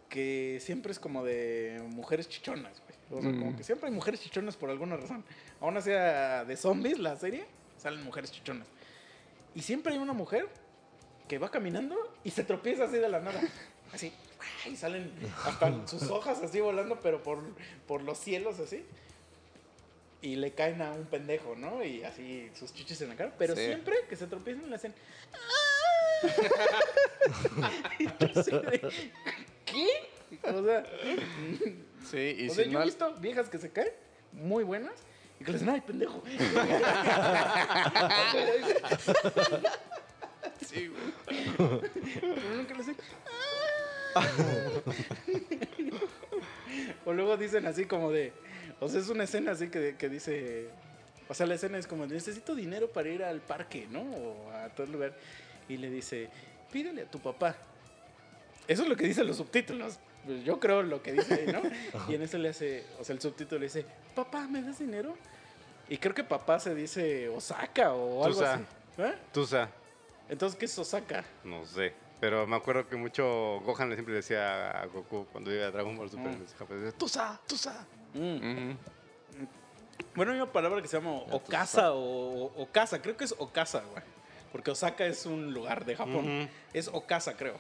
que 0.08 0.60
siempre 0.62 0.94
es 0.94 1.00
como 1.00 1.26
de 1.26 1.84
mujeres 1.90 2.30
chichonas, 2.30 2.82
güey. 2.82 3.20
O 3.20 3.22
sea, 3.22 3.30
como 3.38 3.52
Mm. 3.52 3.58
que 3.58 3.64
siempre 3.66 3.90
hay 3.90 3.94
mujeres 3.94 4.22
chichonas 4.22 4.56
por 4.56 4.70
alguna 4.70 4.96
razón. 4.96 5.26
Aún 5.60 5.82
sea 5.82 6.46
de 6.46 6.56
zombies 6.56 6.98
la 6.98 7.18
serie, 7.18 7.44
salen 7.78 8.02
mujeres 8.06 8.32
chichonas. 8.32 8.70
Y 9.56 9.62
siempre 9.62 9.94
hay 9.94 10.00
una 10.00 10.14
mujer 10.14 10.48
que 11.28 11.38
va 11.40 11.50
caminando 11.50 11.96
y 12.24 12.30
se 12.32 12.44
tropieza 12.44 12.84
así 12.86 12.98
de 12.98 13.10
la 13.10 13.20
nada. 13.20 13.42
Así. 13.94 14.12
Y 14.70 14.76
salen 14.76 15.12
hasta 15.46 15.88
sus 15.88 16.04
hojas 16.10 16.42
así 16.44 16.60
volando, 16.60 17.00
pero 17.00 17.24
por, 17.24 17.40
por 17.88 18.02
los 18.04 18.18
cielos 18.20 18.60
así. 18.60 18.86
Y 20.22 20.36
le 20.36 20.54
caen 20.54 20.82
a 20.82 20.92
un 20.92 21.06
pendejo, 21.06 21.56
¿no? 21.56 21.84
Y 21.84 22.04
así 22.04 22.52
sus 22.54 22.74
chichis 22.74 23.00
en 23.02 23.10
la 23.10 23.16
cara. 23.16 23.34
Pero 23.38 23.56
Sí. 23.56 23.66
siempre 23.66 23.96
que 24.10 24.16
se 24.16 24.28
tropiezan 24.28 24.70
le 24.70 24.76
hacen... 24.76 24.94
De, 28.00 28.92
¿Qué? 29.66 29.88
O 30.50 30.64
sea, 30.64 30.84
Sí, 32.10 32.36
y 32.40 32.48
o 32.48 32.54
si 32.54 32.56
sea, 32.56 32.66
yo 32.66 32.82
he 32.82 32.86
visto 32.86 33.14
viejas 33.16 33.50
que 33.50 33.58
se 33.58 33.72
caen, 33.72 33.92
muy 34.32 34.64
buenas, 34.64 34.94
y 35.40 35.44
que 35.44 35.52
le 35.52 35.60
dicen, 35.60 35.74
ay, 35.74 35.82
pendejo. 35.82 36.24
sí, 40.66 40.88
güey. 40.88 41.04
Pero 41.58 42.56
nunca 42.56 42.74
le 42.74 42.80
dicen, 42.80 42.96
o 47.06 47.14
luego 47.14 47.38
dicen 47.38 47.66
así 47.66 47.86
como 47.86 48.12
de, 48.12 48.34
o 48.80 48.88
sea, 48.88 49.02
es 49.02 49.10
una 49.10 49.26
escena 49.26 49.52
así 49.52 49.70
que, 49.70 49.96
que 49.98 50.10
dice, 50.10 50.70
o 51.28 51.34
sea, 51.34 51.48
la 51.48 51.56
escena 51.56 51.78
es 51.78 51.88
como, 51.88 52.06
necesito 52.06 52.56
dinero 52.56 52.90
para 52.90 53.10
ir 53.10 53.24
al 53.24 53.42
parque, 53.42 53.88
¿no? 53.90 54.02
O 54.02 54.52
a 54.52 54.70
todo 54.70 54.88
lugar. 54.88 55.14
Y 55.68 55.78
le 55.78 55.90
dice, 55.90 56.30
pídele 56.72 57.02
a 57.04 57.12
tu 57.12 57.20
papá. 57.20 57.56
Eso 58.68 58.84
es 58.84 58.90
lo 58.90 58.96
que 58.96 59.08
dicen 59.08 59.28
los 59.28 59.38
subtítulos. 59.38 60.00
Pues 60.26 60.44
yo 60.44 60.60
creo 60.60 60.82
lo 60.82 61.02
que 61.04 61.14
dice 61.14 61.34
ahí, 61.36 61.48
¿no? 61.54 61.62
Y 62.12 62.16
en 62.16 62.22
eso 62.24 62.38
le 62.38 62.50
hace, 62.50 62.86
o 63.00 63.04
sea, 63.04 63.14
el 63.14 63.22
subtítulo 63.22 63.60
le 63.60 63.66
dice, 63.68 63.86
papá, 64.16 64.48
¿me 64.48 64.62
das 64.62 64.80
dinero? 64.80 65.16
Y 65.88 65.98
creo 65.98 66.16
que 66.16 66.24
papá 66.24 66.60
se 66.60 66.74
dice 66.74 67.30
Osaka 67.30 67.94
o 67.94 68.26
algo 68.26 68.40
Tusa. 68.40 68.54
así. 68.56 68.64
¿Eh? 68.98 69.14
Tusa, 69.32 69.70
Entonces, 70.30 70.58
¿qué 70.58 70.66
es 70.66 70.80
Osaka? 70.80 71.24
no 71.44 71.66
sé. 71.66 71.94
Pero 72.20 72.48
me 72.48 72.56
acuerdo 72.56 72.88
que 72.88 72.96
mucho 72.96 73.60
Gohan 73.66 73.90
le 73.90 73.96
siempre 73.96 74.16
decía 74.16 74.72
a 74.72 74.86
Goku 74.88 75.28
cuando 75.32 75.54
iba 75.54 75.66
a 75.68 75.72
Dragon 75.72 75.96
Ball 75.98 76.10
Super 76.10 76.32
Mm. 76.32 76.92
Tusa, 76.98 77.40
Tusa. 77.46 77.86
Ujú. 78.16 78.78
Bueno, 80.16 80.32
hay 80.32 80.38
una 80.40 80.52
palabra 80.52 80.82
que 80.82 80.88
se 80.88 80.98
llama 80.98 81.12
Okasa 81.12 81.92
o 81.92 82.46
Okasa. 82.64 83.02
Creo 83.02 83.18
que 83.18 83.26
es 83.26 83.36
Okasa, 83.38 83.82
güey. 83.92 84.02
Porque 84.52 84.72
Osaka 84.72 85.06
es 85.06 85.26
un 85.26 85.54
lugar 85.54 85.84
de 85.86 85.96
Japón. 85.98 86.50
Es 86.74 86.88
Okasa, 86.88 87.36
creo. 87.36 87.58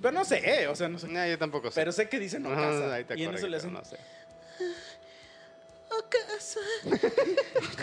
Pero 0.00 0.12
no 0.12 0.24
sé, 0.24 0.42
eh, 0.44 0.68
o 0.68 0.76
sea, 0.76 0.88
no 0.88 0.98
sé. 0.98 1.08
No, 1.08 1.26
yo 1.26 1.38
tampoco 1.38 1.70
sé. 1.70 1.80
Pero 1.80 1.92
sé 1.92 2.08
que 2.08 2.18
dicen 2.18 2.46
ahí 2.46 3.04
te 3.04 3.18
y 3.18 3.24
en 3.24 3.34
eso 3.34 3.48
le 3.48 3.56
hacen 3.56 3.72
no 3.72 3.84
sé. 3.84 3.98
Okasa. 5.90 6.60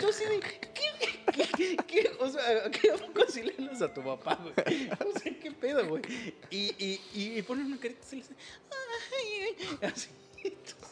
Tú 0.00 0.12
sí 0.12 0.24
de, 0.24 0.40
¿qué, 0.40 1.48
qué, 1.56 1.76
qué? 1.86 2.10
O 2.20 2.28
sea, 2.28 2.66
¿a 2.66 2.70
¿qué 2.70 2.90
a 2.90 2.94
poco 2.96 3.24
así 3.26 3.42
le 3.42 3.52
hablas 3.58 3.82
a 3.82 3.92
tu 3.92 4.02
papá, 4.02 4.38
güey? 4.40 4.90
O 4.90 5.18
sea, 5.18 5.32
¿qué 5.40 5.50
pedo, 5.50 5.86
güey? 5.86 6.02
Y, 6.50 6.74
y, 6.78 7.00
y, 7.14 7.38
y 7.38 7.42
ponen 7.42 7.66
una 7.66 7.78
carita 7.78 8.00
y 8.12 8.16
le 8.16 8.22
dicen, 8.22 8.36
ay, 8.70 9.56
ay, 9.82 9.88
así. 9.88 10.08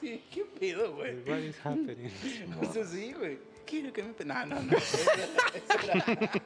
Sí, 0.00 0.22
¿qué 0.30 0.44
pedo, 0.44 0.96
güey? 0.96 1.22
What 1.26 1.38
is 1.38 1.56
happening? 1.64 2.10
O 2.60 2.72
sea, 2.72 2.84
sí, 2.84 3.12
güey. 3.12 3.38
Quiero 3.64 3.92
que 3.92 4.02
me... 4.02 4.12
No, 4.24 4.46
no, 4.46 4.60
no. 4.60 4.76
Esa 4.76 5.12
era, 5.12 5.24
esa 5.54 6.12
era 6.12 6.42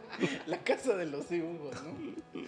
la 0.46 0.62
casa 0.62 0.96
de 0.96 1.06
los 1.06 1.28
dibujos, 1.28 1.74
¿no? 1.82 2.42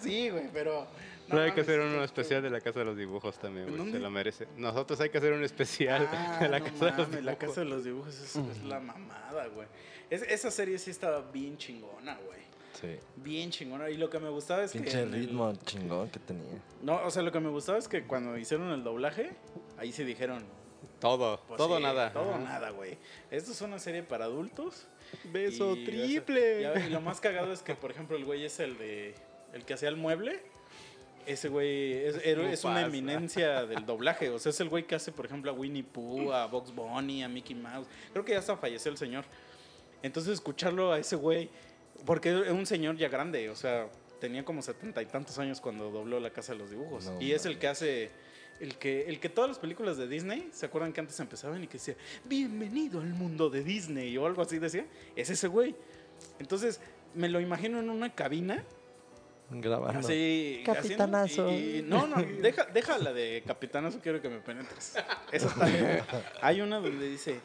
Sí, 0.00 0.30
güey, 0.30 0.48
pero... 0.52 0.88
no 1.30 1.36
No, 1.36 1.42
hay 1.42 1.52
que 1.52 1.62
hacer 1.62 1.80
uno 1.80 2.04
especial 2.04 2.42
de 2.42 2.50
la 2.50 2.60
Casa 2.60 2.80
de 2.80 2.84
los 2.84 2.96
Dibujos 2.96 3.38
también, 3.38 3.74
güey. 3.74 3.90
Se 3.92 3.98
lo 3.98 4.10
merece. 4.10 4.46
Nosotros 4.56 5.00
hay 5.00 5.10
que 5.10 5.18
hacer 5.18 5.32
un 5.32 5.42
especial 5.42 6.08
Ah, 6.12 6.38
de 6.40 6.48
la 6.48 6.58
no 6.58 6.64
Casa 6.66 6.84
de 6.86 6.90
los 6.90 7.08
mames, 7.08 7.10
Dibujos. 7.10 7.24
La 7.24 7.36
casa 7.38 7.60
de 7.60 7.66
los 7.66 7.84
dibujos 7.84 8.14
es, 8.20 8.36
es 8.36 8.64
la 8.64 8.80
mamada, 8.80 9.46
güey. 9.48 9.66
Es- 10.10 10.22
esa 10.22 10.50
serie 10.50 10.78
sí 10.78 10.90
estaba 10.90 11.20
bien 11.30 11.56
chingona, 11.56 12.18
güey. 12.26 12.40
Sí. 12.80 12.96
Bien 13.16 13.50
chingona. 13.50 13.90
Y 13.90 13.96
lo 13.96 14.08
que 14.10 14.18
me 14.18 14.28
gustaba 14.30 14.64
es 14.64 14.72
que. 14.72 14.80
Pinche 14.80 15.02
en 15.02 15.08
el- 15.14 15.20
ritmo 15.26 15.52
chingón 15.64 16.08
que 16.10 16.18
tenía. 16.18 16.60
No, 16.82 17.00
o 17.04 17.10
sea, 17.10 17.22
lo 17.22 17.30
que 17.32 17.40
me 17.40 17.48
gustaba 17.50 17.78
es 17.78 17.88
que 17.88 18.04
cuando 18.04 18.36
hicieron 18.38 18.70
el 18.70 18.82
doblaje, 18.84 19.30
ahí 19.78 19.92
sí 19.92 20.04
dijeron. 20.04 20.44
Todo, 20.98 21.40
pues 21.48 21.56
todo 21.56 21.78
sí, 21.78 21.82
nada. 21.82 22.12
Todo 22.12 22.30
Ajá. 22.34 22.38
nada, 22.38 22.70
güey. 22.70 22.98
Esto 23.30 23.52
es 23.52 23.60
una 23.62 23.78
serie 23.78 24.02
para 24.02 24.26
adultos. 24.26 24.86
Beso 25.24 25.74
y- 25.76 25.84
triple. 25.84 26.62
Y, 26.62 26.86
y 26.86 26.90
lo 26.90 27.00
más 27.00 27.20
cagado 27.20 27.52
es 27.52 27.62
que, 27.62 27.74
por 27.74 27.90
ejemplo, 27.90 28.16
el 28.16 28.24
güey 28.24 28.44
es 28.44 28.60
el 28.60 28.76
de. 28.78 29.14
El 29.52 29.64
que 29.64 29.74
hacía 29.74 29.88
el 29.88 29.96
mueble. 29.96 30.42
Ese 31.30 31.48
güey 31.48 31.92
es, 31.94 32.64
una 32.64 32.82
eminencia 32.82 33.64
del 33.66 33.86
doblaje. 33.86 34.30
O 34.30 34.38
sea, 34.38 34.50
es 34.50 34.60
el 34.60 34.68
güey 34.68 34.84
que 34.84 34.96
hace, 34.96 35.12
por 35.12 35.26
ejemplo, 35.26 35.50
a 35.50 35.54
Winnie 35.54 35.84
Pooh, 35.84 36.32
a 36.32 36.46
Box 36.46 36.74
Bunny, 36.74 37.22
a 37.22 37.28
Mickey 37.28 37.54
Mouse. 37.54 37.86
Creo 38.12 38.24
que 38.24 38.32
ya 38.32 38.40
hasta 38.40 38.56
falleció 38.56 38.90
el 38.90 38.98
señor. 38.98 39.24
Entonces, 40.02 40.34
escucharlo 40.34 40.92
a 40.92 40.98
ese 40.98 41.14
güey, 41.14 41.48
porque 42.04 42.30
es 42.30 42.50
un 42.50 42.66
señor 42.66 42.96
ya 42.96 43.08
grande, 43.08 43.48
o 43.48 43.54
sea, 43.54 43.88
tenía 44.18 44.44
como 44.44 44.60
setenta 44.60 45.02
y 45.02 45.06
tantos 45.06 45.38
años 45.38 45.60
cuando 45.60 45.90
dobló 45.90 46.18
La 46.18 46.30
Casa 46.30 46.52
de 46.52 46.58
los 46.58 46.70
Dibujos. 46.70 47.04
No 47.06 47.20
y 47.20 47.32
es 47.32 47.46
el 47.46 47.58
que 47.58 47.68
hace. 47.68 48.10
El 48.58 48.76
que, 48.76 49.06
el 49.08 49.20
que 49.20 49.30
todas 49.30 49.48
las 49.48 49.58
películas 49.58 49.96
de 49.96 50.06
Disney, 50.06 50.50
¿se 50.52 50.66
acuerdan 50.66 50.92
que 50.92 51.00
antes 51.00 51.18
empezaban 51.18 51.64
y 51.64 51.66
que 51.66 51.78
decía, 51.78 51.96
bienvenido 52.26 53.00
al 53.00 53.14
mundo 53.14 53.48
de 53.48 53.64
Disney 53.64 54.14
o 54.18 54.26
algo 54.26 54.42
así 54.42 54.58
decía? 54.58 54.84
Es 55.16 55.30
ese 55.30 55.48
güey. 55.48 55.74
Entonces, 56.38 56.78
me 57.14 57.30
lo 57.30 57.40
imagino 57.40 57.80
en 57.80 57.88
una 57.88 58.14
cabina 58.14 58.62
Grabando. 59.50 59.98
Así, 60.00 60.62
Capitanazo. 60.64 61.48
haciendo- 61.48 61.50
y- 61.52 61.78
y- 61.78 61.82
no, 61.82 62.06
no, 62.06 62.16
deja, 62.22 62.64
deja 62.66 62.98
la 62.98 63.12
de 63.12 63.42
capitanazo, 63.46 63.98
quiero 64.00 64.20
que 64.22 64.28
me 64.28 64.38
penetres. 64.38 64.94
Esa 65.32 65.46
está 65.48 65.66
bien. 65.66 66.00
Hay 66.42 66.60
una 66.60 66.78
donde 66.80 67.08
dice, 67.08 67.40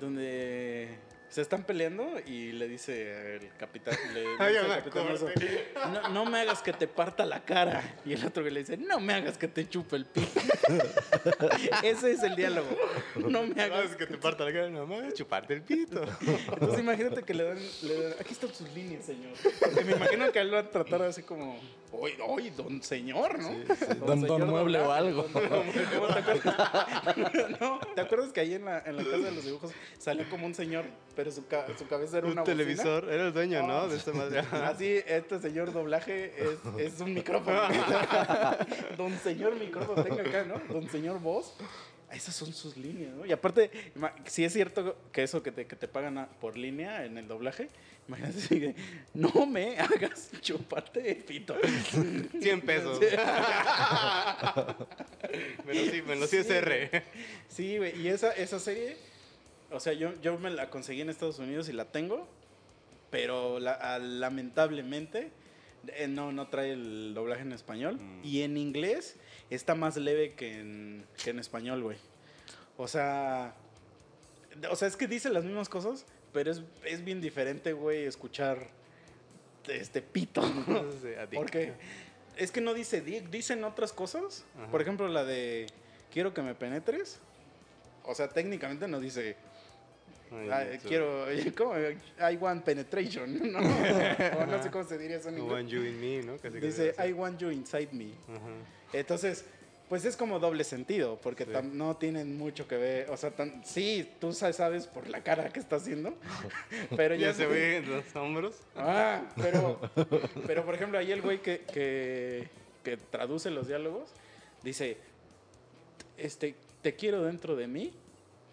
donde 0.00 0.88
se 1.32 1.40
están 1.40 1.64
peleando 1.64 2.06
y 2.26 2.52
le 2.52 2.68
dice 2.68 3.36
el 3.36 3.48
capitán, 3.56 3.96
le 4.12 4.20
dice 4.32 4.32
Ay, 4.38 4.54
me 4.54 5.92
no, 5.92 6.08
no 6.10 6.24
me 6.26 6.40
hagas 6.40 6.60
que 6.62 6.74
te 6.74 6.86
parta 6.86 7.24
la 7.24 7.42
cara. 7.42 7.96
Y 8.04 8.12
el 8.12 8.24
otro 8.26 8.44
que 8.44 8.50
le 8.50 8.60
dice, 8.60 8.76
no 8.76 9.00
me 9.00 9.14
hagas 9.14 9.38
que 9.38 9.48
te 9.48 9.66
chupe 9.66 9.96
el 9.96 10.04
pito. 10.04 10.28
Ese 11.82 12.12
es 12.12 12.22
el 12.22 12.36
diálogo. 12.36 12.68
No 13.16 13.44
me 13.44 13.62
hagas 13.62 13.96
que 13.96 14.06
te 14.06 14.18
parta 14.18 14.44
la 14.44 14.52
cara, 14.52 14.68
no 14.68 14.86
mames, 14.86 15.14
chuparte 15.14 15.54
el 15.54 15.62
pito. 15.62 16.02
entonces 16.52 16.80
imagínate 16.80 17.22
que 17.22 17.32
le 17.32 17.44
dan, 17.44 17.58
le 17.82 18.02
dan- 18.02 18.14
aquí 18.20 18.32
están 18.32 18.52
sus 18.54 18.68
líneas, 18.74 19.04
señor. 19.06 19.32
Porque 19.58 19.84
me 19.84 19.92
imagino 19.92 20.30
que 20.32 20.38
a 20.38 20.42
él 20.42 20.50
lo 20.50 20.56
van 20.56 20.66
a 20.66 20.70
tratar 20.70 21.02
así 21.02 21.22
como, 21.22 21.58
oye, 21.92 22.16
oye, 22.26 22.50
don 22.50 22.82
señor, 22.82 23.38
¿no? 23.38 23.48
Don- 23.50 24.00
don 24.06 24.20
señor 24.20 24.46
mueble 24.46 24.80
o 24.80 24.92
algo. 24.92 25.22
don- 25.32 25.48
don 25.48 25.66
mueble. 25.66 25.82
¿Te 25.86 26.18
acuerdas? 26.18 27.56
no, 27.60 27.80
¿te 27.94 28.00
acuerdas 28.02 28.32
que 28.32 28.40
ahí 28.40 28.54
en 28.54 28.64
la, 28.66 28.80
en 28.80 28.96
la 28.96 29.02
casa 29.04 29.16
de 29.16 29.32
los 29.32 29.44
dibujos 29.44 29.72
salió 29.98 30.28
como 30.28 30.46
un 30.46 30.54
señor, 30.54 30.84
pero 31.22 31.30
su, 31.30 31.46
ca- 31.46 31.66
su 31.78 31.86
cabeza 31.86 32.18
era 32.18 32.26
una 32.26 32.40
Un 32.42 32.46
bocina? 32.48 32.56
televisor, 32.56 33.08
era 33.08 33.28
el 33.28 33.32
dueño, 33.32 33.64
¿no? 33.64 33.82
Ah. 33.82 33.86
De 33.86 33.96
esta 33.96 34.12
madre. 34.12 34.40
Así, 34.50 35.00
este 35.06 35.38
señor 35.38 35.72
doblaje 35.72 36.32
es, 36.36 36.58
es 36.94 37.00
un 37.00 37.14
micrófono. 37.14 37.60
don 38.98 39.16
señor 39.20 39.54
micrófono, 39.54 40.02
tenga 40.02 40.22
acá, 40.22 40.42
¿no? 40.44 40.60
Don 40.74 40.90
señor 40.90 41.20
voz. 41.20 41.54
Esas 42.10 42.34
son 42.34 42.52
sus 42.52 42.76
líneas, 42.76 43.14
¿no? 43.14 43.24
Y 43.24 43.30
aparte, 43.30 43.70
si 44.26 44.44
es 44.44 44.52
cierto 44.52 44.96
que 45.12 45.22
eso 45.22 45.44
que 45.44 45.52
te, 45.52 45.64
que 45.68 45.76
te 45.76 45.86
pagan 45.86 46.18
a- 46.18 46.26
por 46.28 46.58
línea 46.58 47.04
en 47.04 47.16
el 47.18 47.28
doblaje, 47.28 47.68
imagínate 48.08 48.58
de, 48.58 48.74
no 49.14 49.46
me 49.46 49.78
hagas 49.78 50.28
chuparte 50.40 51.08
el 51.08 51.18
pito. 51.18 51.54
100 52.40 52.60
pesos. 52.62 52.98
Menos 55.64 55.90
sí, 55.90 56.02
menos 56.06 56.30
sí 56.30 56.36
es 56.38 56.46
Sí, 56.48 56.52
R. 56.52 57.02
Sí, 57.48 57.78
güey, 57.78 57.98
y 58.00 58.08
esa, 58.08 58.32
esa 58.32 58.58
serie, 58.58 58.96
o 59.72 59.80
sea, 59.80 59.92
yo, 59.92 60.12
yo 60.20 60.38
me 60.38 60.50
la 60.50 60.70
conseguí 60.70 61.00
en 61.00 61.10
Estados 61.10 61.38
Unidos 61.38 61.68
y 61.68 61.72
la 61.72 61.86
tengo, 61.86 62.28
pero 63.10 63.58
la- 63.58 63.72
a- 63.72 63.98
lamentablemente 63.98 65.30
eh, 65.88 66.06
no, 66.08 66.32
no 66.32 66.48
trae 66.48 66.72
el 66.72 67.12
doblaje 67.14 67.42
en 67.42 67.52
español. 67.52 67.96
Mm. 68.00 68.20
Y 68.24 68.42
en 68.42 68.56
inglés 68.56 69.16
está 69.50 69.74
más 69.74 69.96
leve 69.96 70.34
que 70.34 70.58
en, 70.60 71.04
que 71.22 71.30
en 71.30 71.38
español, 71.38 71.82
güey. 71.82 71.98
O 72.76 72.88
sea, 72.88 73.54
o 74.70 74.76
sea, 74.76 74.88
es 74.88 74.96
que 74.96 75.06
dice 75.06 75.28
las 75.30 75.44
mismas 75.44 75.68
cosas, 75.68 76.06
pero 76.32 76.50
es, 76.50 76.62
es 76.84 77.04
bien 77.04 77.20
diferente, 77.20 77.72
güey, 77.72 78.04
escuchar 78.04 78.68
este 79.68 80.02
pito. 80.02 80.40
Porque 81.34 81.72
es 82.36 82.50
que 82.50 82.60
no 82.60 82.74
dice 82.74 83.00
dick, 83.00 83.28
dicen 83.30 83.62
otras 83.64 83.92
cosas. 83.92 84.44
Ajá. 84.56 84.70
Por 84.70 84.80
ejemplo, 84.82 85.08
la 85.08 85.24
de 85.24 85.66
quiero 86.10 86.32
que 86.32 86.42
me 86.42 86.54
penetres. 86.54 87.20
O 88.04 88.14
sea, 88.14 88.28
técnicamente 88.28 88.88
no 88.88 88.98
dice 89.00 89.36
ah, 90.50 90.64
quiero, 90.86 91.26
¿cómo? 91.56 91.74
I 91.78 92.36
want 92.36 92.64
penetration. 92.64 93.52
No, 93.52 93.58
o 94.38 94.46
no 94.46 94.62
sé 94.62 94.70
cómo 94.70 94.84
se 94.84 94.98
diría 94.98 95.16
eso 95.18 95.28
en 95.28 95.38
inglés. 95.38 95.52
want 95.52 95.68
you 95.68 95.82
in 95.84 96.00
me, 96.00 96.22
¿no? 96.22 96.36
Casi, 96.38 96.58
Dice. 96.60 96.94
I 96.98 97.12
want 97.12 97.38
you 97.40 97.50
inside 97.50 97.88
me. 97.92 98.12
Ajá. 98.28 98.48
Entonces, 98.92 99.44
Pues 99.88 100.06
es 100.06 100.16
como 100.16 100.38
doble 100.38 100.64
sentido, 100.64 101.18
porque 101.22 101.46
tam- 101.46 101.72
no 101.72 101.96
tienen 101.98 102.38
mucho 102.38 102.66
que 102.66 102.78
ver. 102.78 103.10
O 103.10 103.16
sea, 103.18 103.30
tan- 103.30 103.62
sí, 103.62 104.08
tú 104.20 104.32
sa- 104.32 104.50
sabes 104.54 104.86
por 104.86 105.06
la 105.06 105.22
cara 105.22 105.50
que 105.50 105.60
está 105.60 105.76
haciendo, 105.76 106.14
pero 106.96 107.14
ya, 107.14 107.26
Ya 107.26 107.34
se 107.34 107.46
ve 107.46 107.76
en 107.76 107.90
los 107.90 108.16
hombros. 108.16 108.54
Ah, 108.74 109.20
pero, 109.36 109.78
pero 110.46 110.64
por 110.64 110.76
ejemplo, 110.76 110.98
ahí 110.98 111.12
el 111.12 111.20
güey 111.20 111.42
que, 111.42 111.60
que, 111.70 112.48
que 112.82 112.96
traduce 112.96 113.50
los 113.50 113.68
diálogos 113.68 114.08
dice, 114.62 114.96
este, 116.16 116.54
¿te 116.80 116.94
quiero 116.94 117.22
dentro 117.24 117.54
de 117.54 117.66
mí? 117.66 117.92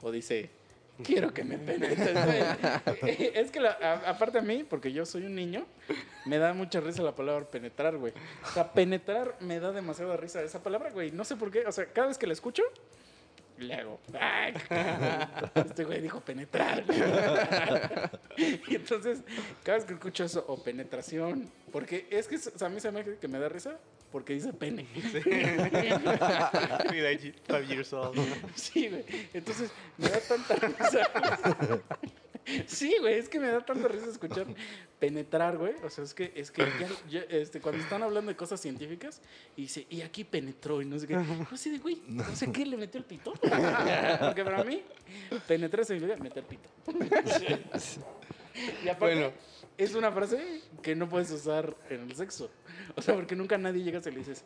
O 0.02 0.12
dice, 0.12 0.50
quiero 1.04 1.34
que 1.34 1.44
me 1.44 1.58
penetres, 1.58 2.14
güey. 2.26 3.32
Es 3.36 3.52
que 3.52 3.60
la- 3.60 3.78
a- 3.82 4.10
aparte 4.12 4.38
a 4.40 4.42
mí, 4.42 4.64
porque 4.64 4.92
yo 4.92 5.06
soy 5.06 5.24
un 5.26 5.36
niño, 5.36 5.66
me 6.26 6.38
da 6.38 6.54
mucha 6.54 6.80
risa 6.80 7.02
la 7.04 7.16
palabra 7.16 7.46
penetrar, 7.50 7.98
güey. 7.98 8.14
O 8.44 8.52
sea, 8.52 8.72
penetrar 8.74 9.36
me 9.40 9.60
da 9.60 9.72
demasiada 9.72 10.18
risa 10.18 10.42
esa 10.42 10.62
palabra, 10.64 10.90
güey. 10.92 11.12
No 11.12 11.24
sé 11.24 11.36
por 11.36 11.52
qué, 11.52 11.66
o 11.66 11.72
sea, 11.72 11.86
cada 11.88 12.08
vez 12.08 12.18
que 12.18 12.28
la 12.28 12.34
escucho, 12.34 12.64
le 13.58 13.74
hago, 13.74 14.00
"Ay, 14.20 14.54
este 15.56 15.84
güey 15.84 16.00
dijo 16.02 16.22
penetrar. 16.22 16.84
y 18.38 18.76
entonces, 18.76 19.20
cada 19.64 19.78
vez 19.80 19.86
que 19.86 19.94
escucho 19.94 20.24
eso, 20.24 20.46
o 20.48 20.64
penetración, 20.64 21.52
porque 21.72 22.08
es 22.10 22.28
que 22.28 22.36
o 22.38 22.40
sea, 22.40 22.68
a 22.68 22.70
mí 22.70 22.80
se 22.80 22.92
me 22.92 23.02
hace 23.02 23.18
que 23.18 23.28
me 23.28 23.38
da 23.40 23.50
risa 23.50 23.78
porque 24.12 24.34
dice 24.34 24.54
pene. 24.54 24.86
Five 27.48 27.68
years 27.68 27.94
old. 27.94 28.20
Sí, 28.56 28.88
güey. 28.90 29.06
Entonces, 29.34 29.72
me 29.98 30.10
da 30.10 30.20
tanta 30.20 30.56
risa. 30.56 31.10
Sí, 32.68 32.96
güey, 33.00 33.16
es 33.16 33.30
que 33.30 33.40
me 33.40 33.48
da 33.48 33.64
tanta 33.64 33.88
risa 33.88 34.10
escuchar 34.10 34.48
penetrar, 35.00 35.58
güey. 35.58 35.74
O 35.84 35.90
sea, 35.90 36.04
es 36.04 36.14
que, 36.14 36.32
es 36.36 36.52
que 36.52 36.64
ya, 36.64 36.90
ya, 37.10 37.20
este, 37.30 37.62
cuando 37.62 37.82
están 37.82 38.02
hablando 38.02 38.30
de 38.30 38.36
cosas 38.36 38.60
científicas, 38.60 39.22
y 39.56 39.64
dice, 39.64 39.86
y 39.90 40.02
aquí 40.02 40.24
penetró, 40.24 40.82
y 40.82 40.86
no 40.86 40.98
sé 40.98 41.08
qué. 41.08 41.16
No 41.16 41.58
sé, 41.58 41.78
güey, 41.78 42.02
no 42.08 42.24
sé 42.36 42.52
qué 42.52 42.66
le 42.66 42.78
metió 42.78 43.00
el 43.00 43.06
pito. 43.06 43.34
Porque 43.34 44.44
para 44.44 44.64
mí, 44.64 44.82
penetrar 45.48 45.86
significa 45.86 46.18
meter 46.18 46.44
pito. 46.44 46.70
Y 48.84 48.90
aparte, 48.90 49.16
Bueno. 49.16 49.32
Es 49.84 49.96
una 49.96 50.12
frase 50.12 50.62
que 50.82 50.96
no 50.96 51.08
puedes 51.10 51.32
usar 51.32 51.76
en 51.90 52.02
el 52.02 52.16
sexo. 52.16 52.50
O 52.96 53.02
sea, 53.02 53.16
porque 53.16 53.36
nunca 53.36 53.58
nadie 53.58 53.82
llega 53.84 54.00
y 54.06 54.12
le 54.12 54.18
dices, 54.20 54.44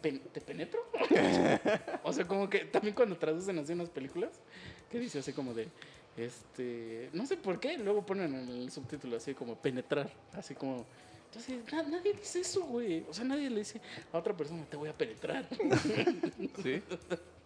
"Pen- 0.00 0.20
¿te 0.32 0.40
penetro? 0.40 0.80
o 2.02 2.12
sea, 2.12 2.26
como 2.26 2.48
que 2.48 2.60
también 2.60 2.94
cuando 2.94 3.16
traducen 3.16 3.58
así 3.58 3.72
unas 3.72 3.90
películas, 3.90 4.30
que 4.90 4.98
dice 4.98 5.18
así 5.20 5.32
como 5.32 5.54
de, 5.54 5.68
este, 6.16 7.10
no 7.12 7.26
sé 7.26 7.36
por 7.36 7.60
qué, 7.60 7.78
luego 7.78 8.04
ponen 8.04 8.34
en 8.34 8.48
el 8.48 8.70
subtítulo 8.70 9.16
así 9.16 9.34
como 9.34 9.54
penetrar, 9.56 10.10
así 10.32 10.54
como... 10.54 10.84
Entonces, 11.26 11.72
na- 11.72 11.84
nadie 11.84 12.12
dice 12.14 12.40
eso, 12.40 12.62
güey. 12.64 13.04
O 13.08 13.14
sea, 13.14 13.24
nadie 13.24 13.48
le 13.50 13.60
dice 13.60 13.80
a 14.12 14.18
otra 14.18 14.36
persona, 14.36 14.64
te 14.68 14.76
voy 14.76 14.88
a 14.88 14.92
penetrar. 14.98 15.46
¿Sí? 16.62 16.82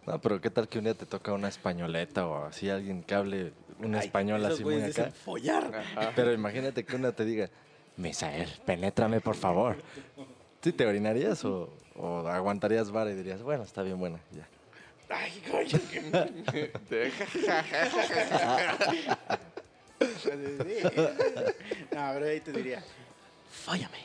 No, 0.07 0.19
pero 0.19 0.41
qué 0.41 0.49
tal 0.49 0.67
que 0.67 0.79
un 0.79 0.85
día 0.85 0.95
te 0.95 1.05
toca 1.05 1.33
una 1.33 1.47
españoleta 1.49 2.25
o 2.27 2.45
así 2.45 2.67
alguien 2.69 3.03
que 3.03 3.13
hable 3.13 3.53
un 3.79 3.95
español 3.95 4.45
así 4.45 4.63
muy 4.63 4.75
acá. 4.75 4.85
dicen 4.87 5.11
follar. 5.13 5.75
Ajá. 5.97 6.11
Pero 6.15 6.31
imagínate 6.33 6.83
que 6.85 6.95
una 6.95 7.11
te 7.11 7.25
diga, 7.25 7.49
Misael, 7.97 8.49
penétrame 8.65 9.21
por 9.21 9.35
favor. 9.35 9.77
¿Sí 10.61 10.71
te 10.73 10.85
orinarías 10.85 11.43
o, 11.45 11.71
o 11.95 12.27
aguantarías 12.27 12.91
vara 12.91 13.11
y 13.11 13.15
dirías, 13.15 13.41
bueno, 13.43 13.63
está 13.63 13.83
bien 13.83 13.99
buena, 13.99 14.19
ya? 14.31 14.47
Ay, 15.09 15.41
güey. 15.51 15.67
No, 21.91 22.11
pero 22.13 22.25
ahí 22.25 22.39
te 22.41 22.51
diría, 22.51 22.83
fóllame. 23.65 23.99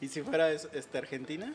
Y 0.00 0.08
si 0.08 0.22
fuera 0.22 0.50
es- 0.50 0.68
este, 0.72 0.98
Argentina, 0.98 1.52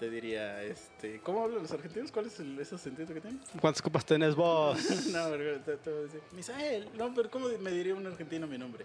te 0.00 0.08
diría, 0.10 0.62
este, 0.64 1.20
¿cómo 1.20 1.44
hablan 1.44 1.62
los 1.62 1.70
argentinos? 1.72 2.10
¿Cuál 2.10 2.26
es 2.26 2.40
el, 2.40 2.58
ese 2.58 2.76
sentido 2.78 3.06
que 3.14 3.20
tienen? 3.20 3.38
¿Cuántas 3.60 3.82
copas 3.82 4.04
tenés 4.04 4.34
vos? 4.34 4.78
No, 5.12 5.28
pero 5.30 5.60
te, 5.60 5.76
te 5.76 5.90
voy 5.90 5.98
a 6.00 6.02
decir, 6.04 6.20
Misael. 6.32 6.88
No, 6.96 7.14
pero 7.14 7.30
¿cómo 7.30 7.48
me 7.60 7.70
diría 7.70 7.94
un 7.94 8.06
argentino 8.06 8.46
mi 8.46 8.56
nombre? 8.58 8.84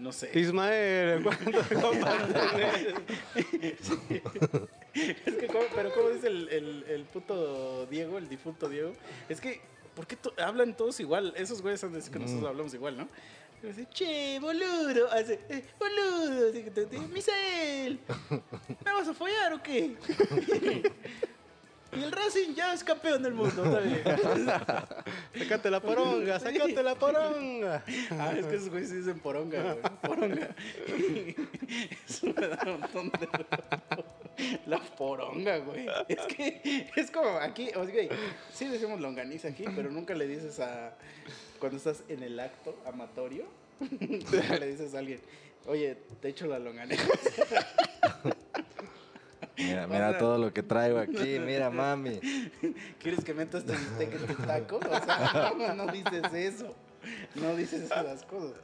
No 0.00 0.12
sé. 0.12 0.30
Ismael, 0.38 1.22
¿cuántas 1.24 1.68
copas 1.68 2.28
tenés? 2.32 2.94
Es 4.94 5.34
que, 5.36 5.46
¿cómo- 5.46 5.64
pero 5.74 5.92
¿cómo 5.92 6.08
dice 6.10 6.26
el, 6.28 6.48
el, 6.48 6.84
el 6.88 7.02
puto 7.04 7.86
Diego, 7.86 8.18
el 8.18 8.28
difunto 8.28 8.68
Diego? 8.68 8.92
Es 9.28 9.40
que, 9.40 9.60
¿por 9.94 10.06
qué 10.06 10.16
to- 10.16 10.34
hablan 10.38 10.76
todos 10.76 10.98
igual? 11.00 11.32
Esos 11.36 11.62
güeyes 11.62 11.82
han 11.84 11.90
de 11.90 11.96
decir 11.96 12.12
que 12.12 12.18
nosotros 12.18 12.48
hablamos 12.48 12.74
igual, 12.74 12.96
¿no? 12.96 13.08
Dice, 13.62 13.86
che, 13.92 14.38
boludo. 14.40 15.10
Hace, 15.10 15.40
eh, 15.48 15.64
boludo. 15.78 16.50
Así 16.50 16.62
que 16.62 16.70
te 16.70 16.86
dice, 16.86 17.06
Misael, 17.08 18.00
¿me 18.84 18.92
vas 18.92 19.08
a 19.08 19.14
follar 19.14 19.52
o 19.52 19.62
qué? 19.62 19.96
y 21.96 22.02
el 22.02 22.12
Racing 22.12 22.54
ya 22.54 22.72
es 22.72 22.84
campeón 22.84 23.22
del 23.22 23.34
mundo. 23.34 23.64
Sacate 25.36 25.70
la 25.70 25.80
poronga, 25.80 26.38
sacate 26.38 26.82
la 26.82 26.94
poronga. 26.94 27.84
Ah, 28.10 28.32
es 28.36 28.46
que 28.46 28.56
esos 28.56 28.70
güeyes 28.70 28.90
sí 28.90 28.96
dicen 28.96 29.18
poronga, 29.18 29.60
güey. 29.60 29.78
Poronga. 30.02 30.54
Eso 32.06 32.26
me 32.26 32.48
da 32.48 32.62
un 32.64 32.80
montón 32.80 33.10
de... 33.10 33.28
La 34.66 34.78
poronga, 34.80 35.58
güey. 35.58 35.86
Es 36.08 36.26
que 36.26 36.90
es 36.96 37.10
como 37.10 37.28
aquí, 37.38 37.68
o 37.74 37.84
sea, 37.84 37.92
güey, 37.94 38.08
sí 38.52 38.66
decimos 38.68 39.00
longaniza 39.00 39.48
aquí, 39.48 39.64
pero 39.74 39.90
nunca 39.90 40.14
le 40.14 40.26
dices 40.26 40.60
a... 40.60 40.96
Cuando 41.58 41.76
estás 41.78 42.02
en 42.08 42.22
el 42.22 42.38
acto 42.38 42.76
amatorio, 42.86 43.46
nunca 44.00 44.56
le 44.58 44.66
dices 44.68 44.94
a 44.94 44.98
alguien, 45.00 45.20
oye, 45.66 45.96
te 46.20 46.28
echo 46.28 46.46
la 46.46 46.58
longaniza. 46.58 47.02
Mira, 49.56 49.86
O 49.86 49.88
mira 49.88 50.10
sea- 50.10 50.18
todo 50.18 50.38
lo 50.38 50.52
que 50.52 50.62
traigo 50.62 50.98
aquí, 51.00 51.40
mira 51.40 51.68
mami. 51.68 52.20
¿Quieres 53.00 53.24
que 53.24 53.34
metas 53.34 53.64
tu 53.64 53.72
bistec 53.72 54.12
en 54.14 54.26
tu 54.28 54.34
taco? 54.44 54.76
O 54.76 55.04
sea, 55.04 55.74
no 55.76 55.86
dices 55.88 56.32
eso. 56.32 56.76
No 57.34 57.54
dices 57.56 57.82
esas 57.82 58.24
cosas. 58.24 58.58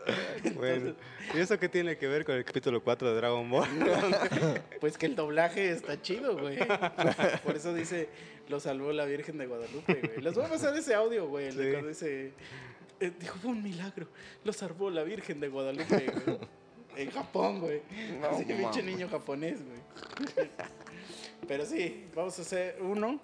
Bueno, 0.55 0.95
¿y 1.35 1.39
eso 1.39 1.59
qué 1.59 1.69
tiene 1.69 1.97
que 1.97 2.07
ver 2.09 2.25
con 2.25 2.35
el 2.35 2.45
capítulo 2.45 2.83
4 2.83 3.11
de 3.11 3.17
Dragon 3.17 3.49
Ball? 3.51 3.69
Pues 4.81 4.99
que 4.99 5.07
el 5.07 5.15
doblaje 5.17 5.71
está 5.71 6.01
chido, 6.01 6.37
güey. 6.37 6.59
Por 7.45 7.57
eso 7.57 7.73
dice, 7.75 8.09
lo 8.49 8.61
salvó 8.61 8.93
la 8.93 9.05
Virgen 9.05 9.39
de 9.39 9.47
Guadalupe, 9.47 9.95
güey. 9.95 10.21
Les 10.23 10.35
voy 10.35 10.45
a 10.45 10.49
pasar 10.49 10.77
ese 10.77 10.95
audio, 10.95 11.29
güey. 11.29 11.49
el 11.49 11.57
de 11.57 11.65
Sí. 11.65 11.71
cuando 11.73 11.89
dice, 11.89 12.33
eh, 13.01 13.13
dijo, 13.19 13.39
fue 13.41 13.51
un 13.53 13.63
milagro. 13.63 14.09
Lo 14.45 14.53
salvó 14.53 14.91
la 14.91 15.03
Virgen 15.05 15.41
de 15.41 15.49
Guadalupe, 15.49 16.13
güey. 16.27 16.39
En 16.97 17.11
Japón, 17.11 17.61
güey. 17.61 17.83
No 18.21 18.29
Así 18.29 18.45
que 18.45 18.55
pinche 18.55 18.83
niño 18.83 19.09
japonés, 19.09 19.61
güey. 19.65 20.49
Pero 21.49 21.65
sí, 21.67 22.07
vamos 22.15 22.39
a 22.39 22.43
hacer 22.43 22.79
uno. 22.81 23.21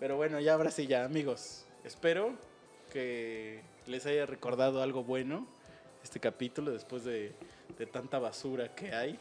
Pero 0.00 0.16
bueno, 0.16 0.40
ya 0.40 0.54
ahora 0.54 0.70
sí, 0.70 0.86
ya, 0.86 1.04
amigos. 1.04 1.64
Espero 1.84 2.34
que 2.92 3.60
les 3.86 4.06
haya 4.06 4.26
recordado 4.26 4.82
algo 4.82 5.04
bueno 5.04 5.46
este 6.04 6.20
capítulo 6.20 6.70
después 6.70 7.02
de, 7.04 7.34
tanta 7.90 8.18
basura 8.18 8.74
que 8.74 8.94
hay 8.94 9.18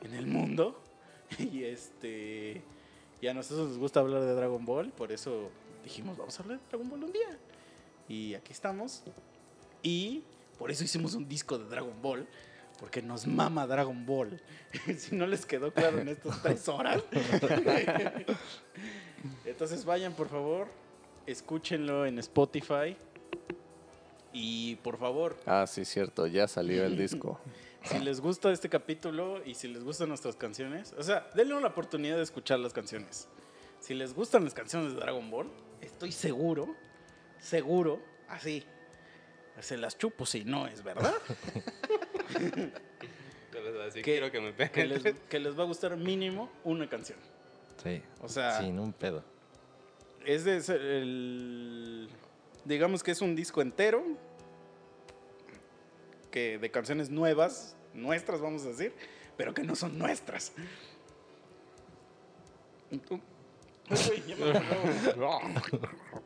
en 0.00 0.14
el 0.14 0.26
mundo. 0.26 0.82
Y 1.38 1.64
este. 1.64 2.62
Y 3.20 3.26
a 3.26 3.34
nosotros 3.34 3.70
nos 3.70 3.78
gusta 3.78 3.98
hablar 3.98 4.22
de 4.22 4.32
Dragon 4.32 4.64
Ball, 4.64 4.92
por 4.92 5.10
eso 5.10 5.50
dijimos, 5.82 6.16
vamos 6.16 6.38
a 6.38 6.42
hablar 6.42 6.60
de 6.60 6.68
Dragon 6.68 6.88
Ball 6.88 7.04
un 7.04 7.12
día. 7.12 7.38
Y 8.08 8.34
aquí 8.34 8.52
estamos. 8.52 9.02
Y 9.82 10.22
por 10.56 10.70
eso 10.70 10.84
hicimos 10.84 11.14
un 11.14 11.28
disco 11.28 11.58
de 11.58 11.64
Dragon 11.64 12.00
Ball, 12.00 12.28
porque 12.78 13.02
nos 13.02 13.26
mama 13.26 13.66
Dragon 13.66 14.06
Ball. 14.06 14.40
si 14.98 15.16
no 15.16 15.26
les 15.26 15.44
quedó 15.44 15.72
claro 15.72 15.98
en 15.98 16.08
estas 16.08 16.40
tres 16.42 16.68
horas. 16.68 17.02
Entonces 19.44 19.84
vayan, 19.84 20.12
por 20.12 20.28
favor, 20.28 20.68
escúchenlo 21.26 22.06
en 22.06 22.20
Spotify. 22.20 22.96
Y 24.38 24.76
por 24.76 24.98
favor, 24.98 25.34
Ah, 25.46 25.66
sí, 25.66 25.86
cierto, 25.86 26.26
ya 26.26 26.46
salió 26.46 26.84
el 26.84 26.96
disco. 26.98 27.40
si 27.84 27.98
les 28.00 28.20
gusta 28.20 28.52
este 28.52 28.68
capítulo 28.68 29.40
y 29.46 29.54
si 29.54 29.66
les 29.68 29.82
gustan 29.82 30.10
nuestras 30.10 30.36
canciones, 30.36 30.92
o 30.98 31.02
sea, 31.02 31.26
denle 31.34 31.54
una 31.54 31.68
oportunidad 31.68 32.16
de 32.16 32.22
escuchar 32.22 32.58
las 32.58 32.74
canciones. 32.74 33.28
Si 33.80 33.94
les 33.94 34.12
gustan 34.14 34.44
las 34.44 34.52
canciones 34.52 34.92
de 34.92 35.00
Dragon 35.00 35.30
Ball, 35.30 35.48
estoy 35.80 36.12
seguro, 36.12 36.74
seguro, 37.38 38.02
así, 38.28 38.62
se 39.60 39.78
las 39.78 39.96
chupo 39.96 40.26
si 40.26 40.44
no 40.44 40.66
es 40.66 40.82
verdad, 40.84 41.14
Así 43.88 44.02
Que- 44.02 44.02
quiero 44.02 44.30
que 44.30 44.40
me 44.40 44.52
que 44.70 44.84
les, 44.84 45.02
que 45.30 45.38
les 45.40 45.58
va 45.58 45.62
a 45.62 45.66
gustar 45.66 45.96
mínimo 45.96 46.50
una 46.64 46.88
canción. 46.88 47.18
Sí, 47.82 48.02
O 48.20 48.28
sea, 48.28 48.58
sin 48.60 48.78
un 48.78 48.92
pedo. 48.92 49.24
es 50.26 50.44
de 50.44 50.60
ser 50.60 50.80
el, 50.80 52.08
digamos 52.64 53.02
que 53.02 53.12
es 53.12 53.20
un 53.22 53.34
disco 53.36 53.62
entero, 53.62 54.04
que 56.36 56.58
de 56.58 56.70
canciones 56.70 57.08
nuevas, 57.08 57.74
nuestras 57.94 58.42
vamos 58.42 58.62
a 58.66 58.68
decir, 58.68 58.92
pero 59.38 59.54
que 59.54 59.62
no 59.62 59.74
son 59.74 59.96
nuestras. 59.96 60.52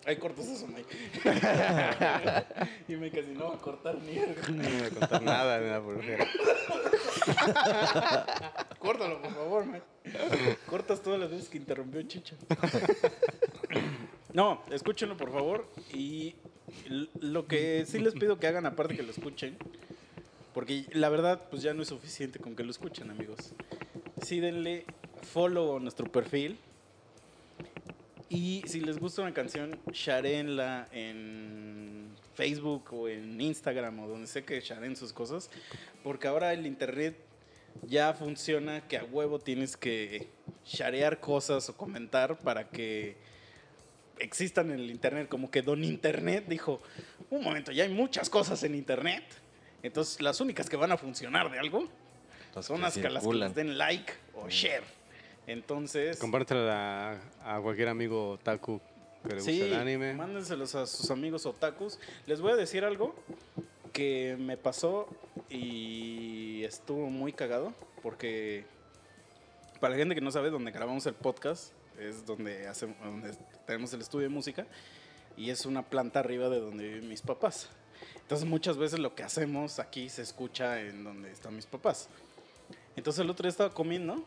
Ay, 0.05 0.17
cortas 0.17 0.49
eso, 0.49 0.67
Mike. 0.67 0.97
y 2.89 2.97
me 2.97 3.13
casi 3.13 3.31
no 3.35 3.51
va 3.51 3.55
a 3.55 3.59
cortar 3.59 4.01
mierda. 4.01 4.35
No 4.49 4.57
me 4.57 4.79
voy 4.79 4.83
a 4.83 4.91
contar 4.91 5.23
nada, 5.23 5.61
me 5.61 5.67
da 5.67 5.81
por 5.81 6.03
Córtalo, 8.81 9.23
por 9.23 9.33
favor, 9.33 9.65
man. 9.65 9.83
Cortas 10.67 11.01
todas 11.03 11.21
las 11.21 11.31
veces 11.31 11.49
que 11.49 11.59
interrumpió 11.59 12.03
Chicha. 12.03 12.35
No, 14.33 14.65
escúchenlo, 14.71 15.17
por 15.17 15.31
favor. 15.31 15.71
Y 15.93 16.35
lo 17.21 17.47
que 17.47 17.85
sí 17.87 18.01
les 18.01 18.15
pido 18.15 18.41
que 18.41 18.49
hagan, 18.49 18.67
aparte 18.67 18.97
que 18.97 19.05
lo 19.05 19.13
escuchen, 19.13 19.57
porque 20.53 20.85
la 20.93 21.09
verdad, 21.09 21.49
pues 21.51 21.63
ya 21.63 21.75
no 21.75 21.83
es 21.83 21.89
suficiente 21.89 22.39
con 22.39 22.57
que 22.57 22.65
lo 22.65 22.71
escuchen, 22.71 23.11
amigos. 23.11 23.53
Sí, 24.23 24.41
denle 24.41 24.85
follow 25.23 25.77
a 25.77 25.81
nuestro 25.81 26.11
perfil. 26.11 26.59
Y 28.29 28.63
si 28.67 28.81
les 28.81 28.99
gusta 28.99 29.23
una 29.23 29.35
canción, 29.35 29.79
sharenla 29.93 30.89
en 30.93 32.11
Facebook 32.35 32.93
o 32.93 33.09
en 33.09 33.41
Instagram 33.41 34.01
o 34.01 34.09
donde 34.09 34.27
sea 34.27 34.43
que 34.43 34.61
sharen 34.61 34.95
sus 34.97 35.13
cosas. 35.13 35.51
Porque 36.05 36.29
ahora 36.29 36.53
el 36.53 36.67
internet 36.67 37.17
ya 37.83 38.13
funciona 38.15 38.87
que 38.87 38.99
a 38.99 39.05
huevo 39.05 39.39
tienes 39.39 39.77
que 39.77 40.29
sharear 40.65 41.21
cosas 41.21 41.69
o 41.69 41.77
comentar 41.77 42.39
para 42.39 42.69
que 42.69 43.17
existan 44.19 44.71
en 44.71 44.81
el 44.81 44.91
internet. 44.91 45.29
Como 45.29 45.51
que 45.51 45.63
Don 45.63 45.83
Internet 45.83 46.45
dijo, 46.49 46.81
un 47.31 47.43
momento, 47.43 47.73
ya 47.73 47.85
hay 47.85 47.93
muchas 47.93 48.31
cosas 48.31 48.63
en 48.63 48.75
internet. 48.75 49.25
Entonces 49.83 50.21
las 50.21 50.41
únicas 50.41 50.69
que 50.69 50.77
van 50.77 50.93
a 50.93 50.97
funcionar 50.97 51.51
de 51.51 51.59
algo 51.59 51.89
Las 52.55 52.67
son 52.67 52.77
que 52.79 52.83
las 52.83 52.95
que, 52.95 53.03
las 53.03 53.13
que 53.15 53.21
circulan. 53.21 53.49
les 53.49 53.55
den 53.57 53.79
like 53.79 54.13
o 54.35 54.49
share. 54.49 54.85
Entonces... 55.47 56.19
Compártela 56.19 57.19
a, 57.45 57.57
a 57.57 57.61
cualquier 57.61 57.89
amigo 57.89 58.33
otaku 58.33 58.81
que 59.23 59.29
le 59.31 59.35
guste 59.37 59.53
Sí, 59.53 59.61
el 59.63 59.75
anime. 59.75 60.15
mándenselos 60.15 60.75
a 60.75 60.87
sus 60.87 61.11
amigos 61.11 61.45
otakus. 61.47 61.99
Les 62.27 62.41
voy 62.41 62.53
a 62.53 62.57
decir 62.57 62.85
algo 62.85 63.15
que 63.93 64.37
me 64.39 64.57
pasó 64.57 65.09
y 65.49 66.63
estuvo 66.65 67.11
muy 67.11 67.33
cagado 67.33 67.73
porque 68.03 68.65
para 69.81 69.93
la 69.93 69.99
gente 69.99 70.15
que 70.15 70.21
no 70.21 70.31
sabe, 70.31 70.51
donde 70.51 70.71
grabamos 70.71 71.07
el 71.07 71.15
podcast 71.15 71.73
es 71.99 72.25
donde, 72.25 72.67
hacemos, 72.69 72.97
donde 73.03 73.35
tenemos 73.67 73.93
el 73.93 74.01
estudio 74.01 74.29
de 74.29 74.35
música 74.35 74.67
y 75.37 75.51
es 75.51 75.67
una 75.67 75.83
planta 75.83 76.21
arriba 76.21 76.49
de 76.49 76.61
donde 76.61 76.85
viven 76.87 77.09
mis 77.09 77.23
papás. 77.23 77.69
Entonces 78.31 78.49
muchas 78.49 78.77
veces 78.77 79.01
lo 79.01 79.13
que 79.17 79.25
hacemos 79.25 79.81
aquí 79.81 80.09
se 80.09 80.23
escucha 80.23 80.81
en 80.81 81.03
donde 81.03 81.33
están 81.33 81.57
mis 81.57 81.67
papás. 81.67 82.09
Entonces 82.95 83.25
el 83.25 83.29
otro 83.29 83.43
día 83.43 83.51
estaba 83.51 83.75
comiendo 83.75 84.25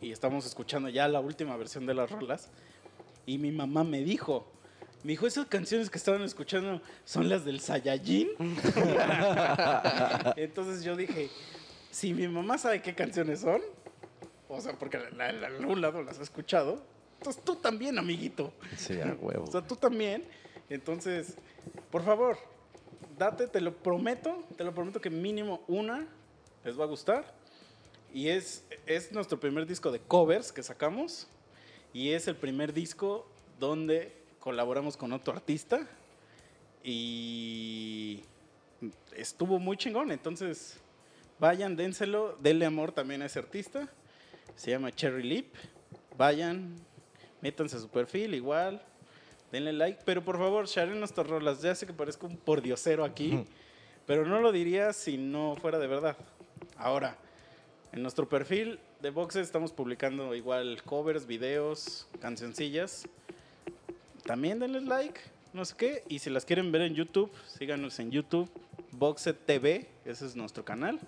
y 0.00 0.10
estábamos 0.10 0.46
escuchando 0.46 0.88
ya 0.88 1.06
la 1.06 1.20
última 1.20 1.54
versión 1.58 1.84
de 1.84 1.92
las 1.92 2.10
rolas 2.10 2.48
y 3.26 3.36
mi 3.36 3.52
mamá 3.52 3.84
me 3.84 4.00
dijo, 4.00 4.50
me 5.02 5.12
dijo, 5.12 5.26
esas 5.26 5.44
canciones 5.48 5.90
que 5.90 5.98
estaban 5.98 6.22
escuchando 6.22 6.80
son 7.04 7.28
las 7.28 7.44
del 7.44 7.60
Saiyajin. 7.60 8.30
Entonces 10.36 10.82
yo 10.82 10.96
dije, 10.96 11.28
si 11.90 12.14
mi 12.14 12.28
mamá 12.28 12.56
sabe 12.56 12.80
qué 12.80 12.94
canciones 12.94 13.40
son, 13.40 13.60
o 14.48 14.58
sea, 14.62 14.72
porque 14.78 14.98
la, 15.14 15.32
la, 15.32 15.50
lado 15.50 16.02
las 16.02 16.18
ha 16.20 16.22
escuchado, 16.22 16.82
entonces 17.18 17.44
tú 17.44 17.56
también, 17.56 17.98
amiguito. 17.98 18.50
Sí, 18.78 18.98
a 18.98 19.14
huevo. 19.20 19.44
O 19.44 19.52
sea, 19.52 19.60
tú 19.60 19.76
también. 19.76 20.24
Entonces, 20.70 21.34
por 21.90 22.02
favor, 22.02 22.38
date, 23.18 23.46
te 23.46 23.60
lo 23.60 23.74
prometo, 23.74 24.44
te 24.56 24.64
lo 24.64 24.74
prometo 24.74 25.00
que 25.00 25.10
mínimo 25.10 25.62
una 25.68 26.06
les 26.64 26.78
va 26.78 26.84
a 26.84 26.88
gustar. 26.88 27.34
Y 28.12 28.28
es, 28.28 28.64
es 28.86 29.12
nuestro 29.12 29.38
primer 29.38 29.66
disco 29.66 29.90
de 29.92 30.00
covers 30.00 30.52
que 30.52 30.62
sacamos. 30.62 31.28
Y 31.92 32.10
es 32.10 32.28
el 32.28 32.36
primer 32.36 32.72
disco 32.72 33.26
donde 33.58 34.12
colaboramos 34.40 34.96
con 34.96 35.12
otro 35.12 35.32
artista. 35.32 35.86
Y 36.84 38.22
estuvo 39.16 39.58
muy 39.58 39.76
chingón. 39.76 40.10
Entonces, 40.12 40.78
vayan, 41.38 41.76
dénselo, 41.76 42.36
denle 42.40 42.66
amor 42.66 42.92
también 42.92 43.22
a 43.22 43.26
ese 43.26 43.38
artista. 43.38 43.88
Se 44.54 44.70
llama 44.70 44.92
Cherry 44.92 45.22
Lip. 45.22 45.54
Vayan, 46.16 46.76
métanse 47.40 47.76
a 47.76 47.80
su 47.80 47.88
perfil 47.88 48.34
igual. 48.34 48.82
Denle 49.52 49.72
like, 49.72 50.00
pero 50.04 50.24
por 50.24 50.38
favor, 50.38 50.66
sharen 50.66 50.98
nuestras 50.98 51.26
rolas. 51.26 51.62
Ya 51.62 51.74
sé 51.74 51.86
que 51.86 51.92
parezco 51.92 52.26
un 52.26 52.36
pordiosero 52.36 53.04
aquí, 53.04 53.44
pero 54.06 54.26
no 54.26 54.40
lo 54.40 54.52
diría 54.52 54.92
si 54.92 55.16
no 55.16 55.56
fuera 55.56 55.78
de 55.78 55.86
verdad. 55.86 56.16
Ahora, 56.76 57.16
en 57.92 58.02
nuestro 58.02 58.28
perfil 58.28 58.78
de 59.00 59.10
Boxes 59.10 59.42
estamos 59.46 59.72
publicando 59.72 60.34
igual 60.34 60.82
covers, 60.82 61.26
videos, 61.26 62.08
cancioncillas. 62.20 63.08
También 64.24 64.58
denles 64.58 64.82
like, 64.82 65.20
no 65.52 65.64
sé 65.64 65.74
qué. 65.76 66.02
Y 66.08 66.18
si 66.18 66.30
las 66.30 66.44
quieren 66.44 66.72
ver 66.72 66.82
en 66.82 66.94
YouTube, 66.94 67.30
síganos 67.46 67.98
en 68.00 68.10
YouTube, 68.10 68.50
Boxet 68.92 69.46
TV, 69.46 69.86
ese 70.04 70.26
es 70.26 70.36
nuestro 70.36 70.64
canal. 70.64 71.00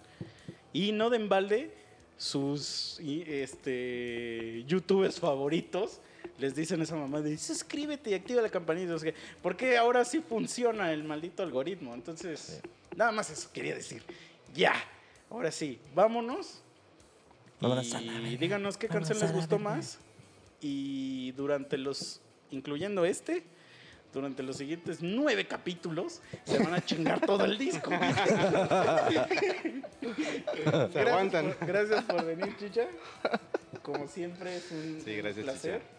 Y 0.72 0.92
no 0.92 1.10
den 1.10 1.28
balde 1.28 1.72
sus 2.16 3.00
este, 3.00 4.64
youtubers 4.66 5.18
favoritos. 5.18 6.00
Les 6.38 6.54
dicen 6.54 6.80
a 6.80 6.84
esa 6.84 6.94
mamá 6.96 7.20
de 7.20 7.36
suscríbete 7.36 8.10
y 8.10 8.14
activa 8.14 8.40
la 8.42 8.48
campanita. 8.48 8.94
Porque 9.42 9.76
ahora 9.76 10.04
sí 10.04 10.20
funciona 10.20 10.92
el 10.92 11.04
maldito 11.04 11.42
algoritmo. 11.42 11.94
Entonces, 11.94 12.60
nada 12.96 13.10
más 13.12 13.30
eso 13.30 13.48
quería 13.52 13.74
decir. 13.74 14.02
Ya, 14.54 14.74
ahora 15.30 15.50
sí, 15.50 15.80
vámonos. 15.94 16.62
Vámonos 17.60 17.86
y 18.00 18.36
díganos 18.36 18.76
qué 18.76 18.86
Vámonos 18.86 19.08
canción 19.08 19.26
les 19.28 19.36
gustó 19.36 19.58
más. 19.58 19.98
Y 20.60 21.32
durante 21.32 21.76
los, 21.76 22.20
incluyendo 22.50 23.04
este, 23.04 23.42
durante 24.12 24.42
los 24.42 24.56
siguientes 24.56 24.98
nueve 25.02 25.46
capítulos, 25.46 26.20
se 26.44 26.58
van 26.58 26.74
a 26.74 26.84
chingar 26.84 27.20
todo 27.20 27.44
el 27.44 27.58
disco. 27.58 27.90
Gracias 30.64 30.96
aguantan. 31.06 31.52
por- 31.54 31.66
gracias 31.66 32.04
por 32.04 32.24
venir, 32.24 32.56
Chicha. 32.58 32.86
Como 33.82 34.06
siempre, 34.08 34.56
es 34.56 34.70
un 34.70 35.00
Sí, 35.04 35.16
gracias, 35.16 35.44
placer. 35.44 35.80
Chicha. 35.80 35.97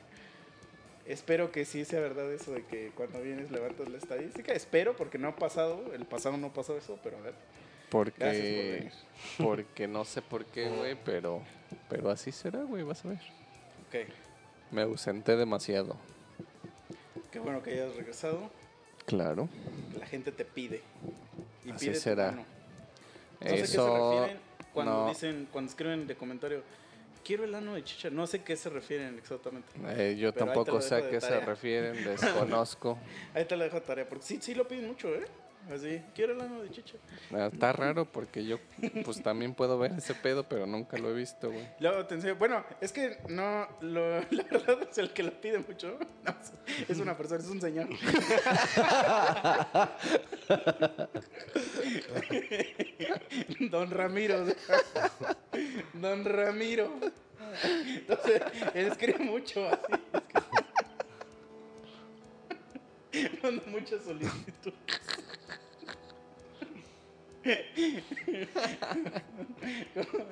Espero 1.10 1.52
que 1.52 1.66
sí 1.66 1.84
sea 1.86 2.00
verdad 2.00 2.32
eso 2.32 2.52
de 2.52 2.64
que 2.66 2.92
cuando 2.96 3.20
vienes 3.22 3.52
levantas 3.52 3.90
la 3.90 3.98
estadística. 3.98 4.54
Espero, 4.54 4.96
porque 4.96 5.18
no 5.18 5.28
ha 5.30 5.36
pasado, 5.36 5.92
el 5.94 6.06
pasado 6.06 6.38
no 6.38 6.54
pasó 6.54 6.78
eso, 6.78 6.98
pero 7.04 7.18
a 7.18 7.22
ver. 7.22 7.34
Gracias 7.34 7.90
por 7.90 8.06
Porque, 8.14 8.72
venir. 8.78 8.92
porque 9.40 9.88
no 9.88 10.06
sé 10.06 10.22
por 10.22 10.46
qué, 10.46 10.70
güey, 10.70 10.96
pero, 11.04 11.42
pero 11.90 12.12
así 12.12 12.32
será, 12.32 12.62
güey, 12.62 12.84
vas 12.84 13.04
a 13.06 13.10
ver. 13.10 13.18
Ok, 13.88 14.10
Me 14.72 14.84
ausenté 14.84 15.36
demasiado. 15.36 15.98
qué 17.32 17.40
bueno 17.40 17.64
que 17.64 17.72
hayas 17.72 17.96
regresado. 17.96 18.52
Claro. 19.08 19.50
La 20.00 20.06
gente 20.06 20.32
te 20.32 20.46
pide. 20.46 20.82
Y 21.66 21.72
Así 21.72 21.86
pide 21.88 21.96
tu 21.96 22.02
será. 22.02 22.26
mano. 22.32 22.46
No 23.42 23.48
sé 23.50 23.56
qué 23.56 23.58
se 23.58 23.64
Eso 23.74 24.12
refieren 24.20 24.42
cuando 24.74 24.92
no. 25.06 25.10
dicen, 25.10 25.48
cuando 25.52 25.70
escriben 25.72 26.06
de 26.06 26.16
comentario, 26.16 26.62
quiero 27.24 27.44
el 27.44 27.54
ano 27.56 27.76
de 27.76 27.84
chicha. 27.84 28.10
No 28.10 28.28
sé 28.28 28.44
qué 28.44 28.56
se 28.56 28.70
refieren 28.70 29.18
exactamente. 29.18 29.70
eh, 29.88 30.16
yo 30.18 30.34
tampoco 30.34 30.72
lo 30.72 30.82
sé 30.82 30.96
a 30.96 31.10
qué 31.10 31.22
se 31.22 31.40
refieren, 31.40 32.04
desconozco. 32.06 32.98
Ahí 33.34 33.46
te 33.46 33.56
la 33.56 33.66
dejo 33.66 33.80
de 33.80 33.86
tarea, 33.86 34.08
porque 34.08 34.26
sí, 34.26 34.40
sí 34.42 34.54
lo 34.56 34.68
piden 34.68 34.88
mucho, 34.88 35.14
¿eh? 35.14 35.26
Así, 35.74 36.02
quiero 36.16 36.34
el 36.34 36.42
ano 36.42 36.64
de 36.64 36.72
chicha. 36.72 36.96
Ah, 37.32 37.50
Está 37.54 37.72
raro 37.74 38.12
porque 38.12 38.44
yo 38.44 38.58
pues 39.06 39.22
también 39.22 39.54
puedo 39.54 39.78
ver 39.78 39.92
ese 39.92 40.16
pedo, 40.16 40.50
pero 40.50 40.66
nunca 40.66 40.98
lo 40.98 41.12
he 41.12 41.14
visto, 41.14 41.52
güey. 41.52 41.68
Luego 41.80 42.08
te 42.08 42.16
enseño. 42.16 42.38
Bueno, 42.38 42.64
es 42.82 42.92
que 42.92 43.18
no, 43.28 43.68
lo- 43.82 44.20
la 44.32 44.44
verdad 44.50 44.88
es 44.90 44.98
el 44.98 45.12
que 45.14 45.22
lo 45.22 45.32
pide 45.40 45.60
mucho. 45.60 46.00
No, 46.26 46.36
es 46.88 47.00
una 47.00 47.16
persona, 47.18 47.42
es 47.42 47.50
un 47.50 47.62
señor. 47.62 47.88
Don 53.72 53.90
Ramiro. 53.92 54.46
Don 55.94 56.26
Ramiro. 56.26 56.90
Entonces, 57.64 58.42
él 58.74 58.88
escribe 58.88 59.20
mucho 59.20 59.68
así. 59.68 59.94
escribe- 63.12 63.40
Manda 63.44 63.64
mucha 63.68 64.00
solicitud. 64.00 64.74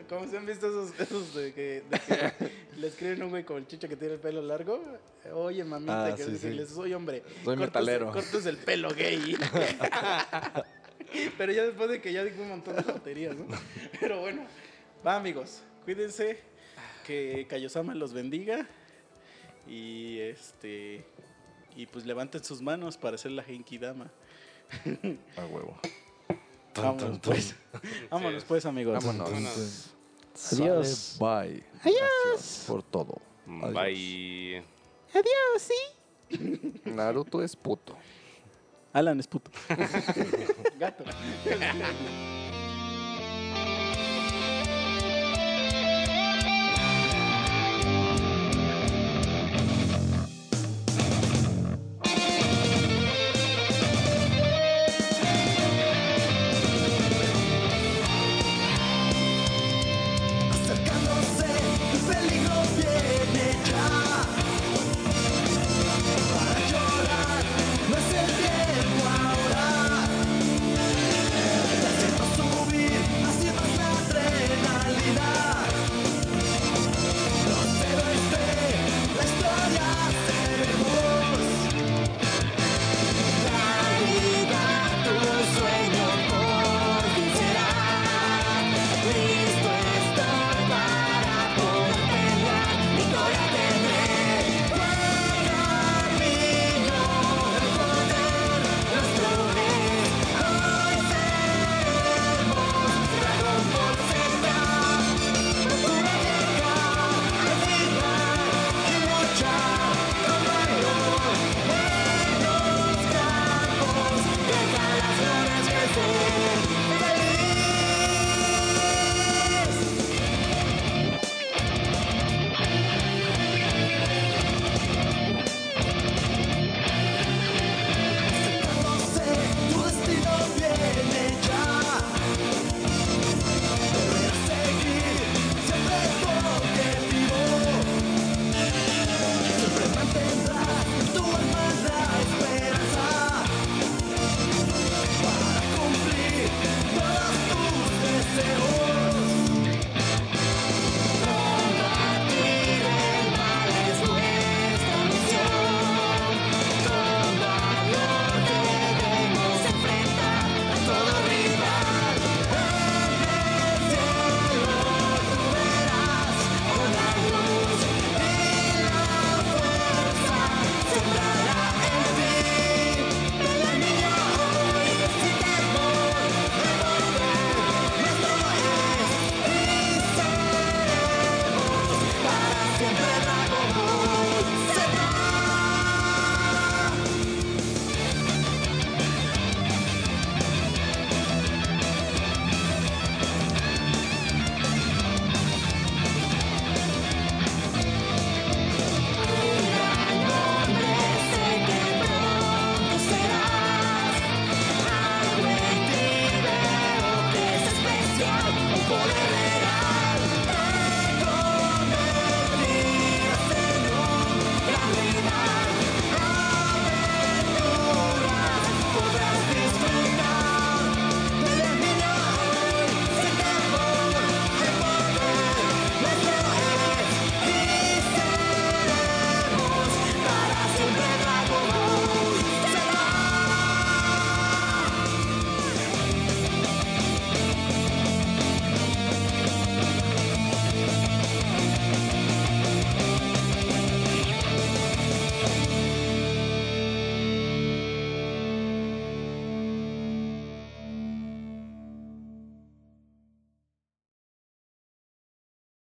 ¿Cómo 0.09 0.27
se 0.27 0.37
han 0.37 0.45
visto 0.45 0.67
esos, 0.67 0.99
esos 0.99 1.33
de, 1.35 1.53
que, 1.53 1.83
de 1.89 1.99
que 1.99 2.33
le 2.77 2.87
escriben 2.87 3.23
un 3.23 3.29
güey 3.29 3.43
con 3.43 3.57
el 3.57 3.67
chicho 3.67 3.87
que 3.87 3.95
tiene 3.95 4.15
el 4.15 4.19
pelo 4.19 4.41
largo? 4.41 4.81
Oye, 5.33 5.63
mamita, 5.63 6.05
Ah, 6.07 6.15
que 6.15 6.23
sí, 6.23 6.31
dice, 6.31 6.49
sí. 6.51 6.55
les 6.57 6.69
soy 6.69 6.93
hombre. 6.93 7.23
Soy 7.43 7.55
cortes- 7.55 7.59
metalero. 7.59 8.11
Cortes 8.11 8.45
el 8.45 8.57
pelo 8.57 8.89
gay. 8.93 9.35
Pero 11.37 11.51
ya 11.53 11.63
después 11.63 11.89
de 11.89 12.01
que 12.01 12.11
ya 12.13 12.23
dijo 12.23 12.41
un 12.41 12.49
montón 12.49 12.75
de 12.75 12.81
baterías, 12.81 13.35
¿no? 13.35 13.45
Pero 13.99 14.19
bueno, 14.21 14.45
va 15.05 15.15
amigos, 15.15 15.61
cuídense, 15.85 16.39
que 17.05 17.45
Kaiosama 17.49 17.95
los 17.95 18.13
bendiga 18.13 18.67
y 19.67 20.19
este 20.19 21.05
y 21.75 21.85
pues 21.85 22.05
levanten 22.05 22.43
sus 22.43 22.61
manos 22.61 22.97
para 22.97 23.15
hacer 23.15 23.31
la 23.31 23.43
Genki 23.43 23.77
Dama. 23.77 24.11
A 25.37 25.45
huevo. 25.45 25.79
Vámonos 26.77 27.19
pues. 27.19 27.55
Vámonos 28.11 28.43
pues 28.43 28.65
amigos. 28.65 29.03
Vámonos. 29.03 29.29
Adiós. 29.29 29.93
Sale, 30.33 31.51
Bye. 31.51 31.63
Gracias 31.83 32.65
por 32.67 32.83
todo. 32.83 33.21
Adiós. 33.47 33.73
Bye. 33.73 34.63
Adiós, 35.13 35.61
sí. 35.61 36.81
Naruto 36.85 37.41
es 37.41 37.55
puto. 37.55 37.95
Alan 38.93 39.19
es 39.19 39.27
puto. 39.27 39.51
Gato. 40.79 41.03